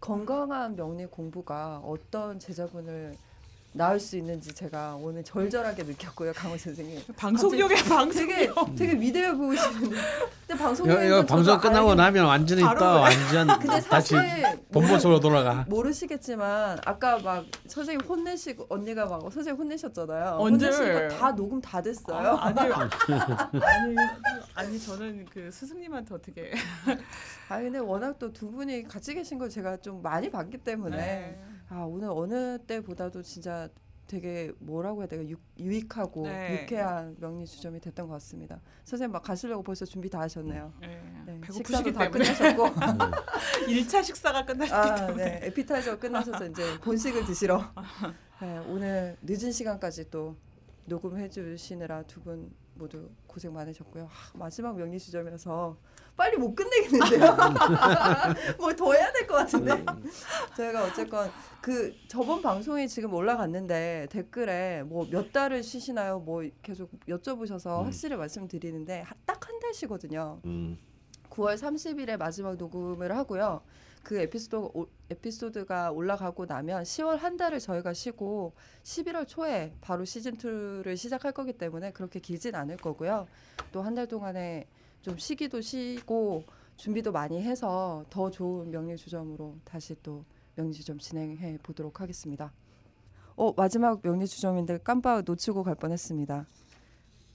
건강한 0.00 0.76
명리 0.76 1.06
공부가 1.06 1.78
어떤 1.78 2.38
제자분을 2.38 3.14
낳을 3.76 3.98
수 3.98 4.16
있는지 4.16 4.54
제가 4.54 4.94
오늘 4.94 5.24
절절하게 5.24 5.82
느꼈고요, 5.82 6.32
강호 6.32 6.56
선생님. 6.56 7.00
방송용의 7.16 7.76
방송 7.88 8.28
되게 8.28 8.48
되게 8.76 8.92
위대해 8.92 9.32
보이시는데, 9.34 9.96
근데 10.46 10.62
방송 10.62 10.86
이거, 10.86 11.02
이거 11.04 11.26
방송 11.26 11.58
끝나고 11.58 11.96
나면 11.96 12.24
완전히 12.26 12.62
또 12.78 12.84
완전 12.84 13.48
근데 13.58 13.80
다시 13.80 13.88
사실 14.14 14.42
본모습으로 14.70 15.18
돌아가. 15.18 15.64
모르시겠지만 15.68 16.78
아까 16.86 17.18
막 17.18 17.44
선생님 17.66 18.06
혼내시고 18.06 18.66
언니가 18.68 19.06
막 19.06 19.20
선생님 19.22 19.56
혼내셨잖아요. 19.56 20.36
언제? 20.38 21.08
다 21.08 21.34
녹음 21.34 21.60
다 21.60 21.82
됐어요. 21.82 22.28
아, 22.36 22.46
아니 22.46 22.60
아니 23.60 23.96
아니 24.54 24.80
저는 24.80 25.26
그 25.32 25.50
스승님한테 25.50 26.14
어떻게 26.14 26.52
아 27.48 27.58
근데 27.58 27.78
워낙 27.80 28.18
또 28.20 28.32
두 28.34 28.50
분이 28.50 28.84
같이 28.88 29.14
계신 29.14 29.38
걸 29.38 29.48
제가 29.48 29.76
좀 29.78 30.00
많이 30.02 30.30
봤기 30.30 30.58
때문에 30.58 30.96
네. 30.96 31.38
아 31.68 31.84
오늘 31.84 32.08
어느 32.10 32.58
때보다도 32.66 33.22
진짜 33.22 33.68
되게 34.06 34.52
뭐라고 34.58 35.02
해야 35.02 35.08
유, 35.22 35.36
유익하고 35.58 36.24
네. 36.26 36.62
유쾌한 36.62 37.16
명리 37.18 37.46
주점이 37.46 37.80
됐던 37.80 38.06
것 38.06 38.14
같습니다. 38.14 38.60
선생님 38.84 39.12
막 39.12 39.22
가시려고 39.22 39.62
벌써 39.62 39.84
준비 39.86 40.10
다 40.10 40.20
하셨네요. 40.20 40.72
네. 40.80 41.02
네, 41.26 41.40
식사도 41.50 41.90
다 41.92 42.10
끝나셨고 42.10 42.64
1차 43.66 44.04
식사가 44.04 44.44
끝났기 44.44 44.72
아, 44.72 45.06
때문에 45.06 45.40
네. 45.40 45.46
에피타이저 45.46 45.98
끝나셔서 45.98 46.46
이제 46.48 46.78
본식을 46.80 47.24
드시러 47.24 47.62
네, 48.42 48.58
오늘 48.68 49.16
늦은 49.22 49.50
시간까지 49.52 50.10
또 50.10 50.36
녹음해 50.86 51.30
주시느라 51.30 52.02
두 52.02 52.20
분 52.20 52.52
모두 52.76 53.08
고생 53.26 53.52
많으셨고요. 53.54 54.04
아, 54.04 54.36
마지막 54.36 54.76
명리 54.76 54.98
주점이라서 54.98 55.78
빨리 56.16 56.36
못 56.36 56.54
끝내겠는데요. 56.54 57.20
뭐 58.58 58.72
더 58.74 58.92
해야 58.92 59.10
될 59.12 59.26
것 59.26 59.34
같은데. 59.34 59.84
저희가 60.56 60.84
어쨌건 60.84 61.30
그 61.60 61.92
저번 62.08 62.40
방송이 62.42 62.86
지금 62.88 63.12
올라갔는데 63.14 64.06
댓글에 64.10 64.82
뭐 64.84 65.06
몇 65.10 65.32
달을 65.32 65.62
쉬시나요? 65.62 66.20
뭐 66.20 66.42
계속 66.62 66.90
여쭤보셔서 67.08 67.80
음. 67.80 67.84
확실히 67.86 68.16
말씀드리는데 68.16 69.04
딱 69.26 69.44
한 69.48 69.58
달씩거든요. 69.60 70.40
음. 70.46 70.78
9월 71.30 71.56
30일에 71.56 72.16
마지막 72.16 72.56
녹음을 72.56 73.14
하고요. 73.16 73.60
그 74.04 74.18
에피소드 74.20 74.56
오- 74.56 74.86
에피소드가 75.10 75.90
올라가고 75.90 76.46
나면 76.46 76.82
10월 76.84 77.18
한 77.18 77.36
달을 77.36 77.58
저희가 77.58 77.92
쉬고 77.92 78.54
11월 78.84 79.26
초에 79.26 79.74
바로 79.80 80.04
시즌 80.04 80.36
2를 80.38 80.96
시작할 80.96 81.32
거기 81.32 81.52
때문에 81.54 81.90
그렇게 81.92 82.20
길진 82.20 82.54
않을 82.54 82.76
거고요. 82.76 83.26
또 83.72 83.82
한 83.82 83.94
달 83.94 84.06
동안에 84.06 84.66
좀 85.04 85.18
쉬기도 85.18 85.60
쉬고 85.60 86.44
준비도 86.78 87.12
많이 87.12 87.42
해서 87.42 88.06
더 88.08 88.30
좋은 88.30 88.70
명리 88.70 88.96
주점으로 88.96 89.58
다시 89.62 89.94
또 90.02 90.24
명리 90.54 90.72
주점 90.72 90.98
진행해 90.98 91.58
보도록 91.62 92.00
하겠습니다. 92.00 92.50
어 93.36 93.52
마지막 93.52 94.00
명리 94.02 94.26
주점인데 94.26 94.78
깜빡 94.78 95.22
놓치고 95.26 95.62
갈 95.62 95.74
뻔했습니다. 95.74 96.46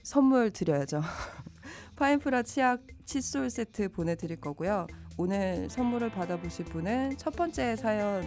선물 0.02 0.50
드려야죠. 0.50 1.02
파인프라 1.96 2.42
치약 2.42 2.82
칫솔 3.06 3.52
세트 3.52 3.90
보내드릴 3.90 4.42
거고요. 4.42 4.88
오늘 5.16 5.70
선물을 5.70 6.10
받아보실 6.10 6.66
분은 6.66 7.18
첫 7.18 7.36
번째 7.36 7.76
사연 7.76 8.24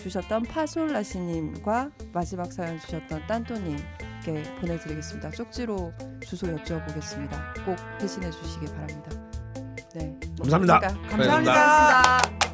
주셨던 0.00 0.44
파솔라시님과 0.44 1.90
마지막 2.12 2.52
사연 2.52 2.78
주셨던 2.80 3.26
딴또님께 3.26 4.42
보내드리겠습니다. 4.60 5.30
쪽지로 5.30 5.92
주소 6.26 6.46
여쭤보겠습니다. 6.46 7.64
꼭 7.64 7.76
회신해 8.00 8.30
주시기 8.30 8.66
바랍니다. 8.66 9.10
네, 9.94 10.18
감사합니다. 10.38 10.78
그러니까 10.78 11.08
감사합니다. 11.08 11.52
감사합니다. 11.54 12.49